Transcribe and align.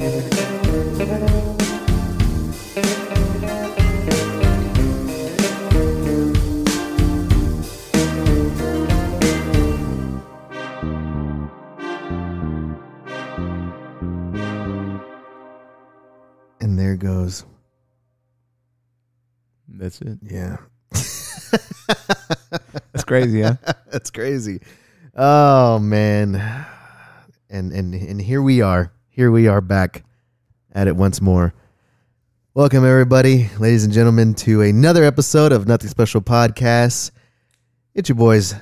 And 0.00 0.08
there 16.78 16.96
goes. 16.96 17.44
That's 19.68 20.00
it. 20.00 20.18
Yeah. 20.22 20.56
That's 22.92 23.04
crazy, 23.04 23.42
huh? 23.42 23.56
That's 23.90 24.10
crazy. 24.10 24.62
Oh 25.14 25.78
man. 25.78 26.36
And 27.50 27.72
and 27.72 27.94
and 27.94 28.18
here 28.18 28.40
we 28.40 28.62
are. 28.62 28.94
Here 29.20 29.30
we 29.30 29.48
are 29.48 29.60
back 29.60 30.02
at 30.72 30.88
it 30.88 30.96
once 30.96 31.20
more. 31.20 31.52
Welcome 32.54 32.86
everybody, 32.86 33.50
ladies 33.58 33.84
and 33.84 33.92
gentlemen, 33.92 34.32
to 34.36 34.62
another 34.62 35.04
episode 35.04 35.52
of 35.52 35.68
Nothing 35.68 35.90
Special 35.90 36.22
Podcast. 36.22 37.10
It's 37.94 38.08
your 38.08 38.16
boys, 38.16 38.54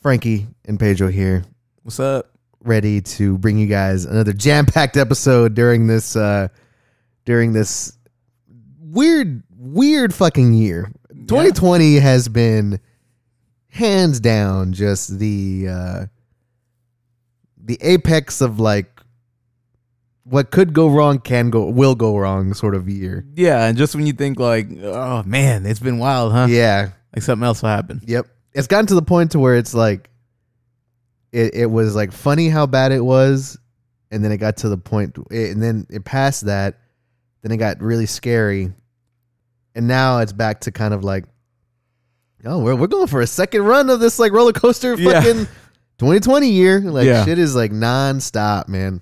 Frankie 0.00 0.46
and 0.64 0.80
Pedro 0.80 1.08
here, 1.08 1.44
What's 1.82 2.00
up? 2.00 2.30
ready 2.64 3.02
to 3.02 3.36
bring 3.36 3.58
you 3.58 3.66
guys 3.66 4.06
another 4.06 4.32
jam-packed 4.32 4.96
episode 4.96 5.52
during 5.52 5.86
this 5.86 6.16
uh 6.16 6.48
during 7.26 7.52
this 7.52 7.98
weird 8.80 9.42
weird 9.54 10.14
fucking 10.14 10.54
year. 10.54 10.90
2020 11.10 11.96
has 11.96 12.26
been 12.26 12.80
hands 13.68 14.18
down 14.18 14.72
just 14.72 15.18
the 15.18 15.66
uh 15.68 16.06
the 17.62 17.76
apex 17.82 18.40
of 18.40 18.58
like 18.58 18.95
what 20.28 20.50
could 20.50 20.72
go 20.72 20.88
wrong 20.88 21.18
can 21.20 21.50
go 21.50 21.70
will 21.70 21.94
go 21.94 22.16
wrong 22.18 22.52
sort 22.54 22.74
of 22.74 22.88
year. 22.88 23.24
Yeah, 23.34 23.64
and 23.66 23.78
just 23.78 23.94
when 23.94 24.06
you 24.06 24.12
think 24.12 24.40
like, 24.40 24.68
oh 24.82 25.22
man, 25.24 25.64
it's 25.66 25.78
been 25.80 25.98
wild, 25.98 26.32
huh? 26.32 26.46
Yeah. 26.50 26.90
Like 27.14 27.22
something 27.22 27.44
else 27.46 27.62
will 27.62 27.68
happen. 27.70 28.00
Yep. 28.04 28.26
It's 28.52 28.66
gotten 28.66 28.86
to 28.86 28.94
the 28.94 29.02
point 29.02 29.32
to 29.32 29.38
where 29.38 29.54
it's 29.56 29.72
like 29.74 30.10
it 31.32 31.54
it 31.54 31.66
was 31.66 31.94
like 31.94 32.12
funny 32.12 32.48
how 32.48 32.66
bad 32.66 32.90
it 32.92 33.04
was 33.04 33.58
and 34.10 34.24
then 34.24 34.32
it 34.32 34.38
got 34.38 34.56
to 34.58 34.68
the 34.68 34.78
point 34.78 35.16
and 35.30 35.62
then 35.62 35.86
it 35.90 36.04
passed 36.04 36.46
that 36.46 36.78
then 37.42 37.52
it 37.52 37.56
got 37.58 37.80
really 37.82 38.06
scary 38.06 38.72
and 39.74 39.86
now 39.88 40.18
it's 40.18 40.32
back 40.32 40.60
to 40.62 40.70
kind 40.72 40.94
of 40.94 41.04
like 41.04 41.24
oh 42.44 42.60
we're 42.60 42.76
we're 42.76 42.86
going 42.86 43.08
for 43.08 43.20
a 43.20 43.26
second 43.26 43.62
run 43.62 43.90
of 43.90 43.98
this 44.00 44.18
like 44.18 44.32
roller 44.32 44.52
coaster 44.52 44.94
Yeah. 44.94 45.20
fucking 45.20 45.46
2020 45.98 46.48
year 46.48 46.80
like 46.80 47.06
Yeah. 47.06 47.24
shit 47.24 47.38
is 47.38 47.54
like 47.56 47.72
nonstop 47.72 48.68
man 48.68 49.00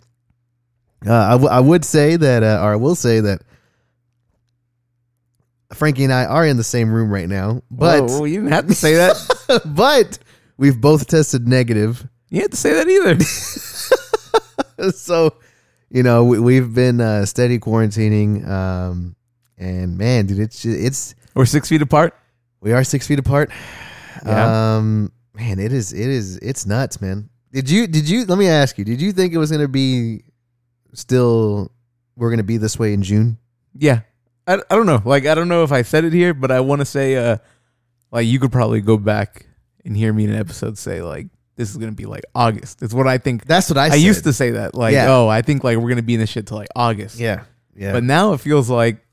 uh, 1.07 1.13
I, 1.13 1.31
w- 1.33 1.51
I 1.51 1.61
would 1.61 1.85
say 1.85 2.17
that 2.17 2.43
uh, 2.43 2.61
or 2.63 2.73
I 2.73 2.77
will 2.77 2.95
say 2.95 3.21
that 3.21 3.43
Frankie 5.73 6.05
and 6.05 6.13
I 6.13 6.25
are 6.25 6.47
in 6.47 6.57
the 6.57 6.65
same 6.65 6.93
room 6.93 7.11
right 7.13 7.29
now 7.29 7.63
but 7.71 8.05
Whoa, 8.09 8.25
you 8.25 8.41
didn't 8.41 8.53
have 8.53 8.69
to 8.69 8.75
say 8.75 8.95
that. 8.95 9.63
but 9.75 10.19
we've 10.57 10.81
both 10.81 11.07
tested 11.07 11.49
negative. 11.49 12.07
you 12.31 12.41
didn't 12.41 12.43
have 12.43 12.51
to 12.53 12.57
say 12.57 12.73
that 12.75 12.89
either. 14.79 14.93
so, 14.93 15.35
you 15.91 16.03
know, 16.03 16.25
we, 16.25 16.39
we've 16.39 16.75
been 16.75 17.01
uh, 17.01 17.25
steady 17.25 17.59
quarantining. 17.59 18.47
Um, 18.49 19.17
and 19.59 19.97
man, 19.97 20.27
dude, 20.27 20.39
it's 20.41 20.65
it's 20.65 21.15
We're 21.35 21.47
six 21.47 21.69
feet 21.69 21.83
apart. 21.83 22.15
we 22.61 22.73
are 22.73 22.85
six 22.85 23.07
feet 23.07 23.19
apart. 23.19 23.51
Yeah. 24.25 24.77
Um, 24.77 25.13
man, 25.35 25.59
it 25.59 25.73
is 25.73 25.93
it 25.93 26.09
is 26.09 26.37
it's 26.39 26.67
nuts, 26.67 27.01
man. 27.01 27.29
Did 27.53 27.71
you 27.71 27.87
did 27.87 28.09
you 28.09 28.25
let 28.25 28.39
me 28.39 28.49
ask 28.49 28.79
you? 28.79 28.85
Did 28.85 29.01
you 29.01 29.13
think 29.13 29.33
it 29.33 29.39
was 29.39 29.51
gonna 29.51 29.69
be 29.69 30.25
still 30.95 31.71
we're 32.17 32.31
gonna 32.31 32.43
be 32.43 32.57
this 32.57 32.79
way 32.79 32.93
in 32.93 33.03
June? 33.03 33.39
Yeah. 33.77 34.01
I, 34.47 34.55
I 34.55 34.77
don't 34.77 34.87
know. 34.87 35.03
Like 35.05 35.27
I 35.27 35.35
don't 35.35 35.49
know 35.49 35.63
if 35.65 35.73
I 35.73 35.83
said 35.83 36.05
it 36.05 36.13
here, 36.13 36.35
but 36.35 36.51
I 36.51 36.61
want 36.61 36.81
to 36.81 36.85
say 36.85 37.17
uh 37.17 37.39
like 38.11 38.27
you 38.27 38.39
could 38.39 38.53
probably 38.53 38.81
go 38.81 38.97
back 38.97 39.47
and 39.85 39.97
hear 39.97 40.13
me 40.13 40.25
in 40.25 40.31
an 40.31 40.39
episode 40.39 40.79
say 40.79 41.03
like 41.03 41.27
this 41.57 41.71
is 41.71 41.77
gonna 41.77 41.93
be 41.93 42.07
like 42.07 42.25
August. 42.35 42.83
It's 42.83 42.95
what 42.95 43.07
I 43.07 43.19
think. 43.19 43.47
That's 43.47 43.69
what 43.69 43.79
I. 43.79 43.87
I, 43.87 43.91
said. 43.91 44.01
used 44.01 44.25
to 44.25 44.33
say 44.33 44.53
that 44.53 44.75
like 44.75 44.93
Yeah. 44.93 45.11
oh 45.11 45.29
I 45.29 45.43
think 45.43 45.65
like 45.65 45.79
we're 45.79 45.89
gonna 45.89 46.03
be 46.03 46.15
in 46.15 46.21
this 46.21 46.31
shit 46.31 46.47
till 46.47 46.57
like 46.57 46.69
August. 46.75 47.19
Yeah. 47.19 47.45
Yeah. 47.77 47.93
But 47.93 48.05
now 48.05 48.33
it 48.33 48.41
feels 48.41 48.71
like 48.71 49.05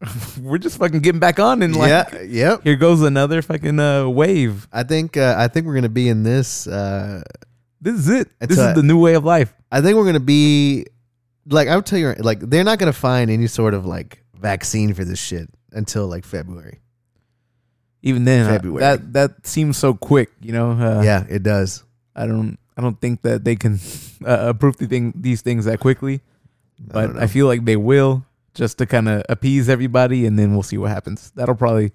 we're 0.40 0.58
just 0.58 0.78
fucking 0.78 1.00
getting 1.00 1.20
back 1.20 1.38
on 1.38 1.62
and 1.62 1.74
like 1.76 1.88
yeah. 1.88 2.22
Yep. 2.22 2.62
here 2.64 2.76
goes 2.76 3.02
another 3.02 3.42
fucking 3.42 3.78
uh, 3.78 4.08
wave. 4.08 4.68
I 4.72 4.82
think 4.82 5.16
uh, 5.16 5.34
I 5.38 5.48
think 5.48 5.66
we're 5.66 5.74
gonna 5.74 5.88
be 5.88 6.08
in 6.08 6.22
this. 6.22 6.66
Uh, 6.66 7.22
This 7.80 7.94
is 7.94 8.08
it. 8.08 8.28
This 8.40 8.58
is 8.58 8.74
the 8.74 8.82
new 8.82 8.98
way 8.98 9.14
of 9.14 9.24
life. 9.24 9.54
I 9.70 9.80
think 9.80 9.96
we're 9.96 10.06
gonna 10.06 10.20
be 10.20 10.86
like 11.46 11.68
I'll 11.68 11.82
tell 11.82 11.98
you 11.98 12.14
like 12.14 12.40
they're 12.40 12.64
not 12.64 12.78
gonna 12.78 12.92
find 12.92 13.30
any 13.30 13.46
sort 13.46 13.74
of 13.74 13.86
like 13.86 14.22
vaccine 14.34 14.94
for 14.94 15.04
this 15.04 15.18
shit 15.18 15.48
until 15.72 16.06
like 16.06 16.24
February. 16.24 16.80
Even 18.02 18.24
then, 18.24 18.46
February. 18.46 18.80
that 18.80 19.12
that 19.14 19.46
seems 19.46 19.78
so 19.78 19.94
quick. 19.94 20.30
You 20.40 20.52
know. 20.52 20.72
Uh, 20.72 21.02
yeah, 21.02 21.24
it 21.28 21.42
does. 21.42 21.84
I 22.14 22.26
don't. 22.26 22.58
I 22.76 22.82
don't 22.82 23.00
think 23.00 23.22
that 23.22 23.44
they 23.44 23.56
can 23.56 23.78
uh, 24.26 24.48
approve 24.48 24.76
the 24.76 24.86
thing, 24.86 25.12
these 25.16 25.42
things 25.42 25.64
that 25.64 25.80
quickly. 25.80 26.20
But 26.78 27.06
don't 27.08 27.18
I, 27.18 27.28
feel 27.28 27.46
like 27.46 27.64
they 27.64 27.76
will, 27.76 28.26
just 28.52 28.78
to 28.78 28.86
kind 28.86 29.08
of 29.08 29.22
appease 29.28 29.68
everybody, 29.68 30.26
and 30.26 30.38
then 30.38 30.52
we'll 30.52 30.64
see 30.64 30.76
what 30.76 30.90
happens. 30.90 31.32
That'll 31.34 31.54
probably. 31.54 31.92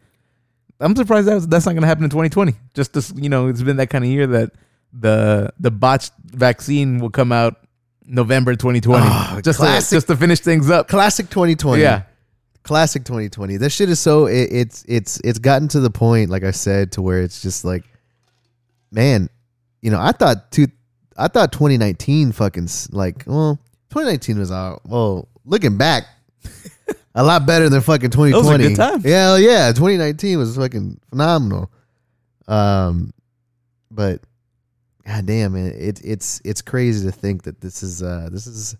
I'm 0.79 0.95
surprised 0.95 1.27
that's 1.27 1.45
that's 1.45 1.65
not 1.65 1.73
going 1.73 1.81
to 1.81 1.87
happen 1.87 2.05
in 2.05 2.09
2020. 2.09 2.53
Just 2.73 2.93
this, 2.93 3.13
you 3.15 3.29
know, 3.29 3.47
it's 3.47 3.61
been 3.61 3.77
that 3.77 3.89
kind 3.89 4.03
of 4.03 4.09
year 4.09 4.25
that 4.27 4.53
the 4.93 5.53
the 5.59 5.69
botched 5.69 6.13
vaccine 6.23 6.99
will 6.99 7.09
come 7.09 7.31
out 7.31 7.57
November 8.09 8.55
2020, 8.55 9.05
Oh, 9.07 9.41
just 9.43 9.59
to, 9.59 9.65
just 9.95 10.07
to 10.07 10.17
finish 10.17 10.39
things 10.39 10.69
up. 10.69 10.87
Classic 10.87 11.29
2020. 11.29 11.81
Yeah, 11.81 12.03
classic 12.63 13.03
2020. 13.05 13.57
This 13.57 13.73
shit 13.73 13.89
is 13.89 13.99
so 13.99 14.25
it, 14.25 14.49
it's 14.51 14.83
it's 14.87 15.21
it's 15.23 15.39
gotten 15.39 15.67
to 15.69 15.79
the 15.79 15.89
point, 15.91 16.29
like 16.29 16.43
I 16.43 16.51
said, 16.51 16.91
to 16.93 17.01
where 17.01 17.21
it's 17.21 17.41
just 17.41 17.63
like, 17.63 17.83
man, 18.91 19.29
you 19.81 19.91
know, 19.91 19.99
I 20.01 20.11
thought 20.11 20.51
two, 20.51 20.67
I 21.17 21.27
thought 21.27 21.51
2019 21.51 22.31
fucking 22.31 22.67
like, 22.91 23.23
well, 23.27 23.59
2019 23.91 24.39
was 24.39 24.51
all 24.51 24.81
well. 24.85 25.27
Looking 25.45 25.77
back, 25.77 26.03
a 27.15 27.23
lot 27.23 27.45
better 27.45 27.69
than 27.69 27.81
fucking 27.81 28.09
2020. 28.09 28.63
Those 28.63 28.69
good 28.69 28.75
times. 28.75 29.05
Yeah, 29.05 29.37
yeah, 29.37 29.71
2019 29.71 30.37
was 30.37 30.55
fucking 30.57 30.99
phenomenal. 31.09 31.71
Um, 32.47 33.13
but 33.91 34.21
god 35.05 35.25
damn 35.25 35.55
it, 35.55 35.75
it 35.75 36.01
it's 36.03 36.41
it's 36.45 36.61
crazy 36.61 37.05
to 37.05 37.11
think 37.11 37.43
that 37.43 37.61
this 37.61 37.81
is 37.83 38.01
uh 38.03 38.29
this 38.31 38.47
is 38.47 38.75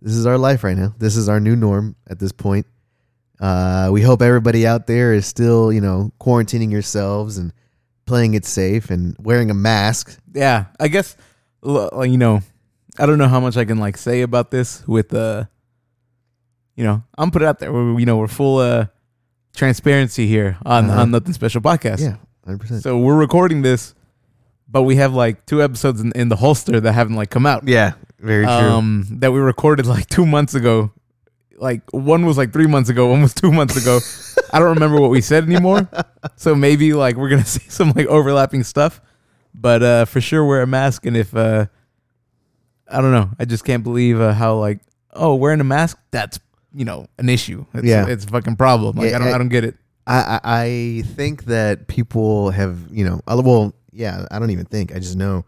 this 0.00 0.12
is 0.14 0.26
our 0.26 0.38
life 0.38 0.62
right 0.62 0.76
now. 0.76 0.94
This 0.98 1.16
is 1.16 1.28
our 1.28 1.40
new 1.40 1.56
norm 1.56 1.96
at 2.08 2.18
this 2.20 2.30
point. 2.32 2.66
Uh, 3.40 3.88
we 3.92 4.00
hope 4.02 4.22
everybody 4.22 4.64
out 4.66 4.86
there 4.86 5.12
is 5.12 5.26
still, 5.26 5.72
you 5.72 5.80
know, 5.80 6.12
quarantining 6.20 6.70
yourselves 6.70 7.36
and 7.38 7.52
playing 8.06 8.34
it 8.34 8.44
safe 8.44 8.90
and 8.90 9.16
wearing 9.18 9.50
a 9.50 9.54
mask. 9.54 10.18
yeah. 10.32 10.66
I 10.78 10.86
guess, 10.88 11.16
you 11.64 12.16
know, 12.16 12.42
I 12.98 13.06
don't 13.06 13.18
know 13.18 13.28
how 13.28 13.40
much 13.40 13.56
I 13.56 13.64
can 13.64 13.78
like 13.78 13.96
say 13.96 14.22
about 14.22 14.50
this 14.52 14.86
with 14.86 15.12
uh, 15.14 15.44
you 16.76 16.84
know, 16.84 17.02
I'm 17.16 17.30
put 17.32 17.42
it 17.42 17.46
out 17.46 17.58
there. 17.58 17.72
We're, 17.72 17.98
you 17.98 18.06
know, 18.06 18.18
we're 18.18 18.28
full 18.28 18.58
uh 18.58 18.86
transparency 19.56 20.26
here 20.28 20.58
on 20.64 20.90
Uh-huh. 20.90 21.02
on 21.02 21.10
nothing 21.10 21.32
special 21.32 21.60
podcast. 21.60 22.00
Yeah, 22.00 22.16
hundred 22.44 22.60
percent. 22.60 22.82
So 22.84 22.98
we're 22.98 23.16
recording 23.18 23.62
this, 23.62 23.94
but 24.68 24.82
we 24.82 24.96
have 24.96 25.14
like 25.14 25.46
two 25.46 25.62
episodes 25.62 26.00
in, 26.00 26.12
in 26.12 26.28
the 26.28 26.36
holster 26.36 26.80
that 26.80 26.92
haven't 26.92 27.16
like 27.16 27.30
come 27.30 27.46
out. 27.46 27.66
Yeah, 27.66 27.92
very 28.18 28.44
true. 28.44 28.52
Um, 28.52 29.06
that 29.20 29.32
we 29.32 29.38
recorded 29.40 29.86
like 29.86 30.06
two 30.08 30.26
months 30.26 30.54
ago. 30.54 30.92
Like 31.56 31.82
one 31.92 32.24
was 32.26 32.36
like 32.38 32.52
three 32.52 32.66
months 32.68 32.88
ago, 32.88 33.08
one 33.08 33.20
was 33.22 33.34
two 33.34 33.50
months 33.50 33.76
ago. 33.76 33.98
I 34.52 34.58
don't 34.60 34.74
remember 34.74 35.00
what 35.00 35.10
we 35.10 35.20
said 35.20 35.42
anymore. 35.44 35.88
So 36.36 36.54
maybe 36.54 36.92
like 36.92 37.16
we're 37.16 37.28
gonna 37.30 37.44
see 37.56 37.68
some 37.68 37.92
like 37.96 38.06
overlapping 38.06 38.62
stuff. 38.62 39.00
But 39.54 39.82
uh 39.82 40.04
for 40.04 40.20
sure 40.20 40.44
wear 40.44 40.62
a 40.62 40.66
mask 40.68 41.04
and 41.06 41.16
if 41.16 41.34
uh 41.34 41.66
I 42.90 43.00
don't 43.00 43.12
know, 43.12 43.30
I 43.38 43.44
just 43.44 43.64
can't 43.64 43.82
believe 43.82 44.20
uh, 44.20 44.32
how 44.32 44.54
like 44.56 44.80
oh 45.12 45.34
wearing 45.34 45.60
a 45.60 45.64
mask 45.64 45.98
that's 46.12 46.38
you 46.72 46.84
know 46.84 47.06
an 47.18 47.28
issue. 47.28 47.66
It's, 47.74 47.84
Yeah. 47.86 48.06
it's 48.06 48.24
a 48.24 48.28
fucking 48.28 48.56
problem. 48.56 48.96
Like 48.96 49.10
Yeah, 49.10 49.16
I 49.16 49.18
don't 49.18 49.28
I- 49.28 49.32
I 49.34 49.38
don't 49.38 49.48
get 49.48 49.64
it. 49.64 49.76
I, 50.10 50.40
I 50.42 51.02
think 51.16 51.44
that 51.44 51.86
people 51.86 52.48
have, 52.50 52.78
you 52.90 53.04
know, 53.04 53.20
well, 53.26 53.74
yeah, 53.92 54.26
I 54.30 54.38
don't 54.38 54.50
even 54.50 54.64
think. 54.66 54.94
I 54.94 54.98
just 54.98 55.16
know 55.16 55.44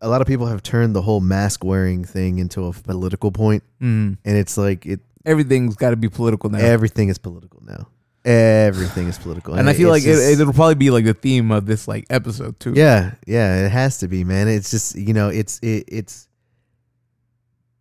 a 0.00 0.08
lot 0.08 0.20
of 0.20 0.26
people 0.26 0.46
have 0.46 0.62
turned 0.62 0.94
the 0.94 1.02
whole 1.02 1.20
mask 1.20 1.64
wearing 1.64 2.04
thing 2.04 2.38
into 2.38 2.66
a 2.66 2.72
political 2.72 3.32
point, 3.32 3.62
Mm. 3.82 4.18
and 4.24 4.36
it's 4.36 4.56
like 4.56 4.86
it 4.86 5.00
Everything's 5.24 5.76
got 5.76 5.90
to 5.90 5.96
be 5.96 6.08
political 6.08 6.48
now. 6.50 6.58
everything 6.58 7.08
is 7.08 7.18
political 7.18 7.60
now. 7.66 7.88
Everything 8.24 9.08
is 9.08 9.18
political, 9.18 9.54
and 9.54 9.68
I 9.68 9.72
feel 9.74 9.88
like 9.90 10.02
just- 10.02 10.22
it, 10.22 10.40
it'll 10.40 10.52
probably 10.52 10.74
be 10.74 10.90
like 10.90 11.04
the 11.04 11.14
theme 11.14 11.50
of 11.50 11.66
this 11.66 11.88
like 11.88 12.04
episode 12.10 12.58
too. 12.60 12.72
Yeah, 12.76 13.14
yeah, 13.26 13.64
it 13.66 13.70
has 13.72 13.98
to 13.98 14.08
be, 14.08 14.22
man. 14.24 14.48
It's 14.48 14.70
just 14.70 14.96
you 14.96 15.14
know, 15.14 15.28
it's 15.28 15.58
it, 15.60 15.84
it's 15.88 16.28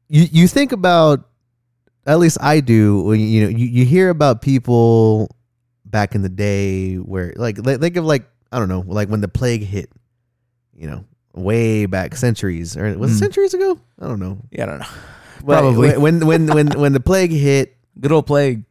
you 0.10 0.26
you 0.32 0.48
think 0.48 0.72
about 0.72 1.28
at 2.06 2.20
least 2.20 2.38
I 2.42 2.62
do 2.62 3.02
when 3.04 3.20
you, 3.20 3.44
know 3.44 3.50
you, 3.50 3.66
you 3.66 3.86
hear 3.86 4.10
about 4.10 4.42
people 4.42 5.30
back 5.86 6.16
in 6.16 6.22
the 6.22 6.30
day 6.30 6.96
where 6.96 7.34
like 7.36 7.58
like- 7.66 7.80
think 7.82 7.98
of 7.98 8.06
like 8.06 8.26
I 8.52 8.60
don't 8.60 8.70
know 8.70 8.84
like 8.88 9.10
when 9.10 9.22
the 9.22 9.28
plague 9.28 9.64
hit, 9.64 9.90
you 10.76 10.88
know, 10.88 11.06
way 11.34 11.86
back 11.86 12.16
centuries 12.16 12.76
or 12.78 12.98
was 12.98 13.12
it 13.12 13.16
Mm. 13.16 13.20
centuries 13.20 13.54
ago? 13.54 13.80
I 14.00 14.08
don't 14.08 14.20
know. 14.20 14.40
Yeah, 14.52 14.64
I 14.64 14.66
don't 14.68 14.80
know. 14.80 14.86
Well, 15.44 15.62
Probably. 15.62 15.96
when 15.98 16.26
when 16.26 16.48
when 16.48 16.68
when 16.80 16.94
the 16.94 17.00
plague 17.00 17.32
hit, 17.32 17.76
Good 18.02 18.12
old 18.12 18.26
plague, 18.26 18.64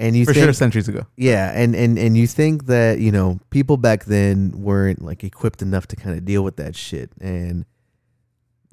and 0.00 0.16
you 0.16 0.24
for 0.24 0.34
think, 0.34 0.44
sure, 0.44 0.52
centuries 0.52 0.88
ago. 0.88 1.06
yeah, 1.16 1.52
and 1.54 1.74
and 1.76 1.96
and 1.98 2.16
you 2.16 2.26
think 2.26 2.66
that 2.66 2.98
you 2.98 3.12
know 3.12 3.38
people 3.50 3.76
back 3.76 4.04
then 4.04 4.50
weren't 4.62 5.00
like 5.00 5.22
equipped 5.22 5.62
enough 5.62 5.86
to 5.88 5.96
kind 5.96 6.18
of 6.18 6.24
deal 6.24 6.42
with 6.42 6.56
that 6.56 6.74
shit, 6.74 7.10
and 7.20 7.64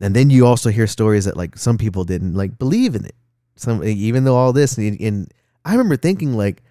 and 0.01 0.15
then 0.15 0.31
you 0.31 0.45
also 0.45 0.69
hear 0.71 0.87
stories 0.87 1.25
that 1.25 1.37
like 1.37 1.55
some 1.57 1.77
people 1.77 2.03
didn't 2.03 2.33
like 2.33 2.57
believe 2.57 2.95
in 2.95 3.05
it. 3.05 3.15
Some 3.55 3.83
even 3.83 4.23
though 4.23 4.35
all 4.35 4.51
this, 4.51 4.77
and, 4.77 4.99
and 4.99 5.31
I 5.63 5.71
remember 5.73 5.97
thinking 5.97 6.33
like, 6.33 6.63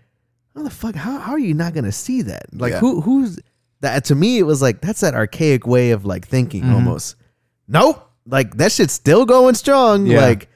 how 0.54 0.62
the 0.62 0.70
fuck, 0.70 0.94
how 0.94 1.18
how 1.18 1.32
are 1.32 1.38
you 1.38 1.54
not 1.54 1.74
gonna 1.74 1.92
see 1.92 2.22
that? 2.22 2.46
Like 2.52 2.72
Yeah. 2.72 2.78
who 2.80 3.00
who's 3.00 3.38
that? 3.80 4.04
To 4.06 4.14
me, 4.14 4.38
it 4.38 4.42
was 4.44 4.60
like 4.62 4.80
that's 4.80 5.00
that 5.00 5.14
archaic 5.14 5.66
way 5.66 5.90
of 5.90 6.04
like 6.04 6.26
thinking 6.26 6.62
Mhm. 6.64 6.74
almost. 6.74 7.16
Nope, 7.68 8.08
like 8.26 8.56
that 8.58 8.72
shit's 8.72 8.92
still 8.92 9.24
going 9.24 9.54
strong. 9.54 10.06
Yeah. 10.06 10.20
Like 10.20 10.48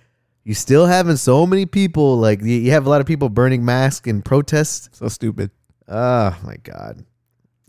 you 0.44 0.54
still 0.54 0.86
having 0.86 1.16
so 1.16 1.46
many 1.46 1.66
people. 1.66 2.18
Like 2.18 2.40
you, 2.42 2.54
you 2.54 2.70
have 2.72 2.86
a 2.86 2.90
lot 2.90 3.00
of 3.00 3.06
people 3.06 3.28
burning 3.28 3.64
masks 3.64 4.06
in 4.08 4.22
protest. 4.22 4.94
So 4.94 5.08
stupid, 5.08 5.50
Oh 5.88 6.36
my 6.44 6.56
god, 6.62 7.04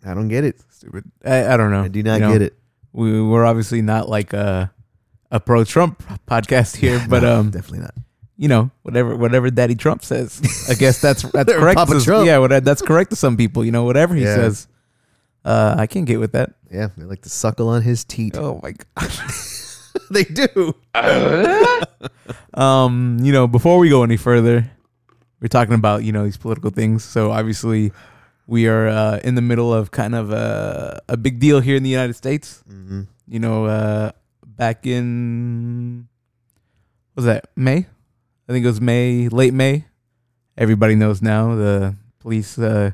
I 0.05 0.13
don't 0.13 0.27
get 0.27 0.43
it. 0.43 0.59
stupid. 0.69 1.05
I, 1.25 1.53
I 1.53 1.57
don't 1.57 1.71
know. 1.71 1.83
I 1.83 1.87
do 1.87 2.03
not 2.03 2.15
You 2.15 2.19
know, 2.21 2.31
get 2.33 2.41
it. 2.41 2.57
We 2.93 3.21
we're 3.21 3.45
obviously 3.45 3.81
not 3.81 4.09
like 4.09 4.33
a 4.33 4.71
a 5.31 5.39
pro 5.39 5.63
Trump 5.63 6.03
podcast 6.27 6.75
here, 6.77 7.03
but 7.09 7.23
No, 7.23 7.39
um, 7.39 7.49
definitely 7.51 7.79
not. 7.79 7.93
You 8.37 8.47
know, 8.47 8.69
whatever 8.83 9.15
whatever 9.15 9.49
Daddy 9.49 9.75
Trump 9.75 10.03
says, 10.05 10.39
I 10.69 10.73
guess 10.75 11.01
that's 11.01 11.21
that's 11.33 11.51
correct. 11.51 11.77
Papa 11.77 11.99
to. 11.99 12.23
Yeah, 12.25 12.37
what, 12.37 12.63
that's 12.63 12.81
correct 12.81 13.09
to 13.09 13.15
some 13.15 13.35
people. 13.37 13.65
You 13.65 13.71
know, 13.71 13.83
whatever 13.83 14.13
he 14.15 14.23
Yeah. 14.23 14.35
says, 14.35 14.67
uh, 15.43 15.75
I 15.77 15.87
can't 15.87 16.05
get 16.05 16.19
with 16.19 16.31
that. 16.33 16.53
Yeah, 16.71 16.89
they 16.97 17.03
like 17.05 17.21
to 17.23 17.29
suckle 17.29 17.69
on 17.69 17.81
his 17.81 18.03
teat. 18.03 18.37
Oh 18.37 18.59
my 18.61 18.73
god. 18.73 19.11
they 20.11 20.23
do. 20.23 20.75
Um, 22.53 23.17
you 23.21 23.31
know, 23.31 23.47
before 23.47 23.77
we 23.79 23.89
go 23.89 24.03
any 24.03 24.17
further, 24.17 24.69
we're 25.41 25.47
talking 25.47 25.73
about 25.73 26.03
you 26.03 26.11
know 26.11 26.23
these 26.25 26.37
political 26.37 26.69
things. 26.71 27.03
So 27.03 27.31
obviously, 27.31 27.91
we 28.45 28.67
are 28.67 28.87
uh, 28.87 29.19
in 29.23 29.35
the 29.35 29.41
middle 29.41 29.73
of 29.73 29.91
kind 29.91 30.15
of 30.15 30.31
a 30.31 31.01
a 31.09 31.17
big 31.17 31.39
deal 31.39 31.59
here 31.59 31.75
in 31.75 31.83
the 31.83 31.89
United 31.89 32.13
States. 32.15 32.63
hmm 32.67 33.01
You 33.27 33.39
know, 33.39 33.65
uh, 33.65 34.11
back 34.45 34.85
in 34.85 36.07
what 37.13 37.23
was 37.23 37.25
that 37.25 37.49
May? 37.55 37.87
I 38.47 38.53
think 38.53 38.63
it 38.63 38.67
was 38.67 38.79
May, 38.81 39.27
late 39.29 39.53
May. 39.53 39.85
Everybody 40.57 40.95
knows 40.95 41.21
now 41.21 41.55
the 41.55 41.95
police 42.19 42.57
uh, 42.57 42.91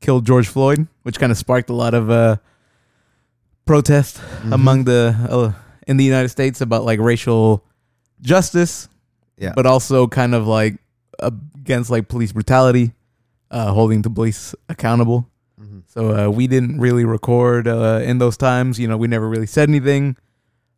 killed 0.00 0.24
George 0.24 0.48
Floyd, 0.48 0.86
which 1.02 1.18
kind 1.18 1.32
of 1.32 1.38
sparked 1.38 1.70
a 1.70 1.74
lot 1.74 1.94
of 1.94 2.10
uh, 2.10 2.36
protest 3.64 4.16
Mm-hmm. 4.18 4.52
among 4.52 4.84
the 4.84 5.14
uh, 5.30 5.52
in 5.86 5.96
the 5.96 6.04
United 6.04 6.28
States 6.28 6.60
about 6.60 6.84
like 6.84 6.98
racial 7.00 7.64
justice, 8.20 8.88
Yeah. 9.38 9.52
but 9.54 9.66
also 9.66 10.06
kind 10.08 10.34
of 10.34 10.46
like 10.46 10.76
against 11.20 11.90
like 11.90 12.08
police 12.08 12.32
brutality, 12.32 12.92
uh, 13.50 13.72
holding 13.72 14.02
the 14.02 14.10
police 14.10 14.54
accountable. 14.68 15.28
Mhm. 15.60 15.82
So 15.86 16.10
uh, 16.10 16.30
we 16.30 16.46
didn't 16.48 16.80
really 16.80 17.04
record 17.04 17.68
uh, 17.68 18.00
in 18.02 18.18
those 18.18 18.36
times. 18.36 18.78
You 18.80 18.88
know, 18.88 18.96
we 18.96 19.06
never 19.06 19.28
really 19.28 19.46
said 19.46 19.68
anything. 19.68 20.16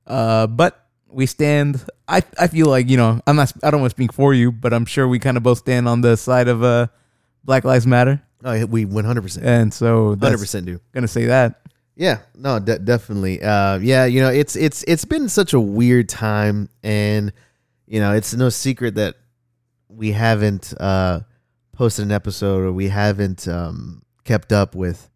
Uh, 0.06 0.47
but 0.47 0.84
we 1.14 1.26
stand. 1.26 1.84
I 2.08 2.22
I 2.38 2.49
feel 2.49 2.66
like 2.66 2.88
you 2.90 2.96
know 2.96 3.20
I'm 3.26 3.37
not. 3.37 3.52
I 3.62 3.70
don't 3.70 3.81
want 3.81 3.93
to 3.93 3.96
speak 3.96 4.12
for 4.12 4.34
you, 4.34 4.52
but 4.52 4.72
I'm 4.75 4.84
sure 4.87 5.06
we 5.08 5.19
kind 5.19 5.37
of 5.37 5.43
both 5.43 5.58
stand 5.58 5.88
on 5.88 6.00
the 6.00 6.16
side 6.16 6.49
of 6.49 6.62
uh, 6.62 6.88
Black 7.44 7.64
Lives 7.64 7.87
Matter, 7.87 8.22
Oh, 8.44 8.66
we 8.66 8.84
one 8.84 9.05
hundred 9.05 9.22
percent, 9.22 9.46
and 9.46 9.72
so 9.72 10.08
100 10.11 10.38
percent 10.38 10.66
do. 10.66 10.81
gonna 10.93 11.08
say 11.08 11.26
that. 11.26 11.61
Yeah, 11.96 12.19
no, 12.34 12.58
de- 12.58 12.78
definitely. 12.81 13.40
Uh, 13.43 13.78
yeah, 13.78 14.05
you 14.05 14.20
know, 14.20 14.31
it's 14.31 14.56
it's 14.56 14.82
it's 14.88 15.05
been 15.05 15.28
such 15.28 15.52
a 15.55 15.61
weird 15.61 16.08
time, 16.08 16.69
and 16.82 17.32
you 17.87 18.00
know, 18.00 18.12
it's 18.12 18.34
no 18.34 18.49
secret 18.49 18.96
that 18.96 19.14
we 19.88 20.11
haven't 20.12 20.75
uh, 20.81 21.20
posted 21.72 22.05
an 22.06 22.11
episode 22.12 22.64
or 22.64 22.72
we 22.72 22.88
haven't 22.88 23.46
um, 23.46 24.02
kept 24.25 24.52
up 24.52 24.75
with 24.75 25.08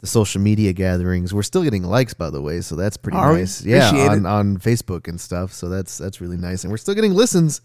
the 0.00 0.06
social 0.06 0.40
media 0.40 0.72
gatherings. 0.72 1.32
We're 1.34 1.42
still 1.42 1.62
getting 1.62 1.82
likes, 1.84 2.14
by 2.14 2.30
the 2.30 2.40
way, 2.40 2.60
so 2.62 2.74
that's 2.76 2.96
pretty 2.96 3.18
nice. 3.38 3.64
Yeah, 3.64 3.90
on, 4.10 4.26
on 4.26 4.56
Facebook 4.58 5.08
and 5.08 5.20
stuff. 5.20 5.52
So 5.52 5.68
that's 5.68 5.98
that's 5.98 6.20
really 6.20 6.36
nice, 6.38 6.64
and 6.64 6.70
we're 6.70 6.76
still 6.78 6.94
getting 6.94 7.12
listens. 7.14 7.60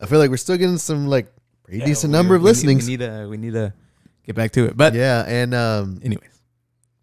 I 0.00 0.06
feel 0.06 0.18
like 0.18 0.30
we're 0.30 0.36
still 0.38 0.56
getting 0.56 0.78
some 0.78 1.06
like 1.08 1.32
pretty 1.64 1.80
Yeah, 1.80 1.86
decent 1.86 2.12
number 2.12 2.34
of 2.34 2.42
we 2.42 2.46
need- 2.48 2.52
We 2.86 2.92
need 2.96 3.00
to 3.00 3.26
we 3.28 3.36
need 3.36 3.52
to 3.52 3.72
get 4.26 4.34
back 4.34 4.52
to 4.52 4.64
it. 4.64 4.76
But 4.76 4.94
yeah, 4.94 5.24
and 5.26 5.54
um, 5.54 6.00
anyways, 6.02 6.40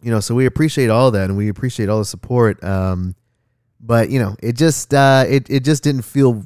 you 0.01 0.11
know 0.11 0.19
so 0.19 0.33
we 0.35 0.45
appreciate 0.45 0.89
all 0.89 1.11
that 1.11 1.29
and 1.29 1.37
we 1.37 1.49
appreciate 1.49 1.89
all 1.89 1.99
the 1.99 2.05
support 2.05 2.63
um 2.63 3.15
but 3.81 4.09
you 4.09 4.17
know 4.17 4.33
it 4.41 4.53
just 4.55 4.93
uh 4.93 5.25
it, 5.27 5.49
it 5.49 5.65
just 5.65 5.83
didn't 5.83 6.03
feel 6.03 6.41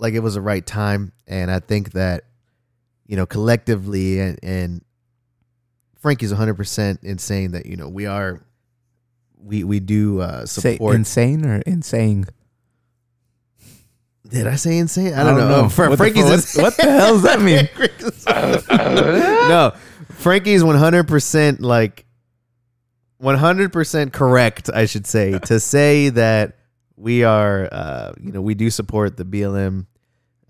like 0.00 0.14
it 0.14 0.18
was 0.20 0.34
the 0.34 0.40
right 0.40 0.66
time 0.66 1.12
and 1.28 1.48
i 1.50 1.60
think 1.60 1.92
that 1.92 2.24
you 3.06 3.16
know 3.16 3.24
collectively 3.26 4.18
and 4.20 4.38
and 4.42 4.84
frankie's 6.02 6.32
100% 6.32 7.02
in 7.02 7.16
saying 7.18 7.52
that 7.52 7.64
you 7.66 7.76
know 7.76 7.88
we 7.88 8.04
are 8.06 8.40
we 9.42 9.64
we 9.64 9.80
do 9.80 10.20
uh 10.20 10.44
say 10.44 10.74
support 10.74 10.94
insane 10.94 11.44
or 11.46 11.60
insane. 11.66 12.24
did 14.28 14.46
i 14.46 14.54
say 14.56 14.76
insane 14.78 15.14
i 15.14 15.22
don't, 15.24 15.36
know, 15.36 15.68
For, 15.68 15.88
What 15.88 15.96
frankie's 15.96 16.28
ins- 16.28 16.54
what, 16.56 16.76
the 16.76 16.82
hell 16.82 17.14
does 17.14 17.22
that 17.22 17.40
mean? 17.48 17.68
no, 19.48 19.72
Frankie's 20.18 20.62
one 20.62 20.76
hundred 20.76 21.08
percent 21.08 21.60
like 21.60 22.04
one 23.18 23.36
hundred 23.36 23.72
percent 23.72 24.12
correct. 24.12 24.70
I 24.72 24.86
should 24.86 25.06
say 25.06 25.38
to 25.40 25.58
say 25.58 26.10
that 26.10 26.58
we 26.96 27.24
are, 27.24 27.68
uh, 27.72 28.12
you 28.20 28.30
know, 28.32 28.40
we 28.40 28.54
do 28.54 28.70
support 28.70 29.16
the 29.16 29.24
BLM 29.24 29.86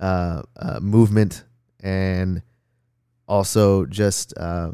uh, 0.00 0.42
uh, 0.56 0.80
movement, 0.80 1.44
and 1.80 2.42
also 3.26 3.86
just, 3.86 4.34
uh, 4.36 4.72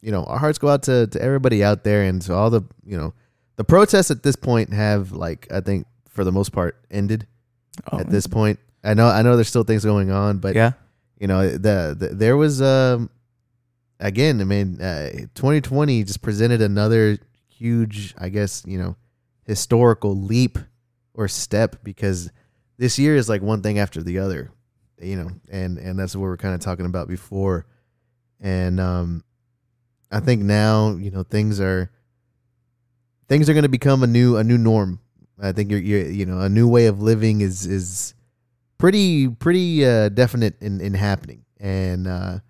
you 0.00 0.10
know, 0.12 0.24
our 0.24 0.38
hearts 0.38 0.58
go 0.58 0.68
out 0.68 0.82
to 0.84 1.06
to 1.08 1.20
everybody 1.22 1.62
out 1.62 1.84
there, 1.84 2.02
and 2.02 2.20
to 2.22 2.34
all 2.34 2.50
the, 2.50 2.62
you 2.84 2.96
know, 2.96 3.14
the 3.56 3.64
protests 3.64 4.10
at 4.10 4.22
this 4.22 4.36
point 4.36 4.72
have 4.72 5.12
like 5.12 5.46
I 5.52 5.60
think 5.60 5.86
for 6.08 6.24
the 6.24 6.32
most 6.32 6.52
part 6.52 6.76
ended 6.90 7.26
Oh, 7.90 8.00
at 8.00 8.10
this 8.10 8.26
point. 8.26 8.58
I 8.82 8.94
know, 8.94 9.06
I 9.06 9.22
know, 9.22 9.36
there's 9.36 9.48
still 9.48 9.62
things 9.62 9.84
going 9.84 10.10
on, 10.10 10.38
but 10.38 10.54
yeah, 10.54 10.72
you 11.18 11.26
know 11.26 11.48
the, 11.48 11.94
the 11.98 12.08
there 12.12 12.36
was 12.36 12.60
um 12.60 13.10
again 14.00 14.40
i 14.40 14.44
mean 14.44 14.80
uh, 14.80 15.10
2020 15.34 16.02
just 16.04 16.22
presented 16.22 16.62
another 16.62 17.18
huge 17.48 18.14
i 18.18 18.30
guess 18.30 18.64
you 18.66 18.78
know 18.78 18.96
historical 19.44 20.16
leap 20.16 20.58
or 21.12 21.28
step 21.28 21.76
because 21.84 22.30
this 22.78 22.98
year 22.98 23.14
is 23.16 23.28
like 23.28 23.42
one 23.42 23.60
thing 23.60 23.78
after 23.78 24.02
the 24.02 24.18
other 24.18 24.50
you 25.00 25.16
know 25.16 25.30
and 25.50 25.78
and 25.78 25.98
that's 25.98 26.16
what 26.16 26.22
we 26.22 26.28
we're 26.28 26.36
kind 26.36 26.54
of 26.54 26.60
talking 26.60 26.86
about 26.86 27.08
before. 27.08 27.66
And 28.40 28.80
um 28.80 29.24
i 30.10 30.20
think 30.20 30.42
now 30.42 30.96
you 30.96 31.10
know 31.10 31.22
things 31.22 31.60
are 31.60 31.90
things 33.30 33.48
are 33.48 33.54
going 33.54 33.62
to 33.62 33.68
become 33.70 34.02
a 34.02 34.06
new 34.06 34.36
a 34.36 34.44
new 34.44 34.58
norm. 34.58 35.00
I 35.40 35.52
think 35.52 35.70
you're, 35.70 35.80
you're 35.80 36.10
you 36.10 36.26
know 36.26 36.40
a 36.40 36.48
new 36.48 36.68
way 36.68 36.86
of 36.86 37.00
living 37.00 37.40
is 37.40 37.64
is 37.64 38.12
pretty 38.76 39.28
pretty 39.28 39.86
uh, 39.86 40.10
definite 40.10 40.60
in 40.60 40.82
in 40.82 40.92
happening. 40.92 41.44
And 41.58 42.06
uh 42.06 42.40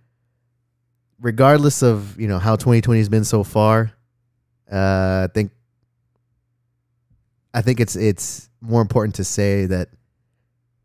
regardless 1.21 1.83
of 1.83 2.19
you 2.19 2.27
know 2.27 2.39
how 2.39 2.57
2020 2.57 2.99
has 2.99 3.11
been 3.11 3.25
so 3.25 3.45
far 3.45 3.93
uh 4.73 5.29
i 5.29 5.29
think 5.35 5.51
i 7.53 7.61
think 7.61 7.79
it's 7.79 7.95
it's 7.95 8.49
more 8.63 8.81
important 8.81 9.15
to 9.17 9.23
say 9.23 9.67
that 9.67 9.91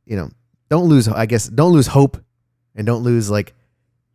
you 0.06 0.18
know 0.18 0.30
don't 0.70 0.90
lose 0.90 1.08
i 1.08 1.26
guess 1.26 1.48
don't 1.48 1.72
lose 1.72 1.88
hope 1.88 2.18
and 2.76 2.86
don't 2.86 3.02
lose 3.02 3.30
like 3.30 3.54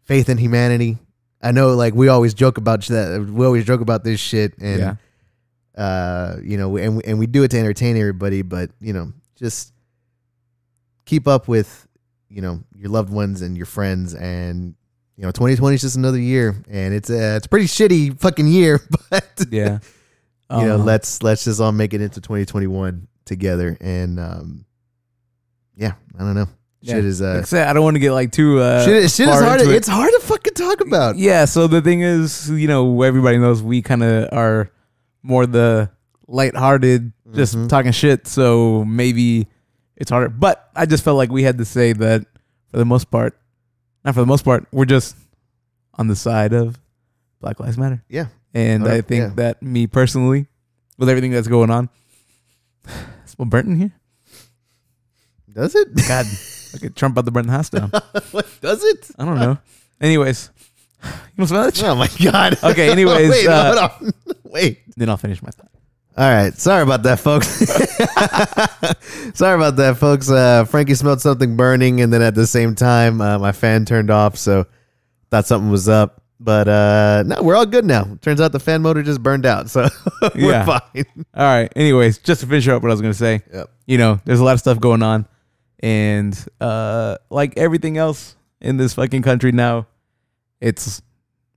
faith 0.02 0.28
in 0.28 0.36
humanity 0.36 0.98
i 1.42 1.52
know 1.52 1.74
like 1.74 1.94
we 1.94 2.08
always 2.08 2.34
joke 2.34 2.58
about 2.58 2.82
that 2.86 3.28
we 3.32 3.44
always 3.46 3.64
joke 3.64 3.80
about 3.80 4.04
this 4.04 4.20
shit 4.20 4.54
and 4.58 4.78
yeah. 4.80 4.94
uh, 5.76 6.36
you 6.42 6.58
know, 6.58 6.76
and 6.76 6.96
we- 6.96 7.02
and 7.04 7.18
we 7.18 7.26
do 7.26 7.42
it 7.42 7.50
to 7.52 7.58
entertain 7.58 7.96
everybody, 7.96 8.42
but 8.42 8.70
you 8.80 8.92
know, 8.92 9.12
just 9.36 9.72
keep 11.06 11.26
up 11.26 11.48
with 11.48 11.86
you 12.28 12.42
know 12.42 12.62
your 12.76 12.90
loved 12.90 13.10
ones 13.10 13.40
and 13.42 13.56
your 13.56 13.66
friends, 13.66 14.12
and 14.14 14.74
you 15.16 15.22
know, 15.24 15.30
2020 15.30 15.74
is 15.74 15.80
just 15.80 15.96
another 15.96 16.18
year, 16.18 16.56
and 16.68 16.92
it's 16.92 17.08
a 17.10 17.36
it's 17.36 17.46
a 17.46 17.48
pretty 17.48 17.66
shitty 17.66 18.18
fucking 18.20 18.46
year, 18.46 18.80
but 19.10 19.44
Yeah. 19.50 19.78
you 20.50 20.66
know, 20.66 20.74
Uh, 20.74 20.78
let's 20.78 21.22
let's 21.22 21.44
just 21.44 21.60
all 21.60 21.72
make 21.72 21.94
it 21.94 22.00
into 22.00 22.20
2021 22.20 23.06
together, 23.24 23.76
and 23.80 24.18
um, 24.18 24.64
yeah, 25.76 25.92
I 26.18 26.20
don't 26.20 26.34
know, 26.34 26.48
yeah. 26.82 26.94
shit 26.94 27.04
is 27.04 27.20
Like 27.20 27.36
I 27.36 27.38
uh, 27.38 27.42
said, 27.44 27.68
I 27.68 27.72
don't 27.72 27.84
want 27.84 27.94
to 27.94 28.00
get 28.00 28.12
like 28.12 28.32
too 28.32 28.58
uh, 28.58 28.84
shit, 28.84 29.10
shit 29.10 29.28
is 29.28 29.40
hard. 29.40 29.60
it. 29.60 29.68
it's 29.68 29.88
hard 29.88 30.10
to 30.12 30.19
talk 30.60 30.80
about. 30.80 31.16
Yeah, 31.16 31.44
so 31.46 31.66
the 31.66 31.80
thing 31.80 32.00
is, 32.02 32.50
you 32.50 32.68
know, 32.68 33.02
everybody 33.02 33.38
knows 33.38 33.62
we 33.62 33.82
kind 33.82 34.02
of 34.02 34.28
are 34.32 34.70
more 35.22 35.46
the 35.46 35.90
lighthearted, 36.28 37.12
just 37.34 37.56
Mhm. 37.56 37.68
talking 37.68 37.92
shit. 37.92 38.26
So 38.26 38.84
maybe 38.84 39.48
it's 39.96 40.10
harder. 40.10 40.28
But 40.28 40.70
I 40.76 40.86
just 40.86 41.02
felt 41.02 41.16
like 41.16 41.30
we 41.32 41.42
had 41.42 41.58
to 41.58 41.64
say 41.64 41.92
that 41.94 42.24
for 42.68 42.76
the 42.78 42.84
most 42.84 43.10
part, 43.10 43.36
not 44.04 44.14
for 44.14 44.20
the 44.20 44.26
most 44.26 44.44
part, 44.44 44.66
we're 44.72 44.84
just 44.86 45.16
on 45.94 46.06
the 46.08 46.16
side 46.16 46.52
of 46.52 46.78
Black 47.40 47.58
Lives 47.60 47.76
Matter. 47.76 48.02
Yeah. 48.08 48.26
And 48.54 48.86
Uh, 48.86 48.92
I 48.92 49.00
think 49.00 49.22
yeah. 49.22 49.32
that 49.36 49.62
me 49.62 49.86
personally, 49.86 50.46
with 50.98 51.08
everything 51.08 51.30
that's 51.32 51.48
going 51.48 51.70
on, 51.70 51.88
smell 53.26 53.46
burnt 53.46 53.68
in 53.68 53.76
here. 53.76 53.92
Does 55.52 55.74
it? 55.74 55.88
God, 56.06 56.26
look 56.72 56.84
at 56.84 56.94
Trump 56.96 57.14
about 57.14 57.24
the 57.24 57.30
burn 57.32 57.46
the 57.46 57.52
house 57.52 57.68
down. 57.74 57.90
what, 58.30 58.46
does 58.60 58.84
it? 58.84 59.10
I 59.18 59.24
don't 59.24 59.38
know. 59.38 59.58
Anyways, 60.00 60.50
you 61.04 61.10
want 61.38 61.50
that? 61.50 61.82
Oh 61.84 61.94
my 61.94 62.08
god. 62.22 62.58
Okay, 62.64 62.90
anyways, 62.90 63.30
Wait, 63.30 63.46
uh, 63.46 63.74
hold 63.74 63.78
on. 64.02 64.36
Wait. 64.52 64.80
Then 64.96 65.08
I'll 65.08 65.16
finish 65.16 65.42
my 65.42 65.50
thought. 65.50 65.70
All 66.16 66.28
right. 66.30 66.52
Sorry 66.54 66.82
about 66.82 67.02
that, 67.04 67.20
folks. 67.20 67.48
Sorry 69.34 69.54
about 69.54 69.76
that, 69.76 69.96
folks. 69.98 70.28
Uh, 70.30 70.64
Frankie 70.64 70.94
smelled 70.94 71.20
something 71.20 71.56
burning, 71.56 72.00
and 72.00 72.12
then 72.12 72.20
at 72.22 72.34
the 72.34 72.46
same 72.46 72.74
time, 72.74 73.20
uh, 73.20 73.38
my 73.38 73.52
fan 73.52 73.84
turned 73.84 74.10
off, 74.10 74.36
so 74.36 74.66
thought 75.30 75.46
something 75.46 75.70
was 75.70 75.88
up. 75.88 76.22
But 76.42 76.68
uh, 76.68 77.22
no, 77.26 77.42
we're 77.42 77.54
all 77.54 77.66
good 77.66 77.84
now. 77.84 78.18
Turns 78.22 78.40
out 78.40 78.52
the 78.52 78.60
fan 78.60 78.82
motor 78.82 79.02
just 79.02 79.22
burned 79.22 79.44
out, 79.46 79.68
so 79.70 79.88
we're 80.34 80.50
Yeah. 80.50 80.64
fine. 80.64 81.04
All 81.34 81.44
right. 81.44 81.70
Anyways, 81.76 82.18
just 82.18 82.40
to 82.40 82.46
finish 82.46 82.66
up 82.68 82.82
what 82.82 82.90
I 82.90 82.94
was 82.94 83.00
gonna 83.02 83.14
say. 83.14 83.42
Yep. 83.52 83.70
You 83.86 83.98
know, 83.98 84.20
there's 84.24 84.40
a 84.40 84.44
lot 84.44 84.54
of 84.54 84.60
stuff 84.60 84.80
going 84.80 85.02
on, 85.02 85.26
and 85.80 86.36
uh, 86.60 87.18
like 87.30 87.56
everything 87.58 87.98
else 87.98 88.36
in 88.60 88.78
this 88.78 88.94
fucking 88.94 89.22
country 89.22 89.52
now, 89.52 89.86
it's 90.60 91.00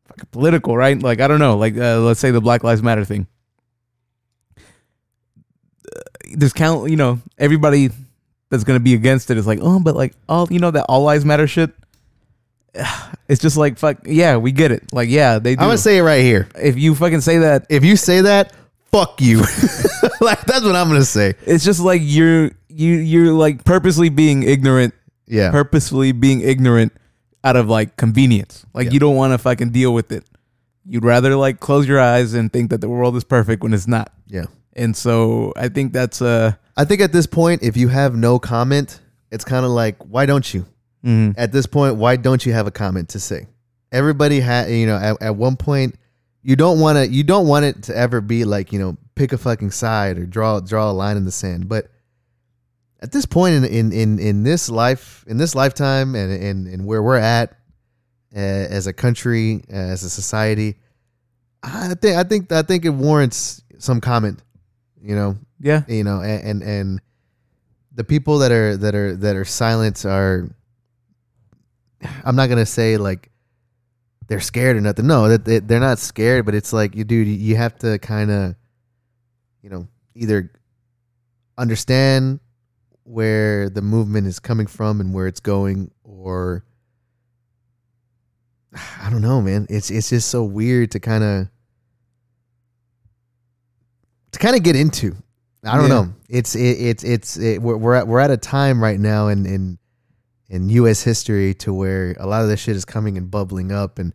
fucking 0.08 0.28
political, 0.32 0.76
right? 0.78 1.02
Like 1.02 1.20
I 1.22 1.28
don't 1.28 1.40
know. 1.40 1.58
Like 1.58 1.76
uh, 1.78 2.00
let's 2.00 2.20
say 2.20 2.32
the 2.32 2.42
Black 2.42 2.64
Lives 2.64 2.82
Matter 2.82 3.06
thing. 3.06 3.28
Uh, 4.58 6.00
There's 6.36 6.54
count. 6.54 6.90
You 6.90 6.96
know, 6.96 7.20
everybody 7.38 7.90
that's 8.50 8.64
gonna 8.64 8.80
be 8.80 8.94
against 8.94 9.30
it 9.32 9.38
is 9.38 9.48
like, 9.48 9.60
oh, 9.62 9.80
but 9.80 9.96
like 9.96 10.14
all 10.30 10.48
you 10.50 10.60
know 10.60 10.72
that 10.72 10.86
all 10.90 11.04
lives 11.04 11.26
matter 11.26 11.48
shit. 11.48 11.72
It's 13.30 13.42
just 13.42 13.56
like 13.56 13.80
fuck. 13.80 14.00
Yeah, 14.06 14.36
we 14.36 14.52
get 14.52 14.72
it. 14.72 14.92
Like 14.92 15.08
yeah, 15.10 15.40
they 15.40 15.56
do. 15.56 15.62
I'm 15.62 15.68
gonna 15.70 15.78
say 15.78 15.98
it 15.98 16.02
right 16.02 16.22
here. 16.22 16.50
if 16.56 16.78
you 16.78 16.94
fucking 16.94 17.22
say 17.22 17.40
that 17.40 17.66
If 17.70 17.86
you 17.86 17.96
say 17.96 18.20
that, 18.22 18.52
fuck 18.92 19.22
you. 19.22 19.38
like 20.22 20.42
that's 20.42 20.64
what 20.66 20.76
I'm 20.76 20.90
gonna 20.90 21.06
say. 21.06 21.34
it's 21.46 21.64
just 21.64 21.80
like 21.80 22.02
you're 22.04 22.52
you 22.68 22.96
you're 22.96 23.32
like 23.32 23.64
purposely 23.64 24.10
being 24.10 24.44
ignorant 24.44 24.94
Yeah. 25.26 25.52
purposefully 25.52 26.12
being 26.12 26.42
ignorant 26.42 26.92
out 27.44 27.56
of 27.56 27.68
like 27.70 27.98
convenience 27.98 28.66
like 28.74 28.86
Yeah. 28.86 28.92
you 28.92 29.00
don't 29.00 29.16
want 29.16 29.34
to 29.34 29.38
fucking 29.38 29.72
deal 29.72 29.94
with 29.94 30.12
it 30.12 30.24
you'd 30.86 31.04
rather 31.06 31.36
like 31.36 31.60
close 31.60 31.88
your 31.88 32.00
eyes 32.00 32.34
and 32.34 32.52
think 32.52 32.70
that 32.72 32.82
the 32.82 32.90
world 32.90 33.16
is 33.16 33.24
perfect 33.24 33.64
when 33.64 33.74
it's 33.74 33.88
not 33.88 34.12
yeah. 34.28 34.46
and 34.74 34.96
so 34.96 35.54
i 35.56 35.68
think 35.70 35.94
that's 35.94 36.22
uh 36.22 36.54
I 36.76 36.86
think 36.86 37.02
at 37.02 37.12
this 37.14 37.28
point, 37.28 37.62
if 37.62 37.78
you 37.78 37.88
have 37.90 38.16
no 38.16 38.40
comment, 38.40 39.00
it's 39.30 39.46
kind 39.46 39.64
of 39.64 39.70
like, 39.70 39.96
why 40.06 40.26
don't 40.26 40.52
you? 40.56 40.66
mhm. 41.06 41.36
At 41.38 41.52
this 41.52 41.68
point, 41.68 41.98
why 41.98 42.16
don't 42.16 42.44
you 42.48 42.52
have 42.54 42.66
a 42.66 42.72
comment 42.72 43.10
to 43.10 43.20
say? 43.20 43.46
Everybody 43.92 44.40
had, 44.40 44.72
you 44.72 44.88
know, 44.88 44.96
at, 44.98 45.22
at 45.22 45.36
one 45.36 45.56
point, 45.56 45.94
you 46.42 46.56
don't 46.56 46.80
want 46.80 46.98
to, 46.98 47.08
you 47.08 47.22
don't 47.22 47.48
want 47.48 47.66
it 47.66 47.84
to 47.84 47.96
ever 47.96 48.22
be 48.22 48.44
like, 48.44 48.74
you 48.74 48.80
know, 48.80 48.98
pick 49.14 49.34
a 49.34 49.38
fucking 49.38 49.70
side 49.70 50.18
or 50.18 50.26
draw 50.26 50.62
draw 50.62 50.90
a 50.90 50.94
line 50.94 51.16
in 51.16 51.26
the 51.26 51.32
sand. 51.32 51.70
But 51.70 51.92
at 53.04 53.12
this 53.12 53.28
point 53.28 53.56
in 53.56 53.66
in 53.66 53.92
in, 53.92 54.20
in 54.20 54.44
this 54.44 54.70
life, 54.70 55.24
in 55.28 55.38
this 55.38 55.54
lifetime, 55.54 56.16
and 56.16 56.32
and 56.32 56.68
and 56.68 56.86
where 56.86 57.04
we're 57.04 57.18
at 57.18 57.52
uh, 58.36 58.40
as 58.40 58.88
a 58.88 58.94
country, 58.94 59.64
as 59.70 60.04
a 60.04 60.10
society, 60.10 60.78
I 61.62 61.94
think 61.94 62.18
I 62.18 62.24
think 62.24 62.52
I 62.52 62.64
think 62.64 62.86
it 62.86 62.90
warrants 62.90 63.62
some 63.78 64.02
comment. 64.02 64.42
You 65.02 65.16
know, 65.16 65.38
yeah 65.64 65.84
you 65.88 66.04
know 66.04 66.22
and, 66.22 66.44
and 66.44 66.64
and 66.64 67.02
the 67.96 68.04
people 68.04 68.40
that 68.40 68.52
are 68.52 68.78
that 68.78 68.94
are 68.94 69.16
that 69.16 69.36
are 69.36 69.46
silent 69.46 70.06
are 70.06 70.54
i'm 72.26 72.36
not 72.36 72.48
gonna 72.48 72.66
say 72.66 72.98
like 72.98 73.32
they're 74.28 74.42
scared 74.42 74.76
or 74.76 74.82
nothing 74.82 75.08
no 75.08 75.30
that 75.30 75.46
they, 75.46 75.60
they're 75.60 75.80
not 75.80 75.98
scared 75.98 76.46
but 76.46 76.54
it's 76.54 76.74
like 76.74 76.96
you 76.96 77.04
dude 77.04 77.28
you 77.28 77.56
have 77.56 77.76
to 77.78 77.98
kind 78.00 78.30
of 78.30 78.56
you 79.62 79.70
know 79.70 79.88
either 80.16 80.52
understand 81.58 82.40
where 83.04 83.70
the 83.70 83.82
movement 83.82 84.28
is 84.28 84.40
coming 84.40 84.68
from 84.68 85.00
and 85.02 85.14
where 85.14 85.28
it's 85.28 85.40
going 85.40 85.92
or 86.04 86.64
i 89.02 89.10
don't 89.10 89.22
know 89.22 89.42
man 89.42 89.66
it's 89.70 89.90
it's 89.92 90.10
just 90.10 90.30
so 90.30 90.44
weird 90.44 90.92
to 90.92 91.00
kind 91.00 91.24
of 91.24 91.48
to 94.32 94.40
kind 94.40 94.56
of 94.56 94.64
get 94.64 94.76
into 94.76 95.16
I 95.66 95.78
don't 95.78 95.88
Yeah. 95.90 96.02
know. 96.02 96.14
It's 96.28 96.56
it, 96.56 96.60
it's 96.82 97.04
it's 97.06 97.38
it, 97.38 97.62
we're 97.62 97.78
we're 97.78 97.94
at, 97.94 98.06
we're 98.06 98.20
at 98.20 98.30
a 98.32 98.36
time 98.36 98.84
right 98.84 99.00
now 99.00 99.30
in 99.30 99.46
in 99.46 99.78
in 100.50 100.68
U.S. 100.70 101.02
history 101.02 101.54
to 101.56 101.74
where 101.74 102.18
a 102.20 102.28
lot 102.28 102.42
of 102.42 102.50
this 102.50 102.60
shit 102.60 102.76
is 102.76 102.84
coming 102.84 103.18
and 103.18 103.32
bubbling 103.32 103.72
up, 103.72 103.98
and 103.98 104.12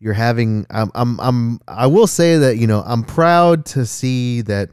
you're 0.00 0.14
having. 0.14 0.66
I'm 0.68 0.90
I'm 0.96 1.20
I'm 1.20 1.60
I 1.68 1.86
will 1.86 2.08
say 2.08 2.38
that 2.38 2.56
you 2.56 2.66
know 2.66 2.82
I'm 2.84 3.04
proud 3.04 3.66
to 3.66 3.86
see 3.86 4.40
that 4.42 4.70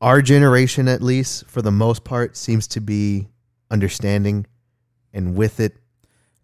our 0.00 0.20
generation, 0.22 0.88
at 0.88 1.02
least 1.02 1.46
for 1.48 1.62
the 1.62 1.70
most 1.72 2.04
part, 2.04 2.36
seems 2.36 2.66
to 2.68 2.80
be 2.80 3.28
understanding 3.70 4.46
and 5.12 5.34
with 5.34 5.58
it. 5.60 5.74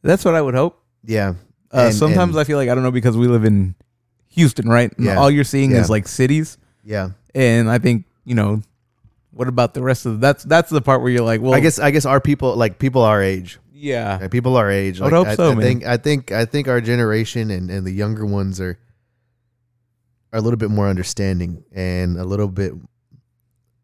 that's 0.03 0.25
what 0.25 0.35
i 0.35 0.43
would 0.43 0.55
hope 0.55 0.83
Yeah. 1.05 1.35
uh, 1.73 1.87
And- 1.87 1.95
sometimes 1.95 2.31
and- 2.35 2.41
i 2.41 2.45
feel 2.45 2.57
like 2.59 2.69
i 2.69 2.75
don't 2.75 2.83
know 2.83 2.91
because 2.91 3.17
we 3.17 3.29
live 3.29 3.45
in 3.45 3.75
houston 4.29 4.69
right 4.69 4.93
Yeah. 4.99 5.17
all 5.17 5.31
you're 5.31 5.45
seeing 5.45 5.71
Yeah. 5.73 5.81
is 5.83 5.89
like 5.91 6.09
cities 6.09 6.59
yeah. 6.83 7.11
and 7.35 7.71
i 7.71 7.79
think 7.79 8.07
you 8.25 8.35
know 8.35 8.63
what 9.31 9.47
about 9.47 9.75
the 9.75 9.83
rest 9.83 10.05
of 10.07 10.21
that's 10.21 10.43
that's 10.45 10.71
the 10.71 10.81
part 10.81 11.01
where 11.03 11.11
you're 11.13 11.23
like 11.25 11.41
well 11.41 11.55
I 11.55 11.61
guess 11.61 11.79
I 11.79 11.91
guess 11.93 12.05
our 12.05 12.21
people 12.21 12.57
like 12.57 12.79
people 12.81 13.03
our 13.03 13.23
age 13.23 13.59
yeah 13.73 14.19
Like, 14.21 14.31
people 14.33 14.57
our 14.57 14.71
age. 14.71 15.01
I 15.01 15.05
Like, 15.05 15.13
hope 15.13 15.37
so, 15.37 15.51
I, 15.53 15.55
man. 15.55 15.63
think 15.63 15.87
I 15.87 15.97
think 15.97 16.33
I 16.33 16.45
think 16.45 16.67
our 16.69 16.81
generation 16.81 17.51
and, 17.51 17.71
and 17.71 17.87
the 17.87 17.93
younger 17.93 18.27
ones 18.27 18.61
are 18.61 18.79
are 20.33 20.39
a 20.39 20.43
little 20.43 20.57
bit 20.59 20.71
more 20.71 20.89
understanding 20.89 21.63
and 21.73 22.17
a 22.19 22.25
little 22.25 22.49
bit 22.49 22.73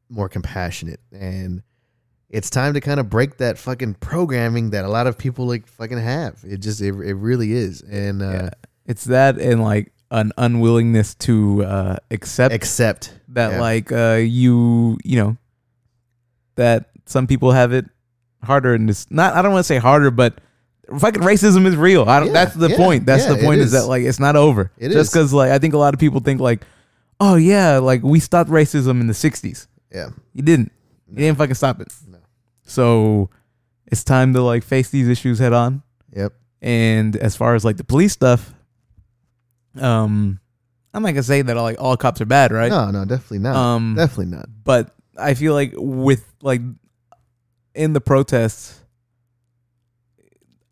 more 0.09 0.29
compassionate. 0.29 1.01
And 1.13 1.63
it's 2.31 2.51
time 2.51 2.75
to 2.75 2.81
kind 2.81 3.01
of 3.01 3.09
break 3.09 3.39
that 3.39 3.59
fucking 3.59 3.95
programming 3.95 4.71
that 4.71 4.85
a 4.85 4.89
lot 4.89 5.07
of 5.07 5.17
people 5.17 5.47
like 5.47 5.67
fucking 5.67 5.99
have. 5.99 6.43
It 6.47 6.59
just 6.59 6.81
it, 6.81 6.95
it 6.95 7.15
really 7.15 7.53
is. 7.53 7.83
And 7.83 8.23
uh 8.23 8.31
Yeah. 8.31 8.51
it's 8.87 9.05
that 9.05 9.39
and 9.39 9.63
like 9.63 9.93
an 10.11 10.33
unwillingness 10.39 11.15
to 11.15 11.65
uh 11.65 11.97
accept 12.11 12.55
accept 12.55 13.13
that 13.29 13.53
yeah. 13.53 13.61
like 13.61 13.93
uh 13.93 14.19
you 14.21 14.99
you 15.05 15.17
know 15.17 15.37
that 16.55 16.91
some 17.07 17.27
people 17.27 17.53
have 17.53 17.73
it 17.73 17.87
harder 18.43 18.75
and 18.75 18.89
it's 18.89 19.07
not 19.11 19.35
I 19.35 19.43
don't 19.43 19.53
want 19.53 19.65
to 19.65 19.69
say 19.69 19.79
harder 19.79 20.11
but 20.11 20.39
fucking 20.99 21.23
racism 21.23 21.67
is 21.67 21.77
real. 21.77 22.05
I 22.09 22.21
don't 22.21 22.29
Yeah, 22.29 22.45
that's 22.45 22.55
the 22.55 22.71
point. 22.71 23.05
That's 23.07 23.27
the 23.27 23.37
point 23.37 23.61
is. 23.61 23.67
is. 23.67 23.73
that 23.73 23.87
like 23.87 24.03
it's 24.03 24.21
not 24.21 24.37
over. 24.37 24.71
It 24.79 24.91
Just 24.91 25.13
cuz 25.13 25.33
like 25.33 25.51
I 25.51 25.59
think 25.59 25.75
a 25.75 25.79
lot 25.79 25.95
of 25.95 26.01
people 26.01 26.21
think 26.21 26.41
like 26.41 26.65
oh 27.21 27.37
yeah, 27.37 27.79
like 27.79 28.03
we 28.03 28.21
stopped 28.21 28.51
racism 28.51 29.01
in 29.01 29.07
the 29.07 29.13
60s. 29.13 29.67
Yeah. 29.93 30.11
You 30.35 30.43
didn't. 30.43 30.73
You 31.11 31.17
didn't 31.17 31.39
fucking 31.39 31.55
stop 31.55 31.81
it. 31.81 31.93
No. 32.07 32.19
So 32.63 33.31
it's 33.87 34.05
time 34.05 34.35
to 34.35 34.43
like 34.43 34.63
face 34.65 34.91
these 34.91 35.09
issues 35.09 35.39
head 35.39 35.53
on. 35.53 35.83
Yep. 36.15 36.33
And 36.61 37.17
as 37.17 37.37
far 37.37 37.55
as 37.55 37.65
like 37.65 37.77
the 37.77 37.85
police 37.85 38.13
stuff, 38.13 38.53
um, 39.81 40.41
I'm 40.93 41.03
not 41.03 41.11
gonna 41.11 41.23
say 41.23 41.43
that 41.43 41.57
all, 41.57 41.63
like 41.63 41.81
all 41.81 41.97
cops 41.97 42.21
are 42.21 42.27
bad, 42.27 42.51
right? 42.53 42.71
No, 42.71 42.91
no, 42.91 43.05
definitely 43.05 43.39
not. 43.41 43.55
Um, 43.57 43.95
definitely 43.97 44.27
not. 44.37 44.49
but 44.65 44.95
I 45.19 45.35
feel 45.35 45.53
like 45.55 45.73
with 45.77 46.25
like 46.43 46.61
in 47.75 47.93
the 47.93 48.01
protests, 48.01 48.81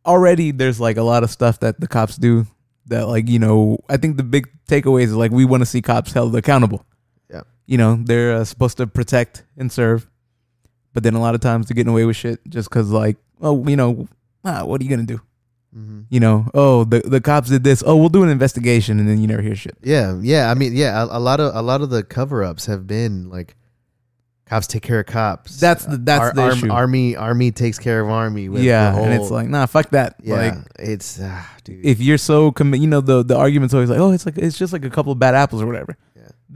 already 0.05 0.51
there's 0.51 0.81
like 0.81 0.97
a 0.97 1.03
lot 1.03 1.23
of 1.23 1.31
stuff 1.31 1.61
that 1.61 1.81
the 1.81 1.89
cops 1.89 2.17
do 2.17 2.47
that 2.87 3.09
like 3.09 3.29
you 3.29 3.39
know 3.39 3.79
I 3.89 3.97
think 3.97 4.17
the 4.17 4.23
big 4.23 4.49
takeaway 4.69 5.03
is 5.03 5.15
like 5.15 5.31
we 5.33 5.45
want 5.45 5.63
to 5.63 5.67
see 5.67 5.83
cops 5.83 6.13
held 6.13 6.35
accountable. 6.37 6.85
Yeah. 7.31 7.43
You 7.67 7.79
know 7.79 7.99
they're 8.03 8.35
uh, 8.35 8.45
supposed 8.45 8.77
to 8.79 8.87
protect 8.87 9.45
and 9.57 9.71
serve, 9.73 10.09
but 10.93 11.03
then 11.03 11.15
a 11.15 11.21
lot 11.21 11.35
of 11.35 11.41
times 11.41 11.67
they're 11.69 11.75
getting 11.75 11.93
away 11.93 12.05
with 12.05 12.17
shit 12.17 12.41
just 12.49 12.69
because 12.71 12.91
like 12.91 13.17
oh 13.41 13.67
you 13.67 13.77
know 13.77 14.07
ah, 14.45 14.65
what 14.65 14.81
are 14.81 14.85
you 14.85 14.91
gonna 14.91 15.03
do? 15.05 15.21
hmm 15.75 16.03
You 16.09 16.21
know 16.21 16.49
oh 16.55 16.85
the 16.85 17.01
the 17.01 17.21
cops 17.21 17.49
did 17.51 17.65
this 17.65 17.83
oh 17.85 17.97
we'll 17.97 18.09
do 18.09 18.23
an 18.23 18.29
investigation 18.31 18.99
and 19.01 19.09
then 19.09 19.21
you 19.21 19.27
never 19.27 19.43
hear 19.43 19.57
shit. 19.57 19.77
Yeah, 19.83 20.19
yeah. 20.23 20.51
I 20.51 20.55
mean, 20.55 20.75
yeah. 20.77 21.03
A, 21.03 21.19
a 21.19 21.21
lot 21.21 21.41
of 21.41 21.55
a 21.55 21.63
lot 21.63 21.81
of 21.83 21.91
the 21.91 22.03
cover 22.03 22.45
ups 22.45 22.67
have 22.67 22.87
been 22.87 23.29
like 23.29 23.57
cops 24.47 24.69
take 24.69 24.83
care 24.85 25.01
of 25.01 25.07
cops. 25.07 25.59
That's 25.59 25.85
the- 25.85 25.97
that's 25.97 26.21
Ar- 26.27 26.33
the 26.35 26.49
issue. 26.49 26.71
Army 26.71 27.17
army 27.17 27.51
takes 27.51 27.81
care 27.81 28.01
of 28.01 28.09
army. 28.09 28.49
With 28.49 28.63
yeah, 28.63 28.93
the 28.93 29.03
and 29.03 29.13
it's 29.15 29.31
like 29.31 29.49
nah 29.49 29.67
fuck 29.67 29.91
that. 29.91 30.15
yeah, 30.23 30.35
Like 30.37 30.55
it's 30.79 31.19
ah, 31.21 31.51
dude. 31.65 31.85
if 31.85 32.01
you're 32.01 32.17
so 32.19 32.53
commi- 32.53 32.81
you 32.81 32.87
know 32.87 33.01
the 33.01 33.25
the 33.25 33.37
argument's 33.37 33.75
always 33.75 33.91
like 33.91 33.99
oh 33.99 34.13
it's 34.13 34.25
like 34.25 34.39
it's 34.39 34.57
just 34.57 34.73
like 34.73 34.85
a 34.85 34.91
couple 34.91 35.11
of 35.13 35.19
bad 35.19 35.35
apples 35.35 35.61
or 35.63 35.67
whatever. 35.67 35.97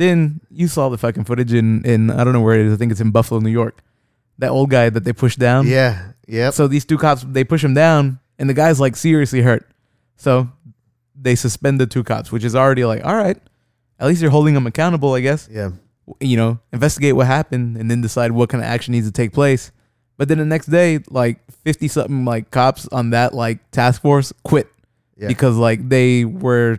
Then 0.00 0.40
you 0.50 0.66
saw 0.66 0.88
the 0.88 0.98
fucking 0.98 1.24
footage 1.24 1.52
in 1.52 1.84
in 1.84 2.10
i 2.10 2.24
don't 2.24 2.32
know 2.32 2.40
where 2.40 2.58
it 2.58 2.66
is. 2.66 2.72
I 2.72 2.76
think 2.76 2.90
it's 2.92 3.00
in 3.00 3.10
buffalo 3.10 3.40
new 3.40 3.50
york. 3.50 3.82
That 4.38 4.50
old 4.50 4.70
guy 4.70 4.88
that 4.88 5.04
they 5.04 5.12
pushed 5.12 5.38
down. 5.38 5.66
Yeah, 5.66 6.12
yep. 6.26 6.54
so 6.54 6.66
these 6.66 6.86
two 6.86 6.96
cops 6.96 7.22
they 7.22 7.44
push 7.44 7.62
him 7.62 7.74
down 7.74 8.20
and 8.38 8.48
the 8.48 8.54
guy's 8.54 8.80
like 8.80 8.96
seriously 8.96 9.42
hurt. 9.42 9.70
So 10.16 10.48
they 11.14 11.34
suspend 11.34 11.78
the 11.78 11.86
two 11.86 12.02
cops 12.02 12.32
which 12.32 12.44
is 12.44 12.56
already 12.56 12.84
like 12.84 13.04
all 13.04 13.14
right. 13.14 13.38
At 13.98 14.08
least 14.08 14.22
you're 14.22 14.30
holding 14.30 14.54
them 14.54 14.66
accountable 14.66 15.12
i 15.12 15.20
guess. 15.20 15.48
Yeah, 15.50 15.72
you 16.20 16.36
know, 16.36 16.58
investigate 16.72 17.14
what 17.14 17.26
happened 17.26 17.76
and 17.76 17.90
then 17.90 18.00
decide 18.00 18.32
what 18.32 18.48
kind 18.48 18.64
of 18.64 18.68
action 18.68 18.92
needs 18.92 19.06
to 19.06 19.12
take 19.12 19.32
place. 19.32 19.70
But 20.16 20.28
then 20.28 20.38
the 20.38 20.44
next 20.44 20.66
day, 20.66 21.00
like 21.08 21.38
50 21.64 21.88
something 21.88 22.24
like 22.24 22.50
cops 22.50 22.88
on 22.88 23.10
that 23.10 23.34
like 23.34 23.70
task 23.70 24.02
force 24.02 24.32
quit. 24.42 24.68
Yeah, 25.16 25.28
because 25.28 25.56
like 25.56 25.86
they 25.86 26.24
were 26.24 26.78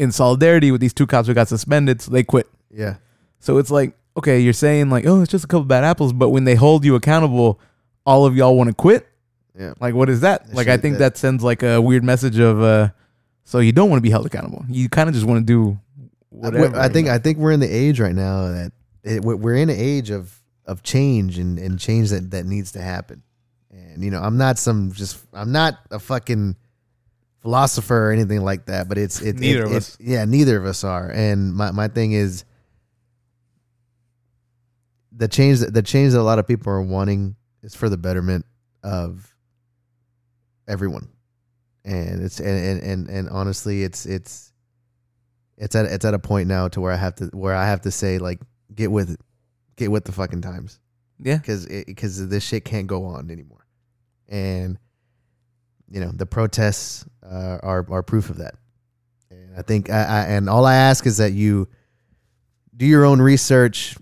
in 0.00 0.10
solidarity 0.12 0.72
with 0.72 0.80
these 0.80 0.92
two 0.94 1.06
cops 1.06 1.28
who 1.28 1.34
got 1.34 1.48
suspended, 1.48 2.00
so 2.00 2.10
they 2.10 2.22
quit. 2.24 2.48
yeah, 2.74 2.96
So 3.38 3.58
it's 3.58 3.70
like, 3.70 3.92
okay, 4.16 4.40
you're 4.40 4.52
saying 4.52 4.90
like, 4.90 5.06
oh, 5.06 5.20
it's 5.22 5.30
just 5.30 5.44
a 5.44 5.46
couple 5.46 5.64
bad 5.64 5.84
apples, 5.84 6.12
but 6.12 6.30
when 6.30 6.44
they 6.44 6.54
hold 6.54 6.84
you 6.84 6.94
accountable, 6.94 7.60
all 8.06 8.26
of 8.26 8.36
y'all 8.36 8.56
want 8.56 8.68
to 8.68 8.74
quit. 8.74 9.06
Yeah. 9.58 9.74
Like, 9.80 9.94
what 9.94 10.08
is 10.08 10.20
that? 10.22 10.52
Like, 10.54 10.68
I 10.68 10.76
think 10.78 10.94
that- 10.94 11.14
that 11.14 11.16
sends 11.18 11.42
like 11.44 11.62
a 11.62 11.80
weird 11.80 12.02
message 12.02 12.38
of, 12.38 12.62
uh, 12.62 12.88
so 13.44 13.58
you 13.58 13.72
don't 13.72 13.90
want 13.90 13.98
to 13.98 14.02
be 14.02 14.10
held 14.10 14.26
accountable. 14.26 14.64
You 14.68 14.88
kind 14.88 15.08
of 15.08 15.14
just 15.14 15.26
want 15.26 15.46
to 15.46 15.52
do 15.52 15.78
whatever. 16.30 16.76
I 16.78 16.88
think 16.88 17.06
you 17.06 17.10
know? 17.10 17.14
I 17.14 17.18
think 17.18 17.38
we're 17.38 17.52
in 17.52 17.60
the 17.60 17.68
age 17.68 18.00
right 18.00 18.14
now 18.14 18.48
that 18.48 18.72
it, 19.02 19.22
we're 19.22 19.36
we're 19.36 19.56
in 19.56 19.68
an 19.70 19.76
age 19.78 20.10
of 20.10 20.40
of 20.66 20.82
change 20.82 21.36
and, 21.38 21.58
and 21.58 21.78
change 21.78 22.10
that 22.10 22.30
that 22.30 22.46
needs 22.46 22.72
to 22.72 22.80
happen. 22.80 23.22
And 23.72 24.04
you 24.04 24.10
know, 24.10 24.20
I'm 24.22 24.36
not 24.38 24.56
some 24.58 24.92
just 24.92 25.18
I'm 25.34 25.50
not 25.52 25.74
a 25.90 25.98
fucking 25.98 26.56
philosopher 27.40 28.08
or 28.08 28.12
anything 28.12 28.42
like 28.42 28.66
that, 28.66 28.88
but 28.88 28.98
it's 28.98 29.20
it, 29.22 29.36
Neither 29.38 29.60
it- 29.62 29.66
of 29.66 29.72
it- 29.72 29.76
us. 29.76 29.96
Yeah, 30.00 30.24
neither 30.24 30.56
of 30.58 30.66
us 30.66 30.84
are. 30.84 31.08
And 31.10 31.54
my 31.54 31.70
my 31.70 31.88
thing 31.88 32.12
is 32.12 32.44
the 35.12 35.28
change 35.28 35.60
that 35.60 35.74
the 35.74 35.82
change 35.82 36.12
that 36.12 36.20
a 36.20 36.22
lot 36.22 36.38
of 36.38 36.46
people 36.46 36.72
are 36.72 36.82
wanting 36.82 37.36
is 37.62 37.74
for 37.74 37.88
the 37.88 37.96
betterment 37.98 38.46
of 38.82 39.34
everyone. 40.68 41.08
And 41.84 42.22
it's 42.22 42.40
and 42.40 42.48
and 42.48 42.82
and, 42.82 43.08
and 43.08 43.28
honestly, 43.30 43.82
it's 43.82 44.06
it's 44.06 44.52
it's 45.56 45.74
at 45.74 45.86
it's 45.86 46.04
at 46.04 46.14
a 46.14 46.18
point 46.18 46.48
now 46.48 46.68
to 46.68 46.80
where 46.80 46.92
I 46.92 46.96
have 46.96 47.14
to 47.16 47.26
where 47.32 47.54
I 47.54 47.66
have 47.66 47.80
to 47.82 47.90
say 47.90 48.18
like 48.18 48.40
get 48.74 48.90
with 48.92 49.10
it, 49.10 49.20
get 49.76 49.90
with 49.90 50.04
the 50.04 50.12
fucking 50.12 50.42
times 50.42 50.78
yeah. 51.18 51.36
because 51.38 51.66
because 51.66 52.28
this 52.28 52.44
shit 52.44 52.64
can't 52.64 52.86
go 52.86 53.06
on 53.06 53.30
anymore, 53.30 53.66
and 54.28 54.78
you 55.90 56.00
know 56.00 56.10
the 56.14 56.26
protests 56.26 57.04
uh, 57.24 57.58
are 57.62 57.84
are 57.90 58.02
proof 58.02 58.30
of 58.30 58.38
that. 58.38 58.54
And 59.30 59.56
I 59.56 59.62
think 59.62 59.90
I, 59.90 60.02
I 60.02 60.20
and 60.26 60.48
all 60.48 60.64
I 60.64 60.74
ask 60.74 61.06
is 61.06 61.16
that 61.18 61.32
you 61.32 61.68
do 62.76 62.86
your 62.86 63.04
own 63.04 63.20
research, 63.20 63.96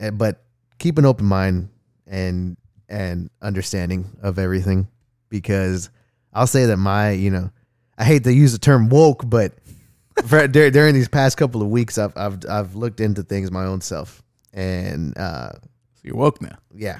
eh, 0.00 0.10
but 0.10 0.42
keep 0.78 0.98
an 0.98 1.06
open 1.06 1.26
mind 1.26 1.68
and 2.06 2.56
and 2.88 3.30
understanding 3.40 4.10
of 4.22 4.38
everything 4.38 4.88
because 5.28 5.90
I'll 6.32 6.46
say 6.46 6.66
that 6.66 6.76
my 6.76 7.10
you 7.12 7.30
know 7.30 7.50
I 7.96 8.04
hate 8.04 8.24
to 8.24 8.32
use 8.32 8.52
the 8.52 8.58
term 8.58 8.88
woke, 8.88 9.22
but 9.28 9.52
for, 10.26 10.46
dur- 10.48 10.70
during 10.70 10.94
these 10.94 11.08
past 11.08 11.36
couple 11.36 11.62
of 11.62 11.68
weeks, 11.68 11.98
I've 11.98 12.16
I've 12.16 12.38
I've 12.48 12.74
looked 12.74 13.00
into 13.00 13.22
things 13.22 13.50
my 13.50 13.64
own 13.64 13.80
self, 13.80 14.22
and 14.52 15.16
uh, 15.16 15.52
So 15.52 16.00
you're 16.02 16.16
woke 16.16 16.40
now. 16.42 16.56
yeah, 16.74 16.98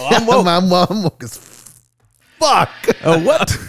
Oh, 0.00 0.06
I'm 0.10 0.26
woke. 0.26 0.46
I'm, 0.46 0.72
I'm 0.72 1.02
woke 1.04 1.22
as 1.22 1.36
fuck. 2.44 2.96
Oh, 3.04 3.18
what? 3.22 3.56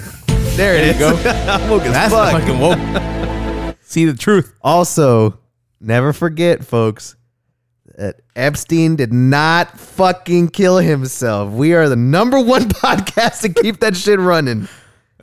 There 0.56 0.76
it 0.78 0.94
you 0.94 1.00
go. 1.00 1.10
I'm 1.50 1.70
woke 1.70 1.82
as 1.82 1.92
That's 1.92 2.14
fuck. 2.14 2.32
fucking 2.32 2.60
woke. 2.62 3.76
See 3.82 4.06
the 4.06 4.14
truth. 4.14 4.54
Also, 4.62 5.38
never 5.82 6.14
forget, 6.14 6.64
folks, 6.64 7.18
that 7.98 8.22
Epstein 8.38 8.96
did 8.96 9.12
not 9.12 9.78
fucking 9.78 10.48
kill 10.52 10.78
himself. 10.78 11.52
We 11.52 11.74
are 11.74 11.90
the 11.90 11.98
number 11.98 12.40
one 12.40 12.70
podcast 12.70 13.42
to 13.42 13.50
keep 13.50 13.82
that 13.82 13.98
shit 13.98 14.18
running. 14.18 14.70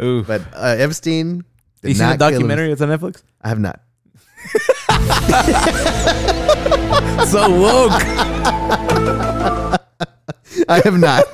Ooh. 0.02 0.22
But 0.22 0.42
uh, 0.52 0.76
Epstein 0.78 1.44
did 1.80 1.88
you 1.88 1.94
seen 1.94 2.06
not 2.08 2.18
the 2.18 2.28
kill 2.28 2.32
documentary? 2.32 2.70
It's 2.70 2.82
on 2.82 2.88
Netflix. 2.90 3.22
I 3.40 3.48
have 3.48 3.58
not. 3.58 3.80
So 7.26 7.48
woke. 7.58 7.92
I 10.68 10.82
have 10.84 10.98
not. 10.98 11.24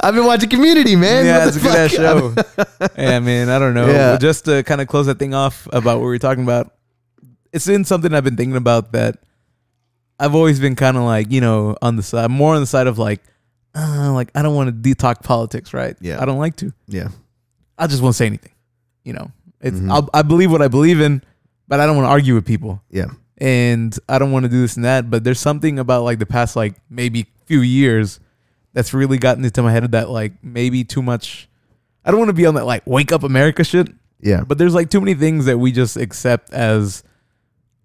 I've 0.00 0.14
been 0.14 0.24
watching 0.24 0.48
Community, 0.48 0.94
man. 0.96 1.24
yeah, 1.26 1.46
it's 1.48 1.56
a 1.56 1.60
good 1.60 1.74
ass 1.76 1.90
show. 1.90 2.34
yeah, 2.96 3.18
man. 3.20 3.48
I 3.48 3.58
don't 3.58 3.74
know. 3.74 3.88
Yeah. 3.88 4.16
Just 4.18 4.44
to 4.44 4.62
kind 4.62 4.80
of 4.80 4.88
close 4.88 5.06
that 5.06 5.18
thing 5.18 5.34
off 5.34 5.66
about 5.72 5.98
what 5.98 6.04
we 6.04 6.10
were 6.10 6.18
talking 6.18 6.44
about. 6.44 6.72
It's 7.52 7.66
in 7.68 7.84
something 7.84 8.14
I've 8.14 8.24
been 8.24 8.36
thinking 8.36 8.56
about 8.56 8.92
that 8.92 9.18
I've 10.18 10.34
always 10.34 10.60
been 10.60 10.76
kind 10.76 10.96
of 10.96 11.02
like, 11.04 11.32
you 11.32 11.40
know, 11.40 11.76
on 11.82 11.96
the 11.96 12.02
side, 12.02 12.30
more 12.30 12.54
on 12.54 12.60
the 12.60 12.66
side 12.66 12.86
of 12.86 12.98
like, 12.98 13.20
uh, 13.74 14.12
like 14.12 14.30
I 14.34 14.42
don't 14.42 14.54
want 14.54 14.68
to 14.84 14.94
detox 14.94 15.22
politics, 15.22 15.72
right? 15.72 15.96
Yeah. 16.00 16.20
I 16.20 16.26
don't 16.26 16.38
like 16.38 16.56
to. 16.56 16.72
Yeah. 16.86 17.08
I 17.78 17.86
just 17.86 18.02
won't 18.02 18.14
say 18.14 18.26
anything. 18.26 18.52
You 19.04 19.14
know, 19.14 19.32
it's 19.60 19.78
Mhm. 19.80 19.90
I'll, 19.90 20.10
I 20.12 20.22
believe 20.22 20.52
what 20.52 20.60
I 20.62 20.68
believe 20.68 21.00
in, 21.00 21.22
but 21.66 21.80
I 21.80 21.86
don't 21.86 21.96
want 21.96 22.04
to 22.06 22.10
argue 22.10 22.34
with 22.34 22.44
people, 22.44 22.82
Yeah. 22.90 23.06
and 23.38 23.96
I 24.08 24.18
don't 24.18 24.30
want 24.32 24.44
to 24.44 24.48
do 24.50 24.60
this 24.60 24.76
and 24.76 24.84
that. 24.84 25.08
But 25.10 25.24
there's 25.24 25.40
something 25.40 25.78
about 25.78 26.04
like 26.04 26.18
the 26.18 26.26
past 26.26 26.54
like 26.56 26.74
maybe 26.90 27.26
few 27.46 27.62
years 27.62 28.20
that's 28.72 28.94
really 28.94 29.18
gotten 29.18 29.44
into 29.44 29.62
my 29.62 29.72
head 29.72 29.90
that 29.92 30.10
like 30.10 30.32
maybe 30.42 30.84
too 30.84 31.02
much. 31.02 31.48
I 32.04 32.10
don't 32.10 32.18
want 32.20 32.28
to 32.30 32.34
be 32.34 32.46
on 32.46 32.54
that 32.54 32.64
like 32.66 32.86
wake 32.86 33.12
up 33.12 33.22
America 33.22 33.64
shit, 33.64 33.88
Yeah. 34.20 34.42
but 34.46 34.58
there's 34.58 34.74
like 34.74 34.90
too 34.90 35.00
many 35.00 35.14
things 35.14 35.46
that 35.46 35.58
we 35.58 35.72
just 35.72 35.96
accept 35.96 36.52
as, 36.52 37.02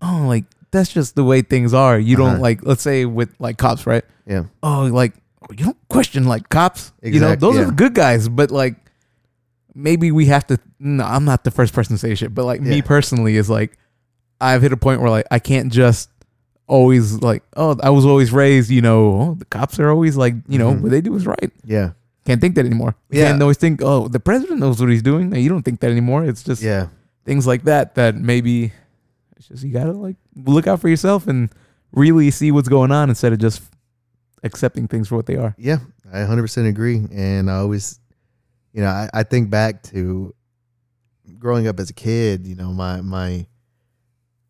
oh, 0.01 0.25
like 0.27 0.45
that's 0.71 0.91
just 0.93 1.15
the 1.15 1.23
way 1.23 1.41
things 1.41 1.73
are. 1.73 1.97
You 1.97 2.15
don't 2.15 2.33
Uh-huh. 2.35 2.41
like, 2.41 2.59
let's 2.65 2.81
say 2.81 3.05
with 3.05 3.33
like 3.39 3.57
cops, 3.57 3.85
right? 3.87 4.03
Yeah. 4.27 4.43
oh, 4.63 4.85
like 4.85 5.13
you 5.51 5.65
don't 5.65 5.87
question 5.89 6.25
like 6.25 6.49
cops. 6.49 6.91
You 7.03 7.19
know, 7.19 7.35
those 7.35 7.55
yeah. 7.55 7.61
are 7.61 7.65
the 7.65 7.71
good 7.71 7.93
guys. 7.93 8.27
But 8.29 8.51
like, 8.51 8.75
maybe 9.73 10.11
we 10.11 10.25
have 10.27 10.47
to. 10.47 10.59
No, 10.79 11.03
I'm 11.03 11.25
not 11.25 11.43
the 11.43 11.51
first 11.51 11.73
person 11.73 11.95
to 11.95 11.99
say 11.99 12.15
shit. 12.15 12.33
But 12.33 12.45
like 12.45 12.61
me 12.61 12.81
personally 12.81 13.35
is 13.35 13.49
like, 13.49 13.77
I've 14.41 14.61
hit 14.61 14.73
a 14.73 14.77
point 14.77 15.01
where 15.01 15.09
like 15.09 15.25
I 15.31 15.39
can't 15.39 15.71
just 15.71 16.09
always 16.67 17.21
like, 17.21 17.43
oh, 17.55 17.75
I 17.83 17.89
was 17.91 18.05
always 18.05 18.31
raised. 18.31 18.69
You 18.69 18.81
know, 18.81 19.05
oh, 19.21 19.35
the 19.37 19.45
cops 19.45 19.79
are 19.79 19.89
always 19.89 20.15
like, 20.17 20.33
you 20.47 20.57
know, 20.57 20.73
Mhm. 20.73 20.81
what 20.81 20.91
they 20.91 21.01
do 21.01 21.15
is 21.15 21.25
right. 21.27 21.51
Yeah. 21.63 21.91
Can't 22.25 22.41
think 22.41 22.55
that 22.55 22.65
anymore. 22.65 22.95
Yeah. 23.11 23.29
Can't 23.29 23.41
always 23.41 23.57
think, 23.57 23.81
oh, 23.83 24.07
the 24.07 24.19
president 24.19 24.59
knows 24.59 24.79
what 24.79 24.89
he's 24.89 25.03
doing. 25.03 25.29
No, 25.29 25.37
you 25.37 25.49
don't 25.49 25.61
think 25.63 25.79
that 25.81 25.91
anymore. 25.91 26.23
It's 26.25 26.43
just 26.43 26.61
Yeah. 26.63 26.87
things 27.23 27.45
like 27.45 27.63
that 27.65 27.95
that 27.95 28.15
maybe 28.15 28.71
it's 29.37 29.47
just 29.47 29.63
you 29.63 29.71
gotta 29.71 29.91
like 29.91 30.15
look 30.35 30.65
out 30.65 30.79
for 30.81 30.89
yourself 30.89 31.27
and 31.27 31.49
really 31.91 32.31
see 32.31 32.51
what's 32.51 32.67
going 32.69 32.91
on 32.91 33.09
instead 33.09 33.31
of 33.31 33.37
just 33.39 33.61
accepting 34.43 34.87
things 34.87 35.07
for 35.07 35.15
what 35.17 35.25
they 35.27 35.35
are. 35.35 35.53
Yeah, 35.57 35.77
I 36.11 36.19
100% 36.21 36.67
agree. 36.67 37.05
And 37.11 37.49
I 37.49 37.55
always, 37.57 37.99
you 38.73 38.81
know, 38.81 38.87
I, 38.89 39.09
I 39.13 39.23
think 39.23 39.49
back 39.49 39.83
to 39.83 40.33
growing 41.39 41.67
up 41.67 41.79
as 41.79 41.89
a 41.89 41.93
kid, 41.93 42.45
you 42.47 42.55
know, 42.55 42.71
my, 42.73 43.01
my, 43.01 43.45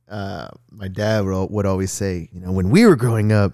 uh, 0.10 0.50
my 0.72 0.88
dad 0.88 1.26
would, 1.26 1.48
would 1.52 1.66
always 1.66 1.92
say, 1.92 2.30
you 2.32 2.40
know, 2.40 2.52
when 2.52 2.70
we 2.70 2.86
were 2.86 2.96
growing 2.96 3.32
up, 3.32 3.54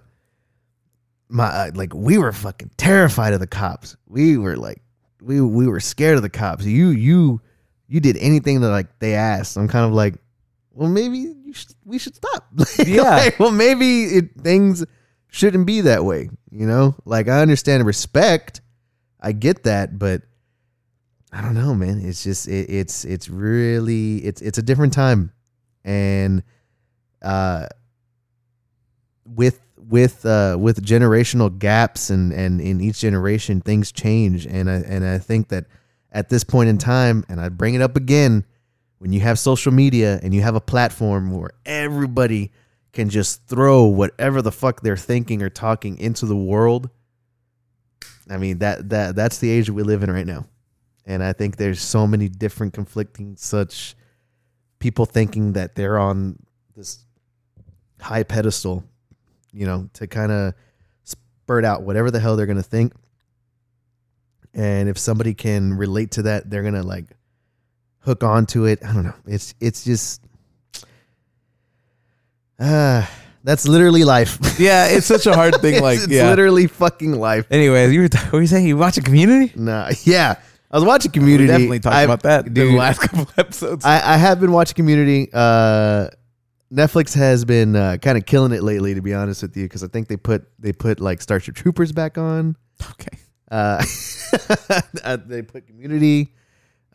my, 1.29 1.45
uh, 1.45 1.71
like, 1.73 1.93
we 1.93 2.17
were 2.17 2.31
fucking 2.31 2.71
terrified 2.77 3.33
of 3.33 3.39
the 3.39 3.47
cops. 3.47 3.95
We 4.07 4.37
were 4.37 4.57
like, 4.57 4.81
we, 5.21 5.39
we 5.39 5.67
were 5.67 5.79
scared 5.79 6.17
of 6.17 6.23
the 6.23 6.29
cops. 6.29 6.65
You, 6.65 6.89
you, 6.89 7.41
you 7.87 7.99
did 7.99 8.17
anything 8.17 8.61
that 8.61 8.69
like 8.69 8.99
they 8.99 9.15
asked. 9.15 9.57
I'm 9.57 9.67
kind 9.67 9.85
of 9.85 9.93
like, 9.93 10.15
well, 10.73 10.89
maybe 10.89 11.17
you 11.17 11.53
should, 11.53 11.73
we 11.85 11.99
should 11.99 12.15
stop. 12.15 12.47
Yeah. 12.85 13.01
Like, 13.01 13.39
well, 13.39 13.51
maybe 13.51 14.05
it, 14.05 14.41
things 14.41 14.85
shouldn't 15.27 15.65
be 15.65 15.81
that 15.81 16.05
way. 16.05 16.29
You 16.51 16.67
know, 16.67 16.95
like 17.05 17.27
I 17.27 17.41
understand 17.41 17.85
respect, 17.85 18.61
I 19.19 19.31
get 19.31 19.63
that, 19.63 19.97
but 19.97 20.21
I 21.31 21.41
don't 21.41 21.53
know, 21.53 21.73
man. 21.73 22.01
It's 22.03 22.23
just 22.23 22.47
it, 22.47 22.69
it's 22.69 23.05
it's 23.05 23.29
really 23.29 24.17
it's 24.17 24.41
it's 24.41 24.57
a 24.57 24.61
different 24.61 24.93
time, 24.93 25.31
and 25.84 26.44
uh, 27.22 27.67
with 29.26 29.60
with 29.78 30.26
uh 30.26 30.56
with 30.60 30.86
generational 30.86 31.58
gaps 31.58 32.10
and 32.10 32.32
and 32.32 32.62
in 32.62 32.80
each 32.82 33.00
generation 33.00 33.62
things 33.62 33.91
change, 33.91 34.46
and 34.46 34.70
I 34.70 34.76
and 34.76 35.06
I 35.06 35.17
think 35.17 35.50
that 35.50 35.65
at 36.12 36.30
this 36.30 36.44
point 36.44 36.70
in 36.70 36.78
time, 36.78 37.26
and 37.30 37.39
I 37.39 37.50
bring 37.50 37.74
it 37.74 37.82
up 37.82 37.96
again, 37.96 38.46
when 39.02 39.12
you 39.13 39.20
have 39.22 39.39
social 39.39 39.72
media 39.72 40.20
and 40.22 40.32
you 40.32 40.41
have 40.41 40.54
a 40.54 40.62
platform 40.62 41.32
where 41.32 41.50
everybody 41.65 42.52
can 42.94 43.10
just 43.10 43.48
throw 43.48 43.86
whatever 43.86 44.44
the 44.44 44.52
fuck 44.52 44.82
they're 44.82 44.96
thinking 44.96 45.41
or 45.41 45.50
talking 45.50 45.98
into 45.98 46.26
the 46.28 46.36
world. 46.36 46.89
I 48.30 48.38
mean 48.38 48.60
that 48.60 48.89
that 48.89 49.15
that's 49.15 49.39
the 49.39 49.50
age 49.50 49.67
that 49.67 49.74
we 49.74 49.84
live 49.84 50.04
in 50.04 50.12
right 50.12 50.28
now. 50.28 50.46
And 51.06 51.24
I 51.24 51.34
think 51.34 51.58
there's 51.58 51.82
so 51.82 52.06
many 52.06 52.30
different 52.30 52.74
conflicting 52.74 53.36
such 53.38 53.96
people 54.82 55.06
thinking 55.06 55.54
that 55.54 55.76
they're 55.76 55.98
on 55.98 56.38
this 56.76 57.06
high 58.02 58.24
pedestal, 58.24 58.84
you 59.54 59.65
know, 59.65 59.89
to 59.94 60.08
kind 60.08 60.34
of 60.34 60.54
spurt 61.04 61.63
out 61.63 61.84
whatever 61.84 62.12
the 62.12 62.20
hell 62.20 62.36
they're 62.36 62.46
going 62.46 62.58
to 62.58 62.63
think. 62.63 62.94
And 64.54 64.89
if 64.89 64.98
somebody 64.98 65.34
can 65.34 65.76
relate 65.78 66.12
to 66.12 66.24
that, 66.24 66.50
they're 66.50 66.63
going 66.63 66.74
to 66.74 66.84
like 66.84 67.06
hook 68.00 68.26
onto 68.26 68.65
it. 68.65 68.84
I 68.84 68.94
don't 68.94 69.04
know. 69.04 69.15
It's 69.26 69.54
it's 69.62 69.86
just 69.86 70.22
Ah, 72.62 73.10
that's 73.44 73.67
literally 73.67 74.04
life. 74.04 74.38
Yeah, 74.60 74.88
it's 74.89 75.08
such 75.08 75.26
a 75.26 75.34
hard 75.34 75.56
thing. 75.56 75.82
Like, 75.82 75.96
it's, 75.96 76.04
it's 76.04 76.13
yeah. 76.13 76.30
literally 76.30 76.67
fucking 76.67 77.13
life. 77.13 77.48
Anyways, 77.50 77.91
you 77.91 78.02
were, 78.02 78.10
what 78.13 78.34
were 78.34 78.41
you 78.41 78.48
saying? 78.48 78.67
You 78.67 78.78
watch 78.78 78.98
a 78.98 79.02
community? 79.02 79.52
Nah, 79.56 79.89
yeah. 80.04 80.36
I 80.71 80.77
was 80.77 80.86
watching 80.86 81.12
We 81.12 81.19
Community. 81.19 81.47
definitely 81.47 81.79
talked 81.79 81.95
I've- 81.95 82.05
about 82.05 82.23
that 82.23 82.47
in 82.47 82.53
the 82.53 82.75
last 82.77 82.99
couple 83.01 83.27
episodes. 83.38 83.84
I, 83.86 84.13
I 84.13 84.17
have 84.17 84.39
been 84.39 84.51
watching 84.51 84.75
Community. 84.75 85.29
Uh, 85.34 86.07
Netflix 86.73 87.13
has 87.15 87.43
been 87.43 87.75
uh, 87.75 87.97
kind 88.01 88.17
of 88.17 88.25
killing 88.25 88.53
it 88.53 88.63
lately, 88.63 88.93
to 88.93 89.01
be 89.01 89.13
honest 89.13 89.41
with 89.41 89.57
you, 89.57 89.63
because 89.65 89.84
I 89.84 89.88
think 89.88 90.07
they 90.07 90.15
put 90.15 90.47
they 90.57 90.71
put 90.71 91.01
like 91.01 91.21
Starship 91.21 91.55
Troopers 91.55 91.91
back 91.91 92.17
on. 92.17 92.55
okay. 92.91 93.17
Uh, 93.51 93.84
uh, 95.03 95.17
they 95.25 95.41
put 95.41 95.67
Community. 95.67 96.34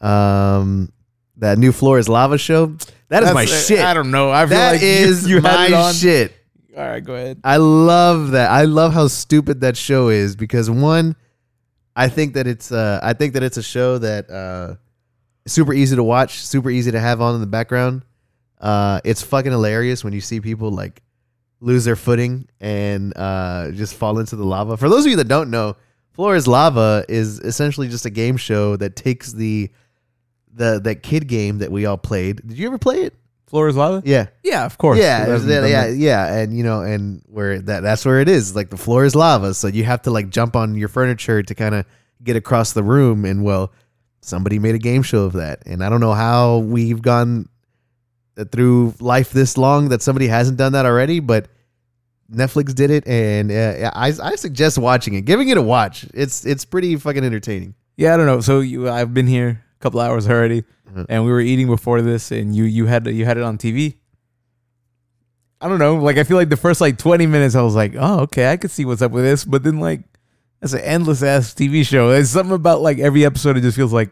Um, 0.00 0.92
that 1.36 1.58
new 1.58 1.72
Floor 1.72 1.98
is 1.98 2.08
Lava 2.08 2.38
show. 2.38 2.76
That 3.08 3.22
is 3.22 3.34
my 3.34 3.44
That's- 3.44 3.66
shit. 3.66 3.80
I 3.80 3.92
don't 3.94 4.10
know. 4.10 4.30
I 4.30 4.46
feel 4.46 4.56
That 4.56 4.72
like 4.72 4.82
is 4.82 5.28
you, 5.28 5.36
you 5.36 5.42
my 5.42 5.92
shit. 5.92 6.32
All 6.76 6.82
right, 6.82 7.04
go 7.04 7.14
ahead. 7.14 7.40
I 7.44 7.56
love 7.58 8.32
that. 8.32 8.50
I 8.50 8.64
love 8.64 8.92
how 8.92 9.06
stupid 9.08 9.60
that 9.62 9.76
show 9.76 10.08
is 10.08 10.36
because 10.36 10.68
one, 10.70 11.16
I 11.96 12.09
think 12.09 12.35
that 12.35 12.46
it's 12.46 12.70
uh 12.70 13.00
I 13.02 13.14
think 13.14 13.32
that 13.32 13.42
it's 13.42 13.56
a 13.56 13.62
show 13.62 13.98
that 13.98 14.30
uh 14.30 14.76
super 15.46 15.72
easy 15.72 15.96
to 15.96 16.04
watch, 16.04 16.44
super 16.44 16.70
easy 16.70 16.92
to 16.92 17.00
have 17.00 17.20
on 17.20 17.35
in 17.35 17.40
the 17.40 17.46
background. 17.46 18.04
Uh 18.61 19.00
it's 19.04 19.22
fucking 19.22 19.50
hilarious 19.50 20.04
when 20.04 20.12
you 20.12 20.20
see 20.20 20.40
people 20.40 20.70
like 20.70 21.02
lose 21.61 21.87
their 21.87 21.96
footing 21.96 22.46
and 22.61 23.16
uh 23.16 23.70
just 23.72 23.94
fall 23.94 24.18
into 24.18 24.37
the 24.37 24.44
lava. 24.44 24.76
For 24.76 24.88
those 24.88 25.06
of 25.06 25.11
you 25.11 25.16
that 25.16 25.28
don't 25.28 25.50
know, 25.50 25.76
Floor 26.12 26.35
is 26.35 26.46
Lava 26.46 27.04
is 27.09 27.40
essentially 27.40 27.88
just 27.88 28.06
a 28.06 28.11
game 28.11 28.37
show 28.38 28.76
that 28.76 28.96
takes 28.96 29.32
the 29.32 29.70
the 30.52 30.80
that 30.85 31.02
kid 31.02 31.28
game 31.28 31.59
that 31.59 31.70
we 31.70 31.85
all 31.85 31.98
played. 31.98 32.46
Did 32.46 32.59
you 32.59 32.66
ever 32.66 32.78
play 32.78 33.02
it? 33.02 33.14
Floor 33.46 33.68
is 33.68 33.76
lava. 33.76 34.02
Yeah. 34.04 34.26
Yeah, 34.42 34.64
of 34.64 34.76
course. 34.76 34.98
Yeah, 34.98 35.24
Who 35.26 35.48
yeah, 35.48 35.66
yeah, 35.66 35.87
yeah, 35.87 36.35
and 36.35 36.56
you 36.56 36.64
know, 36.64 36.80
and 36.80 37.22
where 37.26 37.61
that 37.61 37.80
that's 37.80 38.04
where 38.04 38.20
it 38.20 38.28
is. 38.28 38.56
Like 38.56 38.70
the 38.70 38.76
floor 38.76 39.04
is 39.04 39.14
lava, 39.14 39.54
so 39.54 39.68
you 39.68 39.85
have 39.85 40.02
to 40.02 40.11
like 40.11 40.30
jump 40.30 40.56
on 40.56 40.74
your 40.74 40.88
furniture 40.88 41.42
to 41.42 41.54
kind 41.54 41.74
of 41.74 41.87
get 42.22 42.35
across 42.35 42.72
the 42.72 42.82
room. 42.82 43.24
And 43.24 43.44
well, 43.44 43.72
somebody 44.20 44.59
made 44.59 44.74
a 44.74 44.78
game 44.78 45.02
show 45.02 45.24
of 45.24 45.35
that, 45.35 45.62
and 45.64 45.85
I 45.85 45.88
don't 45.88 46.00
know 46.00 46.12
how 46.12 46.59
we've 46.59 47.00
gone 47.00 47.48
through 48.50 48.94
life 49.00 49.30
this 49.30 49.56
long 49.56 49.90
that 49.90 50.02
somebody 50.02 50.26
hasn't 50.26 50.59
done 50.59 50.72
that 50.72 50.85
already, 50.85 51.20
but 51.20 51.48
Netflix 52.30 52.74
did 52.74 52.90
it, 52.90 53.06
and 53.06 53.52
uh, 53.52 53.92
I 53.94 54.12
I 54.20 54.35
suggest 54.35 54.76
watching 54.76 55.14
it, 55.14 55.20
giving 55.22 55.48
it 55.48 55.56
a 55.56 55.62
watch. 55.62 56.04
It's 56.14 56.44
it's 56.44 56.64
pretty 56.64 56.96
fucking 56.96 57.24
entertaining. 57.24 57.74
Yeah, 57.96 58.14
I 58.14 58.16
don't 58.16 58.26
know. 58.26 58.40
So 58.40 58.59
you, 58.61 58.90
I've 58.90 59.14
been 59.14 59.28
here 59.28 59.62
a 59.65 59.65
couple 59.87 60.01
hours 60.01 60.29
already, 60.29 60.64
Mhm. 60.92 61.07
and 61.09 61.25
we 61.25 61.31
were 61.31 61.40
eating 61.40 61.66
before 61.68 62.03
this, 62.03 62.31
and 62.33 62.55
you 62.57 62.64
you 62.64 62.87
had 62.87 63.07
you 63.07 63.25
had 63.25 63.37
it 63.38 63.42
on 63.44 63.57
TV. 63.59 63.94
I 65.61 65.68
don't 65.68 65.79
know. 65.79 65.96
Like 65.96 66.18
I 66.18 66.25
feel 66.25 66.37
like 66.37 66.51
the 66.51 66.57
first 66.57 66.81
like 66.81 66.99
twenty 66.99 67.27
minutes, 67.27 67.55
I 67.55 67.62
was 67.62 67.75
like, 67.75 67.94
oh 67.99 68.20
okay, 68.20 68.51
I 68.53 68.57
could 68.57 68.70
see 68.70 68.85
what's 68.85 69.03
up 69.03 69.12
with 69.12 69.25
this, 69.25 69.44
but 69.44 69.62
then 69.62 69.81
like 69.81 70.01
it's 70.62 70.72
an 70.75 70.81
endless 70.81 71.22
ass 71.22 71.55
TV 71.55 71.85
show. 71.87 72.11
There's 72.11 72.31
something 72.31 72.55
about 72.55 72.81
like 72.83 72.99
every 72.99 73.25
episode. 73.25 73.57
It 73.57 73.62
just 73.62 73.77
feels 73.77 73.92
like, 73.92 74.11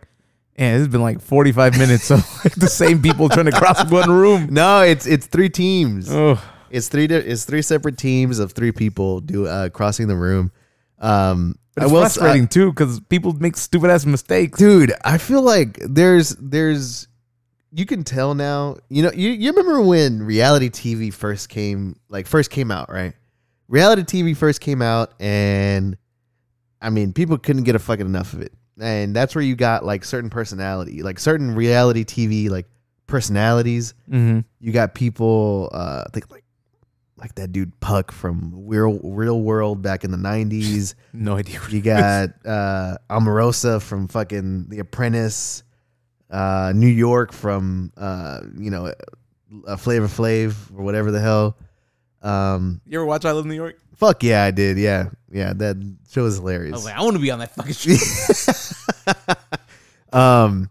man, 0.58 0.78
it's 0.80 0.88
been 0.88 1.02
like 1.02 1.20
forty 1.20 1.52
five 1.52 1.76
minutes 1.76 2.10
of 2.10 2.20
like 2.44 2.54
the 2.54 2.68
same 2.68 3.02
people 3.02 3.28
trying 3.28 3.46
to 3.46 3.52
cross 3.52 3.84
one 3.90 4.10
room. 4.10 4.48
No, 4.50 4.80
it's 4.82 5.06
it's 5.06 5.26
three 5.26 5.50
teams. 5.50 6.10
Oh, 6.10 6.40
It's 6.70 6.88
three. 6.88 7.04
It's 7.06 7.44
three 7.44 7.62
separate 7.62 7.98
teams 7.98 8.38
of 8.38 8.52
three 8.52 8.72
people 8.72 9.20
do 9.20 9.46
uh, 9.46 9.68
crossing 9.68 10.08
the 10.08 10.16
room. 10.16 10.50
Um, 10.98 11.56
but 11.74 11.84
it's 11.84 11.92
will 11.92 12.04
s- 12.04 12.16
frustrating 12.16 12.48
too 12.48 12.70
because 12.70 13.00
people 13.00 13.32
make 13.34 13.56
stupid 13.56 13.90
ass 13.90 14.06
mistakes. 14.06 14.58
dude. 14.58 14.92
I 15.04 15.18
feel 15.18 15.42
like 15.42 15.78
there's 15.80 16.30
there's 16.40 17.08
you 17.72 17.86
can 17.86 18.04
tell 18.04 18.34
now. 18.34 18.76
You 18.88 19.02
know, 19.04 19.12
you 19.12 19.30
you 19.30 19.50
remember 19.50 19.80
when 19.82 20.22
reality 20.22 20.70
TV 20.70 21.12
first 21.12 21.48
came 21.48 21.96
like 22.08 22.26
first 22.26 22.50
came 22.50 22.70
out, 22.70 22.90
right? 22.90 23.14
Reality 23.68 24.02
TV 24.02 24.36
first 24.36 24.60
came 24.60 24.82
out, 24.82 25.14
and 25.18 25.96
I 26.80 26.90
mean, 26.90 27.12
people 27.12 27.38
couldn't 27.38 27.64
get 27.64 27.74
a 27.74 27.78
fucking 27.78 28.06
enough 28.06 28.32
of 28.34 28.42
it, 28.42 28.52
and 28.78 29.16
that's 29.16 29.34
where 29.34 29.42
you 29.42 29.56
got 29.56 29.84
like 29.84 30.04
certain 30.04 30.30
personality, 30.30 31.02
like 31.02 31.18
certain 31.18 31.54
reality 31.54 32.04
TV 32.04 32.50
like 32.50 32.66
personalities. 33.06 33.94
Mm-hmm. 34.08 34.40
You 34.60 34.72
got 34.72 34.94
people, 34.94 35.70
uh, 35.72 36.04
I 36.06 36.10
think 36.12 36.30
like 36.30 36.43
like 37.16 37.34
that 37.36 37.52
dude 37.52 37.78
Puck 37.80 38.10
from 38.12 38.52
Real 38.66 38.98
Real 39.02 39.40
World 39.40 39.82
back 39.82 40.04
in 40.04 40.10
the 40.10 40.16
'90s. 40.16 40.94
No 41.12 41.36
idea. 41.36 41.60
What 41.60 41.72
You 41.72 41.80
got 41.80 42.30
uh, 42.44 42.96
Omarosa 43.08 43.80
from 43.80 44.08
fucking 44.08 44.66
The 44.68 44.80
Apprentice, 44.80 45.62
uh, 46.30 46.72
New 46.74 46.88
York 46.88 47.32
from 47.32 47.92
uh, 47.96 48.40
you 48.58 48.70
know, 48.70 48.92
uh, 49.66 49.76
Flavor 49.76 50.08
Flav 50.08 50.56
or 50.76 50.82
whatever 50.82 51.10
the 51.12 51.20
hell. 51.20 51.56
Um, 52.22 52.80
You 52.86 52.98
ever 52.98 53.06
watch 53.06 53.24
I 53.24 53.32
Live 53.32 53.44
in 53.44 53.50
New 53.50 53.56
York? 53.56 53.78
fuck 53.96 54.24
yeah, 54.24 54.42
I 54.42 54.50
did. 54.50 54.76
Yeah, 54.76 55.10
yeah, 55.30 55.52
that 55.54 55.76
show 56.10 56.24
was 56.24 56.36
hilarious. 56.38 56.72
I 56.72 56.76
was 56.76 56.84
like, 56.84 56.96
I 56.96 57.02
want 57.02 57.14
to 57.14 57.22
be 57.22 57.30
on 57.30 57.38
that 57.38 57.54
fucking 57.54 57.74
show. 60.12 60.18
um 60.18 60.68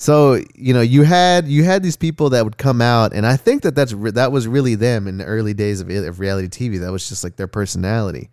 so 0.00 0.40
you 0.54 0.72
know 0.72 0.80
you 0.80 1.02
had 1.02 1.48
you 1.48 1.64
had 1.64 1.82
these 1.82 1.96
people 1.96 2.30
that 2.30 2.44
would 2.44 2.56
come 2.56 2.80
out 2.80 3.12
and 3.12 3.26
i 3.26 3.36
think 3.36 3.62
that 3.62 3.74
that's 3.74 3.92
re- 3.92 4.12
that 4.12 4.30
was 4.30 4.46
really 4.46 4.76
them 4.76 5.08
in 5.08 5.18
the 5.18 5.24
early 5.24 5.52
days 5.52 5.80
of, 5.80 5.90
of 5.90 6.20
reality 6.20 6.46
tv 6.46 6.78
that 6.78 6.92
was 6.92 7.08
just 7.08 7.24
like 7.24 7.34
their 7.34 7.48
personality 7.48 8.30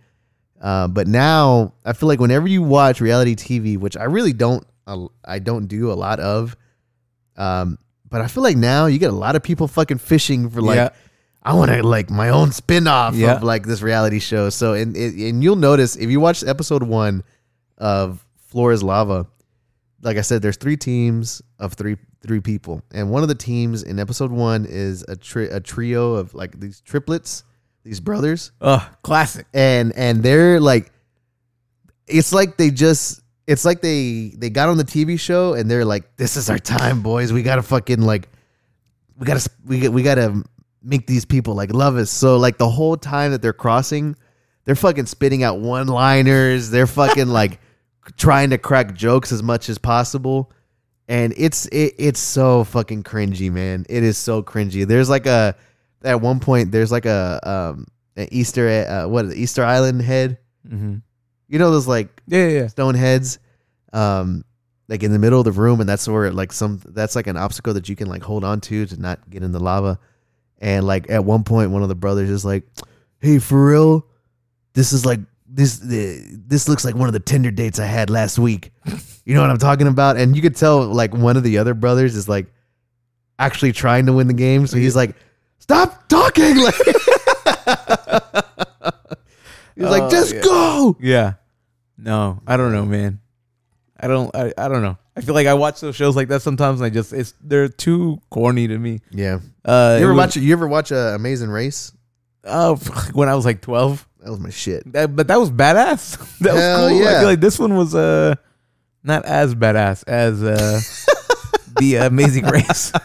uh, 0.62 0.88
but 0.88 1.08
now 1.08 1.74
i 1.84 1.92
feel 1.92 2.08
like 2.08 2.20
whenever 2.20 2.48
you 2.48 2.62
watch 2.62 3.02
reality 3.02 3.36
tv 3.36 3.80
which 3.80 3.98
i 3.98 4.04
really 4.04 4.32
don't 4.32 4.64
uh, 4.86 5.08
i 5.26 5.40
don't 5.40 5.66
do 5.66 5.92
a 5.92 5.98
lot 5.98 6.20
of 6.20 6.56
um 7.36 7.80
but 8.12 8.22
i 8.22 8.28
feel 8.28 8.44
like 8.44 8.58
now 8.58 8.86
you 8.86 9.00
get 9.00 9.10
a 9.10 9.16
lot 9.16 9.36
of 9.36 9.42
people 9.42 9.68
fucking 9.68 9.98
fishing 9.98 10.48
for 10.50 10.62
like 10.62 10.76
Yeah. 10.78 10.90
I 11.48 11.54
want 11.54 11.70
to 11.70 11.84
like 11.84 12.10
my 12.10 12.30
own 12.30 12.52
spin-off 12.52 13.14
Yeah. 13.14 13.36
of 13.36 13.44
like 13.44 13.68
this 13.68 13.84
reality 13.84 14.18
show. 14.18 14.50
So 14.50 14.74
and 14.74 14.96
and 14.98 15.44
you'll 15.44 15.56
notice 15.56 15.96
if 15.96 16.10
you 16.10 16.20
watch 16.20 16.44
episode 16.44 16.82
1 16.82 17.24
of 17.78 18.26
Floor 18.48 18.72
is 18.72 18.82
Lava, 18.82 19.28
like 20.02 20.18
I 20.18 20.22
said 20.22 20.42
there's 20.42 20.58
three 20.58 20.78
teams 20.78 21.42
of 21.60 21.74
three 21.74 21.98
three 22.22 22.40
people. 22.40 22.82
And 22.94 23.12
one 23.12 23.22
of 23.22 23.30
the 23.30 23.36
teams 23.36 23.84
in 23.84 24.00
episode 24.00 24.32
1 24.32 24.66
is 24.68 25.04
a 25.08 25.16
tri- 25.16 25.44
a 25.44 25.60
trio 25.60 26.16
of 26.16 26.34
like 26.34 26.60
these 26.60 26.82
triplets, 26.82 27.44
these 27.84 28.00
brothers 28.00 28.52
Ugh, 28.62 28.82
classic. 29.04 29.46
and 29.54 29.94
and 29.96 30.24
they're 30.24 30.60
like 30.60 30.92
it's 32.08 32.34
like 32.34 32.58
they 32.58 32.72
just 32.72 33.22
it's 33.48 33.64
like 33.66 33.82
they 33.82 34.34
they 34.38 34.50
got 34.50 34.70
on 34.70 34.78
the 34.78 34.84
TV 34.84 35.20
show 35.20 35.54
and 35.54 35.70
they're 35.70 35.86
like 35.86 36.18
this 36.18 36.36
is 36.36 36.50
our 36.50 36.58
time 36.60 37.02
boys 37.02 37.32
we 37.32 37.44
got 37.44 37.56
to 37.58 37.64
fucking 37.64 38.02
like 38.02 38.28
we 39.18 39.26
got 39.26 39.40
to 39.40 39.50
we 39.66 39.88
we 39.88 40.02
got 40.04 40.16
to 40.16 40.44
make 40.84 41.08
these 41.08 41.26
people 41.26 41.54
like 41.56 41.74
love 41.74 41.96
us 41.96 42.10
so 42.12 42.38
like 42.38 42.58
the 42.58 42.70
whole 42.70 42.98
time 42.98 43.32
that 43.32 43.42
they're 43.42 43.54
crossing 43.54 44.16
they're 44.66 44.76
fucking 44.76 45.06
spitting 45.06 45.44
out 45.44 45.60
one 45.60 45.88
liners 45.88 46.70
they're 46.72 46.88
fucking 46.88 47.28
like 47.28 47.60
trying 48.18 48.50
to 48.50 48.58
crack 48.58 48.94
jokes 48.94 49.32
as 49.32 49.42
much 49.42 49.70
as 49.70 49.78
possible 49.78 50.52
and 51.08 51.34
it's 51.38 51.66
it, 51.68 51.94
it's 51.98 52.20
so 52.20 52.64
fucking 52.64 53.04
cringy 53.04 53.52
man 53.52 53.86
it 53.90 54.04
is 54.04 54.18
so 54.18 54.42
cringy 54.44 54.88
there's 54.88 55.10
like 55.10 55.26
a 55.26 55.56
at 56.04 56.22
one 56.22 56.40
point 56.40 56.72
there's 56.72 56.92
like 56.92 57.06
a 57.06 57.40
um 57.44 57.86
an 58.16 58.28
Easter 58.32 58.68
uh, 58.70 59.08
what 59.08 59.26
Easter 59.34 59.64
Island 59.64 60.02
head. 60.02 60.38
Mm-hmm. 60.68 60.98
You 61.48 61.60
know 61.60 61.72
those 61.72 61.88
like 61.88 62.22
Yeah, 62.28 62.48
yeah, 62.48 62.60
yeah. 62.60 62.68
stone 62.68 62.96
heads, 62.96 63.40
um, 63.94 64.44
like 64.88 65.04
in 65.04 65.12
the 65.12 65.20
middle 65.20 65.40
of 65.40 65.46
the 65.46 65.52
room, 65.52 65.80
and 65.80 65.88
that's 65.88 66.08
where 66.08 66.32
like 66.32 66.52
some 66.52 66.82
that's 66.86 67.16
like 67.16 67.28
an 67.28 67.38
obstacle 67.38 67.74
that 67.74 67.90
you 67.90 67.96
can 67.96 68.08
like 68.08 68.24
hold 68.24 68.44
on 68.44 68.62
to 68.62 68.86
to 68.86 69.00
not 69.00 69.30
get 69.30 69.44
in 69.44 69.52
the 69.52 69.60
lava. 69.60 70.00
And 70.60 70.88
like 70.88 71.10
at 71.10 71.26
one 71.26 71.44
point, 71.44 71.72
one 71.72 71.84
of 71.84 71.90
the 71.90 71.96
brothers 71.96 72.30
is 72.30 72.46
like, 72.46 72.64
"Hey, 73.20 73.40
for 73.40 73.64
real, 73.70 74.08
this 74.74 74.94
is 74.94 75.06
like 75.06 75.20
this 75.56 75.78
the 75.80 76.22
this 76.48 76.68
looks 76.68 76.84
like 76.86 76.96
one 76.96 77.08
of 77.08 77.14
the 77.14 77.20
Tinder 77.20 77.52
dates 77.52 77.80
I 77.80 77.86
had 77.86 78.10
last 78.10 78.38
week." 78.38 78.72
You 79.26 79.34
know 79.34 79.42
what 79.42 79.50
I'm 79.50 79.58
talking 79.58 79.88
about? 79.88 80.18
And 80.18 80.36
you 80.36 80.42
could 80.42 80.56
tell 80.56 80.86
like 80.86 81.14
one 81.14 81.38
of 81.38 81.44
the 81.44 81.58
other 81.58 81.74
brothers 81.74 82.16
is 82.16 82.28
like 82.30 82.48
actually 83.40 83.72
trying 83.72 84.06
to 84.06 84.14
win 84.14 84.28
the 84.28 84.34
game, 84.34 84.68
so 84.68 84.78
he's 84.78 84.96
like, 84.96 85.16
"Stop 85.60 86.08
talking!" 86.08 86.58
Like. 86.64 86.76
He's 89.76 89.84
like, 89.90 90.04
Oh, 90.04 90.10
just 90.10 90.34
yeah. 90.34 90.42
go. 90.42 90.98
Yeah. 91.02 91.34
No, 91.98 92.42
I 92.48 92.56
don't 92.58 92.72
know, 92.72 92.86
man. 92.86 93.20
I 94.00 94.08
don't. 94.08 94.34
I, 94.36 94.54
I 94.58 94.68
don't 94.68 94.82
know. 94.82 94.98
I 95.18 95.22
feel 95.22 95.34
like 95.34 95.48
I 95.48 95.54
watch 95.54 95.80
those 95.82 95.96
shows 95.96 96.16
like 96.16 96.28
that 96.30 96.42
sometimes, 96.42 96.80
and 96.82 96.86
I 96.86 96.90
just 96.90 97.12
it's 97.14 97.34
they're 97.42 97.68
too 97.70 98.22
corny 98.30 98.68
to 98.68 98.78
me. 98.78 99.00
Yeah. 99.12 99.40
Uh, 99.64 99.96
You 100.00 100.06
ever 100.06 100.14
was- 100.14 100.18
watch? 100.18 100.36
You 100.38 100.54
ever 100.54 100.68
watch 100.68 100.92
uh, 100.92 101.14
Amazing 101.16 101.50
Race? 101.50 101.92
Oh, 102.44 102.76
when 103.14 103.28
I 103.30 103.36
was 103.36 103.46
like 103.46 103.62
twelve. 103.62 104.08
That 104.26 104.32
was 104.32 104.40
my 104.40 104.50
shit. 104.50 104.92
That, 104.92 105.16
but 105.16 105.28
that 105.28 105.40
was 105.40 105.52
badass. 105.52 106.18
that 106.40 106.56
Hell 106.56 106.86
was 106.86 106.92
cool. 106.92 107.00
Yeah. 107.00 107.10
I 107.16 107.20
feel 107.20 107.30
like 107.30 107.40
this 107.40 107.60
one 107.60 107.76
was 107.78 107.94
uh 107.94 108.34
not 109.04 109.24
as 109.26 109.54
badass 109.54 110.04
as 110.08 110.42
uh 110.44 110.82
the 111.80 111.98
Amazing 111.98 112.46
Race. 112.46 112.92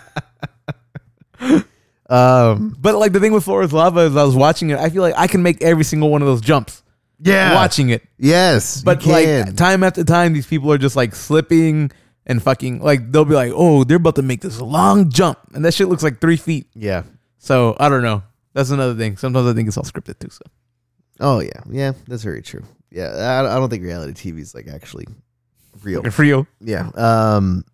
Um. 2.08 2.74
But 2.80 2.96
like 2.96 3.12
the 3.12 3.20
thing 3.20 3.32
with 3.32 3.44
Floor 3.44 3.62
is 3.62 3.72
Lava 3.72 4.00
is 4.00 4.16
I 4.16 4.24
was 4.24 4.34
watching 4.34 4.70
it. 4.70 4.78
I 4.80 4.88
feel 4.90 5.02
like 5.02 5.14
I 5.16 5.28
can 5.28 5.44
make 5.44 5.62
every 5.62 5.84
single 5.84 6.10
one 6.10 6.22
of 6.22 6.26
those 6.26 6.40
jumps 6.40 6.82
Yeah. 7.20 7.54
watching 7.54 7.90
it. 7.90 8.02
Yes. 8.18 8.82
But 8.82 9.06
like 9.06 9.54
time 9.54 9.84
after 9.84 10.02
time, 10.02 10.32
these 10.32 10.46
people 10.46 10.72
are 10.72 10.78
just 10.78 10.96
like 10.96 11.14
slipping 11.14 11.92
and 12.26 12.42
fucking 12.42 12.80
like 12.80 13.12
they'll 13.12 13.24
be 13.24 13.34
like, 13.34 13.52
oh, 13.54 13.84
they're 13.84 13.98
about 13.98 14.16
to 14.16 14.22
make 14.22 14.40
this 14.40 14.60
long 14.60 15.08
jump, 15.10 15.38
and 15.54 15.64
that 15.64 15.72
shit 15.72 15.88
looks 15.88 16.02
like 16.02 16.20
three 16.20 16.36
feet. 16.36 16.66
yeah. 16.74 17.04
So 17.38 17.76
I 17.78 17.88
don't 17.88 18.02
know. 18.02 18.24
That's 18.54 18.70
another 18.70 18.94
thing. 18.94 19.16
Sometimes 19.16 19.46
I 19.46 19.52
think 19.54 19.68
it's 19.68 19.76
all 19.76 19.84
scripted 19.84 20.18
too. 20.18 20.30
So 20.30 20.42
Oh 21.20 21.40
yeah. 21.40 21.60
Yeah. 21.70 21.92
That's 22.08 22.22
very 22.22 22.42
true. 22.42 22.64
Yeah. 22.90 23.08
I, 23.08 23.40
I 23.54 23.58
don't 23.58 23.68
think 23.70 23.82
reality 23.84 24.12
TV 24.32 24.40
is 24.40 24.54
like 24.54 24.66
actually 24.68 25.06
real. 25.82 26.02
for 26.10 26.24
you. 26.24 26.46
Yeah. 26.60 26.90
Um. 26.94 27.64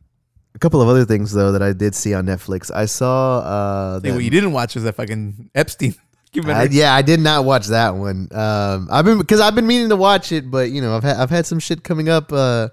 A 0.54 0.58
couple 0.58 0.80
of 0.80 0.88
other 0.88 1.04
things 1.04 1.32
though 1.32 1.52
that 1.52 1.62
I 1.62 1.72
did 1.74 1.94
see 1.94 2.14
on 2.14 2.26
Netflix. 2.26 2.70
I 2.74 2.86
saw. 2.86 3.38
Uh. 3.40 3.98
That- 4.00 4.12
what 4.14 4.24
you 4.24 4.30
didn't 4.30 4.52
watch 4.52 4.74
was 4.74 4.84
that 4.84 4.94
fucking 4.94 5.50
Epstein 5.54 5.94
I, 6.34 6.38
documentary. 6.38 6.76
yeah, 6.76 6.94
I 6.94 7.02
did 7.02 7.20
not 7.20 7.44
watch 7.44 7.66
that 7.68 7.94
one. 7.94 8.28
Um, 8.32 8.88
I've 8.90 9.04
been 9.04 9.18
because 9.18 9.40
I've 9.40 9.54
been 9.54 9.66
meaning 9.66 9.88
to 9.90 9.96
watch 9.96 10.32
it, 10.32 10.50
but 10.50 10.70
you 10.70 10.80
know, 10.82 10.96
I've 10.96 11.02
had 11.04 11.16
I've 11.16 11.30
had 11.30 11.46
some 11.46 11.58
shit 11.60 11.82
coming 11.84 12.08
up 12.08 12.32
uh 12.32 12.68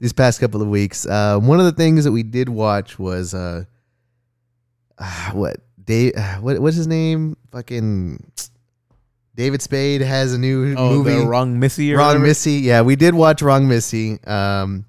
these 0.00 0.12
past 0.12 0.40
couple 0.40 0.60
of 0.62 0.68
weeks. 0.68 1.06
Uh, 1.06 1.38
one 1.38 1.60
of 1.60 1.66
the 1.66 1.72
things 1.72 2.04
that 2.04 2.12
we 2.12 2.22
did 2.24 2.48
watch 2.48 2.98
was 2.98 3.32
uh, 3.34 3.64
what 5.32 5.58
Dave? 5.84 6.12
What 6.40 6.58
what's 6.60 6.76
his 6.76 6.86
name? 6.86 7.36
Fucking 7.52 8.24
David 9.36 9.60
Spade 9.62 10.00
has 10.00 10.32
a 10.32 10.38
new 10.38 10.74
Oh, 10.78 11.02
movie. 11.02 11.24
wrong 11.24 11.58
Missy 11.58 11.92
or 11.92 11.98
Wrong 11.98 12.06
whatever? 12.08 12.26
Missy. 12.26 12.52
Yeah, 12.54 12.82
we 12.82 12.94
did 12.96 13.14
watch 13.14 13.42
Wrong 13.42 13.66
Missy. 13.68 14.22
Um, 14.24 14.84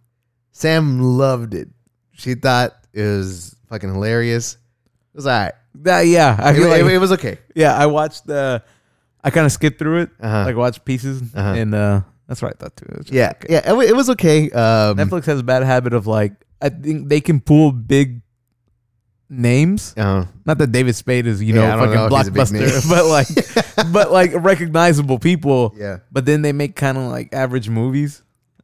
Sam 0.52 1.02
loved 1.02 1.54
it. 1.54 1.68
She 2.14 2.36
thought 2.36 2.74
it 2.94 3.02
was 3.04 3.56
fucking 3.70 3.92
hilarious. 3.92 4.54
It 5.14 5.18
was 5.18 5.28
alright. 5.28 5.54
That, 5.76 6.02
yeah, 6.02 6.38
I 6.40 6.52
It, 6.52 6.56
feel 6.56 6.64
it- 6.72 6.84
like 6.84 6.92
it 6.94 6.98
was 7.00 7.12
okay. 7.14 7.40
yeah. 7.56 7.76
I 7.76 7.88
watched 7.88 8.28
the. 8.28 8.64
I 9.24 9.32
kind 9.32 9.46
of 9.48 9.52
skipped 9.52 9.80
through 9.80 10.02
it, 10.04 10.10
Uh-huh. 10.22 10.44
like 10.46 10.56
watched 10.56 10.86
pieces, 10.86 11.22
Uh-huh. 11.34 11.54
and 11.58 11.74
uh 11.74 12.02
that's 12.28 12.42
what 12.42 12.54
I 12.54 12.58
thought 12.58 12.76
too. 12.78 12.86
It 12.90 12.98
was 12.98 13.06
just 13.08 13.14
Yeah, 13.14 13.32
okay. 13.36 13.48
yeah, 13.54 13.74
it, 13.74 13.90
it 13.90 13.96
was 13.96 14.10
okay. 14.12 14.52
Um, 14.52 14.98
Netflix 14.98 15.26
has 15.26 15.40
a 15.40 15.44
bad 15.44 15.64
habit 15.64 15.94
of 15.94 16.06
like 16.08 16.34
I 16.62 16.70
think 16.70 17.10
they 17.10 17.20
can 17.22 17.40
pull 17.40 17.72
big 17.72 18.22
names. 19.30 19.94
uh, 19.98 20.26
Not 20.46 20.58
that 20.60 20.72
David 20.72 20.96
Spade 20.96 21.26
is 21.28 21.42
you 21.42 21.54
Yeah, 21.56 21.76
know 21.76 21.86
know 21.86 22.10
fucking 22.10 22.18
if 22.18 22.28
he's 22.36 22.50
a 22.50 22.52
big 22.54 22.62
blockbuster, 22.62 22.90
but 22.90 23.06
like 23.06 23.92
but 23.94 24.12
like 24.12 24.32
recognizable 24.36 25.20
people. 25.20 25.74
yeah, 25.78 26.00
But 26.12 26.26
then 26.26 26.42
they 26.42 26.54
make 26.54 26.76
kind 26.76 26.98
of 26.98 27.06
like 27.06 27.34
average 27.34 27.70
movies, 27.70 28.24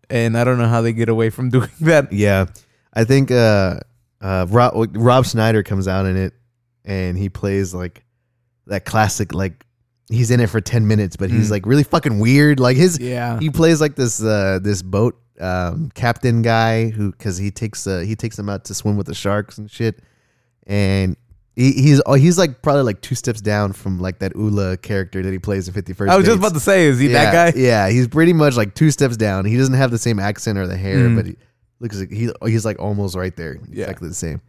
and 0.09 0.37
I 0.37 0.43
don't 0.43 0.57
know 0.57 0.67
how 0.67 0.81
they 0.81 0.93
get 0.93 1.09
away 1.09 1.29
from 1.29 1.49
doing 1.55 1.69
that. 1.81 2.11
yeah. 2.13 2.45
I 2.93 3.05
think 3.05 3.31
uh, 3.31 3.79
uh, 4.19 4.45
Rob, 4.49 4.73
Rob 4.97 5.25
Schneider 5.25 5.63
comes 5.63 5.87
out 5.87 6.05
in 6.05 6.17
it, 6.17 6.33
and 6.83 7.17
he 7.17 7.29
plays 7.29 7.73
like 7.73 8.03
that 8.67 8.85
classic 8.85 9.33
like 9.33 9.65
he's 10.09 10.29
in 10.29 10.39
it 10.41 10.47
for 10.47 10.59
ten 10.61 10.87
minutes, 10.87 11.15
but 11.15 11.29
he's 11.29 11.47
Mm. 11.47 11.51
like 11.51 11.65
really 11.65 11.83
fucking 11.83 12.19
weird. 12.19 12.59
Like 12.59 12.75
his 12.77 12.99
Yeah, 12.99 13.39
he 13.39 13.49
plays 13.49 13.79
like 13.81 13.95
this 13.95 14.21
uh 14.21 14.59
this 14.61 14.81
boat 14.81 15.17
um 15.39 15.89
captain 15.95 16.41
guy 16.43 16.89
who 16.89 17.11
because 17.13 17.37
he 17.37 17.49
takes 17.49 17.87
uh 17.87 17.99
he 17.99 18.15
takes 18.15 18.35
them 18.35 18.49
out 18.49 18.65
to 18.65 18.73
swim 18.75 18.97
with 18.97 19.07
the 19.07 19.15
sharks 19.15 19.57
and 19.57 19.71
shit 19.71 19.99
and 20.67 21.15
he, 21.55 21.71
he's 21.73 22.01
oh, 22.05 22.13
he's 22.13 22.37
like 22.37 22.61
probably 22.61 22.83
like 22.83 23.01
two 23.01 23.15
steps 23.15 23.41
down 23.41 23.73
from 23.73 23.99
like 23.99 24.19
that 24.19 24.35
Ula 24.35 24.77
character 24.77 25.21
that 25.21 25.31
he 25.31 25.37
plays 25.39 25.67
in 25.67 25.73
50 25.73 25.93
First 25.93 26.11
I 26.11 26.15
was 26.15 26.25
just 26.25 26.37
about 26.39 26.53
to 26.53 26.59
say, 26.59 26.85
is 26.85 26.97
he 26.99 27.09
yeah, 27.09 27.31
that 27.31 27.53
guy? 27.53 27.59
yeah 27.59 27.89
he's 27.89 28.07
pretty 28.07 28.31
much 28.33 28.55
like 28.55 28.73
two 28.73 28.89
steps 28.91 29.17
down 29.17 29.45
he 29.45 29.57
doesn't 29.57 29.73
have 29.73 29.91
the 29.91 29.97
same 29.97 30.17
accent 30.19 30.57
or 30.57 30.65
the 30.67 30.77
hair 30.77 30.97
Mm. 31.09 31.15
but 31.17 31.25
he 31.25 31.35
looks 31.79 31.99
like 31.99 32.09
he 32.11 32.29
he's 32.45 32.63
like 32.65 32.79
almost 32.79 33.15
right 33.15 33.35
there 33.35 33.59
Yeah. 33.69 33.83
exactly 33.83 34.07
the 34.07 34.13
same 34.15 34.41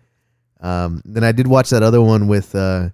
um 0.60 1.02
then 1.04 1.24
I 1.24 1.32
did 1.32 1.46
watch 1.48 1.70
that 1.70 1.82
other 1.82 2.00
one 2.00 2.28
with 2.28 2.54
uh 2.54 2.90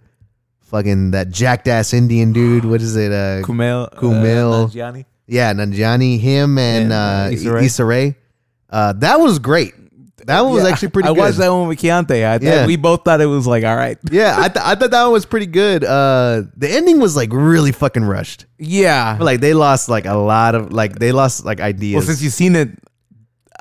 fucking 0.61 1.11
that 1.13 1.29
jackass 1.31 1.93
Indian 1.93 2.33
dude 2.33 2.65
what 2.65 2.81
is 2.81 2.97
it 2.97 3.13
uh 3.13 3.43
Kumail, 3.47 3.93
Kumail. 3.95 4.65
uh, 4.65 4.69
Nanjiani. 4.69 5.05
yeah, 5.27 5.53
Nanjiani, 5.53 6.19
him 6.19 6.57
and 6.59 6.85
And, 6.85 6.93
uh, 6.93 6.97
uh, 6.97 7.31
Issa 7.33 7.53
Rae. 7.53 7.65
Issa 7.67 7.85
Rae. 7.85 8.17
Uh, 8.71 8.93
that 8.95 9.19
was 9.21 9.39
great. 9.39 9.75
That 10.29 10.43
one 10.43 10.53
was 10.55 10.65
Yeah, 10.65 10.71
actually 10.71 10.89
pretty 10.89 11.09
good. 11.09 11.13
I 11.13 11.15
good. 11.15 11.21
watched 11.23 11.39
that 11.39 11.49
one 11.49 11.69
with 11.69 11.79
Keontae. 11.81 12.25
I, 12.25 12.39
Yeah. 12.45 12.67
we 12.67 12.77
both 12.77 13.03
thought 13.05 13.21
it 13.21 13.27
was 13.27 13.47
like 13.47 13.65
all 13.65 13.75
right. 13.77 13.99
Yeah, 14.13 14.37
I, 14.39 14.49
th- 14.49 14.65
I 14.65 14.75
thought 14.75 14.91
that 14.93 15.03
one 15.03 15.13
was 15.13 15.25
pretty 15.27 15.47
good. 15.47 15.83
Uh, 15.85 16.43
the 16.57 16.71
ending 16.71 17.01
was 17.01 17.17
like 17.17 17.31
really 17.33 17.73
fucking 17.73 18.05
rushed. 18.05 18.45
Yeah, 18.59 19.17
But, 19.19 19.25
like 19.25 19.41
they 19.41 19.55
lost 19.55 19.89
like 19.89 20.05
a 20.05 20.15
lot 20.15 20.55
of 20.55 20.73
like 20.73 20.99
they 20.99 21.13
lost 21.13 21.45
like 21.45 21.61
ideas. 21.61 21.95
Well, 21.97 22.07
since 22.07 22.23
you've 22.23 22.33
seen 22.35 22.55
it, 22.57 22.71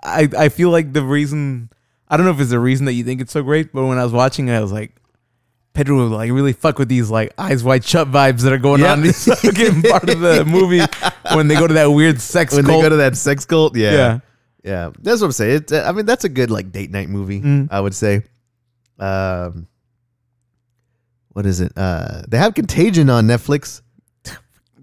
I 0.04 0.30
I 0.38 0.50
feel 0.50 0.70
like 0.70 0.94
the 0.94 1.04
reason 1.04 1.70
I 2.10 2.18
don't 2.18 2.26
know 2.26 2.32
if 2.34 2.40
it's 2.40 2.52
the 2.52 2.60
reason 2.60 2.86
that 2.86 2.94
you 2.94 3.04
think 3.04 3.22
it's 3.22 3.32
so 3.34 3.42
great, 3.44 3.74
but 3.74 3.86
when 3.86 3.98
I 3.98 4.04
was 4.04 4.14
watching 4.14 4.48
it, 4.50 4.54
I 4.54 4.62
was 4.62 4.72
like, 4.72 4.94
Pedro 5.74 5.98
would 6.04 6.12
like 6.16 6.32
really 6.32 6.54
fuck 6.54 6.80
with 6.80 6.90
these 6.90 7.10
like 7.10 7.34
eyes 7.38 7.64
wide 7.64 7.84
shut 7.86 8.10
vibes 8.12 8.42
that 8.42 8.52
are 8.52 8.58
going 8.58 8.84
on. 8.84 9.06
It's 9.06 9.26
fucking 9.42 9.84
part 9.84 10.10
of 10.10 10.20
the 10.20 10.44
movie 10.48 10.82
when 11.36 11.48
they 11.48 11.56
go 11.56 11.68
to 11.68 11.74
that 11.76 11.88
weird 11.92 12.20
sex 12.20 12.54
when 12.56 12.66
cult. 12.66 12.78
they 12.78 12.82
go 12.84 12.90
to 12.90 12.96
that 12.98 13.16
sex 13.16 13.46
cult, 13.46 13.76
yeah, 13.76 13.92
yeah. 13.92 14.20
Yeah, 14.68 14.90
that's 15.02 15.22
what 15.22 15.28
I'm 15.28 15.32
saying. 15.32 15.56
It's, 15.58 15.72
I 15.74 15.92
mean, 15.94 16.06
that's 16.06 16.26
a 16.26 16.30
good 16.30 16.52
like 16.52 16.72
date 16.72 16.92
night 16.92 17.10
movie. 17.10 17.42
Mm. 17.42 17.70
I 17.72 17.80
would 17.80 17.96
say. 17.96 18.24
Um, 19.00 19.68
what 21.30 21.46
is 21.46 21.62
it? 21.62 21.72
Uh, 21.76 22.24
they 22.28 22.38
have 22.38 22.54
Contagion 22.54 23.10
on 23.10 23.28
Netflix. 23.28 23.82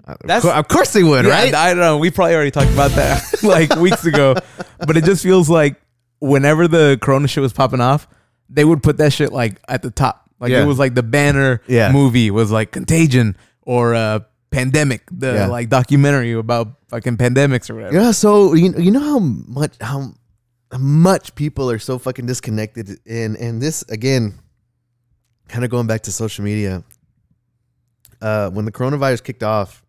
Of 0.07 0.18
That's- 0.23 0.44
of 0.44 0.68
course 0.68 0.92
they 0.92 1.03
would, 1.03 1.25
Yeah, 1.25 1.31
right? 1.31 1.55
I 1.55 1.70
don't 1.70 1.79
know. 1.79 1.97
We 1.97 2.11
probably 2.11 2.35
already 2.35 2.51
talked 2.51 2.70
about 2.70 2.90
that 2.90 3.25
like 3.42 3.75
weeks 3.77 4.05
ago, 4.05 4.35
but 4.87 4.99
it 4.99 5.05
just 5.05 5.23
feels 5.23 5.49
like 5.49 5.81
whenever 6.18 6.68
the 6.68 6.99
Corona 7.01 7.27
shit 7.27 7.40
was 7.40 7.55
popping 7.55 7.81
off, 7.81 8.07
they 8.51 8.66
would 8.66 8.83
put 8.83 8.99
that 8.99 9.14
shit 9.14 9.33
like 9.33 9.61
at 9.66 9.81
the 9.81 9.90
top. 9.90 10.29
Like 10.40 10.51
Yeah. 10.53 10.62
it 10.62 10.66
was 10.66 10.79
like 10.79 10.94
the 10.94 11.03
banner 11.03 11.62
Yeah. 11.66 11.90
movie 11.90 12.31
was 12.31 12.51
like 12.51 12.70
Contagion 12.70 13.35
or 13.62 13.94
uh, 13.94 14.20
Pandemic, 14.55 15.03
the 15.11 15.33
Yeah. 15.35 15.47
like 15.49 15.69
documentary 15.69 16.33
about 16.33 16.69
fucking 16.88 17.17
pandemics 17.17 17.69
or 17.71 17.75
whatever. 17.77 17.95
Yeah, 17.95 18.11
so 18.12 18.55
you 18.55 18.73
you 18.79 18.90
know 18.90 19.01
how 19.01 19.19
much 19.19 19.75
how 19.81 20.14
much 20.79 21.35
people 21.35 21.71
are 21.71 21.79
so 21.79 21.99
fucking 21.99 22.27
disconnected 22.27 22.99
and 23.07 23.37
and 23.37 23.61
this 23.61 23.83
again 23.88 24.35
kind 25.49 25.64
of 25.64 25.71
going 25.71 25.87
back 25.87 26.03
to 26.03 26.12
social 26.12 26.45
media. 26.45 26.83
Uh 28.21 28.51
when 28.51 28.64
the 28.64 28.73
coronavirus 28.73 29.23
kicked 29.23 29.43
off, 29.43 29.85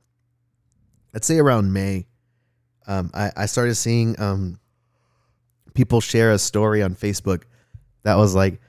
I'd 1.14 1.24
say 1.24 1.38
around 1.40 1.72
May, 1.74 2.08
um 2.88 3.12
I 3.14 3.32
I 3.36 3.46
started 3.46 3.76
seeing 3.76 4.20
um 4.20 4.60
people 5.74 6.02
share 6.02 6.32
a 6.32 6.38
story 6.40 6.82
on 6.82 6.96
Facebook 6.96 7.44
that 8.04 8.16
was 8.18 8.36
like 8.36 8.60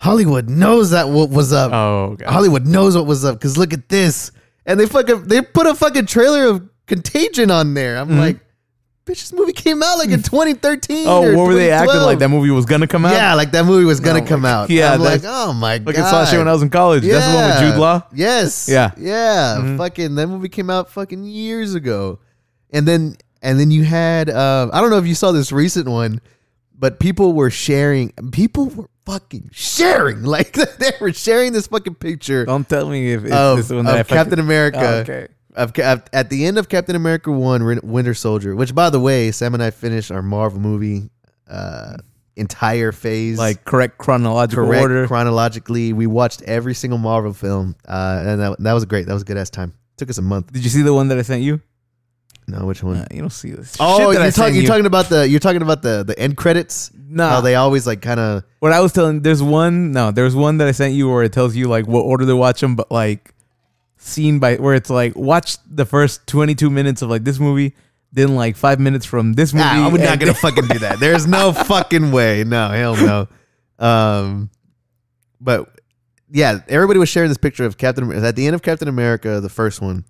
Hollywood 0.00 0.48
knows 0.48 0.90
that 0.90 1.08
what 1.08 1.28
was 1.30 1.52
up. 1.52 1.72
Oh, 1.72 2.14
God. 2.16 2.28
Hollywood 2.30 2.66
knows 2.66 2.96
what 2.96 3.06
was 3.06 3.24
up 3.24 3.34
because 3.36 3.56
look 3.58 3.72
at 3.72 3.88
this. 3.88 4.30
And 4.68 4.78
they 4.78 4.86
fucking 4.86 5.24
they 5.24 5.42
put 5.42 5.66
a 5.66 5.74
fucking 5.74 6.06
trailer 6.06 6.46
of 6.46 6.62
Contagion 6.86 7.50
on 7.50 7.74
there. 7.74 7.96
I'm 7.98 8.08
Mhm. 8.10 8.18
like, 8.18 8.36
bitch, 9.06 9.20
this 9.20 9.32
movie 9.32 9.52
came 9.52 9.82
out 9.82 9.98
like 9.98 10.10
in 10.10 10.22
2013. 10.22 11.06
Oh, 11.08 11.34
what 11.34 11.46
were 11.48 11.54
they 11.54 11.70
acting 11.70 12.02
like 12.02 12.18
that 12.20 12.28
movie 12.28 12.50
was 12.50 12.66
gonna 12.66 12.86
come 12.86 13.04
out? 13.04 13.12
Yeah, 13.14 13.34
like 13.34 13.50
that 13.52 13.64
movie 13.64 13.84
was 13.86 13.98
gonna 14.00 14.22
Oh 14.22 14.26
come 14.26 14.42
God. 14.42 14.64
out. 14.64 14.70
Yeah, 14.70 14.92
I'm 14.92 15.00
like, 15.00 15.22
oh 15.24 15.52
my 15.54 15.78
Like 15.78 15.96
god. 15.96 16.04
I 16.04 16.10
saw 16.10 16.24
shit 16.26 16.38
when 16.38 16.46
I 16.48 16.52
was 16.52 16.62
in 16.62 16.70
college. 16.70 17.02
That's 17.02 17.26
the 17.26 17.34
one 17.34 17.48
with 17.48 17.58
Jude 17.72 17.80
Law. 17.80 18.02
Yes. 18.14 18.68
Yeah. 18.70 18.90
Yeah. 18.98 19.56
Mhm. 19.60 19.78
Fucking 19.78 20.14
that 20.14 20.26
movie 20.28 20.48
came 20.50 20.68
out 20.70 20.90
fucking 20.90 21.24
years 21.24 21.74
ago. 21.74 22.18
And 22.70 22.86
then 22.86 23.16
and 23.40 23.58
then 23.58 23.70
you 23.70 23.84
had 23.84 24.28
uh, 24.28 24.68
I 24.72 24.80
don't 24.80 24.90
know 24.90 24.98
if 24.98 25.06
you 25.06 25.14
saw 25.14 25.32
this 25.32 25.50
recent 25.50 25.88
one, 25.88 26.20
but 26.78 27.00
people 27.00 27.32
were 27.32 27.50
sharing 27.50 28.10
people 28.32 28.66
were 28.66 28.84
fucking 29.08 29.50
sharing. 29.52 30.22
Like 30.28 30.52
they 30.52 30.92
were 31.00 31.12
sharing 31.12 31.52
this 31.52 31.66
fucking 31.68 31.94
picture 31.94 32.44
Don't 32.44 32.68
tell 32.68 32.88
me 32.88 33.12
if 33.12 33.24
it's 33.24 33.32
of, 33.32 33.56
this 33.56 33.70
one 33.70 33.84
that 33.86 33.96
I 33.96 33.98
of 34.00 34.06
fucking- 34.06 34.18
Captain 34.24 34.38
America. 34.38 34.78
Oh, 34.80 34.94
okay. 34.98 35.28
Of, 35.54 35.72
at 36.12 36.30
the 36.30 36.46
end 36.46 36.56
of 36.58 36.68
Captain 36.68 36.94
America 36.94 37.32
1 37.32 37.80
Winter 37.82 38.14
Soldier, 38.14 38.54
which 38.54 38.74
by 38.74 38.90
the 38.90 39.00
way, 39.00 39.32
Sam 39.32 39.54
and 39.54 39.62
I 39.62 39.70
finished 39.70 40.12
our 40.12 40.22
Marvel 40.22 40.60
movie 40.60 41.10
uh, 41.48 41.96
entire 42.36 42.92
phase 42.92 43.38
Like 43.38 43.64
correct 43.64 43.98
chronological 43.98 44.66
correct 44.66 44.82
order. 44.82 45.06
chronologically. 45.08 45.92
We 45.92 46.06
watched 46.06 46.42
every 46.42 46.74
single 46.74 46.98
Marvel 46.98 47.32
film, 47.32 47.74
uh, 47.88 48.22
and 48.24 48.40
that, 48.40 48.56
that 48.60 48.72
was 48.72 48.84
great. 48.84 49.06
That 49.06 49.14
was 49.14 49.22
a 49.22 49.24
good 49.24 49.36
ass 49.36 49.50
time. 49.50 49.72
Took 49.96 50.10
us 50.10 50.18
a 50.18 50.22
month. 50.22 50.52
Did 50.52 50.62
you 50.62 50.70
see 50.70 50.82
the 50.82 50.94
one 50.94 51.08
that 51.08 51.18
I 51.18 51.22
sent 51.22 51.42
you? 51.42 51.60
No, 52.48 52.64
which 52.66 52.82
one? 52.82 52.96
Uh, 52.96 53.06
you 53.12 53.20
don't 53.20 53.30
see 53.30 53.50
this. 53.50 53.76
oh, 53.78 53.98
shit 53.98 54.06
you're 54.14 54.22
sent 54.22 54.34
talking. 54.34 54.54
You're 54.54 54.62
you. 54.62 54.68
talking 54.68 54.86
about 54.86 55.08
the. 55.10 55.28
You're 55.28 55.38
talking 55.40 55.62
about 55.62 55.82
the 55.82 56.02
the 56.02 56.18
end 56.18 56.36
credits. 56.36 56.90
Nah, 57.10 57.28
How 57.30 57.40
they 57.42 57.54
always 57.54 57.86
like 57.86 58.00
kind 58.02 58.18
of. 58.18 58.42
what 58.60 58.72
I 58.72 58.80
was 58.80 58.92
telling, 58.92 59.20
there's 59.20 59.42
one. 59.42 59.92
No, 59.92 60.10
there's 60.10 60.34
one 60.34 60.58
that 60.58 60.68
I 60.68 60.72
sent 60.72 60.94
you 60.94 61.10
where 61.10 61.22
it 61.22 61.32
tells 61.32 61.54
you 61.54 61.68
like 61.68 61.86
what 61.86 62.00
order 62.00 62.24
to 62.26 62.36
watch 62.36 62.60
them, 62.60 62.74
but 62.74 62.90
like 62.90 63.34
scene 63.98 64.38
by 64.38 64.56
where 64.56 64.74
it's 64.74 64.88
like 64.90 65.14
watch 65.16 65.56
the 65.68 65.84
first 65.84 66.26
22 66.26 66.70
minutes 66.70 67.02
of 67.02 67.10
like 67.10 67.24
this 67.24 67.38
movie, 67.38 67.74
then 68.12 68.34
like 68.34 68.56
five 68.56 68.78
minutes 68.80 69.04
from 69.04 69.34
this 69.34 69.52
movie. 69.52 69.64
Nah, 69.64 69.86
I'm 69.86 69.94
not 69.94 70.18
gonna 70.18 70.34
fucking 70.34 70.68
do 70.68 70.78
that. 70.80 71.00
There's 71.00 71.26
no 71.26 71.52
fucking 71.72 72.12
way. 72.12 72.44
No, 72.44 72.68
hell 72.68 72.96
no. 72.96 73.28
Um, 73.84 74.50
but 75.40 75.68
yeah, 76.30 76.60
everybody 76.68 76.98
was 76.98 77.08
sharing 77.08 77.28
this 77.28 77.38
picture 77.38 77.64
of 77.64 77.76
Captain. 77.78 78.04
Amer- 78.04 78.24
At 78.26 78.36
the 78.36 78.46
end 78.46 78.54
of 78.54 78.62
Captain 78.62 78.88
America, 78.88 79.40
the 79.40 79.48
first 79.48 79.80
one, 79.80 80.04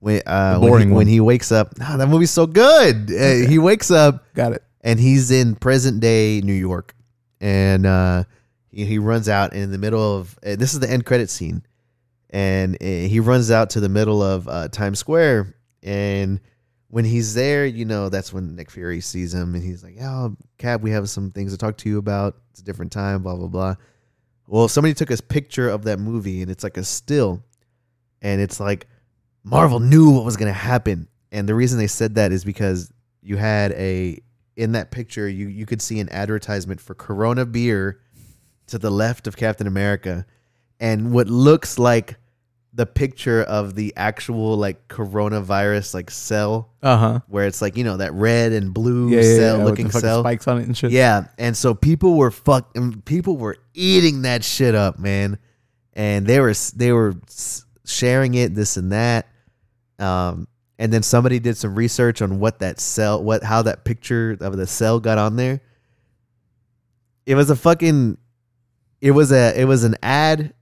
when 0.00 0.22
uh, 0.26 0.58
when, 0.58 0.88
he, 0.88 0.94
when 0.94 1.06
he 1.06 1.20
wakes 1.20 1.50
up, 1.52 1.78
nah, 1.78 1.96
that 1.96 2.06
movie's 2.08 2.30
so 2.30 2.46
good. 2.46 3.10
Uh, 3.10 3.48
he 3.48 3.58
wakes 3.58 3.90
up 3.90 4.24
Got 4.34 4.52
it. 4.52 4.62
and 4.80 4.98
he's 5.00 5.30
in 5.30 5.56
present 5.56 6.00
day 6.00 6.40
New 6.40 6.52
York, 6.52 6.94
and 7.40 7.84
uh, 7.84 8.24
he, 8.70 8.84
he 8.84 8.98
runs 8.98 9.28
out 9.28 9.52
in 9.54 9.72
the 9.72 9.78
middle 9.78 10.18
of 10.18 10.38
uh, 10.46 10.56
this 10.56 10.74
is 10.74 10.80
the 10.80 10.90
end 10.90 11.04
credit 11.04 11.30
scene, 11.30 11.62
and 12.30 12.76
uh, 12.76 12.84
he 12.84 13.20
runs 13.20 13.50
out 13.50 13.70
to 13.70 13.80
the 13.80 13.88
middle 13.88 14.22
of 14.22 14.46
uh, 14.48 14.68
Times 14.68 14.98
Square, 14.98 15.56
and 15.82 16.40
when 16.90 17.04
he's 17.04 17.34
there, 17.34 17.66
you 17.66 17.84
know 17.84 18.08
that's 18.08 18.32
when 18.32 18.54
Nick 18.56 18.70
Fury 18.70 19.00
sees 19.00 19.34
him, 19.34 19.54
and 19.54 19.64
he's 19.64 19.82
like, 19.82 19.96
"Oh, 20.00 20.36
Cap, 20.58 20.80
we 20.80 20.92
have 20.92 21.10
some 21.10 21.32
things 21.32 21.52
to 21.52 21.58
talk 21.58 21.76
to 21.78 21.88
you 21.88 21.98
about. 21.98 22.36
It's 22.52 22.60
a 22.60 22.64
different 22.64 22.92
time, 22.92 23.22
blah 23.22 23.34
blah 23.36 23.48
blah." 23.48 23.74
Well, 24.46 24.68
somebody 24.68 24.94
took 24.94 25.10
a 25.10 25.16
picture 25.22 25.68
of 25.68 25.82
that 25.84 25.98
movie, 25.98 26.40
and 26.40 26.50
it's 26.50 26.62
like 26.64 26.76
a 26.78 26.84
still, 26.84 27.42
and 28.22 28.40
it's 28.40 28.60
like 28.60 28.86
Marvel 29.50 29.80
knew 29.80 30.10
what 30.10 30.24
was 30.24 30.36
gonna 30.36 30.52
happen, 30.52 31.08
and 31.32 31.48
the 31.48 31.54
reason 31.54 31.78
they 31.78 31.86
said 31.86 32.14
that 32.16 32.32
is 32.32 32.44
because 32.44 32.90
you 33.22 33.36
had 33.36 33.72
a 33.72 34.20
in 34.56 34.72
that 34.72 34.90
picture 34.90 35.28
you 35.28 35.48
you 35.48 35.66
could 35.66 35.80
see 35.82 36.00
an 36.00 36.08
advertisement 36.10 36.80
for 36.80 36.94
Corona 36.94 37.46
beer 37.46 38.00
to 38.68 38.78
the 38.78 38.90
left 38.90 39.26
of 39.26 39.36
Captain 39.36 39.66
America, 39.66 40.26
and 40.80 41.12
what 41.12 41.28
looks 41.28 41.78
like 41.78 42.16
the 42.74 42.84
picture 42.86 43.42
of 43.42 43.74
the 43.74 43.92
actual 43.96 44.56
like 44.56 44.86
coronavirus 44.88 45.94
like 45.94 46.10
cell 46.10 46.68
Uh 46.82 46.96
huh. 46.96 47.20
where 47.26 47.46
it's 47.46 47.60
like 47.62 47.76
you 47.76 47.82
know 47.82 47.96
that 47.96 48.12
red 48.12 48.52
and 48.52 48.72
blue 48.74 49.08
Yeah, 49.10 49.16
yeah, 49.22 49.36
cell 49.36 49.56
yeah, 49.58 49.64
with 49.64 49.70
looking 49.70 49.90
cell. 49.90 50.22
spikes 50.22 50.46
on 50.46 50.58
it 50.60 50.64
and 50.66 50.76
shit. 50.76 50.90
yeah, 50.92 51.28
and 51.38 51.56
so 51.56 51.74
people 51.74 52.16
were 52.16 52.30
fucking 52.30 53.02
people 53.02 53.36
were 53.36 53.56
eating 53.74 54.22
that 54.22 54.44
shit 54.44 54.74
up, 54.74 54.98
man, 54.98 55.38
and 55.94 56.26
they 56.26 56.40
were 56.40 56.54
they 56.76 56.92
were 56.92 57.14
sharing 57.84 58.34
it, 58.34 58.54
this 58.54 58.76
and 58.76 58.92
that, 58.92 59.26
Um, 59.98 60.48
and 60.78 60.92
then 60.92 61.02
somebody 61.02 61.38
did 61.40 61.56
some 61.56 61.74
research 61.74 62.22
on 62.22 62.38
what 62.38 62.60
that 62.60 62.78
cell, 62.80 63.22
what 63.22 63.42
how 63.42 63.62
that 63.62 63.84
picture 63.84 64.36
of 64.40 64.56
the 64.56 64.66
cell 64.66 65.00
got 65.00 65.18
on 65.18 65.36
there. 65.36 65.60
It 67.26 67.34
was 67.34 67.50
a 67.50 67.56
fucking, 67.56 68.16
it 69.00 69.10
was 69.10 69.32
a 69.32 69.60
it 69.60 69.64
was 69.64 69.84
an 69.84 69.96
ad 70.02 70.54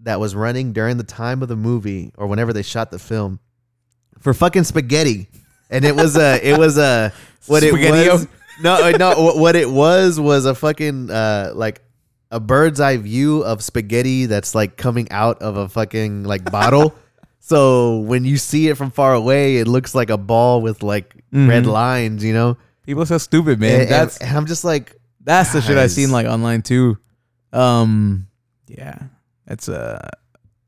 that 0.00 0.20
was 0.20 0.34
running 0.34 0.72
during 0.72 0.96
the 0.96 1.04
time 1.04 1.42
of 1.42 1.48
the 1.48 1.56
movie 1.56 2.12
or 2.16 2.26
whenever 2.26 2.52
they 2.52 2.62
shot 2.62 2.90
the 2.90 2.98
film 2.98 3.40
for 4.20 4.32
fucking 4.32 4.64
spaghetti, 4.64 5.28
and 5.70 5.84
it 5.84 5.94
was 5.96 6.16
a 6.16 6.40
it 6.46 6.58
was 6.58 6.78
a 6.78 7.12
what 7.46 7.62
it 7.62 7.70
Spaghetti-o? 7.70 8.12
was. 8.12 8.28
No, 8.62 8.74
uh, 8.74 8.90
no. 8.96 9.32
What 9.34 9.56
it 9.56 9.68
was 9.68 10.20
was 10.20 10.46
a 10.46 10.54
fucking 10.54 11.10
uh 11.10 11.52
like 11.54 11.82
a 12.30 12.38
bird's 12.40 12.80
eye 12.80 12.96
view 12.96 13.42
of 13.44 13.62
spaghetti 13.62 14.26
that's 14.26 14.54
like 14.54 14.76
coming 14.76 15.10
out 15.10 15.42
of 15.42 15.56
a 15.56 15.68
fucking 15.68 16.24
like 16.24 16.50
bottle. 16.50 16.94
So 17.46 17.98
when 17.98 18.24
you 18.24 18.38
see 18.38 18.68
it 18.68 18.76
from 18.76 18.90
far 18.90 19.12
away, 19.12 19.56
it 19.58 19.68
looks 19.68 19.94
like 19.94 20.08
a 20.08 20.16
ball 20.16 20.62
with 20.62 20.82
like 20.82 21.14
red 21.30 21.64
Mhm. 21.64 21.72
lines. 21.72 22.24
You 22.24 22.32
know, 22.32 22.56
People 22.86 23.02
are 23.02 23.06
so 23.06 23.18
stupid, 23.18 23.60
man. 23.60 23.82
and, 23.82 23.90
that's 23.90 24.16
and 24.18 24.34
I'm 24.36 24.46
just 24.46 24.64
like, 24.64 24.96
that's 25.20 25.52
the 25.52 25.60
shit 25.60 25.76
I've 25.76 25.90
seen 25.90 26.10
like 26.10 26.26
online 26.26 26.62
too. 26.62 26.96
Um, 27.52 28.26
yeah, 28.66 28.98
that's 29.46 29.68
uh 29.68 30.08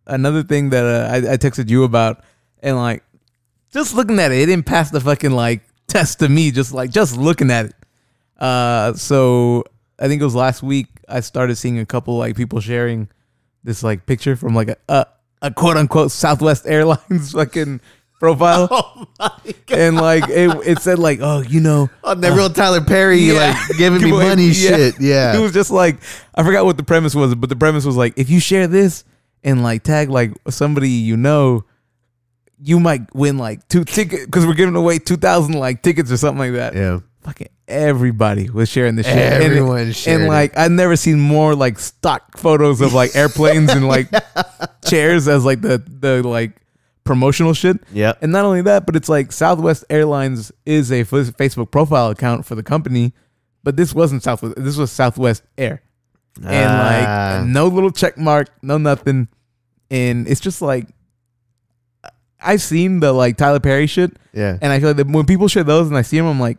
another 0.07 0.43
thing 0.43 0.71
that 0.71 0.85
uh, 0.85 1.09
I, 1.13 1.33
I 1.33 1.37
texted 1.37 1.69
you 1.71 1.85
about, 1.85 2.23
and 2.63 2.77
like 2.77 3.03
just 3.73 3.95
looking 3.95 4.19
at 4.19 4.31
it, 4.33 4.39
it 4.41 4.47
didn't 4.47 4.67
pass 4.67 4.91
the 4.91 5.01
fucking 5.01 5.33
like 5.33 5.63
test 5.89 6.19
to 6.21 6.29
me. 6.29 6.51
Just 6.51 6.73
like 6.73 6.91
just 6.91 7.17
looking 7.17 7.51
at 7.51 7.67
it. 7.67 7.75
Uh, 8.39 8.93
so 8.95 9.65
I 9.99 10.09
think 10.09 10.21
it 10.21 10.25
was 10.25 10.35
last 10.35 10.63
week 10.63 10.89
I 11.09 11.21
started 11.21 11.57
seeing 11.57 11.79
a 11.79 11.87
couple 11.87 12.19
like 12.19 12.37
people 12.37 12.61
sharing 12.61 13.09
this 13.65 13.83
like 13.83 14.05
picture 14.07 14.37
from 14.37 14.55
like 14.55 14.69
a 14.69 14.77
a, 14.89 15.07
a 15.43 15.51
quote 15.51 15.77
unquote 15.77 16.11
Southwest 16.11 16.67
Airlines 16.67 17.33
fucking 17.33 17.81
profile. 18.19 18.69
oh 18.71 19.07
my 19.19 19.31
god, 19.67 19.79
And 19.79 19.97
like 19.97 20.29
it, 20.29 20.51
it 20.67 20.79
said 20.81 20.99
like, 20.99 21.21
oh, 21.21 21.41
you 21.41 21.61
know, 21.61 21.91
on 22.05 22.21
the 22.21 22.33
real 22.33 22.47
uh, 22.47 22.49
Tyler 22.51 22.81
Perry, 22.81 23.19
yeah. 23.19 23.35
like 23.69 23.79
giving 23.79 24.03
me 24.03 24.11
money, 24.13 24.47
yeah. 24.47 24.53
shit. 24.53 25.01
Yeah. 25.01 25.37
It 25.37 25.41
was 25.41 25.53
just 25.53 25.71
like 25.71 25.99
I 26.35 26.43
forgot 26.43 26.65
what 26.65 26.77
the 26.77 26.83
premise 26.83 27.15
was, 27.15 27.35
but 27.35 27.49
the 27.49 27.57
premise 27.57 27.85
was 27.85 27.97
like 27.97 28.15
if 28.17 28.31
you 28.31 28.41
share 28.41 28.67
this 28.67 29.05
and 29.45 29.63
like 29.63 29.83
tag 29.83 30.11
like 30.11 30.33
somebody 30.49 30.91
you 30.91 31.17
know, 31.17 31.65
you 32.59 32.81
might 32.81 33.15
win 33.15 33.39
like 33.39 33.67
two 33.69 33.85
tickets 33.85 34.25
because 34.25 34.47
we're 34.47 34.55
giving 34.55 34.77
away 34.77 34.99
two 34.99 35.17
thousand 35.17 35.55
like 35.55 35.83
tickets 35.83 36.11
or 36.11 36.17
something 36.17 36.39
like 36.39 36.53
that. 36.53 36.75
yeah. 36.75 37.01
Fucking 37.27 37.49
everybody 37.69 38.49
was 38.49 38.69
sharing 38.69 38.95
the 38.97 39.03
shit. 39.03 39.13
And 39.13 39.95
shared 39.95 40.21
and 40.21 40.29
like 40.29 40.57
I've 40.57 40.71
never 40.71 40.95
seen 40.97 41.19
more 41.21 41.55
like 41.57 41.79
stock 41.79 42.39
photos 42.39 42.81
of 42.81 42.95
like 42.95 43.15
airplanes 43.17 43.71
and 43.73 43.87
like 43.89 44.09
chairs 44.89 45.27
as 45.27 45.45
like 45.45 45.61
the 45.61 45.83
the 45.87 46.23
like 46.23 46.53
promotional 47.05 47.53
shit. 47.53 47.79
Yeah. 47.93 48.13
And 48.23 48.31
not 48.33 48.45
only 48.45 48.63
that, 48.63 48.87
but 48.87 48.95
it's 48.97 49.09
like 49.09 49.33
Southwest 49.33 49.85
Airlines 49.91 50.53
is 50.65 50.91
a 50.93 51.05
Facebook 51.05 51.71
profile 51.73 52.11
account 52.11 52.47
for 52.47 52.55
the 52.55 52.63
company, 52.63 53.13
but 53.65 53.77
this 53.77 53.93
wasn't 53.93 54.23
Southwest. 54.23 54.55
This 54.57 54.77
was 54.77 54.93
Southwest 54.93 55.43
Air, 55.59 55.83
and 56.37 56.47
Ah. 56.49 57.39
like 57.41 57.49
no 57.49 57.67
little 57.67 57.91
check 57.91 58.17
mark, 58.17 58.51
no 58.63 58.79
nothing, 58.79 59.27
and 59.91 60.29
it's 60.29 60.41
just 60.41 60.63
like 60.63 60.87
I've 62.41 62.63
seen 62.63 63.01
the 63.01 63.13
like 63.13 63.37
Tyler 63.37 63.61
Perry 63.61 63.87
shit, 63.89 64.17
yeah. 64.33 64.59
and 64.63 64.73
I 64.73 64.79
feel 64.79 64.93
like 64.93 65.07
when 65.09 65.27
people 65.27 65.49
share 65.49 65.65
those 65.65 65.89
and 65.89 65.97
I 65.97 66.03
see 66.03 66.17
them, 66.19 66.27
I'm 66.27 66.39
like, 66.39 66.59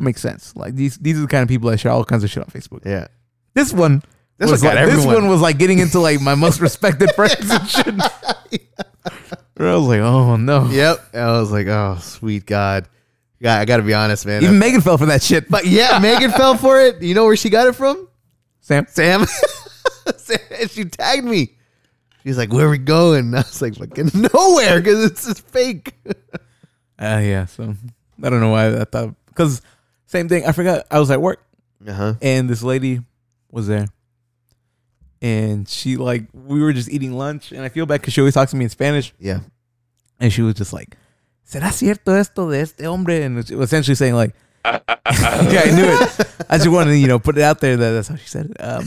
that 0.00 0.04
makes 0.04 0.22
sense. 0.22 0.56
Like 0.56 0.74
these 0.74 0.96
these 0.96 1.18
are 1.18 1.22
the 1.22 1.26
kind 1.26 1.42
of 1.42 1.48
people 1.48 1.68
that 1.70 1.78
share 1.78 1.92
all 1.92 2.04
kinds 2.04 2.24
of 2.24 2.30
shit 2.30 2.42
on 2.42 2.48
Facebook. 2.48 2.86
Yeah. 2.86 3.08
This 3.52 3.72
one. 3.72 4.02
This 4.38 4.50
was 4.50 4.64
one 4.64 4.74
like, 4.74 4.86
this 4.86 5.04
one 5.04 5.28
was 5.28 5.42
like 5.42 5.58
getting 5.58 5.78
into 5.78 6.00
like 6.00 6.22
my 6.22 6.34
most 6.34 6.60
respected 6.60 7.10
friends 7.14 7.50
and 7.50 7.68
shit. 7.68 7.94
I 9.58 9.74
was 9.74 9.86
like, 9.86 10.00
oh 10.00 10.36
no. 10.36 10.70
Yep. 10.70 11.14
I 11.14 11.32
was 11.32 11.52
like, 11.52 11.66
oh, 11.66 11.98
sweet 12.00 12.46
God. 12.46 12.88
Yeah, 13.40 13.58
I 13.58 13.66
got 13.66 13.76
to 13.76 13.82
be 13.82 13.92
honest, 13.92 14.24
man. 14.24 14.42
Even 14.42 14.58
Megan 14.58 14.80
fell 14.80 14.96
for 14.96 15.06
that 15.06 15.22
shit. 15.22 15.50
but 15.50 15.66
yeah, 15.66 15.98
Megan 15.98 16.30
fell 16.30 16.56
for 16.56 16.80
it. 16.80 17.02
You 17.02 17.14
know 17.14 17.26
where 17.26 17.36
she 17.36 17.50
got 17.50 17.68
it 17.68 17.74
from? 17.74 18.08
Sam, 18.60 18.86
Sam. 18.88 19.26
Sam 20.16 20.38
and 20.58 20.70
she 20.70 20.86
tagged 20.86 21.24
me. 21.24 21.58
She's 22.22 22.38
like, 22.38 22.52
where 22.52 22.70
we 22.70 22.78
going? 22.78 23.26
And 23.26 23.36
I 23.36 23.40
was 23.40 23.60
like, 23.60 23.76
fucking 23.76 24.10
nowhere 24.32 24.80
because 24.80 25.04
it's 25.04 25.26
just 25.26 25.46
fake. 25.48 25.92
Uh, 26.98 27.20
yeah. 27.22 27.44
So 27.44 27.74
I 28.22 28.30
don't 28.30 28.40
know 28.40 28.50
why 28.50 28.80
I 28.80 28.84
thought 28.84 29.14
because 29.26 29.62
same 30.10 30.28
thing. 30.28 30.44
I 30.44 30.52
forgot 30.52 30.86
I 30.90 30.98
was 30.98 31.10
at 31.10 31.20
work 31.22 31.40
Uh 31.86 31.92
huh. 31.92 32.14
and 32.20 32.48
this 32.50 32.62
lady 32.62 33.00
was 33.50 33.66
there, 33.66 33.86
and 35.22 35.68
she 35.68 35.96
like 35.96 36.24
we 36.32 36.60
were 36.60 36.72
just 36.72 36.90
eating 36.90 37.12
lunch, 37.12 37.52
and 37.52 37.62
I 37.62 37.68
feel 37.68 37.86
bad 37.86 38.00
because 38.00 38.14
she 38.14 38.20
always 38.20 38.34
talks 38.34 38.50
to 38.52 38.56
me 38.56 38.64
in 38.64 38.70
Spanish, 38.70 39.12
Yeah. 39.18 39.40
and 40.18 40.32
she 40.32 40.42
was 40.42 40.54
just 40.54 40.72
like, 40.72 40.96
"Será 41.48 41.72
cierto 41.72 42.12
esto 42.14 42.50
de 42.50 42.58
este 42.60 42.80
hombre?" 42.84 43.20
And 43.22 43.36
was 43.36 43.50
essentially 43.50 43.94
saying 43.94 44.14
like, 44.14 44.34
"Yeah, 44.64 44.80
I 44.86 45.70
knew 45.74 45.84
it." 45.86 46.26
I 46.48 46.56
just 46.58 46.68
wanted 46.68 46.92
to 46.92 46.96
you 46.98 47.06
know 47.08 47.18
put 47.18 47.36
it 47.38 47.42
out 47.42 47.60
there 47.60 47.76
that 47.76 47.90
that's 47.92 48.08
how 48.08 48.16
she 48.16 48.26
said 48.28 48.50
it. 48.50 48.56
Um, 48.60 48.84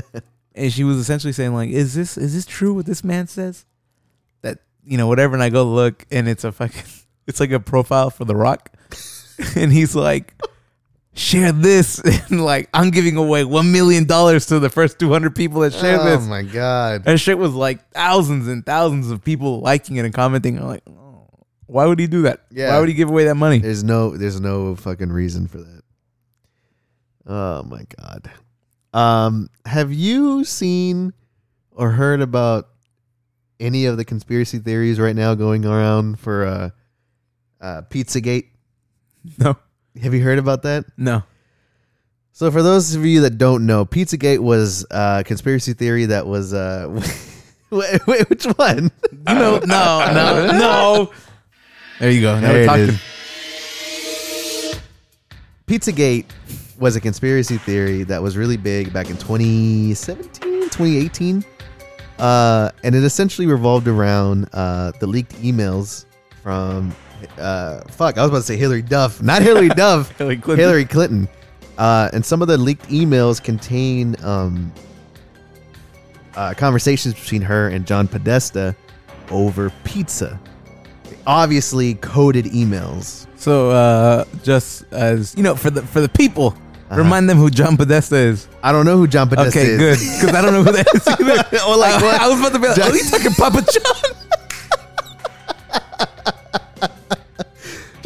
and 0.54 0.72
she 0.72 0.84
was 0.84 0.96
essentially 0.98 1.32
saying 1.32 1.54
like, 1.54 1.70
"Is 1.70 1.94
this 1.94 2.16
is 2.18 2.34
this 2.34 2.46
true 2.46 2.74
what 2.74 2.86
this 2.86 3.02
man 3.04 3.26
says?" 3.26 3.64
That 4.42 4.58
you 4.84 4.96
know 4.98 5.06
whatever, 5.08 5.34
and 5.34 5.42
I 5.42 5.48
go 5.50 5.64
look, 5.64 6.06
and 6.10 6.28
it's 6.28 6.44
a 6.44 6.52
fucking 6.52 6.82
it's 7.26 7.40
like 7.40 7.50
a 7.52 7.60
profile 7.60 8.10
for 8.10 8.24
The 8.24 8.36
Rock, 8.36 8.70
and 9.56 9.72
he's 9.72 9.94
like, 9.94 10.34
"Share 11.14 11.52
this," 11.52 11.98
and 12.30 12.44
like 12.44 12.68
I'm 12.72 12.90
giving 12.90 13.16
away 13.16 13.44
one 13.44 13.72
million 13.72 14.04
dollars 14.04 14.46
to 14.46 14.58
the 14.58 14.70
first 14.70 14.98
200 14.98 15.34
people 15.34 15.60
that 15.60 15.72
share 15.72 16.00
oh 16.00 16.04
this. 16.04 16.24
Oh 16.24 16.28
my 16.28 16.42
God. 16.42 17.02
And 17.06 17.20
shit 17.20 17.38
was 17.38 17.52
like 17.52 17.90
thousands 17.90 18.48
and 18.48 18.64
thousands 18.64 19.10
of 19.10 19.22
people 19.24 19.60
liking 19.60 19.96
it 19.96 20.04
and 20.04 20.14
commenting. 20.14 20.58
I'm 20.58 20.66
like, 20.66 20.82
oh, 20.88 21.28
why 21.66 21.86
would 21.86 21.98
he 21.98 22.06
do 22.06 22.22
that? 22.22 22.44
Yeah. 22.50 22.70
Why 22.70 22.80
would 22.80 22.88
he 22.88 22.94
give 22.94 23.08
away 23.08 23.24
that 23.24 23.34
money? 23.34 23.58
There's 23.58 23.84
no 23.84 24.16
there's 24.16 24.40
no 24.40 24.76
fucking 24.76 25.10
reason 25.10 25.46
for 25.48 25.58
that. 25.58 25.82
Oh 27.26 27.62
my 27.64 27.84
god. 27.98 28.30
Um 28.92 29.50
have 29.66 29.92
you 29.92 30.44
seen 30.44 31.12
or 31.72 31.90
heard 31.90 32.20
about 32.20 32.68
any 33.60 33.86
of 33.86 33.96
the 33.96 34.04
conspiracy 34.04 34.58
theories 34.58 34.98
right 34.98 35.14
now 35.14 35.34
going 35.34 35.64
around 35.64 36.18
for 36.18 36.46
uh 36.46 36.70
uh 37.60 37.82
Pizzagate? 37.82 38.46
No, 39.38 39.56
Have 40.02 40.14
you 40.14 40.22
heard 40.22 40.38
about 40.38 40.62
that? 40.62 40.84
no. 40.96 41.22
So 42.32 42.50
for 42.50 42.62
those 42.62 42.94
of 42.94 43.04
you 43.04 43.20
that 43.22 43.36
don't 43.36 43.66
know, 43.66 43.84
Pizzagate 43.84 44.38
was 44.38 44.86
a 44.90 45.22
conspiracy 45.26 45.74
theory 45.74 46.06
that 46.06 46.26
was 46.26 46.54
uh 46.54 46.86
wait, 47.70 48.06
wait, 48.06 48.30
which 48.30 48.44
one? 48.44 48.90
No, 49.26 49.58
no, 49.58 49.58
no, 49.66 50.46
no. 50.52 51.10
There 51.98 52.10
you 52.10 52.22
go. 52.22 52.40
Now 52.40 52.52
There 52.52 52.60
we're 52.60 52.66
talking. 52.66 52.98
Pizzagate 55.66 56.26
was 56.78 56.96
a 56.96 57.00
conspiracy 57.00 57.58
theory 57.58 58.04
that 58.04 58.22
was 58.22 58.36
really 58.36 58.56
big 58.56 58.92
back 58.92 59.10
in 59.10 59.16
2017, 59.18 60.62
2018. 60.70 61.44
Uh, 62.18 62.70
and 62.82 62.94
it 62.94 63.04
essentially 63.04 63.46
revolved 63.46 63.86
around 63.86 64.48
uh, 64.52 64.92
the 64.98 65.06
leaked 65.06 65.34
emails 65.42 66.06
from, 66.42 66.94
uh, 67.38 67.80
fuck, 67.88 68.18
I 68.18 68.22
was 68.22 68.30
about 68.30 68.38
to 68.38 68.42
say 68.44 68.56
Hillary 68.56 68.82
Duff, 68.82 69.22
not 69.22 69.42
Hillary 69.42 69.68
Duff, 69.76 70.16
Hillary 70.16 70.36
Clinton. 70.36 70.58
Hillary 70.64 70.84
Clinton. 70.84 71.28
Uh, 71.78 72.10
and 72.12 72.24
some 72.24 72.42
of 72.42 72.48
the 72.48 72.58
leaked 72.58 72.86
emails 72.88 73.42
contain 73.42 74.14
um, 74.22 74.72
uh, 76.34 76.54
conversations 76.54 77.14
between 77.14 77.42
her 77.42 77.68
and 77.68 77.86
John 77.86 78.06
Podesta 78.08 78.76
over 79.30 79.70
pizza. 79.84 80.38
Obviously, 81.26 81.94
coded 81.94 82.46
emails. 82.46 83.26
So, 83.36 83.70
uh, 83.70 84.24
just 84.42 84.84
as 84.92 85.34
you 85.36 85.42
know, 85.42 85.54
for 85.54 85.70
the 85.70 85.82
for 85.82 86.00
the 86.00 86.08
people, 86.08 86.48
Uh-huh. 86.90 86.96
remind 87.02 87.28
them 87.30 87.38
who 87.38 87.50
John 87.50 87.76
Podesta 87.76 88.16
is. 88.16 88.48
I 88.62 88.72
don't 88.72 88.84
know 88.84 88.96
who 88.96 89.06
John 89.06 89.28
Podesta 89.28 89.58
Okay, 89.60 89.68
is. 89.70 89.74
Okay, 89.74 89.78
good, 89.78 90.20
because 90.20 90.34
I 90.36 90.42
don't 90.42 90.52
know 90.52 90.62
who 90.64 90.72
that 90.72 90.86
is 90.94 91.06
either. 91.08 91.48
Well, 91.52 91.78
like, 91.78 91.94
I, 91.94 92.02
what? 92.02 92.20
I 92.20 92.28
was 92.28 92.40
about 92.40 92.52
to 92.52 92.58
be 92.58 92.66
like, 92.68 92.76
John- 92.76 92.90
oh, 92.90 92.94
you 92.94 93.04
talking 93.04 93.32
Papa 93.32 93.62
John? 93.72 94.16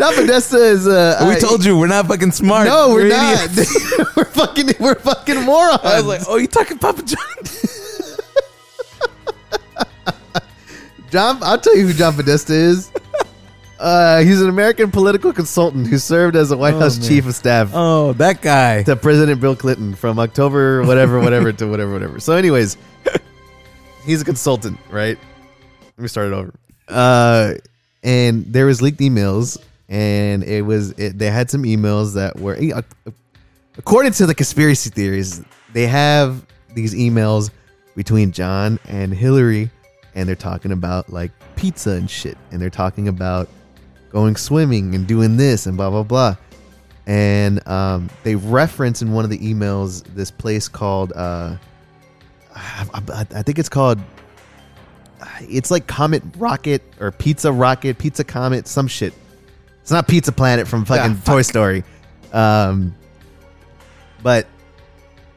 John 0.05 0.15
Podesta 0.15 0.57
is. 0.59 0.87
Uh, 0.87 1.25
we 1.27 1.37
I- 1.37 1.39
told 1.39 1.65
you 1.65 1.79
we're 1.79 1.87
not 1.87 2.07
fucking 2.07 2.33
smart. 2.33 2.67
No, 2.67 2.91
we're, 2.91 3.09
not. 3.09 3.49
we're 4.17 4.25
fucking. 4.27 4.69
We're 4.79 4.95
fucking 4.97 5.41
morons. 5.43 5.81
I 5.83 5.97
was 6.01 6.05
like, 6.07 6.21
oh, 6.29 6.37
you 6.37 6.47
talking 6.47 6.79
Papa 6.79 7.03
John? 7.03 7.19
John. 11.11 11.39
I'll 11.43 11.59
tell 11.59 11.75
you 11.77 11.87
who 11.87 11.93
John 11.95 12.15
Podesta 12.15 12.53
is. 12.55 12.91
Uh, 13.77 14.23
he's 14.23 14.41
an 14.41 14.49
American 14.49 14.89
political 14.91 15.31
consultant 15.33 15.87
who 15.89 15.99
served 15.99 16.37
as 16.37 16.51
a 16.53 16.57
White 16.57 16.73
Oh, 16.75 16.79
House 16.81 16.97
man. 16.99 17.09
chief 17.09 17.27
of 17.27 17.35
staff 17.35 17.71
Oh, 17.75 18.13
that 18.15 18.41
guy. 18.41 18.83
to 18.85 18.95
President 18.97 19.41
Bill 19.43 19.57
Clinton 19.57 19.95
from 19.97 20.19
October 20.21 20.83
whatever 20.85 21.21
whatever 21.21 21.53
to 21.53 21.67
whatever 21.67 21.93
whatever. 21.93 22.19
So, 22.21 22.35
anyways, 22.35 22.79
he's 24.07 24.23
a 24.23 24.25
consultant, 24.25 24.79
right? 24.91 25.19
Let 25.83 25.99
me 25.99 26.07
start 26.09 26.29
it 26.29 26.33
over. 26.35 26.55
Uh, 26.89 27.55
and 28.05 28.47
there 28.47 28.65
was 28.65 28.81
leaked 28.81 29.01
emails, 29.01 29.59
and 29.95 30.42
it 30.42 30.62
was 30.62 30.90
it, 30.99 31.18
they 31.18 31.30
had 31.30 31.49
some 31.51 31.62
emails 31.62 32.14
that 32.14 32.38
were 32.40 32.59
according 33.78 34.11
to 34.12 34.26
the 34.26 34.34
conspiracy 34.34 34.90
theories, 34.90 35.40
they 35.72 35.86
have 35.86 36.45
these 36.74 36.95
emails 36.95 37.51
between 37.95 38.32
John 38.32 38.80
and 38.88 39.14
Hillary, 39.14 39.70
and 40.16 40.28
they're 40.28 40.34
talking 40.34 40.72
about 40.72 41.11
like 41.11 41.30
pizza 41.55 41.90
and 41.92 42.11
shit, 42.11 42.36
and 42.51 42.61
they're 42.61 42.70
talking 42.70 43.07
about 43.07 43.49
going 44.11 44.34
swimming 44.34 44.97
and 44.97 45.07
doing 45.07 45.36
this 45.36 45.66
and 45.66 45.76
blah 45.76 45.90
blah 45.90 46.03
blah. 46.03 46.36
And 47.07 47.66
um, 47.68 48.09
they 48.24 48.34
reference 48.34 49.01
in 49.01 49.12
one 49.12 49.24
of 49.24 49.30
the 49.30 49.38
emails 49.38 50.03
this 50.16 50.30
place 50.32 50.66
called 50.66 51.12
uh, 51.14 51.57
I, 52.53 52.86
I- 53.12 53.26
I 53.36 53.42
think 53.42 53.61
it's 53.61 53.68
called 53.68 54.01
it's 55.42 55.70
like 55.70 55.86
Comet 55.86 56.22
Rocket 56.36 56.82
or 57.01 57.12
Pizza 57.12 57.53
Rocket, 57.53 57.99
Pizza 57.99 58.24
Comet, 58.24 58.66
some 58.66 58.88
shit. 58.88 59.14
It's 59.85 59.91
not 59.91 60.09
Pizza 60.09 60.32
Planet 60.32 60.66
from 60.66 60.87
fucking 60.87 61.12
Ah, 61.12 61.14
fuck. 61.16 61.35
Toy 61.35 61.43
Story. 61.43 61.85
Um, 62.32 62.95
but 64.22 64.47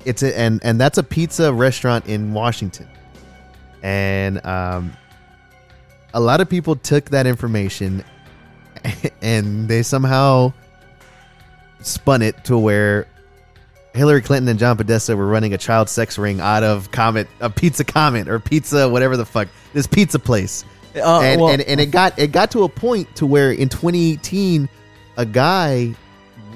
it's 0.05 0.23
a 0.23 0.39
and 0.39 0.61
and 0.63 0.79
that's 0.79 0.97
a 0.97 1.03
pizza 1.03 1.51
restaurant 1.53 2.05
in 2.07 2.33
Washington. 2.33 2.87
And 3.83 4.43
um 4.45 4.93
a 6.13 6.21
lot 6.21 6.39
of 6.39 6.47
people 6.47 6.77
took 6.77 7.09
that 7.09 7.27
information 7.27 8.05
and 9.21 9.67
they 9.67 9.83
somehow 9.83 10.53
spun 11.81 12.21
it 12.21 12.45
to 12.45 12.57
where 12.57 13.05
Hillary 13.93 14.21
Clinton 14.21 14.47
and 14.47 14.57
John 14.57 14.77
Podesta 14.77 15.17
were 15.17 15.27
running 15.27 15.53
a 15.53 15.57
child 15.57 15.89
sex 15.89 16.17
ring 16.17 16.39
out 16.39 16.63
of 16.63 16.89
Comet, 16.91 17.27
a 17.41 17.49
pizza 17.49 17.83
Comet 17.83 18.29
or 18.29 18.39
pizza 18.39 18.87
whatever 18.87 19.17
the 19.17 19.25
fuck 19.25 19.49
this 19.73 19.87
pizza 19.87 20.19
place, 20.19 20.63
Uh, 20.97 21.21
and, 21.21 21.41
well, 21.41 21.51
and 21.51 21.61
and 21.61 21.79
it 21.79 21.91
got 21.91 22.17
it 22.17 22.31
got 22.31 22.51
to 22.51 22.63
a 22.63 22.69
point 22.69 23.15
to 23.17 23.25
where 23.25 23.51
in 23.51 23.69
2018, 23.69 24.67
a 25.17 25.25
guy 25.25 25.95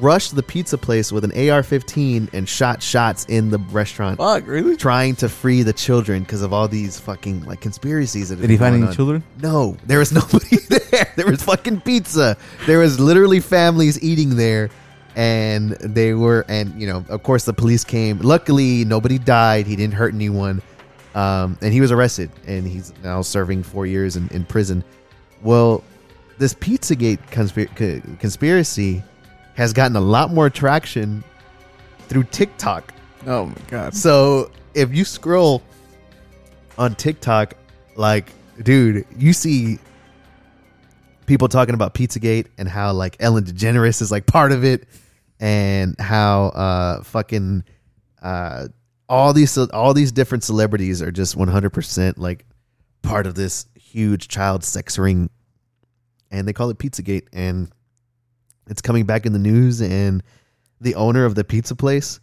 rushed 0.02 0.36
the 0.36 0.44
pizza 0.44 0.78
place 0.78 1.12
with 1.12 1.24
an 1.24 1.32
AR-15 1.32 2.34
and 2.34 2.50
shot 2.50 2.82
shots 2.82 3.26
in 3.26 3.52
the 3.52 3.60
restaurant, 3.60 4.18
fuck, 4.18 4.46
really? 4.48 4.76
trying 4.76 5.16
to 5.16 5.30
free 5.30 5.64
the 5.64 5.74
children 5.74 6.24
because 6.24 6.42
of 6.42 6.52
all 6.52 6.68
these 6.68 7.00
fucking 7.00 7.44
like 7.46 7.62
conspiracies. 7.62 8.30
That 8.30 8.42
Did 8.42 8.50
he 8.50 8.58
find 8.58 8.76
any 8.76 8.88
on. 8.88 8.94
children? 8.94 9.24
No, 9.42 9.78
there 9.86 10.00
was 10.00 10.12
nobody 10.12 10.58
there. 10.58 11.14
There 11.16 11.28
was 11.28 11.44
fucking 11.44 11.82
pizza. 11.82 12.36
There 12.66 12.80
was 12.80 13.00
literally 13.00 13.40
families 13.40 14.02
eating 14.04 14.36
there, 14.36 14.70
and 15.16 15.72
they 15.72 16.14
were, 16.14 16.46
and 16.50 16.80
you 16.80 16.88
know, 16.88 17.06
of 17.10 17.24
course, 17.24 17.46
the 17.46 17.54
police 17.54 17.84
came. 17.84 18.20
Luckily, 18.20 18.84
nobody 18.86 19.18
died. 19.18 19.68
He 19.68 19.76
didn't 19.76 19.94
hurt 19.94 20.14
anyone, 20.14 20.62
um, 21.16 21.58
and 21.62 21.74
he 21.74 21.82
was 21.82 21.92
arrested, 21.92 22.32
and 22.48 22.66
he's 22.68 22.94
now 23.04 23.22
serving 23.22 23.64
four 23.64 23.86
years 23.86 24.16
in, 24.16 24.28
in 24.30 24.46
prison. 24.46 24.84
Well, 25.42 25.84
this 26.38 26.54
PizzaGate 26.54 27.20
conspir- 27.30 28.20
conspiracy 28.20 29.04
has 29.56 29.74
gotten 29.74 29.96
a 29.96 30.02
lot 30.02 30.34
more 30.34 30.50
traction 30.50 31.24
through 32.08 32.24
TikTok. 32.24 32.94
Oh 33.28 33.46
my 33.46 33.56
god. 33.68 33.96
So 33.96 34.52
if 34.74 34.94
you 34.94 35.06
scroll 35.06 35.62
on 36.78 36.96
TikTok, 36.96 37.54
like, 37.96 38.32
dude, 38.64 39.06
you 39.18 39.34
see 39.34 39.78
people 41.26 41.48
talking 41.48 41.76
about 41.76 41.94
Pizzagate 41.94 42.48
and 42.58 42.68
how 42.68 42.92
like 42.94 43.18
Ellen 43.20 43.44
DeGeneres 43.44 44.02
is 44.02 44.12
like 44.12 44.26
part 44.26 44.52
of 44.52 44.64
it, 44.64 44.88
and 45.40 46.00
how 46.00 46.46
uh 46.46 47.04
fucking 47.04 47.64
uh 48.22 48.68
all 49.12 49.34
these 49.34 49.58
all 49.58 49.94
these 49.94 50.14
different 50.14 50.42
celebrities 50.42 51.02
are 51.02 51.12
just 51.12 51.36
one 51.36 51.50
hundred 51.50 51.72
percent 51.72 52.18
like 52.18 52.46
part 53.02 53.28
of 53.28 53.36
this 53.36 53.66
huge 53.76 54.30
child 54.30 54.64
sex 54.64 54.98
ring, 54.98 55.30
and 56.32 56.48
they 56.48 56.54
call 56.54 56.70
it 56.70 56.78
Pizzagate, 56.78 57.28
and 57.34 57.70
it's 58.68 58.82
coming 58.82 59.06
back 59.06 59.26
in 59.26 59.34
the 59.34 59.40
news, 59.40 59.82
and 59.82 60.24
the 60.80 60.96
owner 60.96 61.26
of 61.26 61.36
the 61.36 61.44
pizza 61.44 61.76
place. 61.76 62.22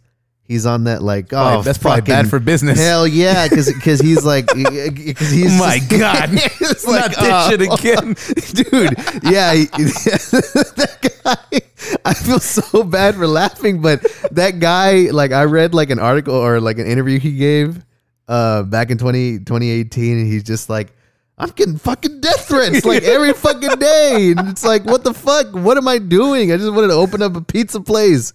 He's 0.49 0.65
on 0.65 0.85
that 0.85 1.03
like 1.03 1.27
oh 1.31 1.61
that's 1.61 1.77
probably 1.77 2.01
fucking- 2.01 2.11
bad 2.11 2.27
for 2.27 2.39
business. 2.39 2.79
Hell 2.79 3.07
yeah, 3.07 3.47
because 3.47 3.71
because 3.71 4.01
he's 4.01 4.25
like 4.25 4.47
because 4.55 5.29
he's 5.29 5.57
My 5.59 5.77
just- 5.77 5.91
God. 5.91 6.29
it's 6.33 6.87
Not 6.87 7.09
this 7.11 7.17
oh, 7.19 7.49
shit 7.51 7.61
again. 7.61 8.15
dude. 8.55 8.97
Yeah, 9.31 9.53
he- 9.53 9.65
that 9.65 11.21
guy. 11.23 11.59
I 12.03 12.13
feel 12.15 12.39
so 12.39 12.83
bad 12.83 13.13
for 13.13 13.27
laughing, 13.27 13.79
but 13.79 14.01
that 14.31 14.59
guy, 14.59 15.11
like, 15.11 15.31
I 15.31 15.43
read 15.43 15.75
like 15.75 15.91
an 15.91 15.99
article 15.99 16.33
or 16.33 16.59
like 16.59 16.79
an 16.79 16.87
interview 16.87 17.19
he 17.19 17.33
gave 17.37 17.85
uh 18.27 18.63
back 18.63 18.89
in 18.89 18.97
20, 18.97 19.39
2018, 19.39 20.17
and 20.17 20.27
he's 20.27 20.43
just 20.43 20.67
like. 20.67 20.93
I'm 21.41 21.51
getting 21.51 21.77
fucking 21.77 22.19
death 22.19 22.49
threats 22.49 22.83
like 22.83 23.03
every 23.03 23.31
fucking 23.31 23.79
day. 23.79 24.33
And 24.35 24.49
it's 24.49 24.65
like, 24.65 24.83
what 24.83 25.05
the 25.05 25.13
fuck? 25.13 25.53
What 25.53 25.77
am 25.77 25.87
I 25.87 25.97
doing? 25.97 26.51
I 26.51 26.57
just 26.57 26.73
wanted 26.73 26.87
to 26.87 26.95
open 26.95 27.21
up 27.21 27.33
a 27.37 27.41
pizza 27.41 27.79
place. 27.79 28.33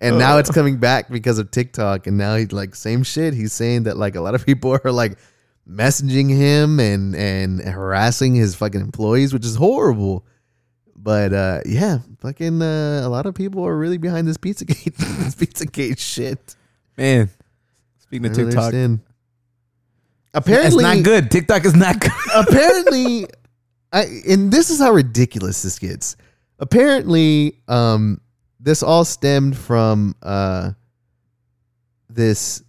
And 0.00 0.18
now 0.18 0.38
it's 0.38 0.50
coming 0.50 0.78
back 0.78 1.08
because 1.08 1.38
of 1.38 1.50
TikTok. 1.50 2.06
And 2.06 2.18
now 2.18 2.36
he's 2.36 2.52
like, 2.52 2.74
same 2.74 3.02
shit. 3.02 3.32
He's 3.32 3.52
saying 3.52 3.84
that 3.84 3.96
like 3.96 4.16
a 4.16 4.20
lot 4.20 4.34
of 4.34 4.44
people 4.44 4.78
are 4.84 4.92
like 4.92 5.18
messaging 5.68 6.28
him 6.28 6.78
and 6.78 7.14
and 7.14 7.60
harassing 7.60 8.34
his 8.34 8.54
fucking 8.54 8.80
employees, 8.80 9.32
which 9.32 9.44
is 9.44 9.56
horrible. 9.56 10.26
But 10.96 11.32
uh 11.32 11.60
yeah, 11.66 11.98
fucking 12.20 12.62
uh, 12.62 13.02
a 13.04 13.08
lot 13.08 13.26
of 13.26 13.34
people 13.34 13.66
are 13.66 13.76
really 13.76 13.98
behind 13.98 14.26
this 14.26 14.36
Pizzagate 14.36 14.96
this 14.96 15.34
Pizzagate 15.34 15.98
shit. 15.98 16.56
Man. 16.96 17.30
Speaking 17.98 18.26
of 18.26 18.34
TikTok, 18.34 18.64
understand. 18.64 19.00
it's 19.04 20.34
Apparently, 20.34 20.84
not 20.84 21.02
good. 21.02 21.30
TikTok 21.30 21.64
is 21.64 21.74
not 21.74 22.00
good. 22.00 22.12
apparently, 22.34 23.26
I 23.92 24.04
and 24.28 24.52
this 24.52 24.70
is 24.70 24.78
how 24.78 24.92
ridiculous 24.92 25.62
this 25.62 25.78
gets. 25.78 26.16
Apparently, 26.58 27.58
um, 27.66 28.20
this 28.64 28.82
all 28.82 29.04
stemmed 29.04 29.56
from 29.56 30.16
uh 30.22 30.72
this 32.08 32.62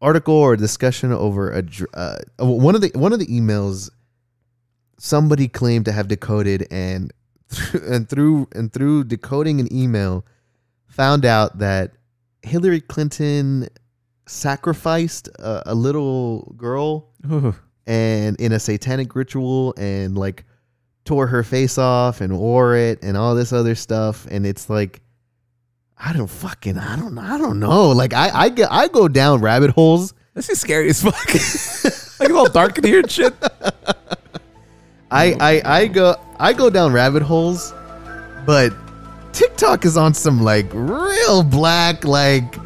article 0.00 0.34
or 0.34 0.56
discussion 0.56 1.12
over 1.12 1.52
a 1.52 1.64
uh, 1.94 2.16
one 2.38 2.74
of 2.74 2.80
the 2.80 2.90
one 2.94 3.12
of 3.12 3.20
the 3.20 3.26
emails 3.26 3.90
somebody 4.98 5.48
claimed 5.48 5.84
to 5.84 5.92
have 5.92 6.08
decoded 6.08 6.66
and 6.70 7.12
and 7.86 8.08
through 8.08 8.48
and 8.54 8.72
through 8.72 9.04
decoding 9.04 9.60
an 9.60 9.72
email 9.72 10.24
found 10.88 11.24
out 11.24 11.58
that 11.58 11.92
Hillary 12.42 12.80
Clinton 12.80 13.68
sacrificed 14.26 15.28
a, 15.38 15.62
a 15.66 15.74
little 15.74 16.52
girl 16.56 17.08
Ooh. 17.30 17.54
and 17.86 18.38
in 18.40 18.52
a 18.52 18.58
satanic 18.58 19.14
ritual 19.14 19.74
and 19.76 20.18
like 20.18 20.44
tore 21.04 21.26
her 21.26 21.42
face 21.42 21.78
off 21.78 22.20
and 22.20 22.38
wore 22.38 22.76
it 22.76 23.02
and 23.02 23.16
all 23.16 23.34
this 23.34 23.52
other 23.52 23.74
stuff 23.74 24.26
and 24.30 24.46
it's 24.46 24.70
like 24.70 25.00
I 25.98 26.12
don't 26.12 26.28
fucking 26.30 26.78
I 26.78 26.96
don't 26.96 27.16
I 27.18 27.38
don't 27.38 27.58
know 27.60 27.90
like 27.90 28.12
I 28.14 28.30
I 28.32 28.48
get 28.48 28.70
I 28.70 28.88
go 28.88 29.08
down 29.08 29.40
rabbit 29.40 29.70
holes 29.70 30.14
This 30.34 30.48
is 30.48 30.60
scary 30.60 30.88
as 30.88 31.02
fuck. 31.02 31.14
like 31.26 31.34
it's 31.34 32.20
all 32.30 32.48
dark 32.48 32.78
in 32.78 32.84
here 32.84 33.00
and 33.00 33.10
shit. 33.10 33.34
I 35.10 35.36
I 35.40 35.62
I 35.64 35.86
go 35.88 36.16
I 36.38 36.52
go 36.52 36.70
down 36.70 36.92
rabbit 36.92 37.22
holes 37.22 37.74
but 38.46 38.72
TikTok 39.32 39.84
is 39.84 39.96
on 39.96 40.14
some 40.14 40.42
like 40.42 40.66
real 40.72 41.42
black 41.42 42.04
like 42.04 42.56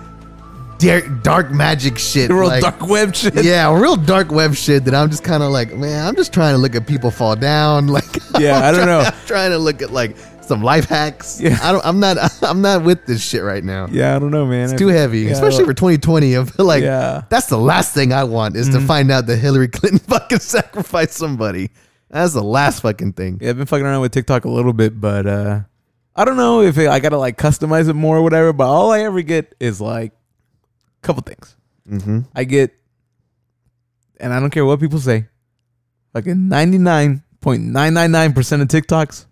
dar- 0.78 1.06
dark 1.22 1.50
magic 1.50 1.98
shit 1.98 2.30
Real 2.30 2.48
like, 2.48 2.62
dark 2.62 2.80
web 2.88 3.14
shit. 3.14 3.34
yeah 3.44 3.72
real 3.78 3.96
dark 3.96 4.30
web 4.30 4.54
shit 4.54 4.84
that 4.84 4.94
I'm 4.94 5.10
just 5.10 5.24
kind 5.24 5.42
of 5.42 5.50
like 5.50 5.74
man 5.74 6.06
I'm 6.06 6.16
just 6.16 6.32
trying 6.32 6.54
to 6.54 6.58
look 6.58 6.74
at 6.74 6.86
people 6.86 7.10
fall 7.10 7.36
down 7.36 7.86
like 7.96 8.04
Yeah, 8.38 8.60
I 8.66 8.72
don't 8.72 8.86
know. 8.86 9.00
I'm 9.00 9.14
trying 9.26 9.50
to 9.50 9.58
look 9.58 9.82
at 9.82 9.90
like 9.90 10.16
some 10.42 10.62
life 10.62 10.84
hacks. 10.84 11.40
Yeah. 11.40 11.58
I 11.60 11.72
don't. 11.72 11.84
I'm 11.84 11.98
not. 11.98 12.16
I'm 12.42 12.60
not 12.60 12.84
with 12.84 13.04
this 13.04 13.20
shit 13.20 13.42
right 13.42 13.64
now. 13.64 13.88
Yeah, 13.90 14.14
I 14.14 14.20
don't 14.20 14.30
know, 14.30 14.46
man. 14.46 14.70
It's 14.70 14.78
too 14.78 14.86
heavy, 14.86 15.22
Yeah, 15.22 15.32
especially 15.32 15.64
for 15.64 15.74
2020. 15.74 16.36
I 16.38 16.44
feel 16.44 16.66
like 16.66 16.84
Yeah. 16.84 17.00
Mm-hmm. 17.18 17.26
that's 17.30 17.46
the 17.48 17.58
last 17.58 17.94
thing 17.94 18.12
I 18.12 18.22
want 18.22 18.54
is 18.54 18.68
to 18.68 18.80
find 18.80 19.10
out 19.10 19.26
that 19.26 19.38
Hillary 19.38 19.66
Clinton 19.66 19.98
fucking 19.98 20.38
sacrificed 20.38 21.14
somebody. 21.14 21.70
That's 22.10 22.32
the 22.32 22.44
last 22.44 22.82
fucking 22.82 23.14
thing. 23.14 23.38
Yeah, 23.40 23.50
I've 23.50 23.56
been 23.56 23.66
fucking 23.66 23.84
around 23.84 24.02
with 24.02 24.12
TikTok 24.12 24.44
a 24.44 24.48
little 24.48 24.72
bit, 24.72 25.00
but 25.00 25.26
uh 25.26 25.60
I 26.14 26.24
don't 26.24 26.36
know 26.36 26.60
if 26.62 26.78
it, 26.78 26.88
I 26.88 27.00
gotta 27.00 27.18
like 27.18 27.36
customize 27.38 27.88
it 27.88 27.94
more 27.94 28.16
or 28.18 28.22
whatever. 28.22 28.52
But 28.52 28.68
all 28.68 28.92
I 28.92 29.00
ever 29.00 29.22
get 29.22 29.52
is 29.58 29.80
like 29.80 30.12
couple 31.06 31.22
things. 31.22 31.56
Mm-hmm. 31.88 32.20
I 32.34 32.44
get, 32.44 32.72
and 34.18 34.32
I 34.32 34.40
don't 34.40 34.50
care 34.50 34.64
what 34.64 34.80
people 34.80 34.98
say, 34.98 35.26
fucking 36.12 36.48
ninety 36.48 36.78
nine 36.78 37.22
point 37.40 37.62
nine 37.62 37.94
nine 37.94 38.10
nine 38.10 38.32
percent 38.32 38.62
of 38.62 38.68
TikToks 38.68 39.26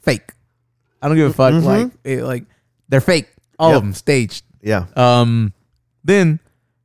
fake. 0.00 0.32
I 1.02 1.08
don't 1.08 1.16
give 1.16 1.30
a 1.30 1.32
fuck. 1.34 1.52
Mhm. 1.54 1.64
Like, 1.64 1.92
it, 2.04 2.22
like 2.22 2.44
they're 2.88 3.00
fake. 3.00 3.28
All 3.58 3.70
Yep. 3.70 3.76
of 3.78 3.82
them 3.82 3.94
staged. 3.94 4.44
Yeah. 4.62 4.86
Um, 4.96 5.52
then 6.04 6.38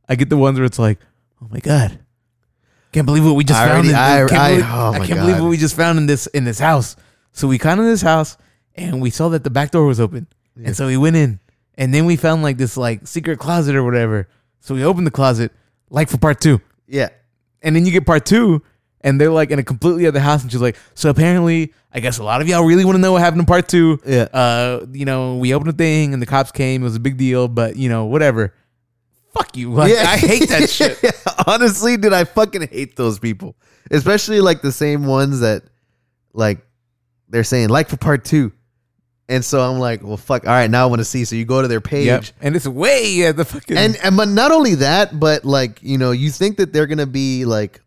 I 0.10 0.16
get 0.16 0.30
the 0.30 0.38
ones 0.38 0.58
where 0.58 0.66
it's 0.66 0.80
like, 0.80 1.00
oh 1.42 1.48
my 1.52 1.60
god, 1.60 2.00
can't 2.92 3.06
believe 3.06 3.26
what 3.26 3.36
we 3.36 3.44
just 3.44 3.60
I 3.60 3.68
found. 3.68 3.88
already- 3.88 3.90
in, 3.90 3.96
I- 3.96 4.28
can't 4.28 4.42
I- 4.42 4.50
believe, 4.50 4.66
oh 4.70 4.92
I 4.94 5.06
can't 5.08 5.20
believe 5.20 5.40
what 5.42 5.50
we 5.50 5.58
just 5.58 5.76
found 5.76 5.98
in 6.00 6.06
this 6.08 6.28
in 6.28 6.44
this 6.46 6.60
house. 6.60 6.96
So 7.32 7.48
we 7.48 7.58
got 7.58 7.78
in 7.78 7.86
this 7.86 8.02
house 8.02 8.38
and 8.76 9.02
we 9.02 9.10
saw 9.12 9.30
that 9.30 9.44
the 9.44 9.50
back 9.52 9.72
door 9.72 9.86
was 9.86 10.00
open, 10.00 10.26
Yeah. 10.56 10.68
and 10.68 10.76
so 10.78 10.88
we 10.88 10.98
went 10.98 11.16
in, 11.16 11.40
and 11.78 11.94
then 11.94 12.06
we 12.06 12.16
found 12.16 12.44
like 12.44 12.58
this 12.58 12.78
like 12.78 13.08
secret 13.08 13.40
closet 13.40 13.76
or 13.76 13.84
whatever. 13.84 14.28
So 14.60 14.76
we 14.76 14.84
opened 14.84 15.08
the 15.08 15.12
closet, 15.12 15.52
like 15.90 16.10
for 16.10 16.18
part 16.18 16.40
two, 16.42 16.62
Yeah. 16.88 17.10
and 17.62 17.76
then 17.76 17.86
you 17.86 17.92
get 17.92 18.06
part 18.06 18.26
two. 18.26 18.62
And 19.06 19.20
they're 19.20 19.30
like 19.30 19.52
in 19.52 19.60
a 19.60 19.64
completely 19.64 20.08
other 20.08 20.22
house, 20.22 20.44
and 20.44 20.50
she's 20.52 20.62
like, 20.62 20.78
"So 20.94 21.10
apparently, 21.10 21.74
I 21.94 22.00
guess 22.00 22.20
a 22.20 22.24
lot 22.24 22.40
of 22.42 22.48
y'all 22.48 22.64
really 22.64 22.86
want 22.86 22.96
to 22.96 23.02
know 23.02 23.12
what 23.12 23.22
happened 23.22 23.42
in 23.42 23.46
part 23.46 23.68
two 23.68 24.00
Yeah. 24.06 24.30
uh, 24.34 24.86
you 24.94 25.04
know, 25.04 25.36
we 25.36 25.54
opened 25.54 25.72
a 25.72 25.74
thing 25.74 26.14
and 26.14 26.22
the 26.22 26.26
cops 26.26 26.54
came. 26.54 26.84
It 26.84 26.86
was 26.86 26.96
a 26.96 27.02
big 27.02 27.18
deal, 27.18 27.50
but 27.50 27.76
you 27.76 27.90
know, 27.90 28.06
whatever. 28.06 28.54
fuck 29.34 29.58
you. 29.58 29.72
Like, 29.74 29.92
I 29.94 30.16
hate 30.16 30.48
that 30.48 30.70
shit. 30.70 30.98
Honestly, 31.48 31.98
dude, 31.98 32.14
I 32.14 32.24
fucking 32.24 32.70
hate 32.70 32.96
those 32.96 33.20
people. 33.20 33.58
Especially 33.92 34.40
like 34.40 34.62
the 34.62 34.72
same 34.72 35.06
ones 35.06 35.42
that 35.42 35.64
like 36.32 36.66
they're 37.28 37.44
saying 37.44 37.68
like 37.68 37.90
for 37.90 37.98
part 37.98 38.24
two. 38.24 38.54
And 39.30 39.44
so 39.44 39.62
I'm 39.62 39.80
like, 39.80 40.04
well 40.04 40.18
fuck, 40.18 40.46
all 40.46 40.52
right, 40.54 40.70
now 40.70 40.84
I 40.84 40.86
want 40.88 41.00
to 41.00 41.06
see. 41.06 41.24
So 41.26 41.36
you 41.36 41.46
go 41.46 41.62
to 41.62 41.68
their 41.68 41.82
page. 41.82 42.08
Yep. 42.08 42.24
And 42.42 42.56
it's 42.56 42.68
way 42.68 43.24
at 43.26 43.38
the 43.38 43.46
fucking 43.46 43.78
And 43.78 43.96
and 44.04 44.18
but 44.18 44.28
not 44.28 44.52
only 44.52 44.76
that, 44.76 45.20
but 45.20 45.46
like, 45.46 45.82
you 45.82 45.98
know, 45.98 46.12
you 46.12 46.30
think 46.30 46.58
that 46.58 46.74
they're 46.74 46.88
gonna 46.88 47.06
be 47.06 47.46
like 47.46 47.82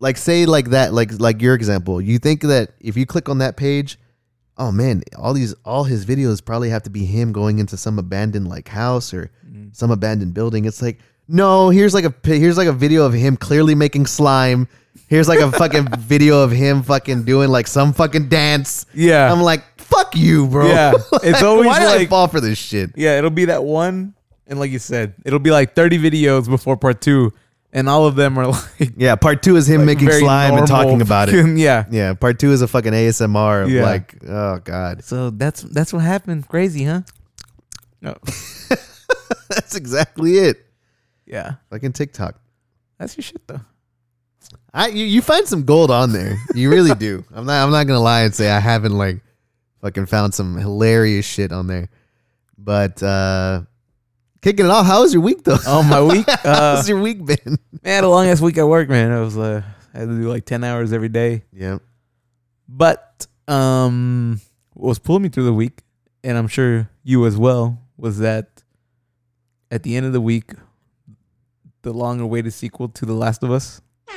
like 0.00 0.16
say 0.16 0.46
like 0.46 0.70
that, 0.70 0.92
like 0.92 1.12
like 1.20 1.40
your 1.40 1.54
example. 1.54 2.00
You 2.00 2.18
think 2.18 2.40
that 2.42 2.72
if 2.80 2.96
you 2.96 3.06
click 3.06 3.28
on 3.28 3.38
that 3.38 3.56
page, 3.56 3.98
oh 4.58 4.72
man, 4.72 5.02
all 5.16 5.32
these 5.32 5.54
all 5.64 5.84
his 5.84 6.04
videos 6.04 6.44
probably 6.44 6.70
have 6.70 6.82
to 6.82 6.90
be 6.90 7.04
him 7.04 7.32
going 7.32 7.60
into 7.60 7.76
some 7.76 7.98
abandoned 7.98 8.48
like 8.48 8.68
house 8.68 9.14
or 9.14 9.30
Mm. 9.52 9.76
some 9.76 9.90
abandoned 9.90 10.32
building. 10.34 10.64
It's 10.64 10.80
like, 10.80 10.98
no, 11.28 11.68
here's 11.68 11.92
like 11.94 12.04
a 12.06 12.14
here's 12.24 12.56
like 12.56 12.68
a 12.68 12.72
video 12.72 13.04
of 13.04 13.12
him 13.12 13.36
clearly 13.36 13.74
making 13.74 14.06
slime. 14.06 14.66
Here's 15.08 15.28
like 15.28 15.40
a 15.40 15.52
fucking 15.52 15.88
video 15.98 16.42
of 16.42 16.50
him 16.50 16.82
fucking 16.82 17.24
doing 17.24 17.50
like 17.50 17.66
some 17.66 17.92
fucking 17.92 18.28
dance. 18.30 18.86
Yeah. 18.94 19.30
I'm 19.30 19.42
like, 19.42 19.62
fuck 19.92 20.16
you, 20.16 20.46
bro. 20.48 20.66
Yeah. 20.68 20.92
It's 21.22 21.42
always 21.42 21.66
why 21.66 21.78
did 21.78 21.88
I 21.88 21.96
like- 21.96 22.08
fall 22.08 22.28
for 22.28 22.40
this 22.40 22.58
shit? 22.58 22.90
Yeah, 22.96 23.18
it'll 23.18 23.30
be 23.30 23.44
that 23.46 23.62
one, 23.64 24.14
and 24.46 24.58
like 24.58 24.70
you 24.70 24.78
said, 24.78 25.14
it'll 25.24 25.38
be 25.38 25.50
like 25.50 25.74
30 25.74 25.98
videos 25.98 26.48
before 26.48 26.76
part 26.76 27.00
two, 27.00 27.32
and 27.72 27.88
all 27.88 28.06
of 28.06 28.16
them 28.16 28.38
are 28.38 28.46
like, 28.78 28.92
Yeah, 28.96 29.14
part 29.16 29.42
two 29.42 29.56
is 29.56 29.68
him 29.68 29.80
like 29.80 29.86
making 29.86 30.08
very 30.08 30.20
slime 30.20 30.54
and 30.58 30.66
talking 30.66 31.00
about 31.02 31.28
it. 31.28 31.56
Yeah. 31.58 31.84
Yeah, 31.90 32.14
part 32.14 32.38
two 32.38 32.52
is 32.52 32.60
a 32.62 32.68
fucking 32.68 32.92
ASMR 32.92 33.64
of 33.64 33.70
Yeah. 33.70 33.82
like, 33.84 34.16
oh 34.28 34.58
god, 34.64 35.04
So 35.04 35.30
that's 35.30 35.62
that's 35.62 35.92
what 35.92 36.00
happened. 36.02 36.48
Crazy, 36.48 36.84
huh? 36.84 37.02
No. 38.00 38.16
that's 39.48 39.76
exactly 39.76 40.38
it. 40.38 40.64
Yeah, 41.26 41.54
like 41.70 41.82
in 41.82 41.92
TikTok. 41.92 42.34
that's 42.98 43.16
your 43.16 43.22
shit 43.22 43.46
though. 43.46 43.60
I 44.74 44.88
you, 44.88 45.04
you 45.04 45.22
find 45.22 45.46
some 45.46 45.64
gold 45.64 45.90
on 45.90 46.12
there. 46.12 46.36
You 46.54 46.68
really 46.70 46.94
do. 46.94 47.24
I'm 47.32 47.46
not 47.46 47.62
I'm 47.64 47.70
not 47.70 47.86
gonna 47.86 48.00
lie 48.00 48.22
and 48.22 48.34
say 48.34 48.50
I 48.50 48.58
haven't 48.58 48.92
like 48.96 49.22
fucking 49.82 50.06
found 50.06 50.32
some 50.32 50.56
hilarious 50.56 51.26
shit 51.26 51.52
on 51.52 51.66
there. 51.66 51.90
But 52.56 53.02
uh 53.02 53.62
kicking 54.40 54.66
it 54.66 54.70
off, 54.70 54.86
how 54.86 55.02
was 55.02 55.12
your 55.12 55.22
week 55.22 55.44
though? 55.44 55.58
Oh, 55.66 55.82
my 55.82 56.02
week. 56.02 56.26
Uh, 56.28 56.76
How's 56.76 56.88
your 56.88 57.00
week 57.00 57.24
been? 57.24 57.58
man, 57.84 58.02
the 58.02 58.08
longest 58.08 58.42
week 58.42 58.58
at 58.58 58.66
work, 58.66 58.88
man. 58.88 59.12
I 59.12 59.20
was 59.20 59.36
uh, 59.36 59.62
I 59.94 59.98
had 59.98 60.08
to 60.08 60.14
do 60.16 60.28
like 60.28 60.46
10 60.46 60.64
hours 60.64 60.92
every 60.92 61.08
day. 61.10 61.44
Yeah. 61.52 61.78
But 62.68 63.26
um, 63.46 64.40
what 64.72 64.88
was 64.88 64.98
pulling 64.98 65.22
me 65.22 65.28
through 65.28 65.44
the 65.44 65.52
week, 65.52 65.82
and 66.24 66.38
I'm 66.38 66.48
sure 66.48 66.88
you 67.04 67.26
as 67.26 67.36
well, 67.36 67.78
was 67.96 68.18
that 68.20 68.62
at 69.70 69.82
the 69.82 69.96
end 69.96 70.06
of 70.06 70.12
the 70.12 70.20
week, 70.20 70.52
the 71.82 71.92
long-awaited 71.92 72.52
sequel 72.52 72.88
to 72.88 73.06
The 73.06 73.12
Last 73.12 73.42
of 73.42 73.50
Us. 73.50 73.80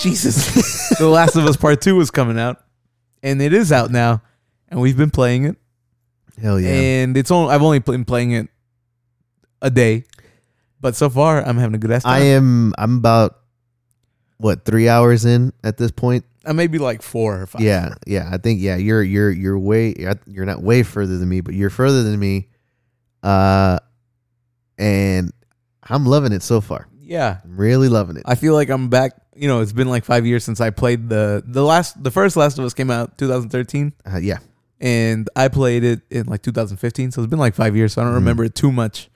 Jesus, 0.00 0.88
The 0.98 1.08
Last 1.08 1.36
of 1.36 1.44
Us 1.46 1.56
Part 1.56 1.80
Two 1.80 1.96
was 1.96 2.10
coming 2.10 2.38
out, 2.38 2.62
and 3.22 3.40
it 3.42 3.52
is 3.52 3.72
out 3.72 3.90
now, 3.90 4.22
and 4.68 4.80
we've 4.80 4.96
been 4.96 5.10
playing 5.10 5.44
it, 5.44 5.56
Hell 6.40 6.60
yeah. 6.60 6.70
and 6.70 7.16
it's 7.16 7.30
only 7.30 7.54
I've 7.54 7.62
only 7.62 7.78
been 7.78 8.04
playing 8.04 8.32
it 8.32 8.48
a 9.62 9.70
day, 9.70 10.04
but 10.80 10.94
so 10.96 11.10
far 11.10 11.42
I'm 11.42 11.58
having 11.58 11.74
a 11.74 11.78
good 11.78 11.90
ass 11.90 12.04
time. 12.04 12.12
I 12.14 12.26
am 12.26 12.74
I'm 12.78 12.98
about 12.98 13.38
what, 14.38 14.64
three 14.64 14.88
hours 14.88 15.24
in 15.24 15.52
at 15.64 15.76
this 15.76 15.90
point? 15.90 16.24
I 16.46 16.52
may 16.52 16.66
be 16.68 16.78
like 16.78 17.02
four 17.02 17.42
or 17.42 17.46
five. 17.46 17.60
Yeah, 17.60 17.94
yeah. 18.06 18.30
I 18.32 18.38
think 18.38 18.60
yeah, 18.60 18.76
you're 18.76 19.02
you're 19.02 19.30
you're 19.30 19.58
way 19.58 19.94
you're 20.26 20.46
not 20.46 20.62
way 20.62 20.82
further 20.82 21.18
than 21.18 21.28
me, 21.28 21.40
but 21.40 21.54
you're 21.54 21.70
further 21.70 22.02
than 22.02 22.18
me. 22.18 22.48
Uh 23.22 23.78
and 24.78 25.32
I'm 25.82 26.06
loving 26.06 26.32
it 26.32 26.42
so 26.42 26.60
far. 26.60 26.88
Yeah. 27.08 27.38
I'm 27.44 27.56
really 27.56 27.88
loving 27.88 28.16
it. 28.16 28.22
I 28.26 28.34
feel 28.36 28.52
like 28.54 28.68
I'm 28.68 28.88
back. 28.88 29.12
You 29.34 29.48
know, 29.48 29.60
it's 29.62 29.72
been 29.72 29.88
like 29.88 30.04
five 30.04 30.26
years 30.26 30.44
since 30.44 30.60
I 30.60 30.70
played 30.70 31.08
the 31.08 31.42
the 31.46 31.62
last 31.64 32.02
the 32.02 32.10
first 32.10 32.36
Last 32.36 32.58
of 32.58 32.64
Us 32.64 32.74
came 32.74 32.90
out 32.90 33.16
2013, 33.18 33.92
Uh, 34.04 34.18
yeah. 34.18 34.38
and 34.80 35.28
I 35.36 35.48
played 35.48 35.84
it 35.84 36.00
in 36.10 36.26
like 36.26 36.42
2015. 36.42 37.10
So 37.12 37.22
it's 37.22 37.30
been 37.30 37.38
like 37.38 37.54
five 37.54 37.74
years. 37.76 37.92
So 37.94 38.02
I 38.02 38.04
don't 38.04 38.12
Mhm. 38.14 38.16
remember 38.26 38.44
it 38.44 38.54
too 38.54 38.72
much. 38.72 39.08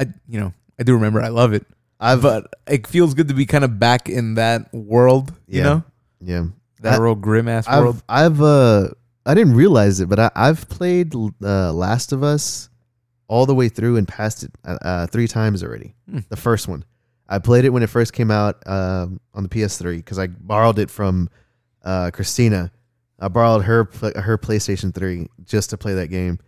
I 0.00 0.06
you 0.28 0.38
know 0.40 0.52
I 0.78 0.84
do 0.84 0.94
remember 0.94 1.20
I 1.20 1.28
love 1.28 1.52
it, 1.52 1.66
I've 2.00 2.22
but 2.22 2.54
it 2.68 2.86
feels 2.86 3.14
good 3.14 3.28
to 3.28 3.34
be 3.34 3.46
kind 3.46 3.64
of 3.64 3.78
back 3.80 4.08
in 4.08 4.34
that 4.34 4.72
world. 4.72 5.32
You 5.48 5.58
Yeah. 5.58 5.64
know, 5.64 5.82
yeah. 6.20 6.44
that 6.82 6.94
I- 7.00 7.02
real 7.02 7.16
grim 7.16 7.48
ass 7.48 7.66
world. 7.68 8.00
I've 8.08 8.32
I've 8.38 8.40
uh 8.42 8.88
I 9.26 9.34
didn't 9.34 9.54
realize 9.56 9.98
it, 10.00 10.08
but 10.08 10.18
I, 10.20 10.30
I've 10.36 10.68
played 10.70 11.12
uh, 11.42 11.72
Last 11.72 12.12
of 12.12 12.22
Us 12.22 12.70
all 13.26 13.44
the 13.44 13.54
way 13.54 13.68
through 13.68 13.96
and 13.98 14.06
passed 14.08 14.42
it 14.44 14.50
uh, 14.64 14.78
uh, 14.80 15.06
three 15.08 15.26
times 15.28 15.62
already. 15.62 15.94
Hmm. 16.08 16.20
The 16.30 16.36
first 16.36 16.66
one, 16.68 16.84
I 17.28 17.38
played 17.38 17.64
it 17.64 17.70
when 17.70 17.82
it 17.82 17.88
first 17.90 18.12
came 18.12 18.30
out 18.30 18.62
um, 18.66 19.20
on 19.34 19.42
the 19.42 19.48
PS3 19.48 19.96
because 19.96 20.18
I 20.18 20.28
borrowed 20.28 20.78
it 20.78 20.90
from 20.90 21.28
uh, 21.84 22.10
Christina. 22.12 22.72
I 23.20 23.28
borrowed 23.28 23.64
her 23.64 23.88
her 24.16 24.38
PlayStation 24.38 24.94
3 24.94 25.26
just 25.44 25.70
to 25.70 25.76
play 25.76 25.94
that 25.94 26.06
game, 26.08 26.38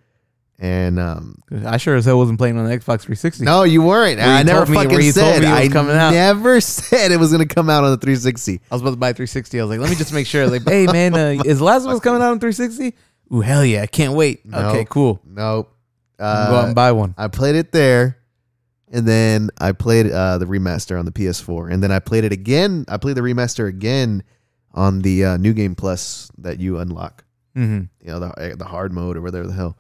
and 0.59 0.99
um, 1.01 1.43
I 1.67 1.77
sure 1.79 1.97
as 1.97 2.05
hell 2.05 2.17
wasn't 2.19 2.39
playing 2.39 2.57
on 2.59 2.65
the 2.65 2.71
Xbox 2.71 3.01
360. 3.03 3.45
no, 3.45 3.65
you 3.65 3.83
weren't. 3.83 4.19
Where 4.19 4.27
you 4.27 4.33
I 4.33 4.43
never 4.43 4.59
told 4.61 4.69
me- 4.71 4.77
where 4.77 4.85
fucking 4.87 5.01
you 5.07 5.13
told 5.13 5.35
said. 5.35 5.43
me 5.43 5.49
it 5.49 5.51
was 5.51 5.59
I 5.59 5.69
coming 5.69 5.97
out. 5.97 6.11
never 6.13 6.61
said 6.61 7.11
it 7.13 7.19
was 7.19 7.33
gonna 7.33 7.47
come 7.47 7.69
out 7.69 7.83
on 7.85 7.91
the 7.91 7.97
360. 7.97 8.61
I 8.71 8.75
was 8.75 8.83
about 8.83 8.91
to 8.93 8.97
buy 8.97 9.13
360. 9.13 9.59
I 9.59 9.65
was 9.65 9.71
like, 9.71 9.81
let 9.81 9.91
me 9.91 9.97
just 9.97 10.13
make 10.13 10.27
sure. 10.27 10.47
Like, 10.47 10.63
hey 10.69 10.87
man, 10.87 11.15
uh, 11.15 11.43
is 11.45 11.61
Last 11.61 11.85
of 11.85 11.91
Us 11.91 12.01
coming 12.01 12.23
out 12.23 12.31
on 12.31 12.39
360? 12.41 12.95
Ooh, 13.35 13.41
hell 13.41 13.65
yeah! 13.65 13.83
I 13.83 13.87
can't 13.87 14.15
wait. 14.15 14.47
No. 14.47 14.59
Okay, 14.71 14.87
cool. 14.89 15.21
Nope. 15.25 15.75
I'll 16.21 16.51
go 16.51 16.57
out 16.57 16.63
Uh, 16.63 16.67
and 16.67 16.75
buy 16.75 16.93
one. 16.93 17.15
I 17.19 17.29
played 17.29 17.55
it 17.57 17.73
there, 17.73 18.19
and 18.91 19.07
then 19.07 19.51
I 19.61 19.73
played 19.73 20.11
uh, 20.11 20.39
the 20.39 20.47
remaster 20.47 20.99
on 20.99 21.05
the 21.05 21.13
PS4, 21.13 21.73
and 21.73 21.83
then 21.83 21.93
I 21.93 22.01
played 22.01 22.25
it 22.25 22.33
again. 22.33 22.85
I 22.89 22.97
played 22.97 23.17
the 23.17 23.21
remaster 23.21 23.69
again 23.69 24.23
on 24.73 25.03
the 25.03 25.25
uh, 25.25 25.37
New 25.37 25.53
Game 25.53 25.75
Plus 25.75 26.31
that 26.39 26.61
you 26.61 26.79
unlock. 26.79 27.25
Mm-hmm. 27.57 27.85
You 28.05 28.11
know 28.13 28.21
the 28.21 28.57
the 28.57 28.65
hard 28.65 28.93
mode 28.93 29.17
or 29.17 29.23
whatever 29.23 29.47
the 29.47 29.53
hell. 29.53 29.79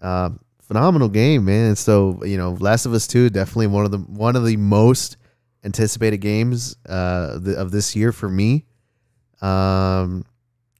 Um, 0.00 0.40
phenomenal 0.60 1.08
game, 1.08 1.44
man. 1.44 1.76
So 1.76 2.22
you 2.24 2.36
know, 2.36 2.52
Last 2.52 2.86
of 2.86 2.94
Us 2.94 3.06
Two 3.06 3.30
definitely 3.30 3.68
one 3.68 3.84
of 3.84 3.90
the 3.90 3.98
one 3.98 4.36
of 4.36 4.44
the 4.44 4.56
most 4.56 5.16
anticipated 5.64 6.18
games 6.18 6.76
uh, 6.88 7.38
the, 7.38 7.56
of 7.56 7.70
this 7.70 7.94
year 7.94 8.12
for 8.12 8.28
me. 8.28 8.66
Um, 9.40 10.24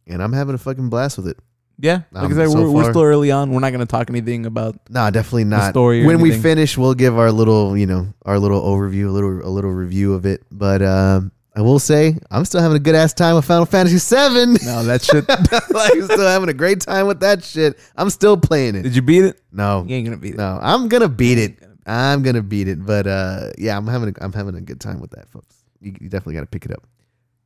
and 0.06 0.22
I'm 0.22 0.32
having 0.32 0.54
a 0.54 0.58
fucking 0.58 0.90
blast 0.90 1.16
with 1.16 1.28
it. 1.28 1.38
Yeah, 1.82 2.02
like 2.12 2.24
Um, 2.24 2.32
I 2.32 2.34
said, 2.36 2.48
so 2.50 2.62
we're, 2.62 2.70
we're 2.70 2.82
far- 2.84 2.92
still 2.92 3.02
early 3.02 3.30
on. 3.32 3.50
We're 3.50 3.58
not 3.60 3.70
going 3.70 3.80
to 3.80 3.86
talk 3.90 4.08
anything 4.08 4.46
about. 4.46 4.76
Nah, 4.88 5.10
definitely 5.10 5.44
not. 5.44 5.70
story 5.70 6.04
or 6.04 6.06
when 6.06 6.20
we 6.20 6.28
anything. 6.30 6.42
finish, 6.42 6.78
we'll 6.78 6.94
give 6.94 7.18
our 7.18 7.32
little, 7.32 7.76
you 7.76 7.86
know, 7.86 8.14
our 8.24 8.38
little 8.38 8.62
overview, 8.62 9.08
a 9.08 9.10
little, 9.10 9.44
a 9.44 9.50
little 9.50 9.72
review 9.72 10.14
of 10.14 10.24
it. 10.24 10.44
But 10.52 10.80
um, 10.80 11.32
I 11.56 11.60
will 11.60 11.80
say, 11.80 12.16
I'm 12.30 12.44
still 12.44 12.60
having 12.62 12.76
a 12.76 12.80
good 12.80 12.94
ass 12.94 13.12
time 13.12 13.34
with 13.34 13.44
Final 13.44 13.66
Fantasy 13.66 13.98
VII. 13.98 14.58
No, 14.64 14.84
that 14.84 15.02
shit. 15.02 15.28
like, 15.74 15.92
I'm 15.94 16.04
still 16.04 16.20
having 16.28 16.48
a 16.48 16.54
great 16.54 16.80
time 16.80 17.08
with 17.08 17.18
that 17.20 17.42
shit. 17.42 17.76
I'm 17.96 18.10
still 18.10 18.36
playing 18.36 18.76
it. 18.76 18.82
Did 18.82 18.94
you 18.94 19.02
beat 19.02 19.24
it? 19.24 19.40
No, 19.50 19.84
You 19.86 19.96
ain't 19.96 20.06
gonna 20.06 20.18
beat 20.18 20.34
it. 20.34 20.38
no, 20.38 20.60
I'm 20.62 20.88
gonna 20.88 21.08
beat 21.08 21.38
it. 21.38 21.58
I'm 21.84 22.22
gonna 22.22 22.42
beat 22.42 22.68
it. 22.68 22.86
But 22.86 23.08
uh, 23.08 23.50
yeah, 23.58 23.76
I'm 23.76 23.88
having, 23.88 24.10
a, 24.10 24.24
I'm 24.24 24.32
having 24.32 24.54
a 24.54 24.60
good 24.60 24.80
time 24.80 25.00
with 25.00 25.10
that, 25.10 25.28
folks. 25.30 25.56
You, 25.80 25.96
you 26.00 26.08
definitely 26.08 26.34
got 26.34 26.42
to 26.42 26.46
pick 26.46 26.64
it 26.64 26.70
up. 26.70 26.84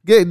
Get, 0.07 0.31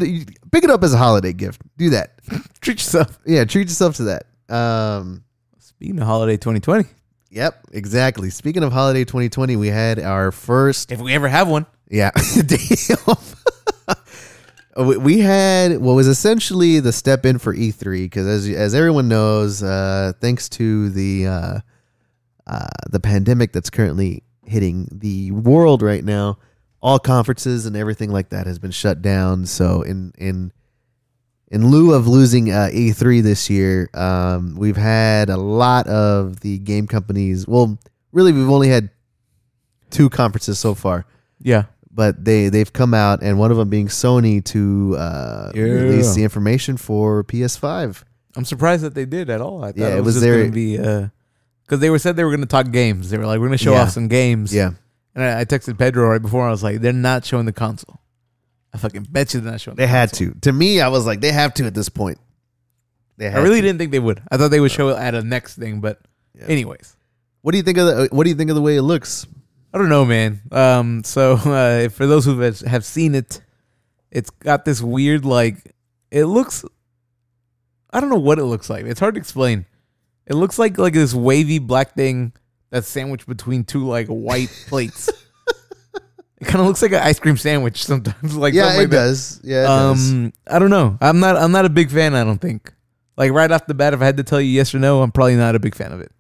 pick 0.52 0.64
it 0.64 0.70
up 0.72 0.84
as 0.84 0.94
a 0.94 0.98
holiday 0.98 1.34
gift. 1.34 1.62
Do 1.78 1.92
that. 1.92 2.14
Treat 2.62 2.78
yourself. 2.80 3.20
Yeah, 3.26 3.44
treat 3.46 3.68
yourself 3.68 3.98
to 3.98 4.04
that. 4.06 4.26
Um, 4.54 5.24
Speaking 5.60 6.00
of 6.00 6.08
holiday 6.08 6.38
2020, 6.38 6.86
Yep, 7.32 7.66
exactly. 7.74 8.30
Speaking 8.30 8.64
of 8.64 8.72
holiday 8.72 9.04
2020, 9.04 9.58
we 9.58 9.68
had 9.68 10.00
our 10.00 10.32
first. 10.32 10.92
if 10.92 11.02
we 11.02 11.14
ever 11.14 11.28
have 11.28 11.48
one, 11.50 11.66
Yeah, 11.90 12.12
damn. 12.46 12.98
We- 15.00 15.20
had 15.20 15.78
what 15.80 15.94
was 15.94 16.08
essentially 16.08 16.80
the 16.82 16.92
step 16.92 17.26
in 17.26 17.38
for 17.38 17.54
E3 17.56 18.04
because, 18.06 18.28
as 18.28 18.50
as 18.50 18.76
everyone 18.76 19.08
knows, 19.08 19.64
uh, 19.64 20.12
thanks 20.20 20.50
to 20.50 20.90
the 20.90 21.28
uh, 21.28 21.60
uh, 22.46 22.68
the 22.90 23.00
pandemic 23.00 23.54
that's 23.54 23.70
currently 23.70 24.24
hitting 24.46 24.90
the 24.92 25.32
world 25.32 25.82
right 25.82 26.04
now, 26.04 26.40
all 26.86 27.00
conferences 27.00 27.66
and 27.66 27.76
everything 27.76 28.12
like 28.12 28.30
that 28.30 28.46
has 28.46 28.60
been 28.60 28.70
shut 28.70 29.02
down. 29.02 29.48
So, 29.48 29.82
in 29.82 30.14
in 30.20 30.52
in 31.50 31.68
lieu 31.70 31.94
of 31.94 32.08
losing 32.08 32.52
uh, 32.52 32.70
E3 32.72 33.24
this 33.24 33.50
year, 33.50 33.90
um, 33.96 34.56
we've 34.56 34.78
had 34.78 35.30
a 35.30 35.38
lot 35.38 35.88
of 35.88 36.42
the 36.42 36.60
game 36.60 36.86
companies. 36.86 37.48
Well, 37.48 37.80
really, 38.12 38.32
we've 38.34 38.50
only 38.52 38.70
had 38.70 38.90
two 39.90 40.10
conferences 40.10 40.60
so 40.60 40.76
far, 40.76 41.06
yeah, 41.40 41.64
but 41.92 42.24
they 42.24 42.50
they've 42.50 42.72
come 42.72 42.94
out, 42.94 43.24
and 43.24 43.40
one 43.40 43.50
of 43.50 43.58
them 43.58 43.70
being 43.70 43.88
Sony 43.88 44.44
to 44.46 44.96
uh, 44.98 45.52
Yeah. 45.56 45.64
release 45.64 46.14
the 46.14 46.24
information 46.24 46.78
for 46.78 47.24
PS5. 47.24 48.04
I'm 48.36 48.46
surprised 48.46 48.84
that 48.84 48.94
they 48.94 49.06
did 49.06 49.30
at 49.32 49.42
all. 49.42 49.64
I 49.64 49.68
thought 49.72 49.78
Yeah, 49.78 49.96
it 49.96 50.04
was, 50.04 50.06
was 50.06 50.16
just 50.16 50.24
their- 50.26 50.42
gonna 50.44 50.52
be 50.52 50.78
because 51.66 51.80
they 51.80 51.90
were 51.90 51.98
said 52.00 52.16
they 52.16 52.24
were 52.24 52.32
gonna 52.32 52.46
talk 52.46 52.70
games. 52.70 53.10
They 53.10 53.18
were 53.18 53.26
like, 53.26 53.40
we're 53.40 53.48
gonna 53.48 53.58
show 53.58 53.74
Yeah. 53.74 53.84
off 53.84 53.92
some 53.92 54.08
games. 54.08 54.54
Yeah, 54.54 54.72
and 55.16 55.24
I, 55.24 55.40
I 55.42 55.46
texted 55.46 55.78
Pedro 55.80 56.10
right 56.10 56.22
before. 56.22 56.46
I 56.48 56.52
was 56.52 56.64
like, 56.64 56.82
they're 56.82 56.94
not 56.94 57.26
showing 57.26 57.46
the 57.46 57.54
console. 57.54 58.00
I 58.74 58.78
fucking 58.78 59.08
bet 59.10 59.34
you 59.34 59.40
they're 59.40 59.54
not 59.54 59.62
showing. 59.62 59.78
they 59.78 59.84
the 59.84 59.88
had 59.88 60.10
console. 60.12 60.34
to. 60.34 60.40
To 60.42 60.52
me, 60.54 60.82
I 60.82 60.90
was 60.90 61.06
like, 61.06 61.22
they 61.22 61.32
have 61.32 61.54
to 61.56 61.66
at 61.66 61.74
this 61.74 61.90
point. 61.90 62.20
They 63.18 63.30
I 63.30 63.38
really 63.40 63.58
to. 63.58 63.62
didn't 63.62 63.80
think 63.80 63.92
they 63.92 64.00
would. 64.00 64.22
I 64.30 64.36
thought 64.38 64.52
they 64.52 64.60
would 64.60 64.72
show 64.72 64.90
it 64.90 64.98
at 64.98 65.16
a 65.16 65.24
next 65.24 65.56
thing, 65.56 65.80
but 65.80 66.00
Yeah. 66.38 66.46
anyways, 66.48 66.96
What 67.42 67.52
do 67.54 67.58
you 67.58 67.64
think 67.64 67.78
of 67.78 67.86
the 67.88 68.10
What 68.12 68.26
do 68.26 68.30
you 68.30 68.36
think 68.36 68.50
of 68.50 68.56
the 68.56 68.62
way 68.62 68.76
it 68.76 68.82
looks? 68.82 69.26
I 69.74 69.78
don't 69.78 69.90
know, 69.90 70.04
man. 70.06 70.42
Um, 70.52 71.04
so 71.04 71.34
uh, 71.46 71.90
for 71.90 72.06
those 72.08 72.26
who 72.26 72.38
have- 72.40 72.60
have 72.62 72.84
seen 72.86 73.16
it, 73.16 73.40
it's 74.12 74.30
got 74.30 74.66
this 74.66 74.82
weird 74.82 75.24
like. 75.26 75.74
It 76.12 76.26
looks. 76.26 76.64
I 77.92 78.00
don't 78.02 78.10
know 78.10 78.16
what 78.20 78.40
it 78.40 78.46
looks 78.46 78.70
like. 78.70 78.86
It's 78.86 79.00
hard 79.00 79.16
to 79.16 79.20
explain. 79.20 79.66
It 80.26 80.34
looks 80.36 80.60
like 80.60 80.78
like 80.78 80.94
this 80.94 81.14
wavy 81.14 81.60
black 81.60 81.96
thing 81.96 82.34
that's 82.76 82.90
sandwiched 82.90 83.26
between 83.26 83.64
two 83.64 83.88
like 83.88 84.08
white 84.08 84.50
plates. 84.68 85.08
it 86.42 86.44
kind 86.44 86.60
of 86.60 86.66
looks 86.66 86.82
like 86.82 86.92
an 86.92 87.02
ice 87.02 87.18
cream 87.20 87.38
sandwich 87.38 87.86
sometimes. 87.86 88.36
Like 88.36 88.54
yeah, 88.54 88.74
it 88.74 88.78
like 88.78 88.90
that. 88.90 88.96
does. 88.98 89.40
Yeah, 89.46 89.64
it 89.64 89.68
does. 89.68 90.12
Um, 90.12 90.34
I 90.46 90.60
don't 90.60 90.70
know. 90.70 90.98
I'm 91.00 91.22
not. 91.22 91.38
I'm 91.38 91.54
not 91.54 91.64
a 91.64 91.70
big 91.70 91.90
fan. 91.90 92.16
I 92.16 92.26
don't 92.26 92.40
think. 92.40 92.74
Like 93.16 93.32
right 93.32 93.50
off 93.50 93.66
the 93.66 93.74
bat, 93.74 93.94
if 93.94 94.02
I 94.02 94.06
had 94.06 94.18
to 94.18 94.24
tell 94.24 94.42
you 94.42 94.50
yes 94.50 94.76
or 94.76 94.80
no, 94.80 95.02
I'm 95.02 95.14
probably 95.14 95.38
not 95.38 95.56
a 95.56 95.60
big 95.60 95.74
fan 95.74 95.94
of 95.94 96.02
it. 96.02 96.12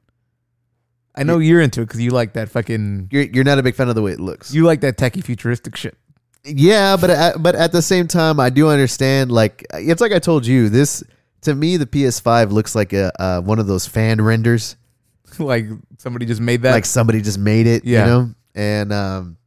I 1.13 1.23
know 1.23 1.39
you're 1.39 1.59
into 1.59 1.81
it 1.81 1.87
because 1.87 1.99
you 1.99 2.11
like 2.11 2.33
that 2.33 2.47
fucking. 2.47 3.09
You're 3.11 3.23
you're 3.23 3.43
not 3.43 3.59
a 3.59 3.63
big 3.63 3.75
fan 3.75 3.89
of 3.89 3.95
the 3.95 4.01
way 4.01 4.13
it 4.13 4.21
looks. 4.21 4.53
You 4.53 4.63
like 4.63 4.79
that 4.79 4.97
techie 4.97 5.25
futuristic 5.25 5.75
shit. 5.75 5.97
Yeah, 6.45 6.95
but 6.95 7.09
at, 7.09 7.43
but 7.43 7.55
at 7.55 7.73
the 7.73 7.81
same 7.81 8.07
time, 8.07 8.39
I 8.39 8.49
do 8.49 8.69
understand. 8.69 9.29
Like 9.29 9.65
it's 9.73 9.99
like 9.99 10.13
I 10.13 10.19
told 10.19 10.45
you, 10.45 10.69
this 10.69 11.03
to 11.41 11.53
me, 11.53 11.75
the 11.75 11.85
PS5 11.85 12.51
looks 12.51 12.75
like 12.75 12.93
a 12.93 13.11
uh, 13.21 13.41
one 13.41 13.59
of 13.59 13.67
those 13.67 13.85
fan 13.85 14.21
renders, 14.21 14.77
like 15.39 15.65
somebody 15.97 16.25
just 16.25 16.41
made 16.41 16.61
that. 16.63 16.71
like 16.71 16.85
somebody 16.85 17.21
just 17.21 17.39
made 17.39 17.67
it. 17.67 17.85
Yeah. 17.85 18.05
You 18.05 18.11
know, 18.11 18.29
and 18.55 18.93
um, 18.93 19.37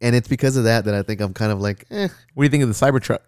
and 0.00 0.16
it's 0.16 0.28
because 0.28 0.56
of 0.56 0.64
that 0.64 0.84
that 0.86 0.94
I 0.94 1.02
think 1.02 1.20
I'm 1.20 1.34
kind 1.34 1.52
of 1.52 1.60
like, 1.60 1.84
eh, 1.90 2.08
what 2.34 2.42
do 2.42 2.46
you 2.46 2.50
think 2.50 2.62
of 2.62 2.68
the 2.68 2.74
Cybertruck? 2.74 3.20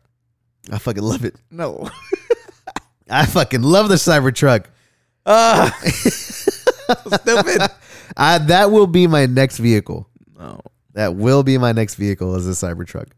I 0.70 0.78
fucking 0.78 1.02
love 1.02 1.24
it. 1.24 1.36
No. 1.50 1.90
I 3.10 3.26
fucking 3.26 3.62
love 3.62 3.88
the 3.88 3.96
Cybertruck. 3.96 4.66
Ah, 5.26 5.76
stupid. 5.84 7.70
I 8.16 8.38
that 8.38 8.70
will 8.70 8.86
be 8.86 9.06
my 9.06 9.26
next 9.26 9.58
vehicle. 9.58 10.08
No. 10.38 10.60
That 10.94 11.14
will 11.14 11.42
be 11.42 11.58
my 11.58 11.72
next 11.72 11.94
vehicle 11.94 12.34
is 12.36 12.46
a 12.46 12.66
Cybertruck. 12.66 13.08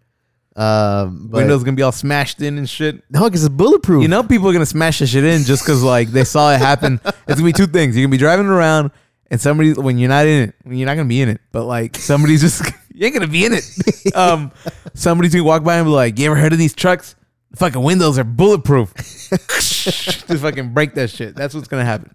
Um, 0.57 1.27
but 1.31 1.39
Windows 1.39 1.65
gonna 1.65 1.77
be 1.77 1.83
all 1.83 1.91
smashed 1.93 2.41
in 2.41 2.59
and 2.59 2.69
shit. 2.71 3.03
no, 3.11 3.25
because 3.25 3.45
it's 3.45 3.53
bulletproof. 3.55 4.03
You 4.03 4.09
know, 4.09 4.23
people 4.23 4.49
are 4.49 4.53
gonna 4.53 4.65
smash 4.67 5.01
this 5.01 5.11
shit 5.11 5.25
in 5.25 5.43
just 5.43 5.65
because 5.65 5.83
like 5.83 6.09
they 6.09 6.25
saw 6.25 6.53
it 6.55 6.59
happen. 6.59 7.01
It's 7.27 7.41
gonna 7.41 7.45
be 7.45 7.53
two 7.53 7.67
things. 7.67 7.97
You're 7.97 8.05
gonna 8.07 8.13
be 8.13 8.19
driving 8.19 8.47
around, 8.47 8.91
and 9.31 9.41
somebody 9.41 9.73
when 9.73 9.99
you're 9.99 10.11
not 10.11 10.27
in 10.27 10.51
it, 10.51 10.55
when 10.63 10.77
you're 10.77 10.87
not 10.87 10.95
gonna 10.95 11.09
be 11.09 11.21
in 11.23 11.29
it, 11.29 11.41
but 11.53 11.65
like 11.65 11.97
somebody's 11.97 12.41
just 12.43 12.63
you 12.95 13.07
ain't 13.07 13.15
gonna 13.15 13.27
be 13.27 13.45
in 13.45 13.53
it. 13.55 13.65
Um, 14.15 14.53
somebody's 14.93 15.33
gonna 15.33 15.43
walk 15.45 15.65
by 15.65 15.77
and 15.77 15.87
be 15.87 15.91
like, 15.91 16.19
"You 16.19 16.27
ever 16.27 16.37
heard 16.37 16.53
of 16.53 16.59
these 16.59 16.75
trucks? 16.75 17.17
The 17.51 17.57
fucking 17.57 17.83
windows 17.83 18.19
are 18.19 18.25
bulletproof." 18.25 18.93
just 18.95 20.43
fucking 20.43 20.73
break 20.75 20.95
that 20.95 21.11
shit. 21.11 21.35
That's 21.35 21.55
what's 21.55 21.67
gonna 21.69 21.85
happen. 21.85 22.15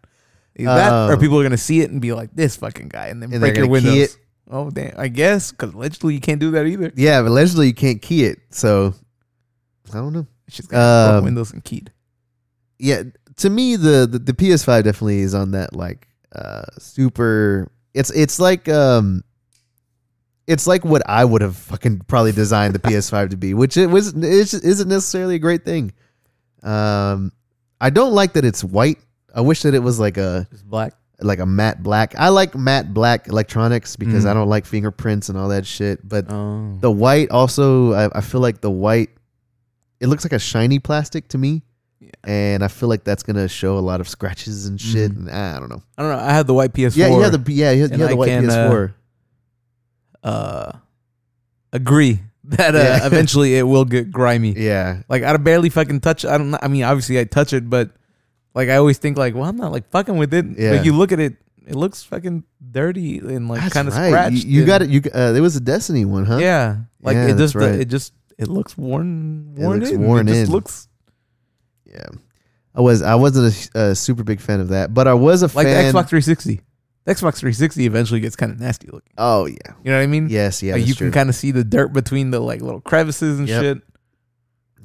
That, 0.58 1.10
or 1.10 1.14
Um, 1.14 1.20
people 1.20 1.40
are 1.40 1.44
gonna 1.44 1.58
see 1.58 1.82
it 1.82 1.90
and 1.90 2.00
be 2.00 2.14
like, 2.14 2.30
"This 2.36 2.56
fucking 2.58 2.90
guy," 2.90 3.08
and 3.08 3.22
then 3.22 3.32
And 3.34 3.42
break 3.42 3.58
your 3.58 3.68
windows. 3.68 4.18
It. 4.50 4.54
Oh 4.54 4.70
damn! 4.72 4.94
I 4.98 5.08
guess 5.08 5.52
because 5.52 5.74
allegedly 5.74 6.16
you 6.16 6.20
can't 6.20 6.40
do 6.40 6.52
that 6.52 6.66
either. 6.66 6.92
Yeah, 6.96 7.22
but 7.22 7.30
allegedly 7.30 7.68
you 7.68 7.74
can't 7.74 8.02
key 8.02 8.26
it. 8.26 8.40
So 8.50 8.94
I 9.92 9.98
don't 9.98 10.14
know. 10.14 10.28
She's 10.48 10.66
got 10.68 11.18
Um, 11.18 11.24
windows 11.24 11.54
and 11.54 11.64
keyed. 11.64 11.92
Yeah, 12.80 13.04
to 13.38 13.50
me 13.50 13.76
the, 13.76 14.08
the 14.10 14.20
the 14.20 14.34
PS5 14.34 14.84
definitely 14.84 15.20
is 15.20 15.36
on 15.36 15.52
that 15.52 15.76
like 15.76 16.08
uh 16.36 16.64
super. 16.78 17.72
It's 17.94 18.10
it's 18.12 18.40
like 18.40 18.68
um. 18.70 19.24
It's 20.48 20.66
like 20.66 20.84
what 20.84 21.04
I 21.08 21.24
would 21.24 21.44
have 21.44 21.56
fucking 21.56 22.00
probably 22.08 22.32
designed 22.32 22.74
the 22.74 22.80
PS5 22.80 23.30
to 23.30 23.38
be, 23.38 23.54
which 23.54 23.78
it 23.78 23.86
was 23.86 24.16
it 24.16 24.24
isn't 24.24 24.90
necessarily 24.90 25.36
a 25.36 25.40
great 25.40 25.64
thing. 25.64 25.94
Um, 26.64 27.32
I 27.80 27.92
don't 27.92 28.14
like 28.14 28.34
that 28.34 28.44
it's 28.46 28.64
white. 28.64 28.98
I 29.34 29.42
wish 29.42 29.62
that 29.62 29.76
it 29.76 29.80
was 29.84 30.00
like 30.00 30.18
a 30.18 30.48
Just 30.50 30.68
black. 30.68 30.94
Like 31.22 31.40
a 31.40 31.46
matte 31.46 31.84
black. 31.84 32.16
I 32.18 32.30
like 32.30 32.56
matte 32.56 32.94
black 32.94 33.28
electronics 33.28 33.96
because 33.96 34.26
Mm. 34.26 34.30
I 34.32 34.34
don't 34.34 34.48
like 34.50 34.66
fingerprints 34.66 35.30
and 35.30 35.38
all 35.38 35.50
that 35.50 35.66
shit. 35.66 36.08
But 36.08 36.32
Oh. 36.32 36.78
the 36.80 36.92
white 36.92 37.30
also, 37.32 37.94
I, 37.94 38.10
I 38.18 38.22
feel 38.22 38.42
like 38.42 38.62
the 38.62 38.72
white, 38.72 39.10
it 40.00 40.08
looks 40.08 40.24
like 40.24 40.34
a 40.34 40.40
shiny 40.40 40.80
plastic 40.80 41.28
to 41.30 41.38
me. 41.38 41.64
Yeah. 42.00 42.10
And 42.24 42.64
I 42.64 42.70
feel 42.70 42.88
like 42.88 43.04
that's 43.04 43.24
gonna 43.24 43.48
show 43.50 43.78
a 43.78 43.82
lot 43.82 44.00
of 44.00 44.08
scratches 44.08 44.66
and 44.66 44.80
shit. 44.80 45.12
Mhm. 45.12 45.28
And 45.28 45.32
I 45.32 45.60
don't 45.60 45.70
know. 45.70 45.84
I 45.98 46.02
don't 46.04 46.12
know. 46.12 46.24
I 46.24 46.32
had 46.34 46.48
the 46.48 46.54
white 46.54 46.72
PS4. 46.74 46.96
Yeah, 46.98 47.08
you 47.16 47.20
have 47.22 47.44
the 47.44 47.52
yeah, 47.54 47.72
you 47.72 47.82
have, 47.84 47.92
you 47.98 48.04
and 48.06 48.14
the 48.14 48.16
white 48.16 48.28
can, 48.30 48.46
PS4. 48.46 48.94
uh, 50.24 50.72
agree 51.74 52.20
that 52.46 52.76
uh, 52.76 52.78
Yeah. 52.80 53.06
eventually 53.06 53.56
it 53.58 53.64
will 53.64 53.86
get 53.86 54.12
grimy. 54.12 54.54
yeah, 54.58 55.02
Like 55.10 55.24
I 55.24 55.36
barely 55.38 55.70
fucking 55.70 56.00
touch. 56.00 56.24
I 56.26 56.38
don't. 56.38 56.52
know- 56.52 56.60
I 56.62 56.68
mean, 56.68 56.84
obviously 56.84 57.20
I 57.20 57.26
touch 57.26 57.54
it, 57.54 57.70
but 57.70 57.92
like 58.54 58.70
I 58.70 58.76
always 58.78 58.98
think 58.98 59.18
like, 59.18 59.36
well, 59.36 59.46
I'm 59.46 59.58
not 59.58 59.72
like 59.72 59.90
fucking 59.90 60.18
with 60.18 60.34
it. 60.34 60.46
Yeah. 60.58 60.72
Like 60.72 60.86
you 60.86 60.94
look 60.94 61.12
at 61.12 61.20
it, 61.20 61.36
it 61.68 61.76
looks 61.76 62.04
fucking 62.04 62.44
dirty 62.72 63.20
and 63.20 63.48
like 63.48 63.72
kind 63.72 63.88
of 63.88 63.96
right. 63.96 64.10
scratched. 64.10 64.44
You, 64.46 64.62
you 64.62 64.66
got 64.66 64.82
it. 64.82 64.90
You 64.90 65.02
uh, 65.14 65.32
there 65.34 65.42
was 65.42 65.56
a 65.56 65.60
Destiny 65.62 66.06
one, 66.06 66.26
huh? 66.26 66.38
Yeah. 66.38 66.78
Like 67.02 67.16
Yeah, 67.16 67.28
it 67.28 67.38
just 67.38 67.56
uh, 67.56 67.60
right. 67.60 67.76
it 67.80 67.86
just 67.90 68.14
it 68.38 68.48
looks 68.48 68.78
worn 68.78 69.54
It 69.58 69.62
worn 69.62 69.80
looks 69.80 69.92
in. 69.92 70.02
worn 70.02 70.28
it 70.28 70.32
just 70.32 70.48
in. 70.48 70.52
looks 70.52 70.88
yeah. 71.86 72.06
I 72.76 72.82
was 72.82 73.02
I 73.02 73.16
wasn't 73.16 73.72
a, 73.76 73.80
a 73.80 73.96
super 73.96 74.24
big 74.24 74.40
fan 74.40 74.60
of 74.60 74.70
that, 74.70 74.94
but 74.94 75.08
I 75.08 75.14
was 75.14 75.42
a 75.42 75.48
like 75.48 75.66
fan. 75.68 75.86
the 75.94 76.00
Xbox 76.00 76.10
360. 76.10 76.62
The 77.06 77.16
Xbox 77.16 77.38
360 77.40 77.86
eventually 77.86 78.20
gets 78.20 78.36
kind 78.36 78.52
of 78.52 78.60
nasty 78.60 78.88
looking. 78.88 79.12
Oh 79.18 79.46
yeah, 79.46 79.56
You 79.84 79.92
know 79.92 79.98
what 79.98 80.04
I 80.04 80.08
mean? 80.08 80.28
yes, 80.30 80.62
yeah. 80.62 80.74
like 80.74 80.86
you 80.86 80.94
true. 80.94 81.08
can 81.08 81.14
kind 81.14 81.30
of 81.30 81.36
see 81.36 81.52
the 81.52 81.64
dirt 81.64 81.92
between 81.94 82.30
the 82.32 82.40
like 82.40 82.62
little 82.62 82.82
crevices 82.82 83.40
and 83.40 83.48
Yep. 83.48 83.62
shit. 83.62 83.82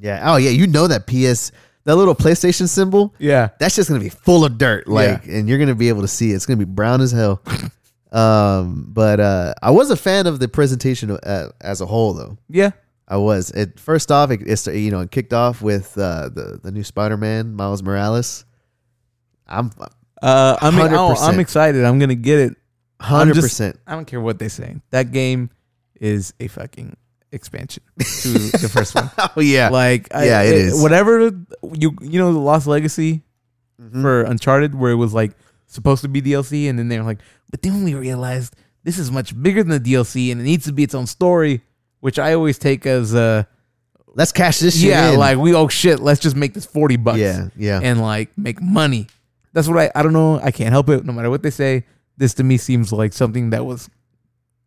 Yeah. 0.01 0.33
Oh 0.33 0.37
yeah. 0.37 0.51
You 0.51 0.67
know 0.67 0.87
that 0.89 1.07
PS 1.07 1.53
that 1.85 1.97
little 1.97 2.15
PlayStation 2.15 2.69
symbol. 2.69 3.15
Yeah. 3.19 3.49
That's 3.59 3.77
just 3.77 3.89
gonna 3.89 4.01
be 4.01 4.09
full 4.09 4.45
of 4.45 4.59
dirt. 4.59 4.89
Like, 4.89 5.27
and 5.27 5.49
you're 5.49 5.59
gonna 5.59 5.75
be 5.75 5.89
able 5.89 6.03
to 6.03 6.09
see 6.09 6.33
it. 6.33 6.35
It's 6.37 6.47
gonna 6.47 6.57
be 6.57 6.65
brown 6.65 7.01
as 7.01 7.13
hell. 7.13 7.43
um, 8.13 8.87
but 8.89 9.21
uh, 9.21 9.55
I 9.63 9.71
was 9.71 9.91
a 9.91 9.97
fan 9.97 10.27
of 10.27 10.39
the 10.39 10.49
presentation 10.49 11.11
uh, 11.11 11.51
as 11.61 11.81
a 11.81 11.87
whole, 11.87 12.15
though. 12.15 12.39
Yeah. 12.49 12.71
I 13.07 13.19
was. 13.19 13.51
It 13.51 13.79
first 13.79 14.11
off, 14.11 14.31
it, 14.31 14.41
it's 14.47 14.67
you 14.67 14.91
know 14.91 15.01
it 15.01 15.11
kicked 15.11 15.35
off 15.35 15.61
with 15.61 15.97
uh, 15.99 16.31
the 16.31 16.59
the 16.63 16.73
new 16.73 16.83
Spider 16.83 17.17
Man 17.19 17.55
Miles 17.55 17.83
Morales. 17.83 18.45
I'm 19.47 19.71
Uh, 20.23 20.57
I'm, 20.63 20.75
oh, 20.79 21.15
100%. 21.15 21.29
I'm 21.29 21.39
excited. 21.39 21.85
I'm 21.85 21.99
gonna 21.99 22.15
get 22.15 22.39
it. 22.39 22.57
hundred 23.01 23.35
just- 23.35 23.45
percent. 23.49 23.79
I 23.87 23.93
don't 23.93 24.07
care 24.07 24.23
what 24.23 24.39
they 24.39 24.49
say. 24.49 24.77
That 24.91 25.13
game 25.13 25.51
is 26.01 26.33
a 26.41 26.49
fucking 26.49 26.97
expansion 27.35 27.83
to 27.99 28.29
the 28.63 28.71
first 28.73 28.95
one. 28.95 29.11
Oh 29.37 29.41
yeah. 29.41 29.69
Like, 29.69 30.15
I, 30.15 30.25
Yeah, 30.27 30.43
it 30.43 30.55
is. 30.55 30.81
Whatever 30.81 31.31
you 31.75 31.97
you 32.01 32.19
know, 32.21 32.33
the 32.33 32.39
Lost 32.39 32.67
Legacy 32.67 33.23
Mhm. 33.83 34.03
for 34.03 34.23
Uncharted, 34.23 34.75
where 34.75 34.93
it 34.93 34.97
was 34.97 35.13
like 35.13 35.33
supposed 35.67 36.03
to 36.03 36.09
be 36.09 36.23
DLC, 36.23 36.69
and 36.71 36.79
then 36.79 36.89
they're 36.89 37.03
like, 37.03 37.19
but 37.51 37.61
then 37.63 37.83
we 37.85 37.95
realized 37.95 38.55
this 38.85 38.99
is 38.99 39.11
much 39.11 39.35
bigger 39.43 39.63
than 39.65 39.83
the 39.83 39.93
DLC, 39.93 40.31
and 40.31 40.41
it 40.41 40.45
needs 40.45 40.65
to 40.67 40.73
be 40.73 40.83
its 40.85 40.95
own 40.95 41.07
story. 41.07 41.61
Which 42.01 42.19
I 42.19 42.35
always 42.35 42.59
take 42.59 42.87
as 42.87 43.15
uh, 43.15 43.45
Let's 44.15 44.31
cash 44.31 44.59
this 44.61 44.79
shit 44.79 44.91
yeah, 44.91 45.11
in. 45.13 45.19
like 45.19 45.39
we 45.39 45.55
oh 45.55 45.67
shit, 45.69 45.99
let's 46.01 46.21
just 46.21 46.37
make 46.37 46.55
this 46.55 46.67
forty 46.67 46.97
bucks. 46.97 47.19
yeah, 47.19 47.49
yeah. 47.57 47.81
and 47.83 48.01
like 48.01 48.31
make 48.39 48.61
money. 48.63 49.09
That's 49.55 49.67
what 49.67 49.79
I 49.79 49.91
I 49.99 50.03
don't 50.03 50.13
know. 50.13 50.39
I 50.39 50.51
can't 50.53 50.71
help 50.71 50.89
it. 50.91 51.05
No 51.05 51.13
matter 51.13 51.31
what 51.31 51.43
they 51.43 51.51
say, 51.51 51.85
this 52.17 52.35
to 52.35 52.45
me 52.45 52.59
seems 52.59 52.93
like 52.93 53.13
something 53.13 53.51
that 53.51 53.65
was 53.67 53.89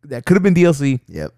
that 0.04 0.26
could 0.26 0.34
have 0.36 0.42
been 0.42 0.54
DLC, 0.54 1.00
yep. 1.08 1.32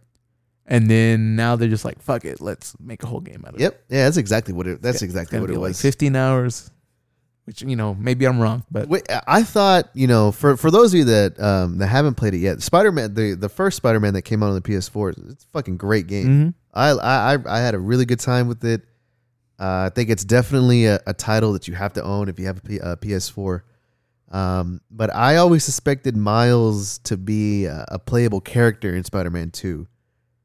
And 0.70 0.88
then 0.90 1.36
now 1.36 1.56
they're 1.56 1.68
just 1.68 1.84
like 1.84 2.00
fuck 2.00 2.24
it, 2.24 2.40
let's 2.40 2.74
make 2.80 3.02
a 3.02 3.06
whole 3.06 3.20
game 3.20 3.44
out 3.46 3.54
of 3.54 3.60
it. 3.60 3.64
Yep. 3.64 3.84
Yeah. 3.90 4.04
That's 4.04 4.16
exactly 4.16 4.54
what 4.54 4.66
it. 4.66 4.80
That's 4.80 4.96
It's 4.96 5.02
exactly 5.02 5.36
gonna 5.36 5.42
what 5.42 5.48
be 5.50 5.56
it 5.56 5.60
like 5.60 5.68
was. 5.70 5.82
fifteen 5.82 6.16
hours, 6.16 6.70
which 7.44 7.60
you 7.62 7.76
know 7.76 7.94
maybe 7.94 8.26
I'm 8.26 8.38
wrong, 8.40 8.64
but 8.70 8.88
Wait, 8.88 9.06
I 9.26 9.42
thought 9.42 9.90
you 9.94 10.06
know 10.06 10.32
for 10.32 10.56
for 10.56 10.70
those 10.70 10.94
of 10.94 10.98
you 10.98 11.04
that 11.06 11.38
um 11.40 11.78
that 11.78 11.88
haven't 11.88 12.14
played 12.14 12.32
it 12.34 12.38
yet, 12.38 12.62
Spider 12.62 12.92
Man 12.92 13.12
the 13.14 13.34
the 13.34 13.48
first 13.48 13.76
Spider 13.76 14.00
Man 14.00 14.14
that 14.14 14.22
came 14.22 14.42
out 14.42 14.48
on 14.48 14.54
the 14.54 14.62
PS4, 14.62 15.30
it's 15.32 15.44
a 15.44 15.48
fucking 15.48 15.76
great 15.76 16.06
game. 16.06 16.26
Mhm. 16.26 16.54
I, 16.72 16.90
I 16.90 17.34
I- 17.34 17.56
I 17.56 17.60
had 17.60 17.74
a 17.74 17.78
really 17.80 18.04
good 18.06 18.20
time 18.20 18.46
with 18.48 18.64
it. 18.64 18.82
Uh, 19.58 19.86
I 19.86 19.90
think 19.94 20.08
it's 20.08 20.24
definitely 20.24 20.86
a, 20.86 21.00
a 21.06 21.12
title 21.12 21.52
that 21.52 21.68
you 21.68 21.74
have 21.74 21.92
to 21.94 22.02
own 22.02 22.30
if 22.30 22.38
you 22.38 22.46
have 22.46 22.56
a, 22.58 22.60
P, 22.62 22.78
a 22.78 22.96
PS4. 22.96 23.60
Um, 24.30 24.80
but 24.90 25.14
I 25.14 25.36
always 25.36 25.64
suspected 25.64 26.16
Miles 26.16 26.98
to 27.00 27.16
be 27.18 27.66
a, 27.66 27.84
a 27.88 27.98
playable 27.98 28.40
character 28.40 28.94
in 28.94 29.04
Spider 29.04 29.28
Man 29.30 29.50
Two. 29.50 29.86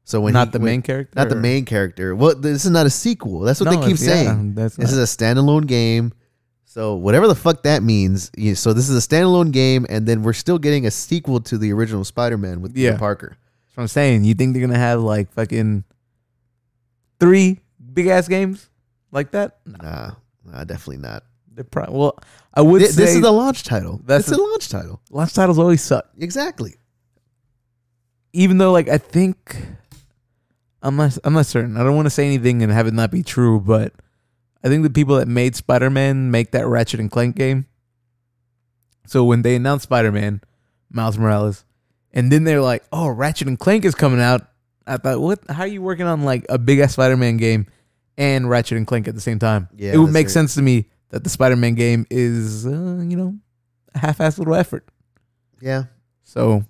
So 0.08 0.20
when 0.20 0.32
not 0.34 0.48
he- 0.48 0.52
the 0.52 0.58
when- 0.60 0.64
main 0.66 0.82
character, 0.82 1.12
not 1.16 1.28
the 1.28 1.36
or- 1.36 1.40
main 1.40 1.64
character. 1.64 2.14
Well, 2.14 2.34
this 2.36 2.64
is 2.64 2.70
not 2.70 2.86
a 2.86 2.90
sequel. 2.90 3.40
That's 3.40 3.58
what 3.60 3.70
No, 3.72 3.80
they 3.80 3.86
keep 3.88 3.98
yeah, 3.98 4.06
saying. 4.06 4.54
That's 4.54 4.76
This 4.76 4.92
not- 4.92 4.98
is 5.00 5.12
a 5.12 5.16
standalone 5.16 5.66
game. 5.66 6.12
So 6.64 6.94
whatever 6.94 7.26
the 7.26 7.34
fuck 7.34 7.62
that 7.64 7.82
means, 7.82 8.30
you, 8.36 8.54
so 8.54 8.72
this 8.72 8.88
is 8.88 8.96
a 8.96 9.06
standalone 9.06 9.50
game, 9.50 9.84
and 9.88 10.06
then 10.06 10.22
we're 10.22 10.32
still 10.34 10.58
getting 10.58 10.86
a 10.86 10.90
sequel 10.90 11.40
to 11.40 11.58
the 11.58 11.72
original 11.72 12.04
Spider-Man 12.04 12.60
with 12.60 12.74
Peter 12.74 12.96
Parker. 12.98 13.36
that's 13.66 13.76
what 13.76 13.82
I'm 13.82 13.88
saying. 13.88 14.24
You 14.24 14.34
think 14.34 14.52
they're 14.54 14.64
gonna 14.66 14.78
have 14.78 15.00
like 15.02 15.32
fucking 15.32 15.84
three 17.18 17.60
big 17.92 18.06
ass 18.06 18.28
games 18.28 18.68
like 19.10 19.32
that? 19.32 19.58
No, 19.66 19.76
Nah, 19.82 20.10
nah, 20.44 20.64
definitely 20.64 20.98
not. 20.98 21.24
they're 21.52 21.64
probably 21.64 21.96
well. 21.98 22.18
I 22.54 22.60
would 22.60 22.82
say 22.82 22.92
this 22.92 23.14
is 23.16 23.22
the 23.22 23.32
launch 23.32 23.64
title. 23.64 24.00
That's 24.06 24.28
a- 24.28 24.32
the 24.32 24.38
launch 24.42 24.68
title. 24.68 25.00
launch 25.10 25.32
titles 25.34 25.58
always 25.58 25.82
suck. 25.82 26.06
Exactly. 26.18 26.76
even 28.32 28.58
though 28.58 28.70
like 28.72 28.86
I 28.88 28.98
think 28.98 29.56
I'm 30.86 30.94
not 30.94 31.18
I'm 31.24 31.32
not 31.32 31.46
certain. 31.46 31.76
I 31.76 31.82
don't 31.82 31.96
want 31.96 32.06
to 32.06 32.10
say 32.10 32.26
anything 32.26 32.62
and 32.62 32.70
have 32.70 32.86
it 32.86 32.94
not 32.94 33.10
be 33.10 33.24
true, 33.24 33.58
but 33.60 33.92
I 34.62 34.68
think 34.68 34.84
the 34.84 34.90
people 34.90 35.16
that 35.16 35.26
made 35.26 35.56
Spider-Man 35.56 36.30
make 36.30 36.52
that 36.52 36.66
Ratchet 36.66 37.00
and 37.00 37.10
Clank 37.10 37.34
game. 37.34 37.66
So 39.06 39.24
when 39.24 39.42
they 39.42 39.56
announced 39.56 39.84
Spider-Man, 39.84 40.42
Miles 40.90 41.18
Morales, 41.18 41.64
and 42.12 42.30
then 42.30 42.44
they're 42.44 42.62
like, 42.62 42.84
"Oh, 42.92 43.08
Ratchet 43.08 43.48
and 43.48 43.58
Clank 43.58 43.84
is 43.84 43.96
coming 43.96 44.20
out." 44.20 44.46
I 44.86 44.96
thought, 44.96 45.20
"What? 45.20 45.40
How 45.50 45.62
are 45.62 45.66
you 45.66 45.82
working 45.82 46.06
on 46.06 46.22
like 46.22 46.46
a 46.48 46.56
big 46.56 46.78
ass 46.78 46.92
Spider-Man 46.92 47.36
game 47.36 47.66
and 48.16 48.48
Ratchet 48.48 48.78
and 48.78 48.86
Clank 48.86 49.08
at 49.08 49.16
the 49.16 49.20
same 49.20 49.40
time?" 49.40 49.68
Yeah, 49.76 49.92
it 49.94 49.98
would 49.98 50.12
make 50.12 50.28
sense 50.28 50.54
to 50.54 50.62
me 50.62 50.88
that 51.10 51.24
the 51.24 51.30
Spider-Man 51.30 51.74
game 51.74 52.06
is, 52.10 52.64
uh, 52.64 52.70
you 53.02 53.16
know, 53.16 53.36
a 53.92 53.98
half-ass 53.98 54.38
little 54.38 54.54
effort. 54.54 54.88
Yeah. 55.60 55.84
So, 56.22 56.64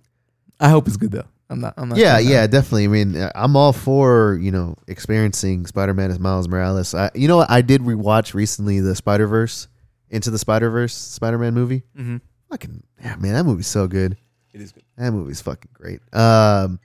I 0.58 0.70
hope 0.70 0.86
it's 0.88 0.96
good 0.96 1.12
though. 1.12 1.26
I'm 1.48 1.60
not. 1.60 1.74
I'm 1.76 1.88
not. 1.88 1.98
Yeah, 1.98 2.18
yeah, 2.18 2.42
that. 2.42 2.50
definitely. 2.50 2.84
I 2.84 2.88
mean, 2.88 3.16
uh, 3.16 3.30
I'm 3.34 3.56
all 3.56 3.72
for 3.72 4.38
you 4.40 4.50
know 4.50 4.76
experiencing 4.88 5.66
Spider-Man 5.66 6.10
as 6.10 6.18
Miles 6.18 6.48
Morales. 6.48 6.94
I, 6.94 7.10
you 7.14 7.28
know, 7.28 7.38
what? 7.38 7.50
I 7.50 7.62
did 7.62 7.82
rewatch 7.82 8.34
recently 8.34 8.80
the 8.80 8.94
Spider 8.94 9.26
Verse, 9.26 9.68
Into 10.10 10.30
the 10.30 10.38
Spider 10.38 10.70
Verse 10.70 10.94
Spider-Man 10.94 11.54
movie. 11.54 11.84
Mm-hmm. 11.96 12.16
Fucking 12.50 12.82
yeah, 13.00 13.16
man, 13.16 13.34
that 13.34 13.44
movie's 13.44 13.68
so 13.68 13.86
good. 13.86 14.16
It 14.52 14.60
is 14.60 14.72
good. 14.72 14.84
That 14.96 15.12
movie's 15.12 15.40
fucking 15.40 15.70
great. 15.72 16.00
Um, 16.12 16.80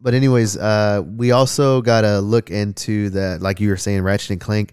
but 0.00 0.14
anyways, 0.14 0.56
uh, 0.56 1.02
we 1.04 1.32
also 1.32 1.82
gotta 1.82 2.20
look 2.20 2.50
into 2.50 3.10
that, 3.10 3.42
like 3.42 3.60
you 3.60 3.68
were 3.68 3.76
saying, 3.76 4.02
Ratchet 4.02 4.30
and 4.30 4.40
Clank. 4.40 4.72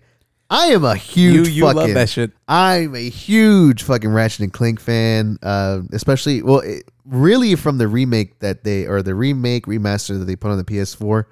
I 0.50 0.68
am 0.68 0.86
a 0.86 0.96
huge 0.96 1.50
you 1.50 1.64
fucking 1.64 1.78
love 1.78 1.94
that 1.94 2.10
shit. 2.10 2.32
I'm 2.48 2.96
a 2.96 3.10
huge 3.10 3.84
fucking 3.84 4.10
Ratchet 4.10 4.42
and 4.42 4.54
Clank 4.54 4.80
fan, 4.80 5.38
uh, 5.42 5.82
especially 5.92 6.42
well, 6.42 6.60
it, 6.60 6.90
really 7.06 7.56
from 7.56 7.78
the 7.78 7.88
remake 7.88 8.40
that 8.40 8.64
they 8.64 8.86
or 8.86 9.02
the 9.02 9.16
remake 9.16 9.66
remaster 9.66 10.18
that 10.20 10.26
they 10.26 10.36
put 10.36 10.52
on 10.52 10.58
the 10.58 10.64
PS4. 10.64 11.26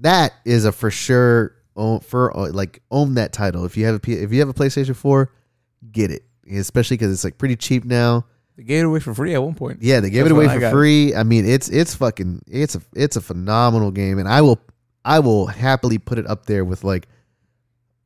That 0.00 0.32
is 0.44 0.64
a 0.64 0.72
for 0.72 0.90
sure 0.90 1.56
own, 1.76 2.00
for 2.00 2.36
uh, 2.36 2.50
like 2.50 2.82
own 2.90 3.14
that 3.14 3.32
title. 3.32 3.64
If 3.64 3.76
you 3.76 3.86
have 3.86 3.94
a 3.94 4.00
P, 4.00 4.14
if 4.14 4.32
you 4.32 4.40
have 4.40 4.48
a 4.48 4.54
PlayStation 4.54 4.96
4, 4.96 5.32
get 5.90 6.10
it, 6.10 6.24
especially 6.50 6.96
because 6.96 7.12
it's 7.12 7.24
like 7.24 7.36
pretty 7.36 7.56
cheap 7.56 7.84
now. 7.84 8.26
They 8.56 8.64
gave 8.64 8.84
it 8.84 8.86
away 8.86 9.00
for 9.00 9.14
free 9.14 9.34
at 9.34 9.42
one 9.42 9.54
point. 9.54 9.82
Yeah, 9.82 10.00
they 10.00 10.10
gave 10.10 10.24
That's 10.24 10.32
it 10.32 10.34
away 10.34 10.48
for 10.48 10.70
free. 10.70 11.14
I 11.14 11.22
mean, 11.22 11.46
it's 11.46 11.68
it's 11.68 11.94
fucking 11.94 12.42
it's 12.48 12.74
a 12.74 12.80
it's 12.94 13.16
a 13.16 13.20
phenomenal 13.20 13.90
game, 13.90 14.18
and 14.18 14.28
I 14.28 14.40
will 14.40 14.60
I 15.04 15.20
will 15.20 15.46
happily 15.46 15.98
put 15.98 16.18
it 16.18 16.26
up 16.26 16.46
there 16.46 16.64
with 16.64 16.84
like 16.84 17.06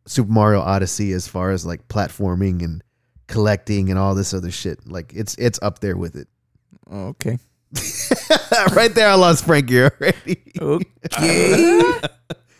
Super 0.06 0.30
Mario 0.32 0.60
Odyssey 0.60 1.12
as 1.12 1.26
far 1.28 1.50
as 1.50 1.64
like 1.66 1.86
platforming 1.88 2.62
and 2.64 2.82
collecting 3.28 3.90
and 3.90 3.98
all 3.98 4.14
this 4.14 4.34
other 4.34 4.50
shit. 4.50 4.86
Like 4.86 5.12
it's 5.14 5.34
it's 5.36 5.58
up 5.62 5.78
there 5.80 5.96
with 5.96 6.16
it. 6.16 6.28
Oh, 6.90 7.08
okay. 7.08 7.38
right 8.74 8.94
there, 8.94 9.08
I 9.08 9.14
lost 9.14 9.44
Frankie 9.46 9.80
already. 9.82 10.42
Okay. 10.60 11.92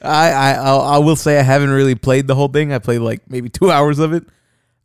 I, 0.05 0.30
I 0.30 0.53
I'll- 0.55 1.16
say 1.16 1.38
I 1.38 1.43
haven't 1.43 1.70
really 1.70 1.95
played 1.95 2.26
the 2.26 2.34
whole 2.34 2.49
thing. 2.49 2.72
I 2.72 2.78
played 2.78 2.99
like 3.01 3.28
maybe 3.30 3.49
two 3.49 3.70
hours 3.76 3.99
of 3.99 4.12
it. 4.12 4.24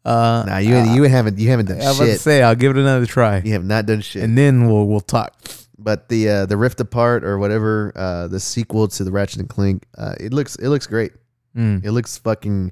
Uh, 0.06 0.44
Nah, 0.48 0.58
you 0.58 0.78
you 0.94 1.04
haven't 1.04 1.38
you 1.40 1.50
haven't 1.50 1.66
done 1.68 1.82
I 1.82 1.88
was 1.90 1.98
about 1.98 2.06
to 2.06 2.12
shit. 2.14 2.22
say 2.22 2.42
I'll 2.44 2.56
give 2.56 2.72
it 2.76 2.80
another 2.80 3.06
try, 3.06 3.40
You 3.40 3.54
have 3.54 3.66
not 3.66 3.86
done 3.86 4.02
shit. 4.02 4.24
and 4.24 4.38
then 4.38 4.68
we'll 4.68 4.86
we'll 4.88 5.00
talk. 5.02 5.34
but 5.78 6.08
the 6.10 6.30
uh, 6.30 6.46
the 6.46 6.56
Rift 6.58 6.80
Apart 6.80 7.24
or 7.26 7.38
whatever 7.40 7.92
uh, 7.96 8.28
the 8.28 8.40
sequel 8.40 8.88
to 8.90 9.04
the 9.04 9.12
Ratchet 9.12 9.40
and 9.40 9.50
Clank, 9.50 9.86
uh, 9.98 10.14
it 10.20 10.34
looks 10.34 10.56
it 10.58 10.70
looks 10.70 10.88
great. 10.88 11.12
Mm. 11.58 11.84
It 11.84 11.92
looks 11.92 12.18
fucking. 12.18 12.72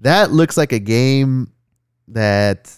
That 0.00 0.30
looks 0.30 0.56
like 0.56 0.72
a 0.72 0.78
game 0.78 1.50
that 2.08 2.76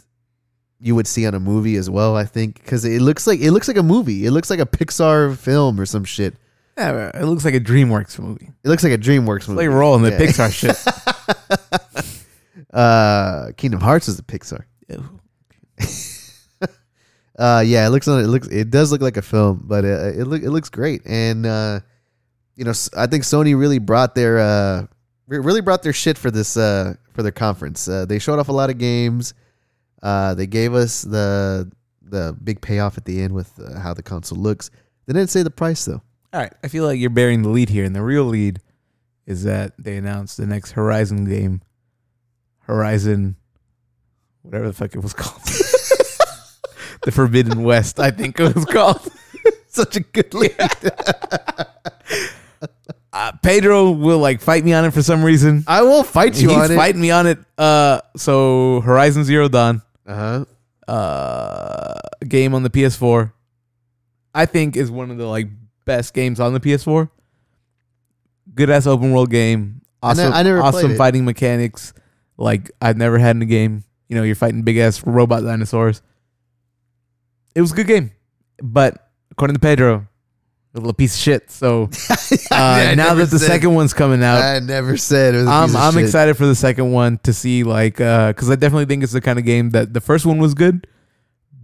you 0.78 0.94
would 0.94 1.06
see 1.06 1.26
on 1.26 1.34
a 1.34 1.40
movie 1.40 1.76
as 1.76 1.90
well. 1.90 2.16
I 2.16 2.24
think 2.24 2.54
because 2.62 2.84
it 2.84 3.02
looks 3.02 3.26
like 3.26 3.40
it 3.40 3.50
looks 3.50 3.66
like 3.68 3.76
a 3.76 3.82
movie. 3.82 4.24
It 4.26 4.30
looks 4.30 4.50
like 4.50 4.60
a 4.60 4.66
Pixar 4.66 5.36
film 5.36 5.80
or 5.80 5.86
some 5.86 6.04
shit. 6.04 6.36
Yeah, 6.78 7.10
it 7.14 7.24
looks 7.24 7.44
like 7.44 7.54
a 7.54 7.60
DreamWorks 7.60 8.18
movie. 8.18 8.50
It 8.62 8.68
looks 8.68 8.84
like 8.84 8.92
a 8.92 8.98
DreamWorks 8.98 9.36
It's 9.38 9.48
movie. 9.48 9.66
like 9.66 9.74
rolling 9.74 10.02
the 10.02 10.10
Yeah. 10.10 10.18
Pixar 10.18 10.52
shit. 10.52 10.76
uh, 12.72 13.52
Kingdom 13.56 13.80
Hearts 13.80 14.08
is 14.08 14.18
a 14.18 14.22
Pixar. 14.22 14.64
Uh, 17.38 17.62
yeah, 17.66 17.86
it 17.86 17.90
looks 17.90 18.08
on 18.08 18.18
it 18.18 18.28
looks 18.28 18.48
it 18.48 18.70
does 18.70 18.90
look 18.90 19.02
like 19.02 19.18
a 19.18 19.22
film, 19.22 19.60
but 19.66 19.84
uh, 19.84 19.88
it 20.16 20.24
look 20.26 20.42
it 20.42 20.48
looks 20.48 20.70
great, 20.70 21.02
and 21.04 21.44
uh, 21.44 21.80
you 22.54 22.64
know 22.64 22.72
I 22.96 23.06
think 23.06 23.24
Sony 23.24 23.54
really 23.58 23.78
brought 23.78 24.14
their 24.14 24.38
uh 24.38 24.86
really 25.28 25.60
brought 25.60 25.82
their 25.82 25.92
shit 25.92 26.16
for 26.18 26.30
this 26.30 26.56
uh 26.56 26.94
for 27.12 27.22
their 27.22 27.32
conference. 27.32 27.88
Uh, 27.88 28.06
they 28.06 28.18
showed 28.18 28.38
off 28.38 28.48
a 28.48 28.52
lot 28.52 28.70
of 28.70 28.78
games. 28.78 29.34
Uh, 30.02 30.34
they 30.34 30.46
gave 30.46 30.74
us 30.74 31.02
the 31.02 31.70
the 32.02 32.36
big 32.42 32.60
payoff 32.60 32.96
at 32.96 33.04
the 33.04 33.20
end 33.20 33.34
with 33.34 33.58
uh, 33.58 33.78
how 33.80 33.92
the 33.94 34.02
console 34.02 34.38
looks. 34.38 34.70
They 35.06 35.12
didn't 35.12 35.30
say 35.30 35.42
the 35.42 35.50
price 35.50 35.84
though. 35.84 36.02
All 36.32 36.40
right, 36.40 36.52
I 36.62 36.68
feel 36.68 36.84
like 36.84 37.00
you're 37.00 37.10
bearing 37.10 37.42
the 37.42 37.48
lead 37.48 37.68
here, 37.68 37.84
and 37.84 37.94
the 37.94 38.02
real 38.02 38.24
lead 38.24 38.60
is 39.26 39.44
that 39.44 39.72
they 39.78 39.96
announced 39.96 40.36
the 40.36 40.46
next 40.46 40.72
Horizon 40.72 41.24
game, 41.24 41.62
Horizon, 42.60 43.36
whatever 44.42 44.66
the 44.68 44.72
fuck 44.72 44.94
it 44.94 45.02
was 45.02 45.14
called, 45.14 45.42
the 47.02 47.12
Forbidden 47.12 47.62
West, 47.62 47.98
I 47.98 48.10
think 48.10 48.38
it 48.38 48.54
was 48.54 48.64
called. 48.66 49.00
Such 49.68 49.96
a 49.96 50.00
good 50.00 50.32
lead. 50.34 50.56
Uh, 53.16 53.32
Pedro 53.42 53.90
will 53.92 54.18
like 54.18 54.40
fight 54.42 54.62
me 54.64 54.74
on 54.74 54.84
it 54.84 54.90
for 54.92 55.00
some 55.02 55.24
reason. 55.24 55.64
I 55.66 55.80
will 55.82 56.02
fight 56.02 56.38
you 56.40 56.50
He's 56.50 56.58
on 56.58 56.70
it. 56.70 56.76
fighting 56.76 57.00
me 57.00 57.10
on 57.10 57.26
it. 57.26 57.38
Uh, 57.56 58.00
so 58.16 58.80
Horizon 58.82 59.24
Zero 59.24 59.48
Dawn, 59.48 59.80
Uh 60.06 60.44
huh. 60.86 60.92
uh, 60.92 61.94
game 62.28 62.54
on 62.54 62.62
the 62.62 62.68
PS4, 62.70 63.32
I 64.34 64.44
think 64.44 64.76
is 64.76 64.90
one 64.90 65.10
of 65.10 65.16
the 65.16 65.24
like 65.26 65.48
best 65.86 66.12
games 66.12 66.40
on 66.40 66.52
the 66.52 66.60
PS4. 66.60 67.08
Good 68.54 68.68
ass 68.70 68.86
open 68.86 69.12
world 69.12 69.30
game. 69.30 69.80
Ne- 70.02 70.10
Awesome, 70.10 70.32
I 70.34 70.42
never 70.42 70.60
played 70.60 70.74
awesome 70.74 70.90
it. 70.92 70.96
fighting 70.98 71.24
mechanics. 71.24 71.94
Like 72.36 72.70
I've 72.82 72.98
never 72.98 73.18
had 73.18 73.34
in 73.36 73.42
a 73.42 73.46
game. 73.46 73.82
You 74.08 74.16
know, 74.16 74.22
you're 74.24 74.34
fighting 74.36 74.62
big 74.62 74.76
ass 74.76 75.04
robot 75.06 75.42
dinosaurs. 75.42 76.02
It 77.54 77.62
was 77.62 77.72
a 77.72 77.74
good 77.74 77.86
game, 77.86 78.10
but 78.62 79.08
according 79.30 79.54
to 79.54 79.60
Pedro, 79.60 80.06
little 80.80 80.92
piece 80.92 81.14
of 81.14 81.20
shit. 81.20 81.50
So 81.50 81.84
uh, 82.50 82.94
now 82.96 83.14
that 83.14 83.28
the 83.30 83.38
said- 83.38 83.46
second 83.46 83.74
one's 83.74 83.92
coming 83.94 84.22
out, 84.22 84.42
I 84.42 84.58
never 84.60 84.96
said 84.96 85.34
it 85.34 85.38
was. 85.38 85.46
a 85.46 85.50
piece 85.66 85.74
I'm 85.74 85.76
I'm 85.76 85.92
shit. 85.94 86.02
excited 86.04 86.36
for 86.36 86.46
the 86.46 86.54
second 86.54 86.92
one 86.92 87.18
to 87.24 87.32
see 87.32 87.62
like 87.64 88.00
uh 88.00 88.28
because 88.28 88.50
I 88.50 88.56
definitely 88.56 88.86
think 88.86 89.02
it's 89.02 89.12
the 89.12 89.20
kind 89.20 89.38
of 89.38 89.44
game 89.44 89.70
that 89.70 89.92
the 89.92 90.00
first 90.00 90.26
one 90.26 90.38
was 90.38 90.54
good, 90.54 90.86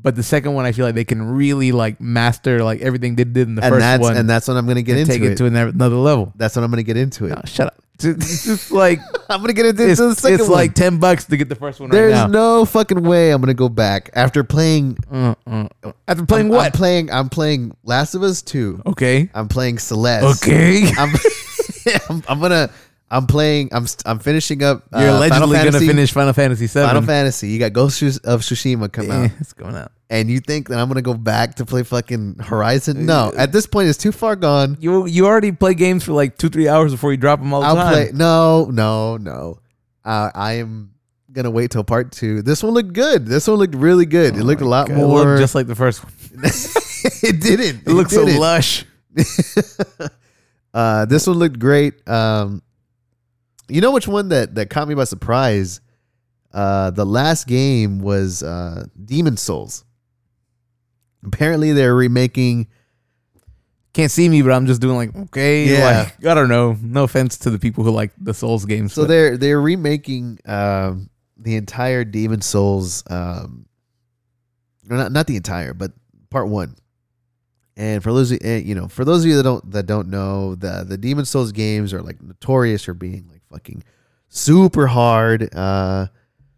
but 0.03 0.17
the 0.17 0.23
second 0.23 0.55
one 0.55 0.65
I 0.65 0.73
feel 0.73 0.85
like 0.85 0.95
they 0.95 1.05
can 1.05 1.23
really 1.23 1.73
like 1.73 2.01
master 2.01 2.63
like 2.65 2.81
everything 2.81 3.17
they 3.17 3.25
did 3.25 3.49
in 3.49 3.55
the 3.55 3.63
and 3.63 3.73
first 3.73 3.81
that's 3.81 4.01
one 4.01 4.17
and 4.17 4.29
that's 4.29 4.49
what 4.49 4.57
I'm 4.57 4.67
gonna 4.67 4.83
get 4.83 4.93
and 4.93 5.01
into 5.01 5.13
take 5.13 5.23
it. 5.23 5.33
it 5.33 5.39
to 5.39 5.47
another 5.47 5.97
level. 5.97 6.33
That's 6.37 6.57
what 6.57 6.65
I'm 6.65 6.71
gonna 6.71 6.83
get 6.83 6.97
into 6.97 7.27
it. 7.27 7.31
No, 7.31 7.41
shut 7.45 7.69
up. 7.69 7.83
It's 8.05 8.45
just 8.45 8.73
like 8.73 8.99
I'm 9.29 9.41
gonna 9.41 9.53
get 9.53 9.67
into 9.67 9.89
it's, 9.89 10.01
the 10.01 10.15
second 10.15 10.41
it's 10.41 10.41
one. 10.41 10.41
It's 10.41 10.49
like 10.51 10.75
ten 10.75 10.99
bucks 10.99 11.27
to 11.27 11.37
get 11.37 11.49
the 11.49 11.55
first 11.55 11.79
one 11.79 11.91
There's 11.91 12.15
right 12.15 12.27
now. 12.31 12.59
no 12.59 12.65
fucking 12.65 13.03
way 13.03 13.31
I'm 13.31 13.41
gonna 13.41 13.55
go 13.55 13.69
back 13.69 14.11
after 14.15 14.43
playing. 14.43 14.99
Uh, 15.11 15.35
uh. 15.47 15.69
After 16.09 16.27
playing 16.27 16.47
I'm, 16.47 16.53
what? 16.53 16.67
I'm 16.67 16.73
playing. 16.73 17.11
I'm 17.13 17.29
playing 17.29 17.77
Last 17.85 18.15
of 18.15 18.23
Us 18.23 18.43
Two. 18.43 18.83
okay. 18.87 19.31
I'm 19.35 19.49
playing 19.49 19.79
Celeste. 19.79 20.43
Okay. 20.43 20.91
I'm, 20.99 21.15
I'm. 22.11 22.23
I'm 22.29 22.41
gonna. 22.41 22.71
I'm 23.13 23.27
playing. 23.27 23.69
I'm. 23.73 23.85
I'm 24.07 24.19
finishing 24.19 24.63
up. 24.63 24.85
You're 24.91 25.11
uh, 25.11 25.19
allegedly 25.19 25.57
gonna 25.59 25.79
finish 25.79 26.13
Final 26.13 26.33
Fantasy 26.33 26.67
Seven. 26.67 26.89
Final 26.89 27.03
Fantasy. 27.03 27.49
You 27.49 27.59
got 27.59 27.75
Ghost 27.75 28.01
of 28.03 28.41
Tsushima 28.41 28.91
come 28.91 29.07
Yeah, 29.09 29.25
out, 29.25 29.31
it's 29.41 29.53
going 29.53 29.77
out. 29.77 29.93
and 30.09 30.31
you 30.31 30.41
think 30.41 30.69
that 30.69 30.79
I'm 30.79 30.89
gonna 30.89 31.03
go 31.03 31.13
back 31.13 31.57
to 31.57 31.67
play 31.67 31.83
fucking 31.83 32.37
Horizon? 32.41 33.05
No, 33.05 33.31
at 33.37 33.53
this 33.53 33.67
point 33.67 33.89
it's 33.89 33.99
too 33.99 34.13
far 34.13 34.35
gone. 34.35 34.79
You 34.81 35.05
you 35.05 35.27
already 35.27 35.53
play 35.53 35.75
games 35.75 36.05
for 36.05 36.13
like 36.13 36.39
two 36.39 36.49
three 36.49 36.69
hours 36.69 36.93
before 36.93 37.11
you 37.13 37.19
drop 37.19 37.39
them 37.41 37.53
all 37.53 37.61
the 37.61 37.67
I'll 37.67 37.77
time. 37.77 37.93
play. 37.93 38.11
No, 38.15 38.65
no, 38.73 39.19
no. 39.19 39.59
Uh, 40.05 40.31
I 40.35 40.55
am 40.55 40.93
gonna 41.31 41.51
wait 41.51 41.71
till 41.71 41.85
part 41.85 42.13
two. 42.13 42.41
This 42.41 42.63
one 42.63 42.73
looked 42.73 42.95
good. 42.95 43.27
This 43.27 43.47
one 43.47 43.59
looked 43.59 43.75
really 43.75 44.07
good. 44.07 44.37
it 44.37 44.41
Oh 44.41 44.45
looked 44.45 44.63
a 44.63 44.67
lot 44.69 44.89
God, 44.89 44.97
more. 44.97 45.19
looked 45.25 45.41
just 45.41 45.55
like 45.55 45.67
the 45.67 45.75
first 45.77 46.03
one. 46.03 46.13
it 47.23 47.43
didn't. 47.43 47.87
It 47.87 47.93
looks 47.93 48.13
so 48.15 48.25
didn't. 48.25 48.41
lush. 48.41 48.87
uh, 50.75 51.05
this 51.07 51.27
one 51.27 51.37
looked 51.39 51.59
great. 51.59 52.07
Um, 52.09 52.63
you 53.75 53.81
know 53.81 53.91
which 53.91 54.07
one 54.09 54.29
that 54.29 54.55
that 54.57 54.71
caught 54.71 54.89
me 54.89 54.95
by 54.95 55.05
surprise? 55.05 55.81
Uh, 56.53 56.91
the 56.91 57.07
last 57.07 57.47
game 57.47 58.01
was 58.01 58.43
uh, 58.43 58.85
Demon 59.05 59.37
Souls. 59.37 59.85
Apparently, 61.25 61.73
they're 61.73 61.95
remaking. 61.95 62.69
Can't 63.95 64.11
see 64.11 64.29
me, 64.29 64.41
but 64.43 64.53
I'm 64.53 64.67
just 64.67 64.81
doing 64.81 64.97
like 64.97 65.15
okay. 65.29 65.67
Yeah. 65.67 66.11
Like 66.19 66.27
I 66.27 66.35
don't 66.35 66.49
know. 66.49 66.77
No 66.81 67.05
offense 67.05 67.39
to 67.39 67.51
the 67.51 67.59
people 67.59 67.85
who 67.85 67.91
like 67.91 68.13
the 68.19 68.35
Souls 68.35 68.65
games. 68.65 68.93
So 68.95 69.03
but 69.03 69.09
they're 69.09 69.37
they're 69.37 69.61
remaking 69.61 70.39
um, 70.47 71.11
the 71.37 71.57
entire 71.57 72.05
Demon 72.05 72.41
Souls. 72.41 73.05
Um, 73.11 73.67
or 74.91 74.97
not 74.97 75.13
not 75.13 75.27
the 75.27 75.37
entire, 75.37 75.75
but 75.75 75.93
part 76.31 76.49
one. 76.49 76.77
And 77.77 78.03
for 78.03 78.13
those 78.13 78.33
of- 78.33 78.39
eh, 78.43 78.59
you 78.59 78.75
know, 78.75 78.89
for 78.89 79.05
those 79.05 79.25
of 79.25 79.31
you 79.31 79.37
that 79.37 79.43
don't 79.43 79.71
that 79.73 79.87
don't 79.87 80.09
know, 80.09 80.55
the 80.55 80.85
the 80.89 80.97
Demon 80.99 81.25
Souls 81.27 81.53
games 81.53 81.93
are 81.93 82.03
like 82.03 82.21
notorious 82.23 82.85
for 82.85 82.95
being 82.95 83.29
like 83.31 83.42
fucking 83.53 83.85
super 84.29 84.87
hard, 84.89 85.55
uh, 85.55 86.07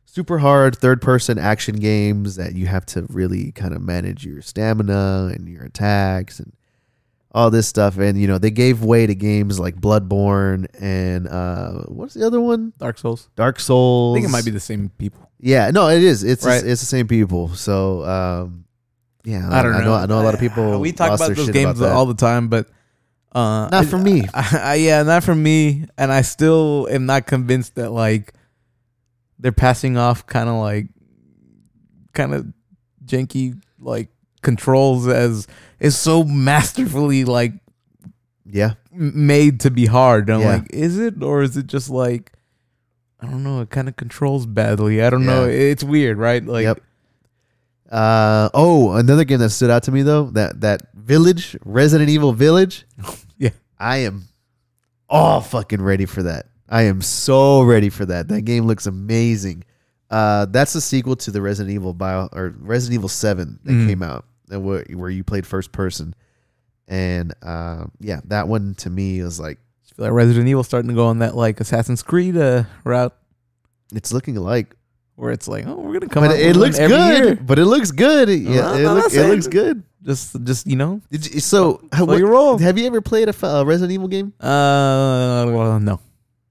super 0.05 0.39
hard 0.39 0.77
third 0.77 1.03
person 1.03 1.39
action 1.39 1.77
games 1.77 2.37
that 2.37 2.55
you 2.55 2.67
have 2.67 2.87
to 2.87 3.07
really 3.09 3.53
kind 3.53 3.75
of 3.75 3.83
manage 3.83 4.25
your 4.25 4.41
stamina 4.41 5.33
and 5.35 5.49
your 5.49 5.65
attacks 5.65 6.39
and 6.39 6.53
all 7.33 7.51
this 7.51 7.67
stuff, 7.67 7.99
and 7.99 8.21
you 8.21 8.29
know 8.29 8.39
they 8.39 8.53
gave 8.53 8.85
way 8.85 9.07
to 9.07 9.15
games 9.15 9.59
like 9.59 9.75
Bloodborne 9.75 10.67
and 10.81 11.27
uh, 11.27 11.83
what's 11.89 12.15
the 12.15 12.25
other 12.25 12.41
one? 12.41 12.73
Dark 12.79 12.97
Souls. 12.97 13.29
Dark 13.35 13.59
Souls. 13.59 14.17
I 14.17 14.21
think 14.21 14.29
it 14.29 14.33
might 14.33 14.45
be 14.45 14.53
the 14.53 14.61
same 14.61 14.89
people. 14.99 15.29
Yeah, 15.41 15.71
no, 15.73 15.89
it 15.89 16.03
is. 16.03 16.23
It's 16.23 16.47
Right. 16.47 16.65
it's 16.65 16.81
the 16.81 16.87
same 16.87 17.09
people. 17.09 17.49
So 17.49 18.05
um, 18.05 18.65
yeah, 19.25 19.49
I 19.51 19.63
don't 19.65 19.73
know. 19.73 19.79
I 19.79 19.85
know. 19.85 19.95
I 19.95 20.07
know 20.07 20.21
a 20.21 20.23
lot 20.23 20.35
of 20.35 20.41
people. 20.41 20.79
We 20.79 20.93
talk 20.93 21.11
lost 21.11 21.25
about 21.25 21.37
those 21.37 21.51
games 21.51 21.81
about 21.81 21.93
all 21.93 22.07
the 22.07 22.15
time, 22.15 22.47
but 22.49 22.69
uh, 23.35 23.69
Not 23.71 23.87
for 23.87 23.99
me. 23.99 24.23
I, 24.35 24.61
I, 24.63 24.75
yeah, 24.77 25.03
not 25.03 25.25
for 25.25 25.35
me. 25.35 25.87
And 25.99 26.13
I 26.13 26.23
still 26.23 26.87
am 26.91 27.07
not 27.07 27.27
convinced 27.27 27.75
that 27.77 27.91
like 27.91 28.33
they're 29.39 29.53
passing 29.53 29.97
off 29.97 30.27
kind 30.27 30.49
of 30.49 30.57
like 30.57 30.87
kind 32.13 32.33
of 32.35 32.47
janky 33.05 33.61
like 33.81 34.09
controls 34.43 35.07
as 35.09 35.47
is 35.81 35.97
so 35.99 36.23
masterfully 36.25 37.25
like 37.25 37.53
Yeah, 38.47 38.75
made 38.93 39.61
to 39.61 39.71
be 39.71 39.87
hard. 39.87 40.29
And 40.29 40.37
I'm 40.37 40.43
Yeah. 40.43 40.57
like, 40.59 40.67
is 40.73 40.99
it 40.99 41.23
or 41.23 41.43
is 41.43 41.57
it 41.57 41.67
just 41.67 41.91
like 41.91 42.33
I 43.21 43.27
don't 43.27 43.43
know? 43.43 43.63
It 43.63 43.71
kind 43.71 43.89
of 43.89 43.97
controls 43.97 44.45
badly. 44.47 45.03
I 45.03 45.09
don't 45.11 45.25
know. 45.27 45.45
It's 45.47 45.83
weird, 45.83 46.19
right? 46.19 46.45
Like, 46.45 46.65
Yep. 46.65 46.81
Uh 47.91 48.49
oh, 48.55 48.93
another 48.93 49.25
game 49.25 49.39
that 49.41 49.51
stood 49.51 49.71
out 49.71 49.83
to 49.85 49.93
me 49.93 50.03
though 50.03 50.25
that 50.31 50.61
that 50.63 50.93
Village 50.95 51.57
Resident 51.65 52.09
Evil 52.11 52.33
Village. 52.33 52.87
I 53.85 53.99
am 53.99 54.29
all 55.09 55.41
fucking 55.41 55.83
ready 55.83 56.07
for 56.07 56.23
that. 56.25 56.47
I 56.69 56.83
am 56.83 57.03
so 57.03 57.63
ready 57.63 57.91
for 57.91 58.07
that. 58.07 58.29
That 58.29 58.43
game 58.43 58.65
looks 58.67 58.87
amazing. 58.87 59.65
Uh, 60.11 60.47
that's 60.47 60.73
the 60.73 60.81
sequel 60.81 61.17
to 61.17 61.31
the 61.31 61.43
Resident 61.43 61.75
Evil 61.75 61.93
bio 61.93 62.29
or 62.33 62.55
Resident 62.59 62.95
Evil 62.95 63.09
Seven 63.09 63.59
that 63.65 63.73
Mm. 63.73 63.87
came 63.89 64.03
out, 64.03 64.25
and 64.51 64.65
where, 64.65 64.85
where 64.95 65.11
you 65.11 65.23
played 65.25 65.47
first 65.47 65.73
person. 65.73 66.15
And 66.89 67.35
uh, 67.43 67.85
yeah, 68.01 68.21
that 68.27 68.49
one 68.49 68.75
to 68.77 68.91
me 68.91 69.23
was 69.23 69.39
like 69.41 69.59
I 69.59 69.95
feel 69.97 70.05
like 70.07 70.13
Resident 70.15 70.49
Evil 70.49 70.65
starting 70.65 70.89
to 70.89 70.95
go 70.95 71.07
on 71.07 71.19
that 71.19 71.37
like 71.37 71.61
Assassin's 71.61 72.03
Creed 72.03 72.37
uh, 72.37 72.65
route 72.85 73.15
it's 73.95 74.13
looking 74.13 74.37
alike, 74.37 74.75
where 75.17 75.33
it's 75.33 75.47
like, 75.49 75.67
oh, 75.67 75.75
we're 75.77 75.95
gonna 75.99 76.09
come. 76.09 76.25
but 76.25 76.33
out 76.33 76.39
it, 76.39 76.49
one 76.57 76.59
looks 76.61 76.79
good. 76.79 77.25
year. 77.25 77.35
But 77.37 77.59
it 77.59 77.65
looks 77.67 77.91
good. 77.91 78.29
Yeah, 78.29 78.77
it, 78.77 78.83
no, 78.83 78.95
look, 78.95 79.13
it 79.13 79.29
looks 79.29 79.47
good. 79.47 79.83
Just, 80.03 80.45
just 80.45 80.67
you 80.67 80.77
know, 80.77 81.01
you, 81.11 81.19
so 81.41 81.81
how- 81.93 82.05
play 82.05 82.19
your 82.19 82.29
role. 82.31 82.59
Have 82.59 82.77
you 82.79 82.87
ever 82.87 83.01
played 83.01 83.29
a 83.29 83.65
Resident 83.65 83.93
Evil 83.93 84.09
game? 84.09 84.33
Uh, 84.41 85.47
well, 85.49 85.81
no. 85.81 86.01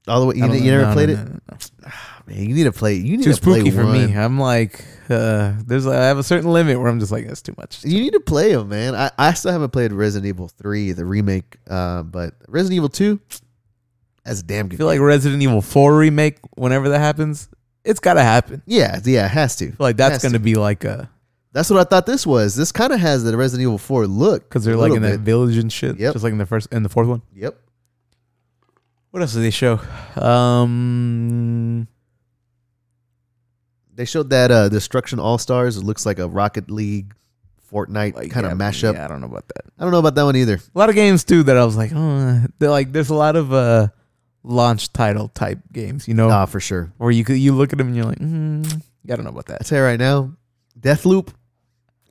All 0.07 0.19
the 0.19 0.25
way, 0.27 0.35
you, 0.35 0.45
you 0.53 0.71
never 0.71 0.87
No, 0.87 0.93
played 0.93 1.09
no, 1.09 1.13
it. 1.15 1.27
no, 1.29 1.39
no. 1.51 1.91
Man, 2.25 2.37
you 2.49 2.55
need 2.55 2.63
to 2.63 2.71
play. 2.71 2.95
You 2.95 3.17
need 3.17 3.23
Too 3.23 3.33
to 3.33 3.41
play 3.41 3.59
spooky 3.59 3.71
for 3.71 3.83
me. 3.85 4.15
I'm 4.15 4.39
like, 4.39 4.83
uh, 5.09 5.53
there's 5.65 5.85
I 5.85 6.05
have 6.05 6.17
a 6.17 6.23
certain 6.23 6.49
limit 6.51 6.79
where 6.79 6.87
I'm 6.89 6.99
just 6.99 7.11
like, 7.11 7.27
that's 7.27 7.41
too 7.41 7.53
much. 7.57 7.83
You 7.83 7.99
need 7.99 8.13
to 8.13 8.19
play 8.21 8.53
them, 8.53 8.69
man. 8.69 8.95
I, 8.95 9.11
I 9.17 9.33
still 9.33 9.51
haven't 9.51 9.71
played 9.71 9.91
Resident 9.93 10.27
Evil 10.27 10.47
Three, 10.47 10.91
the 10.93 11.05
remake, 11.05 11.57
uh, 11.69 12.03
but 12.03 12.33
Resident 12.47 12.77
Evil 12.77 12.89
Two, 12.89 13.19
that's 14.25 14.39
a 14.39 14.43
damn 14.43 14.65
I 14.65 14.69
good. 14.69 14.77
feel 14.77 14.87
like. 14.87 14.99
Resident 15.01 15.41
Evil 15.41 15.61
4 15.61 15.95
remake, 15.97 16.39
whenever 16.55 16.89
that 16.89 16.99
happens, 16.99 17.49
it's 17.83 17.99
gotta 17.99 18.21
happen. 18.23 18.61
yeah, 18.65 18.99
yeah, 19.03 19.25
it 19.25 19.31
has 19.31 19.55
to. 19.57 19.73
Like 19.79 19.97
that's 19.97 20.15
Has 20.15 20.23
gonna 20.23 20.39
be 20.39 20.55
like 20.55 20.83
a 20.83 21.09
That's 21.51 21.69
what 21.69 21.79
I 21.79 21.83
thought 21.83 22.05
this 22.05 22.25
was. 22.25 22.55
This 22.55 22.71
kind 22.71 22.93
of 22.93 22.99
has 22.99 23.23
the 23.23 23.35
Resident 23.37 23.63
Evil 23.67 23.77
Four 23.77 24.07
look 24.07 24.47
because 24.49 24.63
they're 24.65 24.73
a 24.75 24.77
like 24.77 24.91
little 24.91 24.97
in 25.05 25.11
that 25.11 25.17
bit. 25.19 25.25
village 25.25 25.57
and 25.57 25.71
shit. 25.71 25.99
Yep. 25.99 26.13
Just 26.13 26.23
like 26.23 26.31
in 26.31 26.37
the 26.39 26.45
first 26.45 26.71
in 26.71 26.83
the 26.83 26.89
fourth 26.89 27.07
one. 27.07 27.21
Yep. 27.35 27.57
What 29.11 29.21
else 29.21 29.33
did 29.33 29.41
they 29.43 29.51
show? 29.51 29.79
Um, 30.19 31.87
They 33.93 34.05
showed 34.05 34.31
that 34.31 34.49
uh, 34.49 34.69
Destruction 34.69 35.19
All 35.19 35.37
Stars. 35.37 35.77
It 35.77 35.83
looks 35.83 36.03
like 36.05 36.17
a 36.17 36.27
Rocket 36.27 36.71
League, 36.71 37.13
Fortnite 37.71 38.15
like, 38.15 38.31
kind 38.31 38.47
of 38.47 38.53
yeah, 38.53 38.57
mashup. 38.57 38.93
Yeah, 38.95 39.05
I 39.05 39.07
don't 39.07 39.21
know 39.21 39.27
about 39.27 39.47
that. 39.49 39.65
I 39.77 39.83
don't 39.83 39.91
know 39.91 39.99
about 39.99 40.15
that 40.15 40.23
one 40.23 40.35
either. 40.35 40.55
A 40.55 40.79
lot 40.79 40.89
of 40.89 40.95
games 40.95 41.23
too 41.23 41.43
that 41.43 41.57
I 41.57 41.63
was 41.65 41.77
like, 41.77 41.91
oh, 41.93 42.41
they're 42.57 42.71
like 42.71 42.91
there's 42.91 43.11
a 43.11 43.15
lot 43.15 43.35
of 43.35 43.53
uh 43.53 43.89
launch 44.43 44.91
title 44.93 45.29
type 45.29 45.59
games, 45.71 46.07
you 46.07 46.13
know, 46.13 46.29
Ah, 46.29 46.45
for 46.45 46.59
sure. 46.59 46.91
Or 46.99 47.11
you 47.11 47.23
could 47.23 47.37
you 47.37 47.53
look 47.53 47.71
at 47.73 47.77
them 47.77 47.87
and 47.87 47.95
you're 47.95 48.05
like, 48.05 48.19
mm, 48.19 48.81
I 49.09 49.15
don't 49.15 49.23
know 49.23 49.31
about 49.31 49.45
that. 49.47 49.69
you 49.69 49.79
right 49.79 49.99
now, 49.99 50.33
Deathloop. 50.79 51.33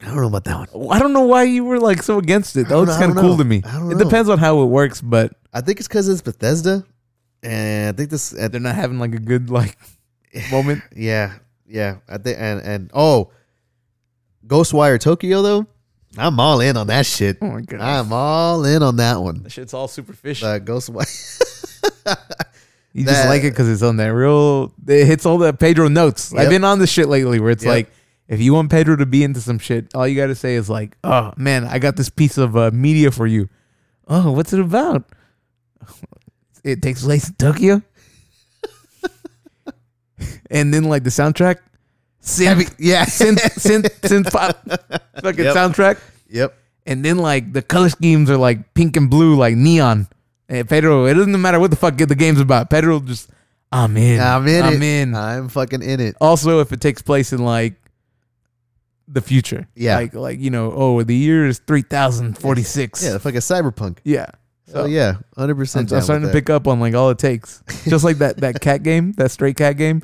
I 0.01 0.07
don't 0.07 0.17
know 0.17 0.27
about 0.27 0.45
that 0.45 0.75
one. 0.77 0.97
I 0.97 0.99
don't 0.99 1.13
know 1.13 1.27
why 1.27 1.45
you 1.45 1.65
were 1.65 1.79
like 1.79 2.03
so 2.03 2.19
against 2.19 2.57
it. 2.57 2.69
That 2.69 2.77
looks 2.77 2.97
kind 2.97 3.13
of 3.13 3.17
cool 3.19 3.31
know. 3.33 3.37
to 3.39 3.45
me. 3.45 3.63
I 3.65 3.79
don't 3.79 3.93
It 3.93 3.99
depends 3.99 4.29
on 4.29 4.39
how 4.39 4.63
it 4.63 4.67
works, 4.67 5.01
but 5.01 5.33
I 5.53 5.61
think 5.61 5.79
it's 5.79 5.87
because 5.87 6.09
it's 6.09 6.23
Bethesda, 6.23 6.85
and 7.43 7.95
I 7.95 7.97
think 7.97 8.11
this. 8.11 8.31
they're 8.31 8.59
not 8.59 8.75
having 8.75 8.99
like 8.99 9.15
a 9.15 9.21
good 9.21 9.49
like 9.51 9.77
moment. 10.51 10.83
Yeah, 10.97 11.35
yeah. 11.69 11.99
I 12.09 12.19
think 12.19 12.37
and 12.41 12.61
and 12.63 12.91
oh, 12.95 13.31
Ghostwire 14.47 14.99
Tokyo 14.99 15.43
though. 15.43 15.67
I'm 16.19 16.39
all 16.41 16.61
in 16.61 16.77
on 16.77 16.89
that 16.89 17.07
shit. 17.07 17.39
Oh 17.41 17.47
my 17.47 17.61
god, 17.61 17.81
I'm 17.81 18.13
all 18.13 18.65
in 18.65 18.83
on 18.83 18.97
that 18.97 19.21
one. 19.23 19.45
that 19.45 19.53
shit's 19.53 19.73
all 19.73 19.87
superficial. 19.89 20.49
Uh, 20.49 20.59
Ghostwire. 20.59 21.07
you 22.93 23.05
just 23.05 23.27
like 23.29 23.43
it 23.45 23.51
because 23.51 23.69
it's 23.69 23.83
on 23.83 23.97
that 23.99 24.09
real. 24.09 24.73
It 24.87 25.07
hits 25.07 25.25
all 25.27 25.39
the 25.39 25.53
Pedro 25.53 25.89
notes. 25.89 26.33
I've 26.35 26.51
been 26.51 26.65
on 26.65 26.79
this 26.79 26.91
shit 26.91 27.09
lately 27.09 27.41
where 27.41 27.51
it's 27.51 27.65
Yep. 27.65 27.71
like. 27.71 27.91
If 28.29 28.41
you 28.41 28.55
want 28.55 28.71
Pedro 28.71 28.97
to 28.97 29.05
be 29.05 29.25
into 29.25 29.41
some 29.43 29.59
shit, 29.59 29.95
all 29.95 30.09
you 30.09 30.17
got 30.17 30.29
to 30.29 30.35
say 30.35 30.55
is 30.55 30.71
like, 30.71 30.97
"Oh 31.05 31.35
man, 31.37 31.65
I 31.65 31.79
got 31.79 31.97
this 31.97 32.09
piece 32.09 32.39
of 32.39 32.57
uh, 32.57 32.71
media 32.73 33.11
for 33.11 33.27
you." 33.27 33.51
Oh, 34.09 34.33
what's 34.33 34.53
it 34.55 34.61
about? 34.61 35.05
It 36.65 36.81
takes 36.81 37.03
place 37.03 37.29
in 37.29 37.35
Tokyo, 37.35 37.83
and 40.51 40.73
then 40.73 40.85
like 40.85 41.03
the 41.05 41.11
soundtrack, 41.11 41.57
synth, 42.23 42.75
yeah. 42.79 43.05
synth, 43.05 43.39
synth, 43.59 43.89
synth 44.03 44.31
pop, 44.33 44.57
fucking 45.23 45.45
Yep. 45.45 45.57
soundtrack, 45.57 45.99
yep. 46.31 46.55
and 46.87 47.05
then 47.05 47.19
like 47.19 47.53
the 47.53 47.63
color 47.63 47.89
schemes 47.89 48.31
are 48.31 48.37
like 48.37 48.75
pink 48.75 48.97
and 48.97 49.11
blue, 49.11 49.35
like 49.35 49.57
neon. 49.57 50.07
And 50.53 50.69
Pedro, 50.69 51.07
it 51.07 51.15
doesn't 51.15 51.41
matter 51.41 51.59
what 51.59 51.71
the 51.71 51.77
fuck 51.77 51.97
the 51.97 52.15
game's 52.15 52.39
about. 52.41 52.69
Pedro 52.69 53.01
just, 53.01 53.31
I'm 53.73 53.97
in. 53.97 54.21
I'm 54.21 54.47
in 54.47 54.63
I'm 54.63 54.75
it. 54.75 54.83
in. 54.83 55.15
I'm 55.15 55.49
fucking 55.49 55.81
in 55.83 55.99
it. 55.99 56.15
Also, 56.21 56.61
if 56.61 56.73
it 56.73 56.81
takes 56.83 57.01
place 57.01 57.33
in 57.33 57.43
like 57.43 57.75
the 59.09 59.21
future, 59.23 59.67
Yeah. 59.75 59.97
like 59.97 60.15
like 60.15 60.39
you 60.41 60.51
know, 60.51 60.73
oh, 60.75 61.03
the 61.03 61.17
year 61.17 61.47
is 61.47 61.59
three 61.59 61.83
thousand 61.83 62.37
forty 62.39 62.63
six. 62.63 63.03
Yeah, 63.03 63.17
fucking 63.19 63.41
cyberpunk. 63.41 63.99
yeah. 64.05 64.27
Oh 64.75 64.87
yeah, 64.87 65.17
hundred 65.37 65.53
I'm, 65.53 65.59
percent. 65.59 65.93
I'm 65.93 66.01
starting 66.03 66.27
to 66.27 66.33
pick 66.33 66.49
up 66.49 66.67
on 66.67 66.81
like 66.81 66.95
all 66.95 67.11
it 67.11 67.19
takes, 67.19 67.63
just 67.89 68.05
like 68.05 68.19
that 68.19 68.39
that 68.39 68.61
cat 68.61 68.83
game, 68.83 69.13
that 69.13 69.31
straight 69.31 69.57
cat 69.57 69.77
game. 69.77 70.03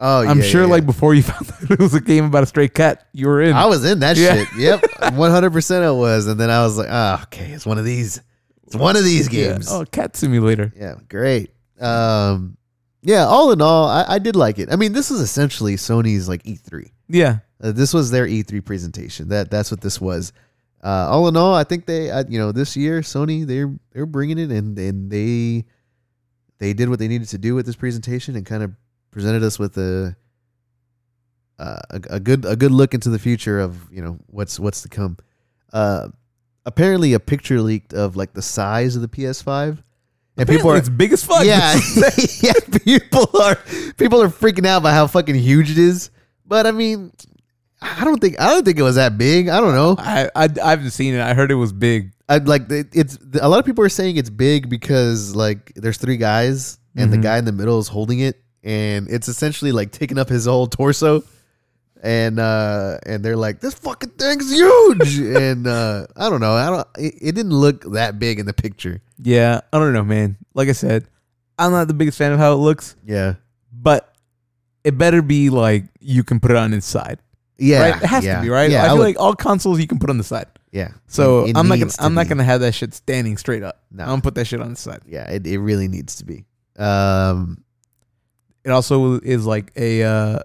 Oh, 0.00 0.20
yeah. 0.22 0.30
I'm 0.30 0.38
yeah, 0.38 0.44
sure, 0.44 0.62
yeah, 0.62 0.68
like 0.68 0.86
before 0.86 1.14
you 1.14 1.22
found 1.24 1.50
out 1.50 1.70
it 1.72 1.78
was 1.80 1.94
a 1.94 2.00
game 2.00 2.24
about 2.26 2.44
a 2.44 2.46
stray 2.46 2.68
cat, 2.68 3.06
you 3.12 3.26
were 3.26 3.42
in. 3.42 3.52
I 3.54 3.66
was 3.66 3.84
in 3.84 3.98
that 4.00 4.16
Yeah. 4.16 4.34
shit. 4.44 4.48
Yep, 4.56 4.84
one 5.14 5.30
hundred 5.32 5.52
percent. 5.52 5.84
I 5.84 5.90
was, 5.90 6.26
and 6.28 6.38
then 6.40 6.50
I 6.50 6.62
was 6.64 6.78
like, 6.78 6.88
ah, 6.90 7.22
okay, 7.24 7.50
it's 7.50 7.66
one 7.66 7.78
of 7.78 7.84
these. 7.84 8.20
It's 8.68 8.76
one 8.76 8.96
of 8.96 9.04
these 9.04 9.32
Yeah. 9.32 9.52
games. 9.52 9.68
Oh, 9.70 9.84
cat 9.84 10.16
simulator. 10.16 10.72
Yeah, 10.76 10.94
great. 11.08 11.50
Um, 11.80 12.56
yeah, 13.02 13.24
all 13.26 13.52
in 13.52 13.60
all, 13.62 13.88
I, 13.88 14.04
I 14.08 14.18
did 14.18 14.36
like 14.36 14.58
it. 14.58 14.68
I 14.72 14.76
mean, 14.76 14.92
this 14.92 15.10
is 15.10 15.20
essentially 15.20 15.76
Sony's 15.76 16.28
like 16.28 16.42
E3. 16.44 16.90
Yeah, 17.08 17.38
Uh, 17.62 17.72
this 17.72 17.94
was 17.94 18.10
their 18.10 18.26
E3 18.26 18.64
presentation. 18.64 19.28
That 19.28 19.50
that's 19.50 19.70
what 19.70 19.80
this 19.80 20.00
was. 20.00 20.32
Uh, 20.84 21.08
all 21.10 21.26
in 21.28 21.36
all, 21.36 21.54
I 21.54 21.64
think 21.64 21.86
they, 21.86 22.10
uh, 22.10 22.24
you 22.28 22.38
know, 22.38 22.52
this 22.52 22.76
year 22.76 23.00
Sony 23.00 23.46
they're 23.46 23.74
they're 23.92 24.06
bringing 24.06 24.38
it, 24.38 24.50
and 24.50 24.78
and 24.78 25.10
they 25.10 25.64
they 26.58 26.72
did 26.72 26.88
what 26.88 26.98
they 26.98 27.08
needed 27.08 27.28
to 27.28 27.38
do 27.38 27.54
with 27.54 27.66
this 27.66 27.76
presentation, 27.76 28.36
and 28.36 28.44
kind 28.46 28.62
of 28.62 28.72
presented 29.10 29.42
us 29.42 29.58
with 29.58 29.76
a. 29.78 30.14
Uh, 31.58 31.80
a, 31.90 32.00
a 32.10 32.20
good 32.20 32.44
a 32.44 32.54
good 32.54 32.70
look 32.70 32.94
into 32.94 33.10
the 33.10 33.18
future 33.18 33.58
of 33.58 33.90
you 33.92 34.00
know 34.00 34.16
what's 34.28 34.60
what's 34.60 34.82
to 34.82 34.88
come. 34.88 35.16
Apparently, 36.68 37.14
a 37.14 37.20
picture 37.20 37.60
leaked 37.62 37.94
of 37.94 38.14
like 38.14 38.34
the 38.34 38.42
size 38.42 38.94
of 38.94 39.00
the 39.02 39.08
PS5, 39.08 39.82
and 40.36 40.46
people 40.48 40.70
are 40.70 40.76
it's 40.76 40.90
big 40.90 41.12
as 41.14 41.24
fuck. 41.24 41.44
yeah, 41.44 41.80
yeah. 42.42 42.52
People 42.84 43.26
are 43.40 43.56
people 43.96 44.20
are 44.20 44.28
freaking 44.28 44.66
out 44.66 44.78
about 44.82 44.92
how 44.92 45.06
fucking 45.06 45.34
huge 45.34 45.70
it 45.70 45.78
is. 45.78 46.10
But 46.46 46.66
I 46.66 46.70
mean, 46.72 47.10
I 47.80 48.04
don't 48.04 48.20
think 48.20 48.38
I 48.38 48.48
don't 48.50 48.64
think 48.64 48.78
it 48.78 48.82
was 48.82 48.96
that 48.96 49.16
big. 49.16 49.48
I 49.48 49.60
don't 49.60 49.74
know. 49.74 49.96
I, 49.98 50.28
I 50.36 50.48
I 50.62 50.70
haven't 50.70 50.90
seen 50.90 51.14
it. 51.14 51.20
I 51.22 51.32
heard 51.32 51.50
it 51.50 51.54
was 51.54 51.72
big. 51.72 52.12
I'd 52.28 52.46
like 52.46 52.70
it, 52.70 52.88
it's 52.92 53.16
a 53.40 53.48
lot 53.48 53.58
of 53.60 53.64
people 53.64 53.82
are 53.82 53.88
saying 53.88 54.18
it's 54.18 54.28
big 54.30 54.68
because 54.68 55.34
like 55.34 55.72
there's 55.74 55.96
three 55.96 56.18
guys 56.18 56.78
and 56.94 57.10
the 57.10 57.16
Mhm. 57.16 57.22
guy 57.22 57.38
in 57.38 57.46
the 57.46 57.52
middle 57.52 57.78
is 57.78 57.88
holding 57.88 58.18
it 58.20 58.42
and 58.62 59.08
it's 59.08 59.28
essentially 59.28 59.72
like 59.72 59.90
taking 59.92 60.18
up 60.18 60.28
his 60.28 60.44
whole 60.44 60.66
torso. 60.66 61.22
And 62.02 62.38
uh 62.38 62.98
and 63.06 63.24
they're 63.24 63.36
like 63.36 63.58
this 63.60 63.74
fucking 63.74 64.10
thing's 64.10 64.52
huge 64.52 65.18
and 65.36 65.66
uh 65.66 66.06
I 66.16 66.30
don't 66.30 66.40
know 66.40 66.52
I 66.52 66.66
don't 66.70 66.88
it, 66.96 67.14
it 67.20 67.34
didn't 67.34 67.52
look 67.54 67.82
that 67.92 68.18
big 68.20 68.38
in 68.38 68.46
the 68.46 68.52
picture 68.54 69.00
Yeah, 69.18 69.60
I 69.72 69.78
don't 69.80 69.92
know, 69.92 70.04
man. 70.04 70.36
Like 70.54 70.68
I 70.68 70.72
said, 70.72 71.08
I'm 71.58 71.72
not 71.72 71.88
the 71.88 71.94
biggest 71.94 72.16
fan 72.16 72.30
of 72.32 72.38
how 72.38 72.52
it 72.52 72.56
looks, 72.62 72.94
yeah 73.04 73.34
but 73.72 74.14
it 74.84 74.96
better 74.96 75.22
be 75.22 75.50
like 75.50 75.84
you 76.00 76.22
can 76.22 76.38
put 76.40 76.50
it 76.52 76.56
on 76.56 76.72
inside. 76.72 77.18
yeah 77.58 77.90
right? 77.90 78.02
It 78.02 78.06
has 78.06 78.24
yeah, 78.24 78.36
to 78.36 78.42
be 78.42 78.48
right. 78.48 78.70
yeah 78.70 78.84
I 78.84 78.88
feel 78.88 78.98
would- 78.98 79.02
like 79.04 79.18
all 79.18 79.34
consoles 79.34 79.80
you 79.80 79.86
can 79.88 79.98
put 79.98 80.08
on 80.08 80.18
the 80.18 80.24
side. 80.24 80.46
yeah 80.70 80.92
So 81.08 81.44
It- 81.46 81.50
it 81.50 81.56
I'm 81.56 81.66
not 81.66 81.80
gonna 81.80 81.90
to 81.90 82.02
I'm 82.04 82.14
not 82.14 82.28
gonna 82.28 82.44
have 82.44 82.60
that 82.60 82.74
shit 82.76 82.94
standing 82.94 83.36
straight 83.38 83.64
up. 83.64 83.82
No. 83.90 84.04
I'm 84.04 84.10
gonna 84.10 84.22
put 84.22 84.36
that 84.36 84.46
shit 84.46 84.60
on 84.60 84.70
the 84.70 84.76
side. 84.76 85.00
yeah 85.04 85.28
it, 85.28 85.46
it 85.48 85.58
really 85.58 85.88
needs 85.88 86.14
to 86.16 86.24
be 86.24 86.44
um 86.78 87.64
It 88.64 88.70
also 88.70 89.18
is 89.18 89.44
like 89.46 89.72
a 89.74 90.02
uh 90.04 90.38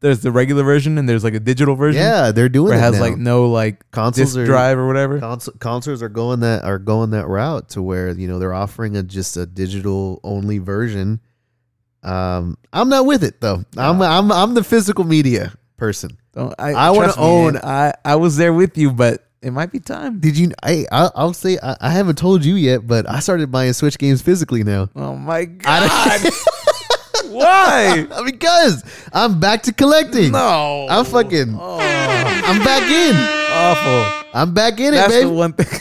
there's 0.00 0.20
the 0.20 0.30
regular 0.30 0.62
version 0.62 0.98
and 0.98 1.08
there's 1.08 1.24
like 1.24 1.34
a 1.34 1.40
digital 1.40 1.74
version. 1.74 2.00
Yeah, 2.02 2.30
they're 2.32 2.48
doing 2.48 2.68
where 2.68 2.76
it 2.76 2.80
it 2.80 2.82
has 2.82 2.94
now. 2.96 3.00
like 3.00 3.16
no 3.16 3.48
like 3.50 3.90
consoles 3.90 4.34
disk 4.34 4.38
are 4.38 4.46
drive 4.46 4.78
or 4.78 4.86
whatever. 4.86 5.18
Cons- 5.20 5.48
consoles 5.58 6.02
are 6.02 6.08
going 6.08 6.40
that 6.40 6.64
are 6.64 6.78
going 6.78 7.10
that 7.10 7.26
route 7.26 7.70
to 7.70 7.82
where 7.82 8.10
you 8.10 8.28
know 8.28 8.38
they're 8.38 8.54
offering 8.54 8.96
a 8.96 9.02
just 9.02 9.36
a 9.36 9.46
digital 9.46 10.20
only 10.22 10.58
version. 10.58 11.20
Um, 12.02 12.56
I'm 12.72 12.88
not 12.88 13.06
with 13.06 13.24
it 13.24 13.40
though. 13.40 13.64
I'm 13.76 14.00
I'm 14.02 14.30
I'm 14.30 14.54
the 14.54 14.62
physical 14.64 15.04
media 15.04 15.54
person. 15.76 16.18
Don't, 16.34 16.54
I, 16.58 16.72
I 16.72 16.90
wanna 16.90 17.14
own- 17.16 17.54
man, 17.54 17.64
I 17.64 17.94
I 18.04 18.16
was 18.16 18.36
there 18.36 18.52
with 18.52 18.76
you, 18.78 18.92
but 18.92 19.26
it 19.42 19.50
might 19.50 19.72
be 19.72 19.80
time. 19.80 20.20
Did 20.20 20.36
you? 20.38 20.52
I 20.62 20.84
I- 20.92 21.10
I'll 21.14 21.32
say 21.32 21.58
I, 21.62 21.76
I 21.80 21.90
haven't 21.90 22.16
told 22.18 22.44
you 22.44 22.54
yet, 22.54 22.86
but 22.86 23.08
I 23.08 23.20
started 23.20 23.50
buying 23.50 23.72
Switch 23.72 23.98
games 23.98 24.22
physically 24.22 24.62
now. 24.62 24.88
Oh 24.94 25.16
my 25.16 25.38
I 25.38 25.44
god! 25.46 26.20
Why? 27.24 28.06
because 28.24 28.84
I'm 29.12 29.40
back 29.40 29.62
to 29.64 29.72
collecting. 29.72 30.32
No, 30.32 30.86
I'm 30.88 31.04
fucking. 31.04 31.56
Oh, 31.58 31.78
I'm 31.80 32.62
back 32.64 32.82
in. 32.90 33.16
awful. 33.52 34.22
I'm 34.34 34.52
back 34.54 34.78
in 34.80 34.92
it, 34.94 34.98
That's 34.98 35.20
the 35.20 35.28
one 35.30 35.52
thing. 35.54 35.66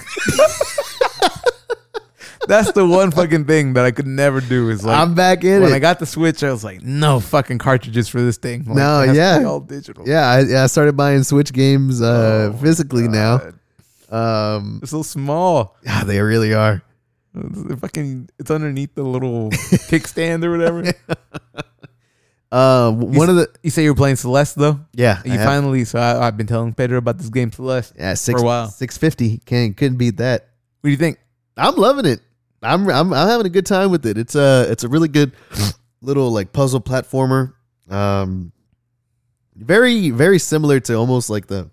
That's 2.47 2.71
the 2.73 2.86
one 2.86 3.09
fucking 3.09 3.45
thing 3.45 3.73
that 3.73 3.86
I 3.86 3.91
could 3.91 4.05
never 4.05 4.39
do. 4.39 4.69
Is 4.69 4.86
like 4.86 4.95
I'm 4.99 5.15
back 5.15 5.43
in 5.43 5.53
it. 5.53 5.59
when 5.61 5.71
it. 5.71 5.75
I 5.75 5.79
got 5.79 5.97
the 5.97 6.05
Switch, 6.05 6.43
I 6.43 6.51
was 6.51 6.63
like, 6.63 6.83
no 6.83 7.19
fucking 7.19 7.57
cartridges 7.57 8.07
for 8.07 8.21
this 8.21 8.38
thing. 8.38 8.65
Like, 8.65 8.75
No, 8.77 9.01
it 9.01 9.07
has 9.07 9.15
to 9.15 9.41
yeah. 9.41 9.47
all 9.47 9.59
digital. 9.61 10.07
yeah, 10.07 10.29
I, 10.29 10.39
yeah, 10.41 10.63
I 10.63 10.67
started 10.67 10.95
buying 10.95 11.23
Switch 11.23 11.51
games 11.51 12.03
uh, 12.03 12.51
Oh, 12.53 12.57
physically 12.61 13.07
God. 13.07 13.55
now. 14.11 14.55
Um, 14.55 14.79
It's 14.83 14.91
so 14.91 15.01
small. 15.01 15.75
yeah, 15.83 16.03
they 16.03 16.21
really 16.21 16.53
are. 16.53 16.83
It's 17.36 17.79
fucking, 17.81 18.29
it's 18.39 18.49
underneath 18.51 18.95
the 18.95 19.03
little 19.03 19.49
kickstand 19.89 20.43
or 20.43 20.51
whatever. 20.57 20.93
Uh, 22.51 22.91
one 22.91 23.27
of 23.29 23.36
the 23.36 23.49
You 23.63 23.69
say 23.69 23.83
you 23.83 23.89
were 23.91 23.95
playing 23.95 24.15
Celeste 24.15 24.55
though. 24.55 24.79
yeah, 24.93 25.21
You 25.25 25.33
I 25.33 25.36
have- 25.38 25.45
finally. 25.45 25.83
So 25.83 25.99
I, 25.99 26.25
I've 26.27 26.38
been 26.38 26.47
telling 26.47 26.73
Pedro 26.73 26.97
about 26.99 27.17
this 27.17 27.27
game 27.29 27.51
Celeste. 27.51 27.93
yeah 27.97 28.13
six 28.13 28.41
a 28.41 28.45
while. 28.45 28.67
six 28.69 28.97
fifty 28.97 29.39
can't 29.39 29.75
couldn't 29.75 29.97
beat 29.97 30.17
that. 30.17 30.49
What 30.81 30.88
do 30.88 30.91
you 30.91 30.97
think? 30.97 31.17
I'm 31.57 31.75
loving 31.75 32.05
it. 32.05 32.21
I'm 32.61 32.88
I'm 32.89 33.11
I'm 33.13 33.27
having 33.27 33.45
a 33.45 33.49
good 33.49 33.65
time 33.65 33.91
with 33.91 34.05
it. 34.05 34.17
It's 34.17 34.36
a 34.36 34.67
it's 34.69 34.83
a 34.86 34.88
really 34.88 35.09
good 35.09 35.33
little 36.01 36.31
like 36.31 36.53
puzzle 36.53 36.79
platformer. 36.79 37.53
Um, 37.89 38.53
very 39.55 40.11
very 40.11 40.39
similar 40.39 40.79
to 40.81 40.93
almost 40.95 41.29
like 41.29 41.47
the 41.47 41.69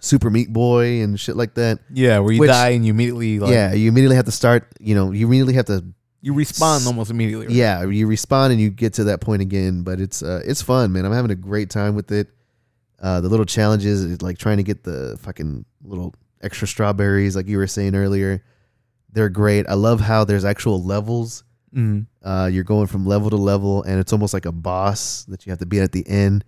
Super 0.00 0.30
Meat 0.30 0.52
Boy 0.52 1.02
and 1.02 1.18
shit 1.18 1.36
like 1.36 1.54
that. 1.54 1.80
Yeah, 1.92 2.18
where 2.20 2.32
you 2.32 2.40
Which- 2.40 2.50
die 2.50 2.70
and 2.70 2.84
you 2.86 2.92
immediately 2.92 3.38
like 3.40 3.50
yeah, 3.52 3.72
you 3.74 3.88
immediately 3.88 4.16
have 4.16 4.26
to 4.26 4.32
start. 4.32 4.68
You 4.80 4.94
know, 4.94 5.10
you 5.12 5.26
immediately 5.26 5.54
have 5.54 5.66
to. 5.66 5.84
you 6.20 6.32
respawn 6.34 6.86
almost 6.86 7.10
immediately. 7.10 7.46
right? 7.46 7.54
Yeah, 7.54 7.84
you 7.86 8.06
respond 8.06 8.52
and 8.52 8.60
you 8.60 8.70
get 8.70 8.94
to 8.94 9.04
that 9.04 9.20
point 9.20 9.42
again. 9.42 9.82
But 9.82 10.00
it's 10.00 10.22
uh 10.22 10.40
it's 10.44 10.62
fun, 10.62 10.92
man. 10.92 11.04
I'm 11.04 11.12
having 11.12 11.30
a 11.30 11.36
great 11.36 11.70
time 11.70 11.94
with 11.94 12.10
it. 12.12 12.28
Uh, 13.00 13.20
the 13.20 13.28
little 13.28 13.46
challenges, 13.46 14.20
like 14.22 14.38
trying 14.38 14.56
to 14.56 14.64
get 14.64 14.82
the 14.82 15.16
fucking 15.20 15.64
little 15.84 16.14
extra 16.42 16.66
strawberries, 16.66 17.36
like 17.36 17.46
you 17.46 17.56
were 17.58 17.66
saying 17.68 17.94
earlier. 17.94 18.42
They're 19.12 19.28
great. 19.28 19.66
I 19.68 19.74
love 19.74 20.00
how 20.00 20.24
there's 20.24 20.44
actual 20.44 20.82
levels. 20.82 21.44
Mhm. 21.74 22.06
Uh, 22.22 22.48
you're 22.52 22.64
going 22.64 22.86
from 22.88 23.06
level 23.06 23.30
to 23.30 23.36
level, 23.36 23.82
and 23.84 24.00
it's 24.00 24.12
almost 24.12 24.34
like 24.34 24.46
a 24.46 24.52
boss 24.52 25.24
that 25.28 25.46
you 25.46 25.50
have 25.50 25.58
to 25.60 25.66
beat 25.66 25.80
at 25.80 25.92
the 25.92 26.06
end. 26.08 26.44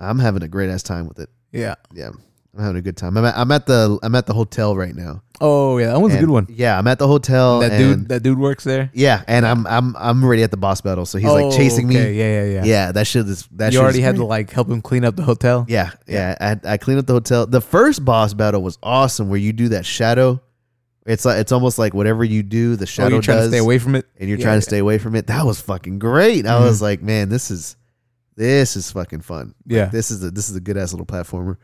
I'm 0.00 0.18
having 0.18 0.42
a 0.42 0.48
great 0.48 0.70
ass 0.70 0.82
time 0.82 1.06
with 1.06 1.18
it. 1.18 1.28
Yeah. 1.52 1.74
Yeah, 1.94 2.10
I'm 2.54 2.60
having 2.60 2.76
a 2.76 2.82
good 2.82 2.98
time. 2.98 3.16
I'm 3.16 3.24
at, 3.24 3.36
I'm 3.36 3.50
at 3.50 3.64
the 3.66 3.98
I'm 4.02 4.14
at 4.14 4.26
the 4.26 4.34
hotel 4.34 4.76
right 4.76 4.94
now. 4.94 5.22
Oh 5.40 5.78
yeah, 5.78 5.86
that 5.92 6.00
one's 6.00 6.12
a 6.12 6.18
And- 6.18 6.26
good 6.26 6.32
one. 6.32 6.46
Yeah, 6.50 6.78
I'm 6.78 6.86
at 6.86 6.98
the 6.98 7.08
hotel. 7.08 7.60
that 7.60 7.72
and- 7.72 8.00
dude, 8.00 8.08
that 8.10 8.22
dude 8.22 8.38
works 8.38 8.62
there. 8.62 8.90
Yeah, 8.92 9.22
and 9.26 9.46
I'm 9.46 9.66
I'm 9.66 9.96
I'm 9.96 10.22
already 10.22 10.42
at 10.42 10.50
the 10.50 10.58
boss 10.58 10.82
battle, 10.82 11.06
so 11.06 11.16
he's 11.16 11.28
Oh, 11.30 11.34
like 11.34 11.56
chasing 11.56 11.86
okay. 11.88 12.10
me. 12.10 12.18
Yeah, 12.18 12.42
yeah, 12.42 12.44
yeah. 12.44 12.64
Yeah, 12.64 12.92
that 12.92 13.06
shit 13.06 13.26
is 13.26 13.48
that. 13.52 13.72
you 13.72 13.78
shit 13.78 13.82
already 13.82 13.98
is 14.00 14.04
had 14.04 14.12
to 14.16 14.18
great. 14.18 14.28
like 14.28 14.50
help 14.50 14.68
him 14.68 14.82
clean 14.82 15.04
up 15.04 15.16
the 15.16 15.22
hotel. 15.22 15.64
Yeah, 15.66 15.92
yeah. 16.06 16.36
I, 16.64 16.72
I 16.74 16.76
cleaned 16.76 17.00
up 17.00 17.06
the 17.06 17.14
hotel. 17.14 17.46
The 17.46 17.62
first 17.62 18.04
boss 18.04 18.34
battle 18.34 18.62
was 18.62 18.76
awesome, 18.82 19.30
where 19.30 19.40
you 19.40 19.54
do 19.54 19.68
that 19.70 19.86
shadow. 19.86 20.40
It's 21.06 21.24
like 21.24 21.38
it's 21.40 21.52
almost 21.52 21.78
like 21.78 21.94
whatever 21.94 22.22
you 22.22 22.42
do, 22.42 22.76
the 22.76 22.82
Oh, 22.82 22.86
shadow 22.86 23.14
you're 23.14 23.22
trying 23.22 23.38
does, 23.38 23.46
to 23.46 23.50
stay 23.52 23.58
away 23.58 23.78
from 23.78 23.94
it. 23.94 24.06
and 24.20 24.28
you're 24.28 24.38
Yeah, 24.38 24.44
trying 24.44 24.58
to 24.58 24.62
stay 24.62 24.78
away 24.78 24.98
from 24.98 25.16
it. 25.16 25.26
That 25.28 25.46
was 25.46 25.58
fucking 25.60 25.98
great. 26.00 26.46
I 26.46 26.50
Mhm. 26.60 26.64
was 26.64 26.82
like, 26.82 27.02
man, 27.02 27.30
this 27.30 27.50
is 27.50 27.76
this 28.36 28.76
is 28.76 28.92
fucking 28.92 29.22
fun. 29.22 29.54
Yeah. 29.66 29.86
This 29.86 30.10
is 30.10 30.22
a 30.22 30.30
this 30.30 30.48
is 30.50 30.54
a 30.56 30.60
good 30.60 30.76
ass 30.76 30.92
little 30.92 31.06
platformer, 31.06 31.56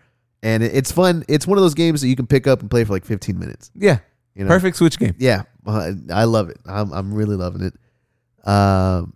and 0.42 0.62
it, 0.62 0.74
it's 0.74 0.92
fun. 0.92 1.24
It's 1.28 1.46
one 1.46 1.58
of 1.58 1.62
those 1.62 1.74
games 1.74 2.00
that 2.00 2.08
you 2.08 2.16
can 2.16 2.26
pick 2.26 2.46
up 2.46 2.60
and 2.60 2.70
play 2.70 2.84
for 2.84 2.92
like 2.92 3.04
15 3.04 3.38
minutes. 3.38 3.70
Yeah, 3.74 3.98
You 4.34 4.44
know, 4.44 4.48
perfect 4.48 4.76
Switch 4.76 4.98
game. 4.98 5.14
Yeah, 5.18 5.42
uh, 5.66 5.92
I 6.12 6.24
love 6.24 6.48
it. 6.50 6.58
I'm 6.66 6.92
I'm 6.92 7.12
really 7.12 7.36
loving 7.36 7.62
it. 7.62 7.74
Um, 8.48 9.14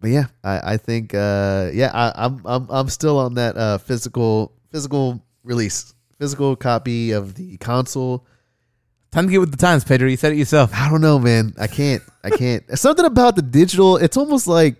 but 0.00 0.10
yeah, 0.10 0.26
I 0.44 0.74
I 0.74 0.76
think 0.76 1.14
uh 1.14 1.70
yeah 1.72 1.90
I, 1.92 2.24
I'm 2.26 2.42
I'm 2.44 2.66
I'm 2.70 2.88
still 2.88 3.18
on 3.18 3.34
that 3.34 3.56
uh 3.56 3.78
physical 3.78 4.52
physical 4.70 5.22
release 5.44 5.94
physical 6.18 6.56
copy 6.56 7.12
of 7.12 7.34
the 7.34 7.56
console. 7.58 8.26
Time 9.12 9.26
to 9.26 9.30
get 9.30 9.38
with 9.38 9.50
the 9.50 9.56
times, 9.56 9.84
Pedro. 9.84 10.08
You 10.08 10.16
said 10.16 10.32
it 10.32 10.36
yourself. 10.38 10.72
I 10.74 10.90
don't 10.90 11.00
know, 11.00 11.18
man. 11.18 11.54
I 11.58 11.66
can't. 11.68 12.02
I 12.24 12.30
can't. 12.30 12.64
Something 12.78 13.04
about 13.06 13.36
the 13.36 13.42
digital. 13.42 13.96
It's 13.96 14.16
almost 14.16 14.46
like 14.46 14.76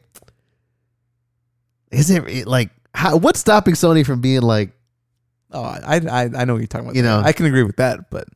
is 1.90 2.10
it 2.10 2.46
like 2.46 2.70
how, 2.94 3.16
what's 3.16 3.40
stopping 3.40 3.74
Sony 3.74 4.04
from 4.04 4.20
being 4.20 4.42
like 4.42 4.72
Oh, 5.56 5.62
I, 5.62 5.96
I, 6.10 6.22
I 6.36 6.44
know 6.44 6.54
what 6.54 6.58
you're 6.58 6.66
talking 6.66 6.86
about. 6.86 6.96
You 6.96 7.02
know. 7.02 7.20
I 7.24 7.32
can 7.32 7.46
agree 7.46 7.62
with 7.62 7.76
that, 7.76 8.10
but 8.10 8.28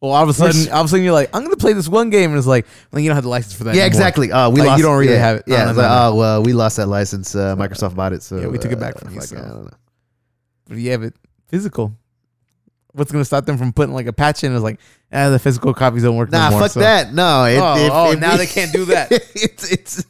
well, 0.00 0.12
all 0.12 0.22
of 0.22 0.28
a 0.28 0.34
sudden, 0.34 0.70
all 0.72 0.80
of 0.80 0.86
a 0.86 0.88
sudden, 0.88 1.04
you're 1.04 1.12
like, 1.14 1.30
I'm 1.34 1.42
gonna 1.42 1.56
play 1.56 1.72
this 1.72 1.88
one 1.88 2.10
game, 2.10 2.30
and 2.30 2.38
it's 2.38 2.46
like, 2.46 2.66
well, 2.92 3.00
you 3.00 3.08
don't 3.08 3.14
have 3.16 3.24
the 3.24 3.30
license 3.30 3.54
for 3.54 3.64
that. 3.64 3.74
yeah 3.74 3.82
anymore. 3.82 3.86
exactly 3.88 4.30
uh 4.32 4.50
we 4.50 4.60
Like, 4.60 4.68
lost 4.68 4.78
you 4.78 4.84
don't 4.84 4.98
really 4.98 5.12
yeah, 5.14 5.18
have 5.18 5.36
it. 5.38 5.48
No, 5.48 5.56
yeah 5.56 5.64
no, 5.64 5.70
it's 5.70 5.76
no, 5.78 5.82
like, 5.82 5.90
no. 5.90 6.08
oh 6.08 6.14
well 6.14 6.42
we 6.42 6.52
lost 6.52 6.76
that 6.76 6.86
license 6.86 7.34
uh, 7.34 7.56
Microsoft 7.56 7.94
bought 7.96 8.12
it 8.12 8.22
so 8.22 8.38
Yeah, 8.38 8.46
we 8.48 8.58
took 8.58 8.70
it 8.72 8.78
back 8.80 8.96
uh, 8.96 8.98
from 9.00 9.14
you, 9.14 9.20
fuck, 9.20 9.28
so. 9.30 9.36
I 9.38 9.40
don't 9.40 9.64
know. 9.64 9.70
But 10.68 10.76
you 10.78 10.90
have 10.92 11.02
it 11.02 11.14
physical. 11.48 11.96
What's 12.92 13.10
gonna 13.10 13.24
stop 13.24 13.44
them 13.46 13.58
from 13.58 13.72
putting 13.72 13.94
like 13.94 14.06
a 14.06 14.12
patch 14.12 14.44
in? 14.44 14.52
Is 14.52 14.62
like, 14.62 14.78
ah, 15.12 15.30
the 15.30 15.38
physical 15.38 15.74
copies 15.74 16.02
don't 16.04 16.16
work. 16.16 16.30
Nah, 16.30 16.46
no 16.46 16.50
more, 16.52 16.60
fuck 16.60 16.70
so- 16.72 16.80
that. 16.80 17.12
No, 17.12 17.44
it, 17.44 17.58
Oh, 17.58 17.76
if- 17.86 17.92
oh, 17.92 18.12
if 18.12 18.20
now 18.20 18.36
they 18.36 18.46
can't 18.58 18.72
do 18.72 18.84
that. 18.86 19.10
it's 19.10 19.70
it's 19.72 20.04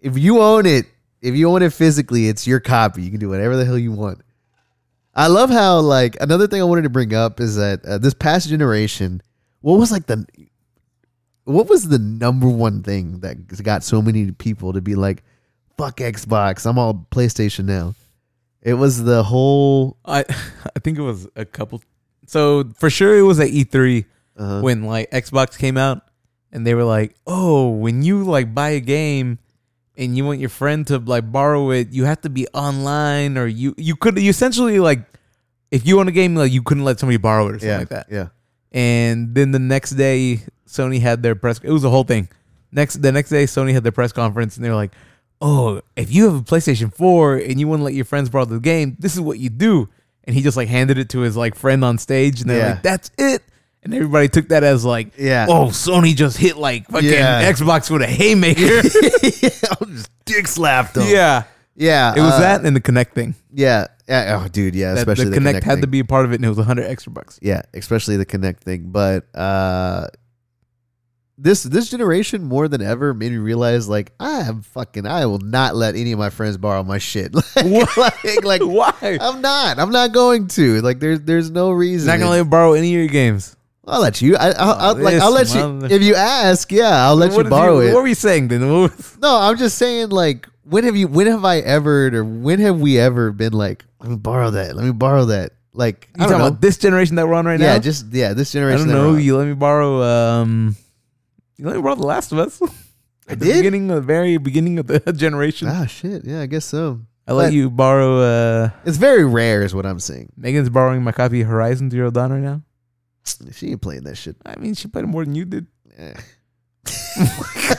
if 0.00 0.18
you 0.18 0.40
own 0.40 0.66
it, 0.66 0.86
if 1.22 1.34
you 1.36 1.48
own 1.50 1.62
it 1.62 1.72
physically, 1.72 2.26
it's 2.28 2.46
your 2.46 2.58
copy. 2.60 3.02
You 3.02 3.10
can 3.10 3.20
do 3.20 3.28
whatever 3.28 3.54
the 3.56 3.64
hell 3.64 3.78
you 3.78 3.92
want. 3.92 4.22
I 5.16 5.28
love 5.28 5.48
how 5.48 5.80
like 5.80 6.16
another 6.20 6.46
thing 6.46 6.60
I 6.60 6.64
wanted 6.64 6.82
to 6.82 6.90
bring 6.90 7.14
up 7.14 7.40
is 7.40 7.56
that 7.56 7.82
uh, 7.86 7.96
this 7.96 8.12
past 8.12 8.50
generation, 8.50 9.22
what 9.62 9.78
was 9.78 9.90
like 9.90 10.06
the 10.06 10.26
what 11.44 11.68
was 11.68 11.88
the 11.88 11.98
number 11.98 12.46
one 12.48 12.82
thing 12.82 13.20
that 13.20 13.62
got 13.62 13.82
so 13.82 14.02
many 14.02 14.30
people 14.32 14.74
to 14.74 14.82
be 14.82 14.94
like, 14.94 15.24
"Fuck 15.78 15.96
Xbox, 15.96 16.66
I'm 16.66 16.78
all 16.78 17.06
PlayStation 17.10 17.64
now." 17.64 17.94
It 18.60 18.74
was 18.74 19.02
the 19.02 19.22
whole. 19.22 19.96
I 20.04 20.20
I 20.76 20.80
think 20.80 20.98
it 20.98 21.02
was 21.02 21.26
a 21.34 21.46
couple. 21.46 21.82
So 22.26 22.64
for 22.74 22.90
sure, 22.90 23.16
it 23.16 23.22
was 23.22 23.40
at 23.40 23.48
E3 23.48 24.04
Uh, 24.36 24.60
when 24.60 24.84
like 24.84 25.10
Xbox 25.12 25.56
came 25.56 25.78
out, 25.78 26.02
and 26.52 26.66
they 26.66 26.74
were 26.74 26.84
like, 26.84 27.16
"Oh, 27.26 27.70
when 27.70 28.02
you 28.02 28.22
like 28.22 28.54
buy 28.54 28.70
a 28.70 28.80
game." 28.80 29.38
And 29.98 30.16
you 30.16 30.24
want 30.26 30.40
your 30.40 30.50
friend 30.50 30.86
to 30.88 30.98
like 30.98 31.30
borrow 31.32 31.70
it, 31.70 31.88
you 31.90 32.04
have 32.04 32.20
to 32.22 32.28
be 32.30 32.46
online, 32.52 33.38
or 33.38 33.46
you 33.46 33.74
you 33.78 33.96
could 33.96 34.18
you 34.18 34.28
essentially 34.30 34.78
like, 34.78 35.00
if 35.70 35.86
you 35.86 35.98
own 35.98 36.08
a 36.08 36.12
game, 36.12 36.34
like 36.36 36.52
you 36.52 36.62
couldn't 36.62 36.84
let 36.84 37.00
somebody 37.00 37.16
borrow 37.16 37.48
it 37.48 37.54
or 37.56 37.58
something 37.58 37.68
yeah, 37.68 37.78
like 37.78 37.88
that. 37.88 38.06
yeah, 38.10 38.28
And 38.72 39.34
then 39.34 39.52
the 39.52 39.58
next 39.58 39.92
day, 39.92 40.42
Sony 40.68 41.00
had 41.00 41.22
their 41.22 41.34
press. 41.34 41.60
It 41.62 41.70
was 41.70 41.84
a 41.84 41.90
whole 41.90 42.04
thing. 42.04 42.28
Next, 42.72 42.96
the 43.00 43.10
next 43.12 43.30
day, 43.30 43.44
Sony 43.44 43.72
had 43.72 43.84
their 43.84 43.92
press 43.92 44.12
conference, 44.12 44.56
and 44.56 44.64
they 44.64 44.68
were 44.68 44.74
like, 44.76 44.92
"Oh, 45.40 45.80
if 45.96 46.12
you 46.12 46.24
have 46.26 46.34
a 46.34 46.42
PlayStation 46.42 46.92
4 46.92 47.36
and 47.36 47.58
you 47.58 47.66
want 47.66 47.80
to 47.80 47.84
let 47.84 47.94
your 47.94 48.04
friends 48.04 48.28
borrow 48.28 48.44
the 48.44 48.60
game, 48.60 48.96
this 48.98 49.14
is 49.14 49.20
what 49.20 49.38
you 49.38 49.48
do." 49.48 49.88
And 50.24 50.34
he 50.36 50.42
just 50.42 50.56
like 50.58 50.68
handed 50.68 50.98
it 50.98 51.08
to 51.10 51.20
his 51.20 51.36
like 51.38 51.54
friend 51.54 51.82
on 51.84 51.96
stage, 51.98 52.42
and 52.42 52.50
they're 52.50 52.58
Yeah. 52.58 52.70
like, 52.72 52.82
"That's 52.82 53.10
it." 53.16 53.42
And 53.86 53.94
everybody 53.94 54.28
took 54.28 54.48
that 54.48 54.64
as 54.64 54.84
like, 54.84 55.12
yeah. 55.16 55.46
"Oh, 55.48 55.66
Sony 55.66 56.16
just 56.16 56.36
hit 56.36 56.56
like 56.56 56.88
fucking 56.88 57.08
Yeah. 57.08 57.48
Xbox 57.48 57.88
with 57.88 58.02
a 58.02 58.06
haymaker." 58.06 58.78
I'll 59.70 59.86
just 59.86 60.10
dick 60.24 60.48
slapped 60.48 60.94
them. 60.94 61.06
yeah, 61.06 61.44
yeah. 61.76 62.12
it 62.16 62.20
was 62.20 62.32
uh, 62.32 62.40
that 62.40 62.64
and 62.64 62.74
the 62.74 62.80
Kinect 62.80 63.12
thing. 63.12 63.36
Yeah. 63.52 63.86
yeah. 64.08 64.42
Oh, 64.44 64.48
dude. 64.48 64.74
Yeah. 64.74 64.94
That 64.94 64.98
Especially 64.98 65.26
the, 65.26 65.38
the, 65.38 65.38
Kinect, 65.38 65.62
had 65.62 65.74
thing. 65.74 65.80
to 65.82 65.86
be 65.86 66.00
a 66.00 66.04
part 66.04 66.24
of 66.24 66.32
it, 66.32 66.34
and 66.34 66.44
it 66.44 66.48
was 66.48 66.58
hundred 66.58 66.86
extra 66.86 67.12
bucks. 67.12 67.38
Yeah, 67.40 67.62
especially 67.74 68.16
the 68.16 68.26
Kinect 68.26 68.58
thing. 68.58 68.90
But 68.90 69.32
uh 69.36 70.08
this 71.38 71.62
this 71.62 71.90
generation 71.90 72.44
more 72.44 72.66
than 72.66 72.80
ever 72.80 73.12
made 73.12 73.30
me 73.30 73.38
realize 73.38 73.88
like 73.88 74.12
I 74.18 74.40
am 74.40 74.62
fucking 74.62 75.06
I 75.06 75.26
will 75.26 75.38
not 75.38 75.76
let 75.76 75.94
any 75.94 76.12
of 76.12 76.18
my 76.18 76.30
friends 76.30 76.56
borrow 76.56 76.82
my 76.82 76.98
shit. 76.98 77.34
like, 77.56 77.96
like, 77.96 78.44
like 78.44 78.60
Why? 78.64 79.18
I'm 79.20 79.40
not. 79.40 79.78
I'm 79.78 79.90
not 79.90 80.12
going 80.12 80.48
to. 80.48 80.80
Like 80.82 80.98
there's 80.98 81.20
there's 81.20 81.50
no 81.50 81.70
reason. 81.70 82.08
Not 82.08 82.18
gonna 82.18 82.30
let 82.30 82.40
him 82.40 82.50
borrow 82.50 82.72
any 82.72 82.94
of 82.94 82.98
your 83.00 83.08
games. 83.08 83.55
I'll 83.86 84.00
let 84.00 84.20
you. 84.20 84.36
I, 84.36 84.50
I'll, 84.50 84.72
I'll 84.74 84.96
Oh, 84.98 85.00
like 85.00 85.14
I'll 85.20 85.30
let 85.30 85.54
you 85.54 85.84
if 85.86 86.02
you 86.02 86.14
ask. 86.16 86.72
Yeah, 86.72 87.06
I'll 87.06 87.14
let 87.16 87.32
What 87.32 87.44
you 87.44 87.50
borrow 87.50 87.78
it. 87.80 87.92
What 87.94 88.02
were 88.02 88.08
you 88.08 88.14
saying 88.16 88.48
then? 88.48 88.60
No, 89.20 89.38
I'm 89.38 89.56
just 89.56 89.78
saying 89.78 90.08
like 90.10 90.48
when 90.64 90.84
have 90.84 90.96
you 90.96 91.06
when 91.08 91.26
have 91.28 91.44
I 91.44 91.58
ever 91.58 92.08
or 92.14 92.24
when 92.24 92.58
have 92.60 92.80
we 92.80 92.98
ever 92.98 93.30
been 93.32 93.52
like 93.52 93.84
let 94.00 94.10
me 94.10 94.16
borrow 94.16 94.50
that 94.50 94.74
let 94.74 94.84
me 94.84 94.90
borrow 94.92 95.26
that 95.26 95.52
like 95.72 96.08
You 96.16 96.24
talking 96.24 96.38
know. 96.38 96.46
about 96.48 96.60
this 96.60 96.78
generation 96.78 97.14
that 97.16 97.28
we're 97.28 97.34
on 97.34 97.46
right 97.46 97.60
yeah 97.60 97.66
now? 97.66 97.72
Yeah, 97.74 97.78
just 97.78 98.06
yeah 98.12 98.32
this 98.32 98.50
generation. 98.52 98.90
I 98.90 98.92
don't 98.94 99.12
know. 99.12 99.16
You 99.16 99.36
let 99.36 99.46
me 99.46 99.54
borrow. 99.54 100.02
Um, 100.02 100.74
you 101.56 101.66
let 101.66 101.76
me 101.76 101.82
borrow 101.82 101.94
The 101.94 102.06
Last 102.06 102.32
of 102.32 102.38
Us. 102.38 102.60
I 103.28 103.32
At 103.32 103.38
the 103.40 103.46
did? 103.46 103.56
beginning, 103.58 103.86
the 103.88 104.00
very 104.00 104.36
beginning 104.38 104.78
of 104.78 104.86
the 104.88 104.98
generation. 105.16 105.68
Ah 105.70 105.86
shit 105.86 106.24
yeah 106.24 106.40
I 106.40 106.46
guess 106.46 106.64
so 106.64 107.00
I 107.28 107.32
let 107.32 107.52
you 107.52 107.70
borrow. 107.70 108.18
uh 108.20 108.70
It's 108.84 108.98
very 108.98 109.24
rare, 109.24 109.62
is 109.62 109.74
what 109.74 109.86
I'm 109.86 109.98
saying. 110.00 110.32
Megan's 110.36 110.70
borrowing 110.70 111.02
my 111.04 111.12
copy 111.12 111.40
of 111.42 111.48
Horizon 111.48 111.90
Zero 111.90 112.10
Dawn 112.10 112.32
right 112.32 112.42
now. 112.42 112.62
She 113.52 113.70
ain't 113.70 113.82
playing 113.82 114.04
that 114.04 114.16
shit. 114.16 114.36
I 114.44 114.58
mean, 114.58 114.74
she 114.74 114.88
played 114.88 115.06
more 115.06 115.24
than 115.24 115.34
you 115.34 115.44
did. 115.44 115.66
Eh. 115.96 116.14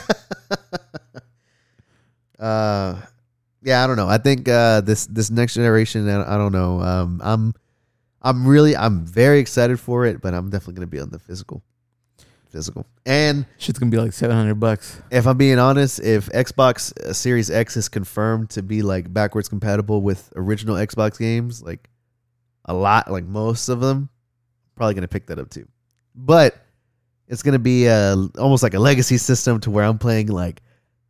uh, 2.38 3.00
yeah, 3.62 3.82
I 3.82 3.86
don't 3.86 3.96
know. 3.96 4.08
I 4.08 4.18
think 4.18 4.48
uh, 4.48 4.80
this 4.82 5.06
this 5.06 5.30
next 5.30 5.54
generation. 5.54 6.08
I, 6.08 6.34
I 6.34 6.36
don't 6.36 6.52
know. 6.52 6.80
Um, 6.80 7.20
I'm 7.24 7.54
I'm 8.22 8.46
really 8.46 8.76
I'm 8.76 9.04
very 9.04 9.38
excited 9.38 9.80
for 9.80 10.06
it, 10.06 10.20
but 10.20 10.34
I'm 10.34 10.50
definitely 10.50 10.74
gonna 10.74 10.86
be 10.86 11.00
on 11.00 11.10
the 11.10 11.18
physical, 11.18 11.62
physical. 12.50 12.86
And 13.06 13.46
Shit's 13.58 13.78
gonna 13.78 13.90
be 13.90 13.98
like 13.98 14.12
seven 14.12 14.36
hundred 14.36 14.56
bucks. 14.56 15.00
if 15.10 15.26
I'm 15.26 15.36
being 15.36 15.58
honest, 15.58 16.00
if 16.00 16.26
Xbox 16.30 16.96
uh, 17.00 17.12
Series 17.12 17.50
X 17.50 17.76
is 17.76 17.88
confirmed 17.88 18.50
to 18.50 18.62
be 18.62 18.82
like 18.82 19.12
backwards 19.12 19.48
compatible 19.48 20.02
with 20.02 20.32
original 20.36 20.76
Xbox 20.76 21.18
games, 21.18 21.62
like 21.62 21.88
a 22.64 22.74
lot, 22.74 23.10
like 23.10 23.24
most 23.24 23.68
of 23.68 23.80
them, 23.80 24.10
probably 24.78 24.94
gonna 24.94 25.08
pick 25.08 25.26
that 25.26 25.38
up 25.38 25.50
too. 25.50 25.68
But 26.14 26.56
it's 27.26 27.42
gonna 27.42 27.58
be 27.58 27.86
a, 27.86 28.16
almost 28.38 28.62
like 28.62 28.74
a 28.74 28.78
legacy 28.78 29.18
system 29.18 29.60
to 29.60 29.70
where 29.70 29.84
I'm 29.84 29.98
playing 29.98 30.28
like 30.28 30.62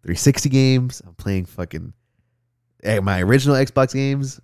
360 0.02 0.48
games. 0.48 1.02
I'm 1.06 1.14
playing 1.14 1.46
fucking 1.46 1.92
eh, 2.82 3.00
my 3.00 3.22
original 3.22 3.56
Xbox 3.56 3.94
games. 3.94 4.40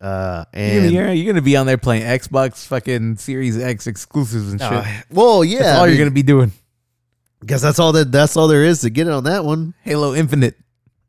Uh, 0.00 0.46
You're 0.54 0.62
and 0.62 0.74
gonna, 0.76 0.90
you're, 0.92 1.12
you're 1.12 1.32
gonna 1.34 1.42
be 1.42 1.56
on 1.58 1.66
there 1.66 1.76
playing 1.76 2.04
Xbox 2.04 2.66
fucking 2.66 3.18
Series 3.18 3.58
X 3.58 3.86
exclusives 3.86 4.52
and 4.52 4.60
shit. 4.60 4.72
Uh, 4.72 4.84
well, 5.10 5.44
yeah, 5.44 5.58
That's 5.58 5.78
all 5.78 5.84
I 5.84 5.88
you're 5.88 5.98
gonna 5.98 6.10
be 6.10 6.22
doing. 6.22 6.52
Guess 7.44 7.60
that's 7.62 7.78
all 7.78 7.92
that 7.92 8.10
that's 8.12 8.36
all 8.36 8.48
there 8.48 8.64
is 8.64 8.80
to 8.82 8.90
get 8.90 9.06
it 9.06 9.12
on 9.12 9.24
that 9.24 9.44
one. 9.44 9.74
Halo 9.82 10.14
Infinite. 10.14 10.56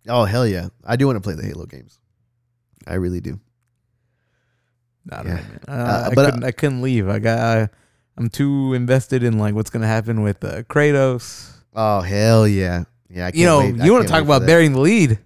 Oh 0.08 0.26
hell 0.26 0.46
yeah, 0.48 0.70
I 0.84 0.98
do 0.98 1.06
want 1.06 1.18
to 1.18 1.22
play 1.22 1.36
the 1.36 1.44
Halo 1.44 1.66
games. 1.66 2.00
I 2.86 2.96
really 2.96 3.22
do. 3.22 3.40
I 5.10 5.16
don't 5.18 5.26
Yeah. 5.28 5.34
know, 5.34 5.42
man. 5.42 5.60
Uh, 5.68 5.72
Uh, 5.72 6.08
I 6.12 6.14
but, 6.14 6.26
couldn't. 6.26 6.44
I 6.44 6.52
couldn't 6.52 6.82
leave. 6.82 7.10
I 7.10 7.20
got. 7.20 7.40
I, 7.40 7.70
I'm 8.18 8.30
too 8.30 8.74
invested 8.74 9.24
in 9.24 9.38
like 9.40 9.56
what's 9.56 9.70
gonna 9.70 9.88
happen 9.88 10.22
with 10.22 10.44
uh, 10.44 10.64
Kratos. 10.64 11.50
Oh 11.74 12.02
hell 12.02 12.48
yeah, 12.48 12.84
yeah. 13.10 13.28
I 13.28 13.32
can't 13.32 13.36
You 13.36 13.46
know, 13.46 13.60
wait. 13.60 13.76
You 13.78 13.94
want 13.94 14.06
to 14.06 14.12
talk 14.12 14.24
about 14.24 14.46
bearing 14.46 14.74
the 14.74 14.80
lead. 14.82 15.20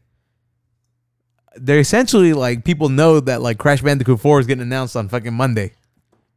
They're 1.58 1.80
essentially 1.80 2.34
like 2.34 2.66
people 2.66 2.90
know 2.90 3.20
that 3.22 3.42
like 3.42 3.58
Crash 3.58 3.82
Bandicoot 3.82 4.20
4 4.20 4.42
is 4.42 4.48
getting 4.48 4.62
announced 4.62 4.96
on 4.96 5.08
fucking 5.08 5.34
Monday, 5.34 5.72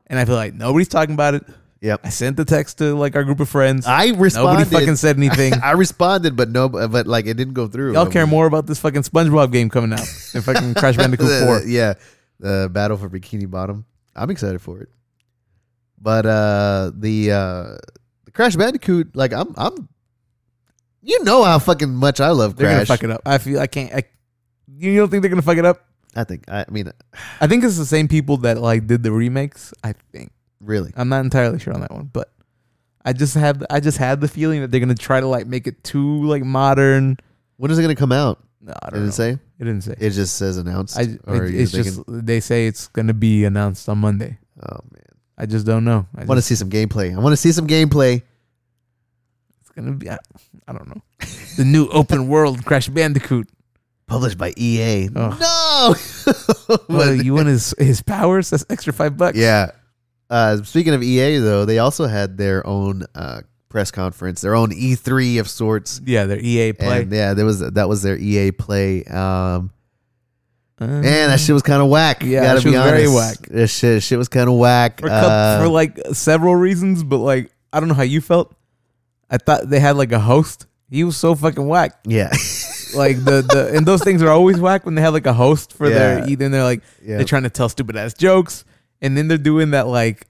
and 0.07 0.19
I 0.19 0.25
feel 0.25 0.37
like 0.37 0.55
nobody's 0.55 0.89
talking 0.89 1.15
about 1.15 1.35
it. 1.35 1.45
Yep. 1.81 2.01
I 2.05 2.09
sent 2.09 2.37
the 2.37 2.45
text 2.45 2.79
to 2.79 2.95
like 2.95 3.15
our 3.17 3.23
group 3.25 3.39
of 3.41 3.49
friends. 3.49 3.87
I 3.87 4.11
responded. 4.11 4.59
Nobody 4.65 4.65
fucking 4.71 4.97
said 4.97 5.17
anything. 5.17 5.55
I 5.63 5.73
responded, 5.73 6.37
but 6.37 6.49
no, 6.51 6.69
but 6.69 7.07
like 7.07 7.27
it 7.27 7.35
didn't 7.35 7.55
go 7.55 7.67
through. 7.69 7.93
Y'all 7.95 8.07
care 8.07 8.27
more 8.27 8.47
about 8.47 8.67
this 8.67 8.79
fucking 8.81 9.03
SpongeBob 9.03 9.53
game 9.53 9.69
coming 9.71 9.93
out 9.93 10.07
than 10.33 10.43
fucking 10.43 10.75
Crash 10.75 10.97
Bandicoot 11.03 11.45
4. 11.47 11.63
yeah, 11.67 11.95
the 12.39 12.69
battle 12.73 12.97
for 12.97 13.09
Bikini 13.09 13.51
Bottom. 13.51 13.85
I'm 14.15 14.31
excited 14.31 14.61
for 14.61 14.81
it. 14.81 14.89
But 16.01 16.27
uh 16.27 16.93
the 16.95 17.33
uh 17.33 17.65
the 18.25 18.31
Crash 18.33 18.57
Bandicoot, 18.57 19.17
like 19.17 19.33
I'm 19.33 19.55
I'm 19.57 19.89
you 21.03 21.23
know 21.25 21.45
how 21.45 21.59
fucking 21.59 21.95
much 21.95 22.21
I 22.21 22.31
love 22.31 22.57
They're 22.57 22.67
gonna 22.69 22.79
Crash. 22.81 22.89
fuck 22.89 23.05
it 23.05 23.11
up. 23.11 23.23
I 23.25 23.39
feel 23.39 23.61
I 23.61 23.67
can't. 23.67 23.93
I, 23.95 24.03
you 24.77 24.97
don't 24.97 25.09
think 25.09 25.23
they're 25.23 25.31
gonna 25.31 25.43
fuck 25.43 25.57
it 25.59 25.65
up? 25.65 25.85
I 26.15 26.25
think 26.25 26.45
I 26.49 26.65
mean 26.71 26.91
I 27.41 27.47
think 27.47 27.65
it's 27.65 27.77
the 27.79 27.87
same 27.87 28.09
people 28.09 28.37
that 28.39 28.59
like 28.59 28.87
did 28.87 29.03
the 29.03 29.13
remakes. 29.13 29.73
I 29.83 29.95
think 30.13 30.31
really. 30.61 30.93
I'm 30.97 31.09
not 31.09 31.21
entirely 31.25 31.59
sure 31.59 31.73
on 31.75 31.81
that 31.81 31.93
one, 31.93 32.11
but 32.13 32.33
I 33.05 33.13
just 33.13 33.35
have 33.35 33.65
I 33.71 33.81
just 33.81 33.99
had 33.99 34.21
the 34.21 34.29
feeling 34.29 34.61
that 34.61 34.71
they're 34.71 34.81
gonna 34.81 34.95
try 34.95 35.21
to 35.21 35.27
like 35.27 35.47
make 35.47 35.67
it 35.67 35.83
too 35.83 36.25
like 36.25 36.45
modern. 36.45 37.17
When 37.57 37.71
is 37.71 37.79
it 37.79 37.83
gonna 37.83 37.95
come 37.95 38.13
out? 38.13 38.43
No, 38.61 38.75
I 38.83 38.91
don't 38.91 39.03
it 39.03 39.05
know. 39.07 39.11
say? 39.11 39.39
It 39.61 39.65
didn't 39.65 39.83
say. 39.83 39.95
It 39.99 40.11
just 40.11 40.37
says 40.37 40.57
announced. 40.57 40.97
I 40.99 41.03
it- 41.03 41.21
it's 41.27 41.73
just 41.73 42.01
they 42.07 42.41
say 42.41 42.67
it's 42.67 42.87
gonna 42.89 43.15
be 43.15 43.45
announced 43.45 43.89
on 43.89 43.99
Monday. 43.99 44.39
oh 44.63 44.79
man. 44.93 45.03
I 45.37 45.47
just 45.47 45.67
don't 45.67 45.85
know. 45.85 46.07
I 46.17 46.23
I 46.23 46.25
want 46.25 46.39
to 46.39 46.43
see 46.43 46.55
some 46.57 46.69
gameplay. 46.71 47.15
I 47.15 47.19
want 47.21 47.33
to 47.33 47.37
see 47.37 47.53
some 47.53 47.67
gameplay. 47.67 48.23
it's 49.61 49.71
gonna 49.71 49.93
be. 49.93 50.11
I, 50.11 50.19
I 50.67 50.73
don't 50.73 50.89
know. 50.89 51.01
the 51.57 51.65
new 51.65 51.87
open 51.89 52.29
world 52.29 52.65
Crash 52.65 52.89
Bandicoot. 52.89 53.49
Published 54.07 54.39
by 54.39 54.55
EA. 54.57 55.09
Ugh. 55.15 55.39
No. 55.41 55.95
Well, 56.89 57.15
you 57.15 57.35
want 57.35 57.49
his 57.49 57.75
his 57.79 58.03
powers? 58.03 58.51
That's 58.51 58.65
extra 58.71 58.93
five 58.93 59.17
bucks. 59.17 59.37
Yeah. 59.39 59.71
Uh, 60.31 60.63
speaking 60.65 60.93
of 60.95 61.03
EA, 61.03 61.39
though, 61.39 61.65
they 61.65 61.79
also 61.79 62.07
had 62.07 62.37
their 62.37 62.67
own 62.67 63.05
uh, 63.15 63.41
press 63.69 63.91
conference, 63.91 64.41
their 64.41 64.55
own 64.55 64.71
E3 64.71 65.41
of 65.41 65.49
sorts. 65.49 66.01
yeah. 66.05 66.25
Their 66.25 66.39
EA 66.41 66.73
play. 66.73 67.03
And 67.03 67.13
yeah, 67.13 67.35
there 67.35 67.45
was 67.45 67.61
that 67.61 67.89
was 67.89 68.03
their 68.03 68.17
EA 68.19 68.51
play. 68.53 69.05
Um, 69.05 69.71
Uh, 70.81 70.87
man, 70.87 71.29
that 71.31 71.41
shit 71.41 71.53
was 71.55 71.63
kind 71.63 71.83
of 71.83 71.89
whack. 71.89 72.23
Yeah, 72.23 72.43
gotta 72.43 72.55
that 72.55 72.63
shit 72.63 72.73
be 72.73 72.79
was 72.79 72.91
very 72.91 73.09
whack. 73.09 73.37
This 73.51 73.77
shit, 73.77 74.01
shit 74.03 74.17
was 74.17 74.29
kind 74.29 74.49
of 74.49 74.57
whack. 74.57 75.01
for, 75.01 75.09
Uh, 75.11 75.61
for 75.61 75.69
like 75.69 75.99
several 76.13 76.55
reasons, 76.55 77.03
but 77.03 77.19
like 77.19 77.51
I 77.73 77.81
don't 77.81 77.89
know 77.89 77.95
how 77.97 78.05
you 78.05 78.21
felt. 78.21 78.55
I 79.29 79.39
thought 79.39 79.69
they 79.69 79.81
had 79.81 79.97
like 79.97 80.13
a 80.13 80.21
host. 80.21 80.67
He 80.89 81.03
was 81.05 81.17
so 81.17 81.35
fucking 81.35 81.67
whack. 81.67 81.99
yeah, 82.07 82.31
Like 82.95 83.17
the 83.23 83.43
the 83.43 83.73
and 83.77 83.85
those 83.85 84.03
things 84.03 84.23
are 84.23 84.31
always 84.31 84.59
whack 84.61 84.87
when 84.87 84.95
they 84.95 85.03
have 85.03 85.13
like 85.13 85.27
a 85.27 85.35
host 85.35 85.73
for 85.75 85.91
their 85.91 86.21
Yeah. 86.21 86.27
either 86.29 86.49
they're 86.49 86.63
like 86.63 86.83
yeah. 87.03 87.17
they're 87.17 87.27
trying 87.27 87.43
to 87.43 87.51
tell 87.51 87.69
stupid 87.69 87.97
ass 87.97 88.15
jokes 88.15 88.65
and 89.03 89.15
then 89.17 89.29
they're 89.29 89.37
doing 89.37 89.73
that 89.73 89.87
like 89.89 90.27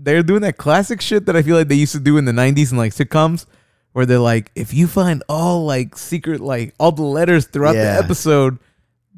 they're 0.00 0.22
doing 0.22 0.42
that 0.42 0.56
classic 0.56 1.00
shit 1.00 1.26
that 1.26 1.36
I 1.36 1.42
feel 1.42 1.56
like 1.56 1.68
they 1.68 1.74
used 1.74 1.92
to 1.92 2.00
do 2.00 2.16
in 2.18 2.24
the 2.24 2.32
90s 2.32 2.70
and 2.70 2.78
like 2.78 2.92
sitcoms 2.92 3.46
where 3.92 4.06
they're 4.06 4.18
like 4.18 4.50
if 4.54 4.72
you 4.72 4.86
find 4.86 5.22
all 5.28 5.64
like 5.66 5.96
secret 5.96 6.40
like 6.40 6.74
all 6.78 6.92
the 6.92 7.02
letters 7.02 7.46
throughout 7.46 7.74
Yeah. 7.74 7.94
the 7.94 8.04
episode 8.04 8.58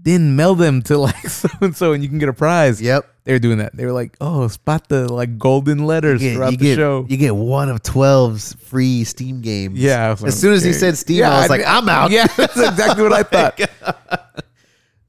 then 0.03 0.35
mail 0.37 0.55
them 0.55 0.81
to 0.83 0.97
like 0.97 1.29
so 1.29 1.49
and 1.61 1.77
so 1.77 1.93
and 1.93 2.03
you 2.03 2.09
can 2.09 2.19
get 2.19 2.29
a 2.31 2.33
prize. 2.33 2.81
Yep. 2.81 3.07
They 3.25 3.33
were 3.35 3.39
doing 3.39 3.59
that. 3.59 3.77
They 3.77 3.85
were 3.85 3.93
like, 3.93 4.17
"Oh, 4.19 4.49
spot 4.49 4.89
the 4.89 5.13
like 5.13 5.37
golden 5.37 5.85
letters 5.85 6.23
You 6.23 6.33
throughout 6.35 6.53
you 6.53 6.57
the 6.57 6.65
get- 6.65 6.77
show." 6.77 7.05
you 7.07 7.19
get 7.19 7.37
one 7.37 7.69
of 7.69 7.83
12's 7.83 8.55
free 8.55 9.05
Steam 9.05 9.43
games. 9.43 9.79
yeah. 9.79 10.07
I 10.07 10.11
was 10.13 10.25
As 10.25 10.41
soon 10.41 10.55
as 10.55 10.63
he 10.65 10.71
okay. 10.71 10.79
said 10.79 10.97
Steam, 10.97 11.25
I 11.25 11.41
was 11.41 11.51
like, 11.51 11.61
I'm 11.67 11.87
out. 11.91 12.11
Yeah, 12.11 12.27
that's 12.37 12.57
exactly 12.59 13.03
what 13.03 13.13
I 13.13 13.23
thought. 13.35 13.61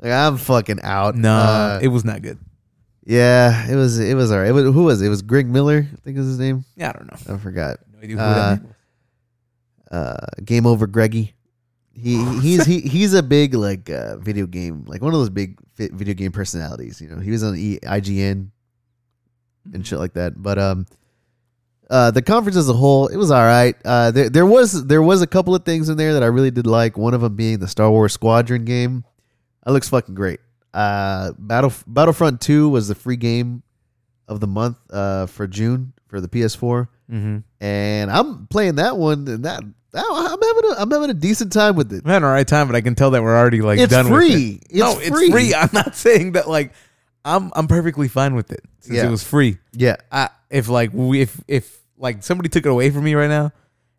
Like, 0.03 0.11
I'm 0.11 0.37
fucking 0.37 0.81
out. 0.81 1.15
No, 1.15 1.31
Uh, 1.31 1.79
it 1.81 1.87
was 1.87 2.03
not 2.03 2.21
good. 2.23 2.39
Yeah, 3.11 3.69
it 3.69 3.75
was. 3.75 3.99
It 3.99 4.15
was 4.15 4.31
alright. 4.31 4.47
It 4.49 4.53
was, 4.53 4.63
who 4.63 4.83
was 4.85 5.01
it? 5.01 5.07
It 5.07 5.09
was 5.09 5.21
Greg 5.21 5.47
Miller. 5.47 5.85
I 5.91 5.95
think 5.97 6.17
is 6.17 6.25
his 6.27 6.39
name. 6.39 6.63
Yeah, 6.77 6.89
I 6.89 6.91
don't 6.93 7.11
know. 7.11 7.35
I 7.35 7.37
forgot. 7.37 7.79
No 7.93 7.99
idea 7.99 8.15
who 8.15 8.21
Uh, 8.21 8.55
that 8.55 8.63
was. 8.63 8.71
uh 9.91 10.25
game 10.45 10.65
over 10.65 10.87
greggy 10.87 11.33
he 11.93 12.23
he's 12.39 12.65
he, 12.65 12.79
he's 12.79 13.13
a 13.13 13.21
big 13.21 13.53
like 13.53 13.89
uh 13.89 14.15
video 14.17 14.47
game 14.47 14.85
like 14.87 15.01
one 15.01 15.13
of 15.13 15.19
those 15.19 15.29
big 15.29 15.59
fi- 15.75 15.89
video 15.91 16.13
game 16.13 16.31
personalities 16.31 17.01
you 17.01 17.09
know 17.09 17.19
he 17.19 17.29
was 17.31 17.43
on 17.43 17.57
e- 17.57 17.79
IGN 17.83 18.47
and 19.73 19.85
shit 19.85 19.99
like 19.99 20.13
that 20.13 20.41
but 20.41 20.57
um 20.57 20.85
uh 21.89 22.09
the 22.11 22.21
conference 22.21 22.55
as 22.55 22.69
a 22.69 22.73
whole 22.73 23.07
it 23.07 23.17
was 23.17 23.29
all 23.29 23.43
right 23.43 23.75
uh 23.83 24.09
there, 24.11 24.29
there 24.29 24.45
was 24.45 24.87
there 24.87 25.01
was 25.01 25.21
a 25.21 25.27
couple 25.27 25.53
of 25.53 25.65
things 25.65 25.89
in 25.89 25.97
there 25.97 26.13
that 26.13 26.23
i 26.23 26.27
really 26.27 26.49
did 26.51 26.65
like 26.65 26.97
one 26.97 27.13
of 27.13 27.19
them 27.19 27.35
being 27.35 27.59
the 27.59 27.67
star 27.67 27.91
wars 27.91 28.13
squadron 28.13 28.63
game 28.63 29.03
that 29.65 29.73
looks 29.73 29.89
fucking 29.89 30.15
great 30.15 30.39
uh 30.73 31.31
battle 31.37 31.73
battlefront 31.87 32.39
2 32.41 32.69
was 32.69 32.87
the 32.87 32.95
free 32.95 33.17
game 33.17 33.61
of 34.27 34.39
the 34.39 34.47
month 34.47 34.77
uh 34.89 35.25
for 35.25 35.45
june 35.47 35.93
for 36.07 36.21
the 36.21 36.27
ps4 36.29 36.87
Mm-hmm. 37.11 37.39
and 37.59 38.09
I'm 38.09 38.47
playing 38.47 38.75
that 38.75 38.95
one, 38.97 39.27
and 39.27 39.43
that, 39.43 39.61
I'm 39.93 40.41
having 40.41 40.71
a 40.71 40.75
I'm 40.81 40.89
having 40.89 41.09
a 41.09 41.13
decent 41.13 41.51
time 41.51 41.75
with 41.75 41.91
it. 41.91 42.03
I'm 42.05 42.09
having 42.09 42.25
a 42.25 42.31
right 42.31 42.47
time, 42.47 42.67
but 42.67 42.75
I 42.77 42.79
can 42.79 42.95
tell 42.95 43.11
that 43.11 43.21
we're 43.21 43.35
already 43.37 43.61
like 43.61 43.79
it's 43.79 43.91
done 43.91 44.09
with 44.09 44.13
free. 44.31 44.61
it. 44.61 44.67
It's 44.69 44.79
no, 44.79 44.93
free. 44.95 45.05
it's 45.07 45.29
free. 45.29 45.53
I'm 45.57 45.69
not 45.73 45.93
saying 45.97 46.31
that 46.33 46.47
like 46.47 46.71
I'm 47.25 47.51
I'm 47.53 47.67
perfectly 47.67 48.07
fine 48.07 48.33
with 48.33 48.53
it 48.53 48.63
since 48.79 48.95
Yeah. 48.95 49.07
it 49.07 49.11
was 49.11 49.25
free. 49.25 49.57
Yeah, 49.73 49.97
I 50.09 50.29
if 50.49 50.69
like 50.69 50.91
we 50.93 51.19
if 51.19 51.37
if 51.49 51.81
like 51.97 52.23
somebody 52.23 52.47
took 52.47 52.65
it 52.65 52.69
away 52.69 52.91
from 52.91 53.03
me 53.03 53.13
right 53.13 53.27
now 53.29 53.51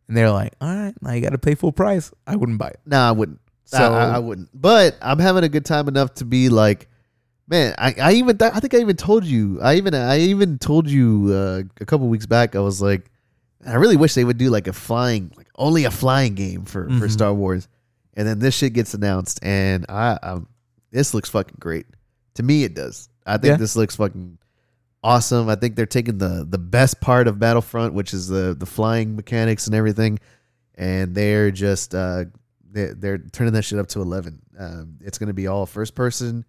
and 0.08 0.16
they're 0.16 0.30
like, 0.30 0.54
all 0.62 0.74
right, 0.74 0.94
now 1.02 1.12
you 1.12 1.20
got 1.20 1.32
to 1.32 1.38
pay 1.38 1.54
full 1.54 1.72
price, 1.72 2.10
I 2.26 2.36
wouldn't 2.36 2.56
buy 2.56 2.68
it. 2.68 2.80
no, 2.86 2.98
I 2.98 3.12
wouldn't. 3.12 3.40
So 3.64 3.78
I, 3.94 4.16
I 4.16 4.18
wouldn't. 4.18 4.48
But 4.54 4.96
I'm 5.00 5.18
having 5.18 5.44
a 5.44 5.48
good 5.48 5.64
time 5.64 5.88
enough 5.88 6.14
to 6.14 6.24
be 6.24 6.48
like, 6.48 6.88
man. 7.48 7.74
I, 7.78 7.94
I 8.00 8.12
even 8.14 8.36
th- 8.38 8.52
I 8.54 8.60
think 8.60 8.74
I 8.74 8.78
even 8.78 8.96
told 8.96 9.24
you. 9.24 9.60
I 9.62 9.76
even 9.76 9.94
I 9.94 10.18
even 10.20 10.58
told 10.58 10.88
you 10.88 11.30
uh, 11.32 11.62
a 11.80 11.84
couple 11.86 12.08
weeks 12.08 12.26
back. 12.26 12.54
I 12.56 12.60
was 12.60 12.82
like, 12.82 13.10
I 13.66 13.74
really 13.74 13.96
wish 13.96 14.14
they 14.14 14.24
would 14.24 14.38
do 14.38 14.50
like 14.50 14.66
a 14.66 14.72
flying, 14.72 15.32
like 15.36 15.48
only 15.56 15.84
a 15.84 15.90
flying 15.90 16.34
game 16.34 16.64
for 16.64 16.84
for 16.88 17.06
Mhm. 17.06 17.10
Star 17.10 17.32
Wars. 17.32 17.68
And 18.14 18.28
then 18.28 18.40
this 18.40 18.54
shit 18.54 18.74
gets 18.74 18.92
announced, 18.92 19.40
and 19.42 19.86
I 19.88 20.18
um, 20.22 20.48
this 20.90 21.14
looks 21.14 21.30
fucking 21.30 21.56
great. 21.58 21.86
To 22.34 22.42
me, 22.42 22.64
it 22.64 22.74
does. 22.74 23.08
I 23.24 23.38
think 23.38 23.52
Yeah. 23.52 23.56
this 23.56 23.74
looks 23.76 23.96
fucking 23.96 24.36
awesome. 25.02 25.48
I 25.48 25.54
think 25.54 25.76
they're 25.76 25.86
taking 25.86 26.18
the 26.18 26.46
the 26.48 26.58
best 26.58 27.00
part 27.00 27.26
of 27.26 27.38
Battlefront, 27.38 27.94
which 27.94 28.12
is 28.12 28.28
the 28.28 28.54
the 28.58 28.66
flying 28.66 29.16
mechanics 29.16 29.66
and 29.66 29.74
everything, 29.74 30.18
and 30.74 31.14
they're 31.14 31.50
just 31.50 31.94
uh, 31.94 32.24
they're, 32.72 32.94
they're 32.94 33.18
turning 33.18 33.52
that 33.52 33.62
shit 33.62 33.78
up 33.78 33.88
to 33.88 34.00
eleven. 34.00 34.40
Um, 34.58 34.98
it's 35.00 35.18
going 35.18 35.28
to 35.28 35.34
be 35.34 35.46
all 35.46 35.66
first 35.66 35.94
person. 35.94 36.44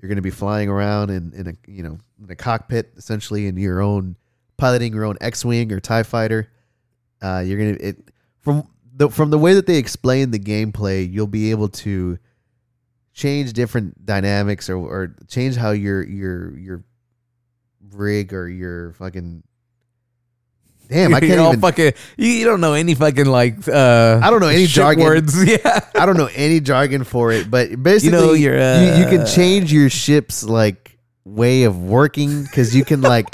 You're 0.00 0.08
going 0.08 0.16
to 0.16 0.22
be 0.22 0.30
flying 0.30 0.68
around 0.68 1.10
in, 1.10 1.32
in 1.34 1.48
a 1.48 1.70
you 1.70 1.82
know 1.82 1.98
in 2.22 2.30
a 2.30 2.36
cockpit 2.36 2.92
essentially 2.96 3.46
in 3.46 3.56
your 3.56 3.80
own 3.80 4.16
piloting 4.56 4.92
your 4.92 5.04
own 5.04 5.16
X-wing 5.20 5.72
or 5.72 5.80
Tie 5.80 6.02
fighter. 6.02 6.50
Uh, 7.20 7.42
you're 7.44 7.58
gonna 7.58 7.76
it 7.80 8.10
from 8.38 8.68
the 8.94 9.10
from 9.10 9.30
the 9.30 9.38
way 9.38 9.54
that 9.54 9.66
they 9.66 9.76
explain 9.76 10.30
the 10.30 10.38
gameplay, 10.38 11.10
you'll 11.10 11.26
be 11.26 11.50
able 11.50 11.68
to 11.68 12.18
change 13.12 13.52
different 13.52 14.04
dynamics 14.06 14.68
or 14.70 14.76
or 14.76 15.16
change 15.26 15.56
how 15.56 15.70
your 15.70 16.02
your 16.04 16.56
your 16.58 16.84
rig 17.92 18.32
or 18.32 18.48
your 18.48 18.92
fucking 18.92 19.42
damn 20.88 21.14
I 21.14 21.20
can't 21.28 21.38
all 21.40 21.48
even 21.48 21.60
fucking. 21.60 21.92
You, 22.16 22.28
you 22.28 22.44
don't 22.44 22.60
know 22.60 22.72
any 22.74 22.94
fucking 22.94 23.26
like. 23.26 23.66
uh 23.68 24.20
I 24.22 24.30
don't 24.30 24.40
know 24.40 24.48
any 24.48 24.66
jargon. 24.66 25.04
words. 25.04 25.34
Yeah. 25.48 25.80
I 25.94 26.06
don't 26.06 26.16
know 26.16 26.28
any 26.34 26.60
jargon 26.60 27.04
for 27.04 27.30
it, 27.32 27.50
but 27.50 27.82
basically, 27.82 28.18
You 28.18 28.26
know 28.26 28.32
your. 28.32 28.58
Uh, 28.60 28.80
you, 28.80 29.04
you 29.04 29.08
can 29.08 29.26
change 29.26 29.72
your 29.72 29.90
ship's 29.90 30.42
like 30.44 30.98
way 31.24 31.64
of 31.64 31.78
working 31.78 32.42
because 32.42 32.74
you 32.74 32.84
can 32.84 33.00
like 33.02 33.26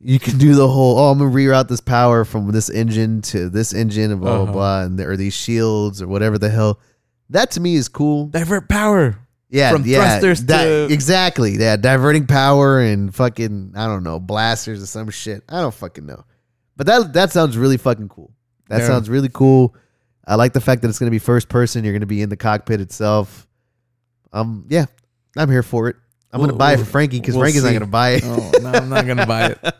you 0.00 0.18
can 0.18 0.36
do 0.38 0.54
the 0.54 0.66
whole 0.66 0.98
oh 0.98 1.10
I'm 1.12 1.18
gonna 1.18 1.30
reroute 1.30 1.68
this 1.68 1.80
power 1.80 2.24
from 2.24 2.50
this 2.50 2.68
engine 2.70 3.20
to 3.22 3.48
this 3.50 3.72
engine 3.74 4.10
and 4.10 4.20
blah 4.20 4.34
blah 4.36 4.42
Uh-huh. 4.44 4.52
blah 4.52 4.82
and 4.82 4.98
there 4.98 5.10
are 5.10 5.16
these 5.16 5.34
shields 5.34 6.02
or 6.02 6.08
whatever 6.08 6.38
the 6.38 6.48
hell. 6.50 6.80
That 7.28 7.52
to 7.52 7.60
me 7.60 7.76
is 7.76 7.88
cool. 7.88 8.26
divert 8.26 8.68
power. 8.68 9.16
Yeah, 9.52 9.72
from 9.72 9.82
yeah, 9.84 10.18
thrusters 10.20 10.40
di- 10.46 10.64
to- 10.64 10.88
exactly. 10.92 11.52
Yeah, 11.56 11.76
diverting 11.76 12.26
power 12.26 12.80
and 12.80 13.14
fucking 13.14 13.72
I 13.76 13.86
don't 13.86 14.02
know 14.04 14.18
blasters 14.20 14.82
or 14.82 14.86
some 14.86 15.10
shit. 15.10 15.42
I 15.48 15.60
don't 15.60 15.74
fucking 15.74 16.06
know, 16.06 16.24
but 16.80 16.86
that 16.86 17.12
that 17.12 17.30
sounds 17.30 17.58
really 17.58 17.76
fucking 17.76 18.08
cool. 18.08 18.32
That 18.70 18.80
Yeah. 18.80 18.86
sounds 18.86 19.10
really 19.10 19.28
cool. 19.28 19.74
I 20.26 20.36
like 20.36 20.54
the 20.54 20.60
fact 20.62 20.80
that 20.80 20.88
it's 20.88 20.98
gonna 20.98 21.10
be 21.10 21.18
first 21.18 21.50
person. 21.50 21.84
You're 21.84 21.92
gonna 21.92 22.06
be 22.06 22.22
in 22.22 22.30
the 22.30 22.38
cockpit 22.38 22.80
itself. 22.80 23.46
Um, 24.32 24.64
yeah, 24.70 24.86
I'm 25.36 25.50
here 25.50 25.62
for 25.62 25.88
it. 25.88 25.96
I'm 26.32 26.40
gonna 26.40 26.52
We'll- 26.52 26.58
buy 26.58 26.72
it 26.72 26.78
for 26.78 26.84
Frankie 26.86 27.20
because 27.20 27.34
we'll 27.34 27.42
Frankie's 27.42 27.64
not 27.64 27.72
gonna 27.74 27.86
buy 27.86 28.10
it. 28.12 28.22
Oh 28.24 28.50
no, 28.62 28.70
I'm 28.70 28.88
not 28.88 29.06
gonna 29.06 29.26
buy 29.26 29.48
it. 29.48 29.58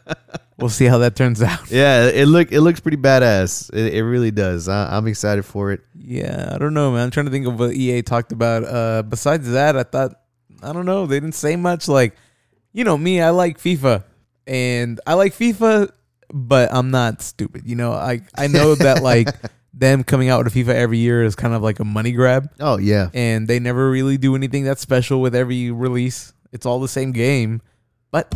We'll 0.58 0.68
see 0.68 0.84
how 0.84 0.98
that 0.98 1.16
turns 1.16 1.40
out. 1.40 1.70
Yeah, 1.70 2.08
it 2.08 2.26
look 2.26 2.52
it 2.52 2.60
looks 2.60 2.80
pretty 2.80 2.98
badass. 2.98 3.72
It, 3.72 3.94
it 3.94 4.04
really 4.04 4.30
does. 4.30 4.68
I, 4.68 4.94
I'm 4.94 5.06
excited 5.06 5.46
for 5.46 5.72
it. 5.72 5.80
Yeah, 5.98 6.50
I 6.54 6.58
don't 6.58 6.74
know, 6.74 6.92
man. 6.92 7.04
I'm 7.04 7.10
trying 7.10 7.24
to 7.24 7.32
think 7.32 7.46
of 7.46 7.58
what 7.58 7.72
EA 7.72 8.02
talked 8.02 8.30
about. 8.30 8.64
Uh, 8.64 9.02
besides 9.02 9.50
that, 9.52 9.74
I 9.74 9.84
thought 9.84 10.20
I 10.62 10.74
don't 10.74 10.84
know. 10.84 11.06
They 11.06 11.16
didn't 11.18 11.34
say 11.34 11.56
much. 11.56 11.88
Like, 11.88 12.14
you 12.74 12.84
know 12.84 12.98
me, 12.98 13.22
I 13.22 13.30
like 13.30 13.56
FIFA, 13.58 14.04
and 14.46 15.00
I 15.06 15.14
like 15.14 15.32
FIFA, 15.32 15.92
but 16.32 16.72
I'm 16.72 16.90
not 16.90 17.22
stupid. 17.22 17.62
You 17.66 17.76
know, 17.76 17.92
I 17.92 18.22
I 18.36 18.46
know 18.46 18.74
that 18.74 19.02
like 19.02 19.28
them 19.72 20.04
coming 20.04 20.28
out 20.28 20.44
with 20.44 20.54
a 20.54 20.58
FIFA 20.58 20.74
every 20.74 20.98
year 20.98 21.24
is 21.24 21.34
kind 21.34 21.54
of 21.54 21.62
like 21.62 21.80
a 21.80 21.84
money 21.84 22.12
grab, 22.12 22.50
Oh 22.60 22.78
yeah, 22.78 23.10
and 23.14 23.48
they 23.48 23.58
never 23.58 23.90
really 23.90 24.16
do 24.16 24.34
anything 24.34 24.64
that's 24.64 24.80
special 24.80 25.20
with 25.20 25.34
every 25.34 25.70
release. 25.70 26.32
It's 26.52 26.66
all 26.66 26.80
the 26.80 26.88
same 26.88 27.12
game, 27.12 27.62
but 28.10 28.34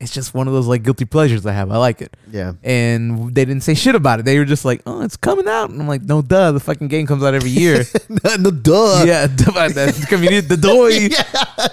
it's 0.00 0.12
just 0.12 0.32
one 0.32 0.48
of 0.48 0.54
those 0.54 0.66
like 0.66 0.82
guilty 0.82 1.04
pleasures 1.04 1.44
I 1.44 1.52
have. 1.52 1.70
I 1.70 1.76
like 1.76 2.00
it 2.00 2.16
yeah. 2.30 2.54
and 2.64 3.34
they 3.34 3.44
didn't 3.44 3.62
say 3.62 3.74
shit 3.74 3.94
about 3.94 4.18
it. 4.18 4.24
They 4.24 4.38
were 4.38 4.46
just 4.46 4.64
like, 4.64 4.82
"Oh, 4.86 5.02
it's 5.02 5.16
coming 5.16 5.46
out," 5.46 5.70
and 5.70 5.80
I'm 5.80 5.86
like, 5.86 6.02
"No, 6.02 6.22
duh, 6.22 6.52
the 6.52 6.60
fucking 6.60 6.88
game 6.88 7.06
comes 7.06 7.22
out 7.22 7.34
every 7.34 7.50
year." 7.50 7.84
no, 8.08 8.36
no, 8.36 8.50
duh. 8.50 9.04
yeah, 9.06 9.26
that's 9.68 10.04
convenient. 10.06 10.48
The 10.48 10.56
doy, 10.56 10.88
yeah. 10.88 11.22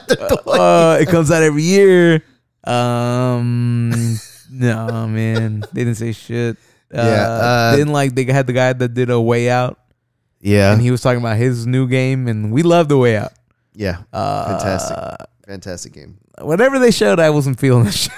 the 0.07 0.41
toy. 0.43 0.51
uh, 0.51 0.97
it 0.99 1.07
comes 1.07 1.31
out 1.31 1.41
every 1.41 1.63
year. 1.63 2.23
Um, 2.65 4.17
no, 4.59 5.07
man, 5.07 5.61
they 5.73 5.83
didn't 5.83 5.95
say 5.97 6.11
shit. 6.13 6.57
Uh, 6.89 7.03
Yeah, 7.03 7.27
uh, 7.27 7.75
then 7.75 7.89
like 7.89 8.15
they 8.15 8.23
had 8.23 8.47
the 8.47 8.53
guy 8.53 8.71
that 8.71 8.93
did 8.93 9.09
a 9.09 9.19
way 9.19 9.49
out, 9.49 9.77
yeah, 10.39 10.71
and 10.71 10.81
he 10.81 10.89
was 10.89 11.01
talking 11.01 11.19
about 11.19 11.35
his 11.35 11.67
new 11.67 11.85
game, 11.85 12.29
and 12.29 12.49
we 12.49 12.63
love 12.63 12.87
the 12.87 12.97
way 12.97 13.17
out. 13.17 13.33
yeah. 13.75 14.03
Uh, 14.13 14.57
Fantastic. 14.57 15.27
Fantastic 15.47 15.93
game. 15.93 16.17
Whatever 16.39 16.79
they 16.79 16.91
showed, 16.91 17.19
I 17.19 17.29
wasn't 17.29 17.59
feeling 17.59 17.83
the 17.83 17.91
shit. 18.03 18.13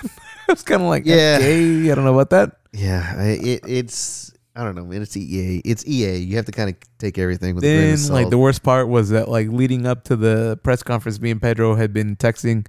I 0.47 0.51
was 0.53 0.61
kind 0.61 0.83
of 0.83 0.87
like, 0.87 1.03
Yeah. 1.07 1.37
okay, 1.39 1.91
I 1.91 1.95
don't 1.95 2.03
know 2.05 2.13
about 2.13 2.29
that. 2.29 2.57
Yeah, 2.71 3.11
I- 3.17 3.41
it, 3.41 3.61
it's 3.67 4.31
I 4.55 4.63
don't 4.63 4.75
know, 4.75 4.85
man. 4.85 5.01
It's 5.01 5.17
EA. 5.17 5.63
It's 5.65 5.83
EA. 5.87 6.17
You 6.17 6.35
have 6.35 6.45
to 6.45 6.51
kind 6.51 6.69
of 6.69 6.75
take 6.99 7.17
everything 7.17 7.55
with 7.55 7.63
then 7.63 7.97
like 8.13 8.29
the 8.29 8.37
worst 8.37 8.61
part 8.61 8.87
was 8.87 9.09
that 9.09 9.29
like 9.29 9.47
leading 9.49 9.87
up 9.87 10.03
to 10.05 10.15
the 10.15 10.59
press 10.61 10.83
conference 10.83 11.19
me 11.19 11.31
and 11.31 11.41
pedro 11.41 11.73
had 11.73 11.91
been 11.91 12.15
texting 12.17 12.67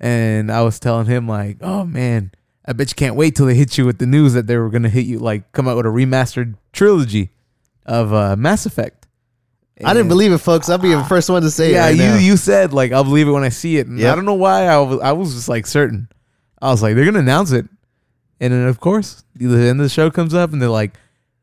and 0.00 0.50
i 0.52 0.62
was 0.62 0.78
telling 0.78 1.06
him 1.06 1.26
like 1.26 1.56
oh 1.62 1.84
man 1.84 2.30
i 2.66 2.72
bet 2.72 2.90
you 2.90 2.94
can't 2.94 3.14
wait 3.16 3.34
till 3.36 3.46
they 3.46 3.54
hit 3.54 3.76
you 3.78 3.84
with 3.84 3.98
the 3.98 4.06
news 4.06 4.32
that 4.34 4.46
they 4.46 4.56
were 4.56 4.68
gonna 4.70 4.88
hit 4.88 5.06
you 5.06 5.18
like 5.18 5.50
come 5.52 5.66
out 5.68 5.76
with 5.76 5.86
a 5.86 5.88
remastered 5.88 6.54
trilogy 6.72 7.30
of 7.84 8.12
uh 8.12 8.36
mass 8.36 8.66
effect 8.66 9.02
I 9.84 9.92
didn't 9.92 10.08
believe 10.08 10.32
it, 10.32 10.38
folks. 10.38 10.70
I'll 10.70 10.78
be 10.78 10.94
the 10.94 11.04
first 11.04 11.28
one 11.28 11.42
to 11.42 11.50
say 11.50 11.72
yeah 11.72 11.84
it. 11.84 11.88
right 11.90 11.96
you 11.96 12.02
now. 12.02 12.16
you 12.16 12.36
said 12.38 12.72
like 12.72 12.92
i'll 12.92 13.04
believe 13.04 13.28
it 13.28 13.32
when 13.32 13.44
i 13.44 13.50
see 13.50 13.76
it 13.76 13.86
and 13.86 14.02
i 14.02 14.14
don't 14.14 14.24
know 14.24 14.32
why 14.34 14.64
i 14.66 14.78
was 14.78 15.00
i 15.00 15.12
was 15.12 15.34
just 15.34 15.48
like 15.50 15.66
certain 15.66 16.08
i 16.62 16.70
was 16.70 16.82
like 16.82 16.94
they're 16.94 17.04
gonna 17.04 17.18
announce 17.18 17.52
it 17.52 17.66
and 18.40 18.54
then 18.54 18.66
of 18.68 18.80
course 18.80 19.22
the 19.34 19.44
end 19.46 19.78
of 19.78 19.84
the 19.84 19.90
show 19.90 20.10
comes 20.10 20.32
up 20.32 20.52
and 20.52 20.62
they're 20.62 20.68
like 20.70 20.94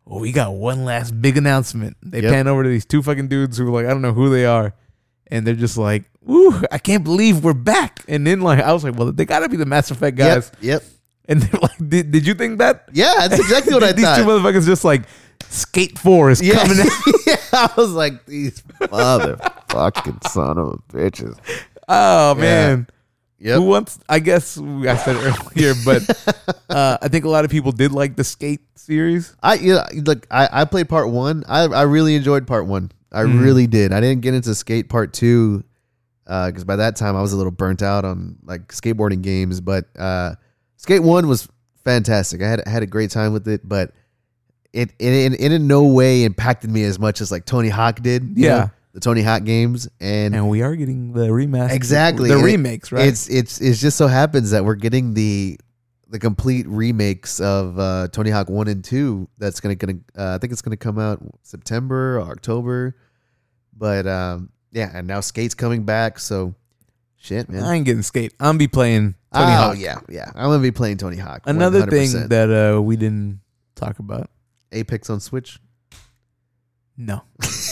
well, 0.05 0.19
we 0.19 0.33
got 0.33 0.53
one 0.53 0.83
last 0.83 1.11
big 1.21 1.37
announcement. 1.37 1.95
They 2.03 2.21
Yep. 2.21 2.33
pan 2.33 2.47
over 2.49 2.61
to 2.63 2.67
these 2.69 2.83
two 2.85 3.01
fucking 3.01 3.29
dudes 3.29 3.57
who 3.57 3.65
are 3.65 3.71
like 3.71 3.85
I 3.85 3.89
don't 3.91 4.01
know 4.01 4.11
who 4.11 4.29
they 4.29 4.45
are, 4.45 4.73
and 5.27 5.47
they're 5.47 5.55
just 5.55 5.77
like, 5.77 6.03
"Woo! 6.21 6.61
I 6.73 6.77
can't 6.77 7.05
believe 7.05 7.41
we're 7.41 7.53
back." 7.53 8.01
And 8.09 8.27
then 8.27 8.41
like 8.41 8.59
I 8.59 8.73
was 8.73 8.83
like, 8.83 8.97
"Well, 8.97 9.13
they 9.13 9.23
got 9.23 9.39
to 9.39 9.49
be 9.49 9.55
the 9.55 9.65
Mass 9.65 9.91
Effect 9.91 10.17
guys." 10.17 10.51
Yep. 10.59 10.81
Yep. 10.81 10.83
And 11.29 11.41
they're 11.41 11.59
like, 11.61 11.77
"Did, 11.89 12.11
did 12.11 12.27
you 12.27 12.33
think 12.33 12.57
that?" 12.59 12.89
Yeah, 12.91 13.27
that's 13.27 13.39
exactly 13.39 13.73
what 13.73 13.83
I 13.83 13.87
thought. 13.93 13.95
these 13.95 14.17
two 14.17 14.23
motherfuckers 14.29 14.65
just 14.65 14.83
like 14.83 15.03
Skate 15.49 15.97
Four 15.97 16.31
is 16.31 16.41
Yeah. 16.41 16.55
coming. 16.61 16.77
yeah, 17.27 17.35
I 17.53 17.69
was 17.77 17.91
like, 17.93 18.25
these 18.25 18.61
motherfucking 18.81 20.27
son 20.29 20.57
of 20.57 20.81
bitches. 20.89 21.37
Oh 21.87 22.35
man. 22.35 22.87
Yep. 23.39 23.55
Who 23.57 23.61
wants? 23.63 23.99
I 24.07 24.19
guess 24.19 24.57
I 24.57 24.95
said 24.95 25.17
earlier, 25.17 25.73
but 25.83 26.55
uh, 26.69 26.97
I 27.01 27.07
think 27.09 27.25
a 27.25 27.29
lot 27.29 27.43
of 27.43 27.51
people 27.51 27.73
did 27.73 27.91
like 27.91 28.15
the 28.15 28.23
Skate 28.23 28.61
series. 28.75 29.35
I 29.43 29.57
know, 29.57 29.83
look. 29.95 30.25
I 30.31 30.47
I 30.61 30.65
played 30.65 30.87
part 30.87 31.09
one. 31.09 31.43
I 31.47 31.63
I 31.63 31.81
really 31.83 32.15
enjoyed 32.15 32.47
part 32.47 32.67
one. 32.67 32.91
I 33.11 33.23
Mhm. 33.23 33.41
really 33.43 33.67
did. 33.67 33.91
I 33.93 33.99
didn't 34.01 34.21
get 34.21 34.33
into 34.33 34.55
skate 34.55 34.89
part 34.89 35.13
two 35.13 35.63
because 36.25 36.63
by 36.63 36.77
that 36.77 36.95
time 36.95 37.15
I 37.15 37.21
was 37.21 37.31
a 37.33 37.37
little 37.37 37.51
burnt 37.51 37.81
out 37.83 38.05
on 38.05 38.37
like 38.43 38.69
skateboarding 38.69 39.21
games. 39.21 39.59
But 39.61 39.85
uh, 39.99 40.35
skate 40.83 41.01
one 41.01 41.27
was 41.27 41.47
fantastic. 41.83 42.41
I 42.41 42.47
had 42.49 42.67
had 42.67 42.83
a 42.83 42.85
great 42.85 43.09
time 43.09 43.33
with 43.33 43.47
it, 43.47 43.67
but 43.67 43.93
it 44.73 44.91
it, 44.99 45.33
it 45.39 45.51
in 45.51 45.67
no 45.67 45.85
way 45.85 46.23
impacted 46.25 46.69
me 46.69 46.83
as 46.83 46.99
much 46.99 47.21
as 47.21 47.31
like 47.31 47.45
Tony 47.45 47.69
Hawk 47.69 48.01
did. 48.01 48.23
you 48.37 48.45
Yeah. 48.45 48.57
know, 48.57 48.69
the 48.93 48.99
Tony 48.99 49.21
Hawk 49.23 49.43
games 49.43 49.87
and. 49.99 50.35
And 50.35 50.49
we 50.49 50.61
are 50.61 50.75
getting 50.75 51.13
the 51.13 51.27
remaster, 51.29 51.71
Exactly. 51.71 52.29
the 52.29 52.37
It- 52.39 52.43
remakes, 52.43 52.91
right? 52.91 53.07
It's 53.07 53.27
it's 53.29 53.59
it's 53.61 53.79
just 53.81 53.97
so 53.97 54.07
happens 54.07 54.51
that 54.51 54.65
we're 54.65 54.75
getting 54.75 55.13
the 55.13 55.57
the 56.09 56.19
complete 56.19 56.67
remakes 56.67 57.39
of 57.39 57.79
uh, 57.79 58.07
Tony 58.11 58.29
Hawk 58.29 58.47
one 58.49 58.67
and 58.67 58.83
two. 58.83 59.27
That's 59.39 59.59
gonna 59.59 59.75
gonna 59.75 59.95
uh, 60.17 60.35
I 60.35 60.37
think 60.37 60.53
it's 60.53 60.61
gonna 60.61 60.77
come 60.77 60.99
out 60.99 61.19
September 61.41 62.19
or 62.19 62.21
October. 62.29 62.95
But 63.75 64.05
um, 64.05 64.49
yeah, 64.71 64.91
and 64.93 65.07
now 65.07 65.21
Skate's 65.21 65.55
coming 65.55 65.83
back, 65.85 66.19
so 66.19 66.53
shit, 67.23 67.49
man. 67.49 67.63
I 67.63 67.75
ain't 67.75 67.85
getting 67.85 68.03
Skate. 68.03 68.33
I'm 68.39 68.57
be 68.57 68.67
playing 68.67 69.15
Tony 69.33 69.45
oh 69.51 69.55
Hawk. 69.55 69.75
yeah, 69.79 69.99
yeah. 70.09 70.29
I'm 70.35 70.49
gonna 70.49 70.61
be 70.61 70.71
playing 70.71 70.97
Tony 70.97 71.17
Hawk. 71.17 71.41
Another 71.45 71.83
100%. 71.83 71.89
thing 71.89 72.27
that 72.29 72.49
uh, 72.75 72.81
we 72.81 72.95
didn't 72.97 73.39
talk 73.75 73.99
about. 73.99 74.29
Apex 74.71 75.09
on 75.09 75.19
Switch. 75.19 75.59
No, 76.95 77.21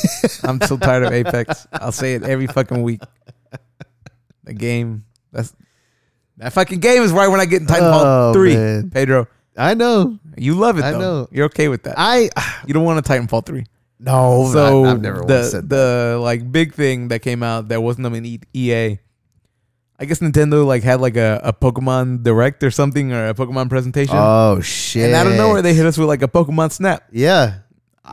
I'm 0.44 0.60
so 0.61 0.78
tired 0.78 1.03
of 1.03 1.11
Apex. 1.14 1.68
I'll 1.72 1.91
say 1.91 2.15
it 2.15 2.23
every 2.23 2.48
fucking 2.48 2.82
week. 2.82 3.02
The 4.45 4.53
game. 4.53 5.06
That's 5.32 5.53
that 6.38 6.53
fucking 6.53 6.80
game 6.80 7.03
is 7.03 7.11
right 7.11 7.28
when 7.28 7.40
I 7.40 7.45
get 7.45 7.61
in 7.61 7.68
Titanfall 7.68 8.02
Oh, 8.03 8.34
three. 8.34 8.56
man. 8.56 8.90
Pedro, 8.90 9.28
I 9.56 9.76
know. 9.76 10.18
you 10.38 10.56
love 10.56 10.80
it. 10.80 10.84
I 10.84 10.91
though. 10.94 10.99
know. 10.99 11.28
You're 11.32 11.45
okay 11.45 11.68
with 11.68 11.84
that. 11.84 11.95
I 11.98 12.30
you 12.65 12.73
don't 12.73 12.84
want 12.84 12.98
a 12.98 13.03
Titanfall 13.07 13.45
three. 13.45 13.65
no. 13.99 14.49
so 14.52 14.86
I, 14.86 14.88
have 14.90 15.02
never 15.02 15.19
the 15.19 15.34
once 15.36 15.52
said 15.52 15.69
that. 15.69 15.76
the 16.14 16.19
like 16.19 16.52
big 16.52 16.73
thing 16.73 17.10
that 17.10 17.19
came 17.19 17.44
out 17.44 17.68
that 17.68 17.82
wasn't 17.82 18.07
on 18.07 18.26
E- 18.26 18.40
EA. 18.56 18.98
I 20.02 20.06
guess 20.06 20.18
Nintendo 20.19 20.65
like 20.65 20.82
had 20.82 20.99
like 20.99 21.15
a, 21.15 21.40
a 21.44 21.53
Pokemon 21.53 22.23
Direct 22.23 22.64
or 22.64 22.72
something 22.72 23.14
or 23.14 23.28
a 23.30 23.34
Pokemon 23.36 23.69
presentation. 23.69 24.15
Oh 24.18 24.60
shit! 24.61 25.06
and 25.06 25.14
out 25.14 25.28
of 25.28 25.34
nowhere 25.36 25.61
they 25.61 25.76
hit 25.76 25.86
us 25.86 25.95
with 25.98 26.07
like 26.07 26.23
a 26.23 26.28
Pokemon 26.28 26.72
Snap. 26.72 27.03
Yeah. 27.11 27.60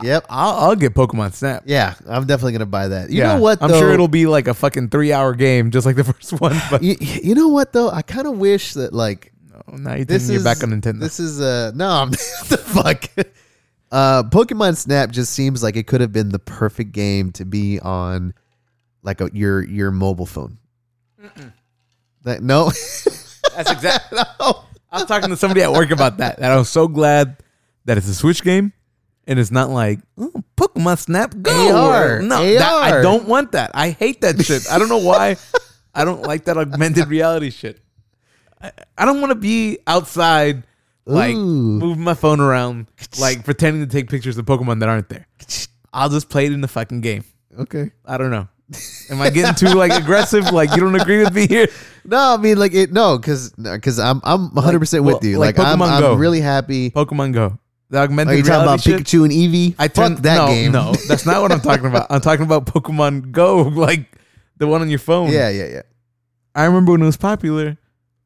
Yep. 0.03 0.27
I'll, 0.29 0.69
I'll 0.69 0.75
get 0.75 0.93
Pokemon 0.93 1.33
Snap. 1.33 1.63
Yeah, 1.65 1.95
I'm 2.07 2.27
definitely 2.27 2.51
gonna 2.53 2.67
buy 2.67 2.89
that. 2.89 3.09
You 3.09 3.17
Yeah. 3.17 3.33
know 3.35 3.41
what? 3.41 3.57
I'm 3.63 3.71
sure 3.71 3.91
it'll 3.91 4.07
be 4.07 4.27
like 4.27 4.47
a 4.47 4.53
fucking 4.53 4.89
three 4.89 5.11
hour 5.11 5.33
game, 5.33 5.71
just 5.71 5.87
like 5.87 5.95
the 5.95 6.03
first 6.13 6.39
one. 6.39 6.55
But 6.69 6.83
You, 6.83 6.95
you 7.01 7.33
know 7.33 7.47
what 7.47 7.73
though? 7.73 7.89
I 7.89 8.03
kind 8.03 8.27
of 8.27 8.37
wish 8.37 8.73
that 8.75 8.93
like 8.93 9.33
no, 9.67 9.77
now 9.77 9.95
you 9.95 10.05
this 10.05 10.27
think 10.27 10.37
is 10.37 10.43
you're 10.43 10.43
back 10.43 10.63
on 10.63 10.69
Nintendo. 10.69 10.99
This 10.99 11.19
is 11.19 11.41
uh 11.41 11.71
no, 11.73 11.89
I'm 11.89 12.11
the 12.49 12.61
fuck. 12.63 13.05
Uh, 13.91 14.21
Pokemon 14.29 14.77
Snap 14.77 15.09
just 15.09 15.33
seems 15.33 15.63
like 15.63 15.75
it 15.75 15.87
could 15.87 16.01
have 16.01 16.13
been 16.13 16.29
the 16.29 16.37
perfect 16.37 16.91
game 16.91 17.31
to 17.31 17.43
be 17.45 17.79
on, 17.79 18.35
like 19.01 19.19
a, 19.21 19.31
your 19.33 19.63
your 19.63 19.89
mobile 19.89 20.27
phone. 20.27 20.59
That 22.29 22.41
no, 22.43 22.65
That's 23.55 23.71
exactly. 23.71 24.19
no. 24.39 24.63
I 24.91 24.97
was 24.97 25.05
talking 25.05 25.29
to 25.29 25.37
somebody 25.37 25.61
at 25.61 25.71
work 25.71 25.91
about 25.91 26.17
that, 26.17 26.37
and 26.37 26.45
I 26.45 26.57
was 26.57 26.69
so 26.69 26.87
glad 26.87 27.37
that 27.85 27.97
it's 27.97 28.07
a 28.07 28.15
Switch 28.15 28.43
game, 28.43 28.71
and 29.27 29.39
it's 29.39 29.51
not 29.51 29.69
like 29.69 29.99
oh, 30.17 30.31
Pokemon 30.55 30.97
Snap 30.99 31.33
Go. 31.41 31.75
AR, 31.75 32.21
no, 32.21 32.43
that- 32.53 32.61
I 32.61 33.01
don't 33.01 33.27
want 33.27 33.51
that. 33.53 33.71
I 33.73 33.89
hate 33.91 34.21
that 34.21 34.41
shit. 34.43 34.69
I 34.71 34.79
don't 34.79 34.89
know 34.89 34.97
why. 34.97 35.37
I 35.93 36.05
don't 36.05 36.21
like 36.23 36.45
that 36.45 36.57
augmented 36.57 37.07
reality 37.09 37.49
shit. 37.49 37.81
I, 38.61 38.71
I 38.97 39.05
don't 39.05 39.21
want 39.21 39.31
to 39.31 39.35
be 39.35 39.79
outside, 39.87 40.63
like 41.05 41.35
Ooh. 41.35 41.79
moving 41.79 42.03
my 42.03 42.13
phone 42.13 42.39
around, 42.39 42.87
like 43.19 43.43
pretending 43.43 43.85
to 43.85 43.91
take 43.91 44.09
pictures 44.09 44.37
of 44.37 44.45
Pokemon 44.45 44.79
that 44.81 44.89
aren't 44.89 45.09
there. 45.09 45.27
I'll 45.91 46.09
just 46.09 46.29
play 46.29 46.45
it 46.45 46.51
in 46.53 46.61
the 46.61 46.67
fucking 46.67 47.01
game. 47.01 47.23
Okay, 47.57 47.91
I 48.05 48.17
don't 48.17 48.29
know. 48.31 48.47
Am 49.09 49.21
I 49.21 49.29
getting 49.29 49.55
too 49.55 49.75
like 49.75 49.91
aggressive? 49.91 50.51
Like 50.51 50.71
you 50.71 50.77
don't 50.77 50.95
agree 50.99 51.23
with 51.23 51.33
me 51.33 51.47
here? 51.47 51.67
No, 52.05 52.17
I 52.17 52.37
mean 52.37 52.57
like 52.57 52.73
it. 52.73 52.91
No, 52.91 53.19
because 53.19 53.51
because 53.51 53.99
I'm 53.99 54.19
I'm 54.23 54.53
100 54.55 54.79
percent 54.79 55.03
with 55.03 55.23
you. 55.23 55.37
like 55.37 55.57
Like, 55.57 55.67
I'm, 55.67 55.77
Pokemon 55.77 55.89
I'm 55.91 56.01
Go. 56.01 56.13
really 56.15 56.41
happy. 56.41 56.89
Pokemon 56.89 57.33
Go, 57.33 57.59
the 57.89 57.99
Are 57.99 58.03
augmented 58.03 58.37
you 58.37 58.43
talking 58.43 58.63
about 58.63 58.81
shit. 58.81 59.01
Pikachu 59.01 59.25
and 59.25 59.31
Eevee? 59.31 59.75
I 59.77 59.89
Fuck 59.89 59.93
turned 59.93 60.17
that 60.19 60.37
no, 60.37 60.47
game. 60.47 60.71
No, 60.71 60.93
that's 61.07 61.25
not 61.27 61.41
what 61.41 61.51
I'm 61.51 61.59
talking 61.61 61.85
about. 61.85 62.07
I'm 62.09 62.21
talking 62.21 62.45
about 62.45 62.65
Pokemon 62.65 63.31
Go, 63.31 63.61
like 63.75 64.11
the 64.57 64.65
one 64.65 64.81
on 64.81 64.89
your 64.89 64.97
phone. 64.97 65.31
yeah, 65.31 65.49
yeah, 65.49 65.67
yeah. 65.67 65.81
I 66.55 66.65
remember 66.65 66.93
when 66.93 67.01
it 67.01 67.05
was 67.05 67.17
popular, 67.17 67.77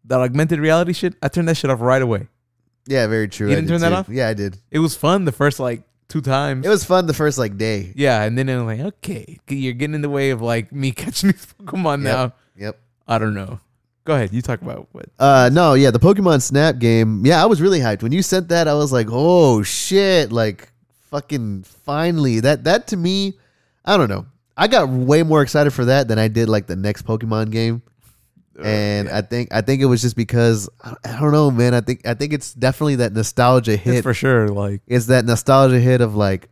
that 0.06 0.20
augmented 0.22 0.60
reality 0.60 0.94
shit. 0.94 1.16
I 1.22 1.28
turned 1.28 1.50
that 1.50 1.58
shit 1.58 1.70
off 1.70 1.82
right 1.82 2.02
away. 2.02 2.28
Yeah, 2.88 3.08
very 3.08 3.28
true. 3.28 3.50
You 3.50 3.56
didn't 3.56 3.68
did 3.68 3.74
turn 3.74 3.82
that 3.82 3.94
off? 3.94 4.08
Yeah, 4.08 4.30
I 4.30 4.34
did. 4.34 4.58
It 4.72 4.80
was 4.80 4.96
fun 4.96 5.26
the 5.26 5.32
first 5.32 5.60
like 5.60 5.84
two 6.08 6.22
times. 6.22 6.66
It 6.66 6.70
was 6.70 6.84
fun 6.84 7.06
the 7.06 7.14
first 7.14 7.38
like 7.38 7.58
day. 7.58 7.94
yeah, 7.96 8.24
and 8.24 8.38
then 8.38 8.50
I'm 8.50 8.66
like, 8.66 8.80
okay, 8.80 9.40
you're 9.48 9.74
getting 9.74 9.96
in 9.96 10.02
the 10.02 10.10
way 10.10 10.30
of 10.32 10.42
like 10.42 10.72
me 10.72 10.92
catching 11.04 11.32
these 11.32 11.46
Pokemon 11.62 12.02
now. 12.02 12.34
Yep. 12.56 12.80
I 13.08 13.18
don't 13.18 13.34
know. 13.34 13.60
Go 14.06 14.16
ahead, 14.16 14.34
you 14.34 14.42
talk 14.42 14.62
about 14.62 14.88
what. 14.92 15.06
Uh, 15.18 15.50
no, 15.54 15.76
yeah, 15.76 15.90
the 15.92 16.00
Pokemon 16.00 16.42
Snap 16.42 16.78
game. 16.78 17.26
Yeah, 17.26 17.42
I 17.42 17.46
was 17.46 17.62
really 17.62 17.80
hyped 17.80 18.04
when 18.04 18.12
you 18.12 18.22
sent 18.22 18.50
that. 18.50 18.68
I 18.68 18.74
was 18.74 18.92
like, 18.92 19.08
oh 19.10 19.64
shit, 19.64 20.32
like 20.32 20.72
fucking 21.10 21.64
finally. 21.64 22.42
That 22.42 22.66
that 22.66 22.88
to 22.88 22.98
me, 22.98 23.34
I 23.86 23.96
don't 23.96 24.10
know. 24.10 24.26
I 24.58 24.68
got 24.68 24.90
way 24.90 25.24
more 25.24 25.42
excited 25.42 25.72
for 25.72 25.86
that 25.86 26.08
than 26.08 26.20
I 26.20 26.28
did 26.28 26.50
like 26.50 26.68
the 26.68 26.76
next 26.76 27.06
Pokemon 27.06 27.52
game. 27.52 27.82
Uh, 28.58 28.64
and 28.64 29.10
I 29.10 29.22
think 29.22 29.50
I 29.52 29.62
think 29.62 29.82
it 29.82 29.86
was 29.86 30.02
just 30.02 30.16
because 30.16 30.70
I 30.84 31.20
don't 31.20 31.32
know, 31.32 31.50
man. 31.50 31.74
I 31.74 31.82
think 31.82 32.06
I 32.08 32.14
think 32.14 32.34
it's 32.34 32.54
definitely 32.54 32.98
that 32.98 33.14
nostalgia 33.14 33.74
It's 33.74 33.84
hit. 33.84 34.04
for 34.04 34.14
sure. 34.14 34.48
Like, 34.50 34.82
It's 34.88 35.08
that 35.08 35.26
nostalgia 35.26 35.80
hit 35.80 36.02
of 36.02 36.16
like, 36.16 36.50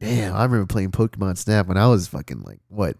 damn, 0.00 0.34
I 0.34 0.42
remember 0.44 0.66
playing 0.66 0.90
Pokemon 0.90 1.38
Snap 1.38 1.66
when 1.66 1.78
I 1.78 1.86
was 1.86 2.06
fucking 2.08 2.42
like 2.42 2.60
what, 2.68 2.96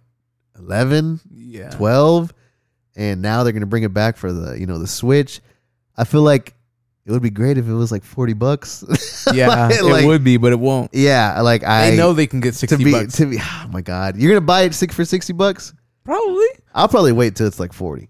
11, 0.58 1.20
yeah, 1.34 1.70
12, 1.70 2.32
and 2.96 3.20
now 3.20 3.42
they're 3.44 3.52
gonna 3.52 3.66
bring 3.66 3.82
it 3.82 3.92
back 3.92 4.16
for 4.16 4.32
the 4.32 4.58
you 4.58 4.66
know 4.66 4.78
the 4.78 4.86
Switch. 4.86 5.40
I 5.96 6.04
feel 6.04 6.22
like 6.22 6.54
it 7.04 7.12
would 7.12 7.22
be 7.22 7.28
great 7.30 7.58
if 7.58 7.68
it 7.68 7.72
was 7.74 7.92
like 7.92 8.04
forty 8.04 8.32
bucks. 8.32 8.82
yeah, 9.34 9.48
Like- 9.68 9.74
it 9.78 9.84
like- 9.84 10.06
would 10.06 10.24
be, 10.24 10.38
but 10.38 10.52
it 10.52 10.58
won't. 10.60 10.90
Yeah, 10.94 11.40
like 11.42 11.62
I 11.62 11.90
They 11.90 11.96
know 11.98 12.14
they 12.14 12.26
can 12.26 12.40
get 12.40 12.52
to 12.52 12.58
sixty 12.58 12.84
be 12.84 12.92
bucks. 12.92 13.16
to 13.16 13.26
be. 13.26 13.36
Oh 13.42 13.68
my 13.70 13.82
god, 13.82 14.16
you're 14.16 14.30
gonna 14.32 14.40
buy 14.46 14.62
it 14.62 14.74
six 14.74 14.94
for 14.94 15.04
sixty 15.04 15.34
bucks? 15.34 15.74
Probably. 16.04 16.46
I'll 16.74 16.88
probably 16.88 17.12
wait 17.12 17.36
till 17.36 17.46
it's 17.46 17.60
like 17.60 17.72
forty. 17.74 18.08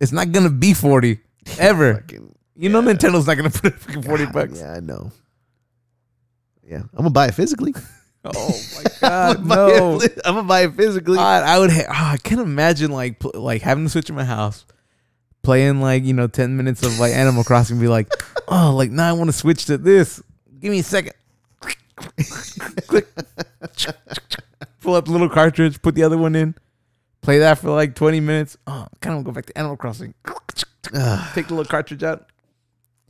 It's 0.00 0.12
not 0.12 0.32
gonna 0.32 0.50
be 0.50 0.74
forty 0.74 1.20
ever. 1.58 1.94
Fucking, 1.94 2.34
You 2.56 2.68
know, 2.68 2.82
Nintendo's 2.82 3.26
not 3.26 3.36
gonna 3.36 3.50
put 3.50 3.66
it 3.74 3.80
fucking 3.80 4.02
forty 4.02 4.24
God, 4.24 4.32
bucks. 4.34 4.60
Yeah, 4.60 4.72
I 4.74 4.80
know. 4.80 5.10
Yeah, 6.68 6.78
I'm 6.78 6.96
gonna 6.98 7.10
buy 7.10 7.26
it 7.28 7.34
physically. 7.34 7.74
Oh 8.34 8.60
my 8.74 8.82
I'm 9.08 9.46
god, 9.46 9.48
gonna 9.48 9.78
no! 9.78 10.00
it- 10.00 10.18
I'm 10.24 10.34
gonna 10.34 10.48
buy 10.48 10.62
it 10.62 10.74
physically. 10.74 11.14
God, 11.14 11.44
I 11.44 11.60
would. 11.60 11.70
Ha- 11.70 11.84
oh, 11.88 12.12
I 12.14 12.16
can't 12.16 12.40
imagine 12.40 12.90
like 12.90 13.20
pl- 13.20 13.30
like 13.36 13.62
having 13.62 13.84
to 13.84 13.88
switch 13.88 14.08
in 14.10 14.16
my 14.16 14.24
house, 14.24 14.66
playing 15.44 15.80
like 15.80 16.02
you 16.02 16.12
know 16.12 16.26
ten 16.26 16.56
minutes 16.56 16.82
of 16.82 16.98
like 16.98 17.12
Animal 17.12 17.44
Crossing, 17.44 17.74
and 17.76 17.80
be 17.80 17.86
like, 17.86 18.12
oh, 18.48 18.74
like 18.74 18.90
now 18.90 19.08
I 19.08 19.12
want 19.12 19.28
to 19.28 19.32
switch 19.32 19.66
to 19.66 19.78
this. 19.78 20.20
Give 20.58 20.72
me 20.72 20.80
a 20.80 20.82
second. 20.82 21.12
Click. 22.88 23.06
Pull 24.80 24.94
up 24.94 25.04
the 25.04 25.12
little 25.12 25.28
cartridge, 25.28 25.80
put 25.80 25.94
the 25.94 26.02
other 26.02 26.18
one 26.18 26.34
in, 26.34 26.56
play 27.22 27.38
that 27.40 27.58
for 27.58 27.70
like 27.70 27.94
twenty 27.94 28.20
minutes. 28.20 28.56
Oh, 28.66 28.86
kind 29.00 29.18
of 29.18 29.24
go 29.24 29.32
back 29.32 29.46
to 29.46 29.58
Animal 29.58 29.76
Crossing. 29.76 30.14
Ugh, 30.94 31.28
Take 31.34 31.48
the 31.48 31.54
little 31.54 31.68
cartridge 31.68 32.02
out. 32.04 32.30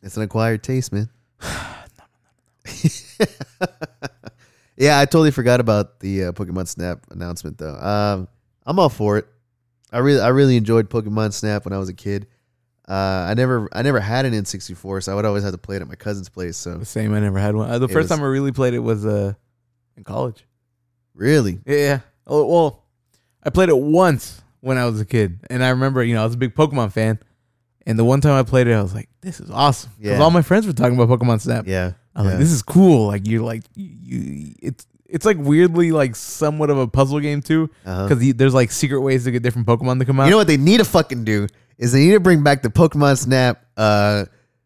it's 0.03 0.17
an 0.17 0.23
acquired 0.23 0.63
taste, 0.63 0.93
man. 0.93 1.09
yeah, 4.77 4.99
I 4.99 5.05
totally 5.05 5.31
forgot 5.31 5.61
about 5.61 6.01
the 6.01 6.25
uh, 6.25 6.33
Pokemon 6.33 6.69
Snap 6.69 7.01
announcement 7.11 7.59
though. 7.59 7.75
Um, 7.75 8.29
I'm 8.67 8.79
all 8.79 8.89
for 8.89 9.19
it. 9.19 9.27
I 9.93 9.99
really, 9.99 10.21
I 10.21 10.29
really 10.29 10.57
enjoyed 10.57 10.91
Pokemon 10.91 11.33
Snap 11.33 11.65
when 11.65 11.73
I 11.73 11.79
was 11.79 11.89
a 11.89 11.95
kid. 11.95 12.27
Uh, 12.89 13.27
I 13.31 13.35
never, 13.35 13.69
I 13.73 13.83
never 13.83 13.99
had 14.01 14.27
an 14.27 14.33
N64, 14.33 15.03
so 15.05 15.13
I 15.13 15.15
would 15.15 15.25
always 15.25 15.43
have 15.43 15.53
to 15.53 15.59
play 15.59 15.77
it 15.77 15.83
at 15.83 15.89
my 15.89 15.95
cousin's 15.97 16.29
place. 16.29 16.57
So 16.57 16.75
The 16.77 16.85
same. 16.85 17.15
I 17.15 17.21
never 17.21 17.39
had 17.39 17.57
one. 17.57 17.69
Uh, 17.71 17.79
the 17.79 17.89
first 17.89 18.09
was- 18.11 18.19
time 18.19 18.25
I 18.25 18.29
really 18.29 18.53
played 18.53 18.75
it 18.75 18.79
was 18.81 19.05
uh 19.07 19.33
in 19.97 20.05
college. 20.05 20.45
really, 21.15 21.61
Yeah, 21.67 21.77
yeah. 21.77 22.01
Oh, 22.27 22.47
well, 22.47 22.85
I 23.47 23.51
played 23.51 23.69
it 23.71 23.79
once 23.79 24.43
when 24.61 24.77
I 24.77 24.85
was 24.87 25.01
a 25.01 25.05
kid, 25.05 25.39
and 25.49 25.63
I 25.65 25.69
remember, 25.71 26.03
you 26.03 26.15
know, 26.15 26.23
I 26.23 26.25
was 26.25 26.35
a 26.35 26.39
big 26.39 26.55
Pokemon 26.55 26.93
fan, 26.93 27.19
and 27.87 27.99
the 27.99 28.05
one 28.05 28.21
time 28.21 28.33
I 28.33 28.43
played 28.43 28.67
it, 28.67 28.73
I 28.75 28.83
was 28.83 28.93
like, 28.95 29.09
"This 29.23 29.39
is 29.41 29.51
awesome." 29.51 29.91
Because 29.99 30.19
Yeah. 30.19 30.25
all 30.25 30.31
my 30.33 30.43
friends 30.43 30.67
were 30.67 30.73
talking 30.73 30.99
about 30.99 31.09
Pokemon 31.09 31.41
Snap. 31.41 31.67
yeah, 31.69 31.93
I 32.15 32.21
was 32.23 32.27
yeah. 32.27 32.31
like, 32.33 32.39
"This 32.41 32.51
is 32.51 32.63
cool." 32.63 33.07
Like 33.07 33.27
you're 33.27 33.43
like 33.43 33.63
you, 33.77 34.53
it's 34.61 34.85
it's 35.09 35.25
like 35.25 35.37
weirdly 35.39 35.93
like 35.93 36.17
somewhat 36.17 36.69
of 36.71 36.79
a 36.79 36.89
puzzle 36.89 37.21
game 37.21 37.41
too, 37.41 37.71
Uh-huh. 37.85 38.09
because 38.09 38.33
there's 38.35 38.55
like 38.55 38.73
secret 38.73 39.01
ways 39.01 39.23
to 39.25 39.31
get 39.31 39.43
different 39.45 39.67
Pokemon 39.69 40.01
to 40.01 40.05
come 40.05 40.19
out. 40.19 40.25
You 40.25 40.33
know 40.33 40.39
what 40.39 40.49
they 40.49 40.57
need 40.57 40.79
to 40.79 40.85
fucking 40.85 41.25
do 41.25 41.47
is 41.79 41.93
they 41.93 42.01
need 42.07 42.13
to 42.13 42.21
bring 42.21 42.43
back 42.43 42.63
the 42.63 42.71
Pokemon 42.71 43.17
Snap 43.19 43.65
uh 43.77 44.25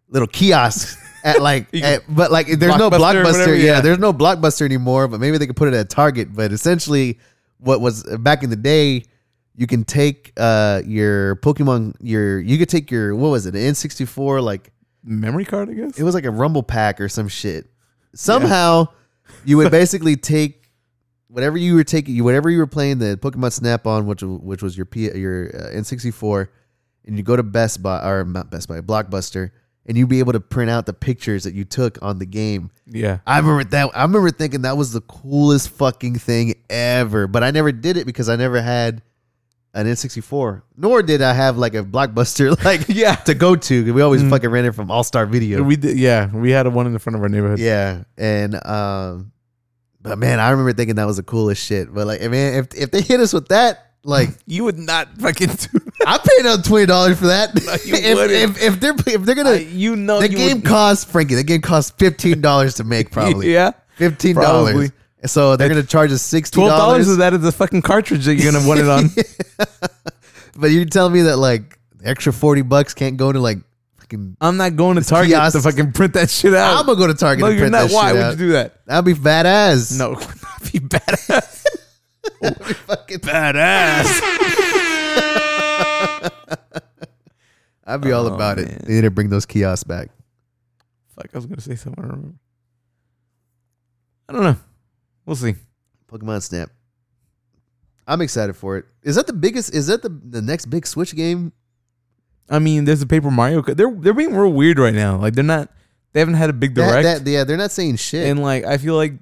little 0.09 0.27
kiosks 0.29 0.97
at 1.25 1.43
like 1.49 1.67
You 1.73 1.83
at, 1.83 2.03
but 2.09 2.33
like 2.33 2.47
there's 2.47 2.79
no 2.79 2.89
Blockbuster 2.91 2.93
or 2.95 2.99
blockbuster 2.99 3.25
whatever, 3.33 3.55
yeah. 3.57 3.65
yeah. 3.65 3.81
there's 3.83 3.99
no 3.99 4.13
blockbuster 4.15 4.63
anymore 4.63 5.07
but 5.09 5.21
maybe 5.21 5.37
they 5.37 5.47
could 5.47 5.57
put 5.57 5.69
it 5.69 5.75
at 5.75 5.91
Target 5.91 6.35
but 6.35 6.51
essentially 6.53 7.19
what 7.61 7.81
was 7.81 8.03
back 8.19 8.43
in 8.43 8.51
the 8.51 8.57
day 8.57 9.05
you 9.57 9.67
can 9.67 9.85
take 9.85 10.33
uh 10.37 10.83
your 10.87 11.37
Pokemon 11.37 11.95
your 12.01 12.41
you 12.41 12.59
could 12.59 12.69
take 12.69 12.91
your 12.91 13.15
what 13.15 13.29
was 13.29 13.47
it 13.47 13.55
an 13.55 13.61
N64 13.61 14.43
like 14.43 14.73
Memory 15.03 15.47
card, 15.47 15.71
I 15.71 15.73
guess. 15.73 15.99
it 15.99 16.03
was 16.03 16.15
like 16.15 16.25
a 16.25 16.31
rumble 16.31 16.63
pack 16.63 17.01
or 17.01 17.09
some 17.09 17.29
shit 17.29 17.71
somehow 18.15 18.89
you 19.45 19.57
would 19.57 19.71
basically 19.71 20.17
take 20.17 20.69
whatever 21.29 21.57
you 21.57 21.75
were 21.75 21.85
taking 21.85 22.15
you 22.15 22.25
whatever 22.25 22.51
you 22.51 22.59
were 22.59 22.67
playing 22.67 22.99
the 22.99 23.17
pokemon 23.17 23.53
snap 23.53 23.87
on 23.87 24.07
which 24.07 24.23
which 24.23 24.63
was 24.63 24.77
your 24.77 24.85
P, 24.85 25.11
your 25.17 25.49
uh, 25.55 25.71
n64 25.77 26.49
and 27.07 27.17
you 27.17 27.23
go 27.23 27.37
to 27.37 27.43
best 27.43 27.83
buy 27.83 28.07
or 28.07 28.25
not 28.25 28.51
best 28.51 28.69
buy 28.69 28.81
blockbuster 28.81 29.53
and 29.91 29.99
you'd 29.99 30.09
be 30.09 30.21
able 30.21 30.33
to 30.33 30.39
print 30.41 30.71
out 30.71 30.87
the 30.87 30.93
pictures 30.93 31.43
that 31.43 31.53
you 31.53 31.65
took 31.65 31.99
on 32.01 32.19
the 32.21 32.25
game 32.27 32.71
yeah. 32.87 33.19
i 33.27 33.39
remember 33.39 33.65
that 33.65 33.91
i 33.95 34.03
remember 34.03 34.31
thinking 34.31 34.63
that 34.63 34.77
was 34.77 34.93
the 34.93 35.01
coolest 35.03 35.69
fucking 35.71 36.15
thing 36.17 36.55
ever 36.71 37.27
but 37.27 37.43
i 37.43 37.51
never 37.51 37.73
did 37.73 37.97
it 37.97 38.07
because 38.07 38.29
i 38.29 38.37
never 38.37 38.63
had 38.63 39.03
an 39.75 39.87
n64 39.87 40.63
nor 40.77 41.03
did 41.03 41.21
i 41.23 41.33
have 41.33 41.57
like 41.59 41.75
a 41.75 41.83
blockbuster 41.83 42.57
like 42.65 42.85
Yeah. 42.89 43.17
to 43.17 43.35
go 43.35 43.57
to 43.57 43.93
we 43.93 44.01
always 44.01 44.23
Mm. 44.23 44.31
fucking 44.31 44.51
ran 44.51 44.65
it 44.65 44.75
from 44.77 44.91
all 44.93 45.03
star 45.03 45.27
video 45.27 45.63
We 45.65 45.75
did. 45.77 45.99
Yeah, 45.99 46.31
we 46.33 46.51
had 46.53 46.67
a 46.67 46.71
one 46.71 46.87
in 46.87 46.93
the 46.93 46.99
front 47.01 47.17
of 47.17 47.23
our 47.23 47.29
neighborhood. 47.29 47.59
yeah, 47.59 48.05
and 48.17 48.55
um, 48.67 49.33
but 50.03 50.19
man, 50.19 50.41
I 50.41 50.51
remember 50.51 50.73
thinking 50.73 50.95
that 50.97 51.05
was 51.07 51.19
the 51.19 51.23
coolest 51.23 51.63
shit. 51.65 51.93
But 51.93 52.07
like, 52.07 52.21
man, 52.23 52.55
if 52.55 52.75
if 52.75 52.91
they 52.91 53.03
hit 53.03 53.21
us 53.21 53.33
with 53.35 53.49
that, 53.49 53.90
like, 54.05 54.31
You 54.47 54.65
would 54.65 54.79
not 54.79 55.09
fucking 55.19 55.49
do. 55.49 55.79
I 56.07 56.19
paid 56.19 56.47
out 56.47 56.65
twenty 56.65 56.87
dollars 56.87 57.19
for 57.19 57.27
that. 57.27 57.55
you 57.85 57.95
if, 57.95 58.57
if 58.57 58.63
if 58.63 58.81
they're 58.81 58.95
if 59.15 59.23
they're 59.23 59.35
gonna, 59.35 59.51
Uh, 59.51 59.55
you 59.55 59.97
know, 59.97 60.21
the 60.21 60.31
you 60.31 60.37
game 60.37 60.57
would- 60.59 60.67
costs 60.67 61.05
Frankie. 61.05 61.35
The 61.35 61.45
game 61.45 61.61
costs 61.61 61.91
fifteen 61.99 62.41
dollars 62.41 62.75
to 62.77 62.85
make, 62.85 63.11
probably 63.13 63.53
Yeah. 63.53 63.73
fifteen 63.97 64.37
dollars. 64.37 64.91
So 65.27 65.57
they're 65.57 65.69
gonna 65.69 65.83
charge 65.83 66.11
us 66.13 66.23
sixty 66.23 66.57
Twelve 66.57 66.71
dollars 66.71 67.09
of 67.11 67.19
that 67.19 67.35
is 67.35 67.43
the 67.43 67.53
fucking 67.53 67.83
cartridge 67.83 68.25
that 68.25 68.37
you're 68.37 68.51
gonna 68.53 68.67
want 68.67 68.81
it 68.81 68.89
on. 68.89 69.11
But 70.57 70.69
you're 70.71 70.85
telling 70.87 71.13
me 71.13 71.23
that 71.23 71.37
like 71.37 71.79
the 71.99 72.09
extra 72.09 72.33
forty 72.33 72.63
bucks 72.63 72.95
can't 72.95 73.17
go 73.19 73.31
to 73.31 73.39
like 73.39 73.59
fucking. 73.99 74.37
I'm 74.41 74.57
not 74.57 74.77
going 74.77 74.97
to 74.97 75.03
Target 75.05 75.33
kiosks. 75.33 75.63
to 75.63 75.71
fucking 75.71 75.93
print 75.93 76.15
that 76.15 76.31
shit 76.31 76.55
out. 76.55 76.79
I'm 76.81 76.87
gonna 76.87 76.99
go 76.99 77.07
to 77.07 77.15
Target 77.15 77.43
no, 77.45 77.49
you're 77.51 77.69
not. 77.71 77.89
that 77.89 77.95
Why 77.95 78.13
would 78.15 78.31
you 78.33 78.47
do 78.47 78.53
that? 78.53 78.85
That'd 78.87 79.05
be 79.05 79.13
badass. 79.15 79.99
No, 79.99 80.15
that'd 80.15 80.43
not 80.43 80.73
be 80.73 80.79
badass. 80.81 81.60
Fucking 82.87 83.19
badass. 83.19 84.21
I'd 87.87 88.01
be 88.03 88.13
all 88.13 88.27
Oh, 88.29 88.35
about 88.35 88.59
man. 88.59 88.69
it. 88.69 88.85
They 88.87 88.95
need 88.95 89.01
to 89.03 89.11
bring 89.11 89.31
those 89.31 89.47
kiosks 89.47 89.85
back. 89.85 90.09
Fuck, 91.17 91.27
I 91.35 91.39
was 91.39 91.47
gonna 91.47 91.61
say 91.61 91.75
something. 91.75 92.05
I 92.05 92.07
don't 92.07 92.17
remember. 92.17 92.37
I 94.29 94.33
don't 94.33 94.43
know. 94.45 94.57
We'll 95.27 95.37
see. 95.37 95.57
Pokemon 96.11 96.43
Snap. 96.43 96.71
I'm 98.07 98.21
excited 98.21 98.55
for 98.57 98.77
it. 98.77 98.85
Is 99.03 99.17
that 99.17 99.27
the 99.27 99.33
biggest? 99.33 99.75
Is 99.75 99.87
that 99.89 100.03
the 100.03 100.09
the 100.09 100.43
next 100.43 100.67
big 100.67 100.87
Switch 100.87 101.15
game? 101.17 101.53
I 102.49 102.59
mean, 102.59 102.85
there's 102.85 103.03
a 103.03 103.07
Paper 103.07 103.31
Mario. 103.31 103.63
co- 103.63 103.75
They're 103.75 103.93
they're 103.93 104.15
being 104.15 104.35
real 104.35 104.53
weird 104.53 104.79
right 104.79 104.95
now. 104.95 105.17
Like 105.17 105.35
they're 105.35 105.45
not. 105.45 105.71
They 106.13 106.21
haven't 106.21 106.35
had 106.35 106.51
a 106.51 106.53
big 106.53 106.75
That- 106.75 106.91
direct. 107.03 107.25
that- 107.25 107.31
yeah, 107.31 107.45
they're 107.45 107.57
not 107.57 107.71
saying 107.71 107.97
shit. 107.97 108.27
and 108.29 108.41
like 108.43 108.65
I 108.65 108.79
feel 108.79 108.95
like 108.95 109.15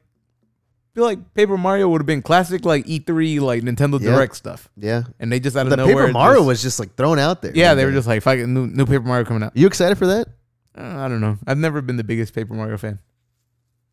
feel 0.99 1.05
like 1.07 1.35
Paper 1.35 1.57
Mario 1.57 1.89
would 1.89 2.01
have 2.01 2.07
been 2.07 2.23
classic 2.23 2.65
like 2.65 2.85
E3 2.87 3.41
like 3.41 3.63
Nintendo 3.63 4.01
Yeah. 4.01 4.11
Direct 4.17 4.35
stuff. 4.37 4.69
yeah, 4.77 5.05
And 5.21 5.31
they 5.31 5.39
just 5.41 5.57
out 5.57 5.67
of 5.67 5.71
the 5.71 5.77
nowhere. 5.77 6.07
Paper 6.07 6.13
Mario 6.13 6.39
just- 6.41 6.47
was 6.47 6.63
just 6.63 6.81
like 6.81 6.95
thrown 6.97 7.19
out 7.21 7.41
there. 7.43 7.53
Yeah, 7.55 7.75
they 7.75 7.85
were 7.85 7.93
just 7.93 8.09
like 8.09 8.23
fucking 8.23 8.53
new 8.53 8.67
new 8.67 8.85
Paper 8.85 9.05
Mario 9.05 9.25
coming 9.25 9.43
out. 9.45 9.53
You 9.57 9.67
excited 9.69 9.97
for 9.97 10.07
that? 10.09 10.29
Uh, 10.77 10.83
I 11.05 11.09
don't 11.09 11.21
know. 11.21 11.39
I've 11.47 11.59
never 11.59 11.81
been 11.83 11.97
the 11.97 12.05
biggest 12.05 12.35
Paper 12.35 12.55
Mario 12.55 12.77
fan. 12.79 12.99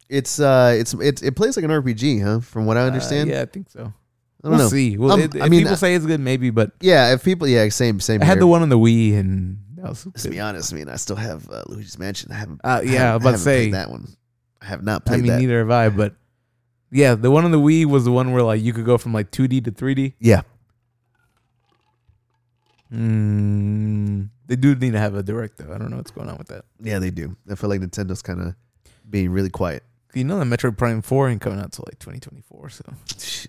It's 0.10 0.40
uh, 0.40 0.76
it's 0.77 0.94
it's 0.95 1.22
it 1.22 1.36
plays 1.36 1.56
like 1.57 1.64
an 1.65 1.72
RPG, 1.72 2.22
huh? 2.23 2.40
From 2.40 2.65
what 2.65 2.77
I 2.77 2.82
Uh, 2.84 2.88
understand. 2.88 3.30
yeah, 3.30 3.41
I 3.41 3.45
think 3.45 3.69
so. 3.69 3.82
I 4.44 4.48
don't 4.48 4.57
we'll 4.57 4.57
know. 4.57 4.68
see. 4.69 4.98
Well, 4.98 5.11
Um, 5.14 5.22
it, 5.22 5.36
I 5.36 5.45
if 5.45 5.49
mean, 5.52 5.61
people 5.61 5.73
uh, 5.73 5.77
say 5.77 5.95
it's 5.95 6.06
good, 6.06 6.19
maybe. 6.19 6.52
But 6.52 6.72
Yeah, 6.82 7.14
if 7.14 7.23
people, 7.23 7.48
yeah, 7.48 7.68
same 7.69 7.99
same. 7.99 8.22
I 8.22 8.26
had 8.26 8.34
here. 8.34 8.41
the 8.41 8.48
one 8.48 8.61
on 8.61 8.69
the 8.69 8.77
Wii, 8.77 9.18
and 9.18 9.57
that 9.77 9.90
was 9.90 10.06
Let's 10.06 10.23
good. 10.23 10.32
be 10.32 10.40
honest. 10.40 10.72
I 10.73 10.76
mean, 10.76 10.90
I 10.90 10.98
still 10.98 11.15
have 11.15 11.49
uh, 11.49 11.64
Luigi's 11.68 11.98
Mansion. 11.98 12.32
I 12.32 12.36
haven't. 12.36 12.61
Uh, 12.64 12.68
I 12.68 12.82
yeah, 12.82 12.91
haven't- 12.91 13.02
I 13.02 13.15
about 13.15 13.19
to 13.19 13.26
haven't 13.30 13.44
played 13.44 13.65
say. 13.65 13.72
that 13.72 13.90
one. 13.90 14.07
I 14.61 14.65
have 14.65 14.84
not 14.84 15.06
played 15.06 15.11
that 15.11 15.11
I 15.11 15.18
played 15.18 15.23
mean, 15.23 15.32
that. 15.34 15.40
neither 15.40 15.60
have 15.60 15.72
I. 15.72 15.90
But 15.90 16.14
yeah, 16.91 17.16
the 17.16 17.32
one 17.32 17.45
on 17.45 17.52
the 17.52 17.60
Wii 17.60 17.86
was 17.86 18.06
the 18.06 18.12
one 18.12 18.32
where 18.32 18.44
like 18.44 18.62
you 18.62 18.74
could 18.74 18.86
go 18.86 18.98
from 18.98 19.14
like 19.14 19.32
2D 19.32 19.64
to 19.66 19.72
3D. 19.72 20.14
Yeah, 20.20 20.41
Mm, 22.94 24.30
they 24.48 24.56
do 24.56 24.76
need 24.76 24.91
to 24.94 24.99
have 24.99 25.16
a 25.16 25.24
direct 25.24 25.57
though. 25.57 25.74
I 25.74 25.78
don't 25.78 25.90
know 25.90 25.98
what's 25.98 26.12
going 26.12 26.30
on 26.30 26.38
with 26.38 26.48
that. 26.48 26.66
Yeah, 26.80 26.99
they 26.99 27.10
do. 27.10 27.36
I 27.49 27.56
feel 27.56 27.70
like 27.70 27.82
Nintendo's 27.82 28.22
kind 28.22 28.41
of 28.41 28.56
being 29.10 29.32
really 29.32 29.49
quiet. 29.49 29.84
You 30.14 30.24
know 30.24 30.40
that 30.40 30.45
Metroid 30.45 30.78
Prime 30.78 31.02
Four 31.02 31.28
ain't 31.30 31.41
coming 31.41 31.60
out 31.60 31.72
till 31.74 31.84
like 31.88 31.99
2024. 31.99 32.70
So 32.70 32.84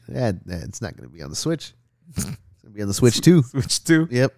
Yeah, 0.09 0.33
it's 0.47 0.81
not 0.83 0.97
going 0.97 1.09
to 1.09 1.15
be 1.15 1.23
on 1.23 1.31
the 1.31 1.37
Switch. 1.37 1.75
It's 2.17 2.25
going 2.25 2.37
to 2.65 2.71
be 2.71 2.83
on 2.83 2.89
the 2.89 2.95
Switch 2.95 3.21
too. 3.21 3.43
Switch 3.51 3.85
Two. 3.85 4.09
Yep. 4.11 4.35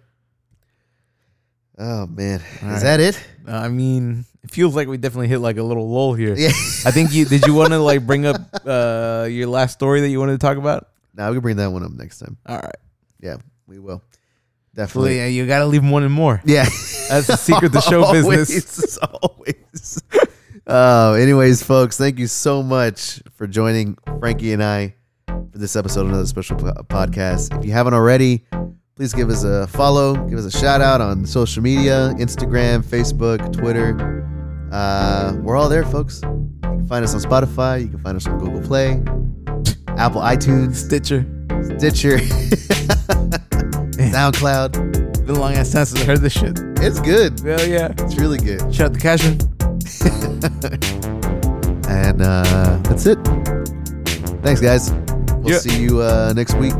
Oh 1.81 2.05
man, 2.07 2.41
All 2.61 2.69
is 2.69 2.83
right. 2.83 2.97
that 2.97 2.99
it? 2.99 3.23
I 3.47 3.69
mean, 3.69 4.25
it 4.43 4.51
feels 4.51 4.75
like 4.75 4.87
we 4.87 4.97
definitely 4.97 5.27
hit 5.27 5.39
like 5.39 5.57
a 5.57 5.63
little 5.63 5.89
lull 5.89 6.13
here. 6.13 6.35
Yeah. 6.35 6.47
I 6.85 6.91
think 6.91 7.13
you 7.13 7.25
did. 7.25 7.45
You 7.45 7.53
want 7.53 7.71
to 7.73 7.79
like 7.79 8.05
bring 8.05 8.25
up 8.25 8.37
uh 8.65 9.27
your 9.29 9.47
last 9.47 9.73
story 9.73 10.01
that 10.01 10.09
you 10.09 10.19
wanted 10.19 10.33
to 10.33 10.37
talk 10.45 10.57
about? 10.57 10.87
now 11.15 11.29
we 11.29 11.35
can 11.35 11.41
bring 11.41 11.57
that 11.57 11.69
one 11.71 11.83
up 11.83 11.91
next 11.91 12.19
time. 12.19 12.37
All 12.45 12.57
right. 12.57 12.75
Yeah, 13.19 13.37
we 13.67 13.79
will. 13.79 13.87
Well, 13.95 14.01
Definitely. 14.75 15.17
yeah, 15.17 15.25
you 15.25 15.45
got 15.47 15.59
to 15.59 15.65
leave 15.65 15.83
one 15.83 16.03
and 16.03 16.13
more. 16.13 16.41
Yeah. 16.45 16.63
That's 17.09 17.27
the 17.27 17.35
secret 17.35 17.73
to 17.73 17.81
show 17.89 18.09
business. 18.11 18.97
Always. 18.97 19.17
Always. 19.21 20.03
Uh, 20.65 21.13
anyways, 21.19 21.63
folks, 21.63 21.97
thank 21.97 22.19
you 22.19 22.27
so 22.27 22.63
much 22.63 23.21
for 23.33 23.47
joining 23.47 23.97
Frankie 24.19 24.53
and 24.53 24.63
I 24.63 24.95
for 25.27 25.57
this 25.57 25.75
episode 25.75 26.01
of 26.01 26.09
another 26.09 26.27
special 26.27 26.55
po- 26.55 26.71
podcast. 26.83 27.57
If 27.57 27.65
you 27.65 27.71
haven't 27.73 27.95
already, 27.95 28.45
please 28.99 29.13
give 29.13 29.29
us 29.29 29.45
a 29.45 29.65
follow, 29.67 30.13
give 30.27 30.37
us 30.37 30.43
a 30.43 30.51
shout 30.51 30.81
out 30.81 30.99
on 30.99 31.25
social 31.25 31.63
media 31.63 32.13
Instagram, 32.17 32.83
Facebook, 32.83 33.39
Twitter. 33.57 33.95
Uh, 34.73 35.37
we're 35.41 35.55
all 35.55 35.69
there, 35.69 35.85
folks. 35.85 36.21
You 36.21 36.59
can 36.63 36.85
find 36.85 37.05
us 37.05 37.13
on 37.15 37.21
Spotify, 37.21 37.81
you 37.81 37.87
can 37.87 37.99
find 37.99 38.17
us 38.17 38.27
on 38.27 38.37
Google 38.37 38.59
Play, 38.61 39.01
Apple 39.97 40.19
iTunes, 40.19 40.75
Stitcher. 40.75 41.25
Stitcher, 41.77 42.17
SoundCloud. 44.11 44.73
Been 45.25 45.35
a 45.37 45.39
long 45.39 45.53
ass 45.53 45.71
time 45.71 45.85
since 45.85 46.01
I 46.01 46.03
heard 46.03 46.19
this 46.19 46.33
shit. 46.33 46.59
It's 46.81 46.99
good. 46.99 47.39
Hell 47.39 47.65
yeah. 47.65 47.93
It's 47.99 48.17
really 48.17 48.37
good. 48.37 48.59
Shout 48.75 48.87
out 48.87 48.93
to 48.95 48.99
Cashin. 48.99 49.39
and 51.89 52.21
uh, 52.21 52.77
that's 52.83 53.05
it. 53.05 53.17
Thanks, 54.43 54.59
guys. 54.59 54.91
We'll 55.37 55.53
Yeah. 55.53 55.59
see 55.59 55.81
you 55.81 56.01
uh, 56.01 56.33
next 56.35 56.55
week. 56.55 56.73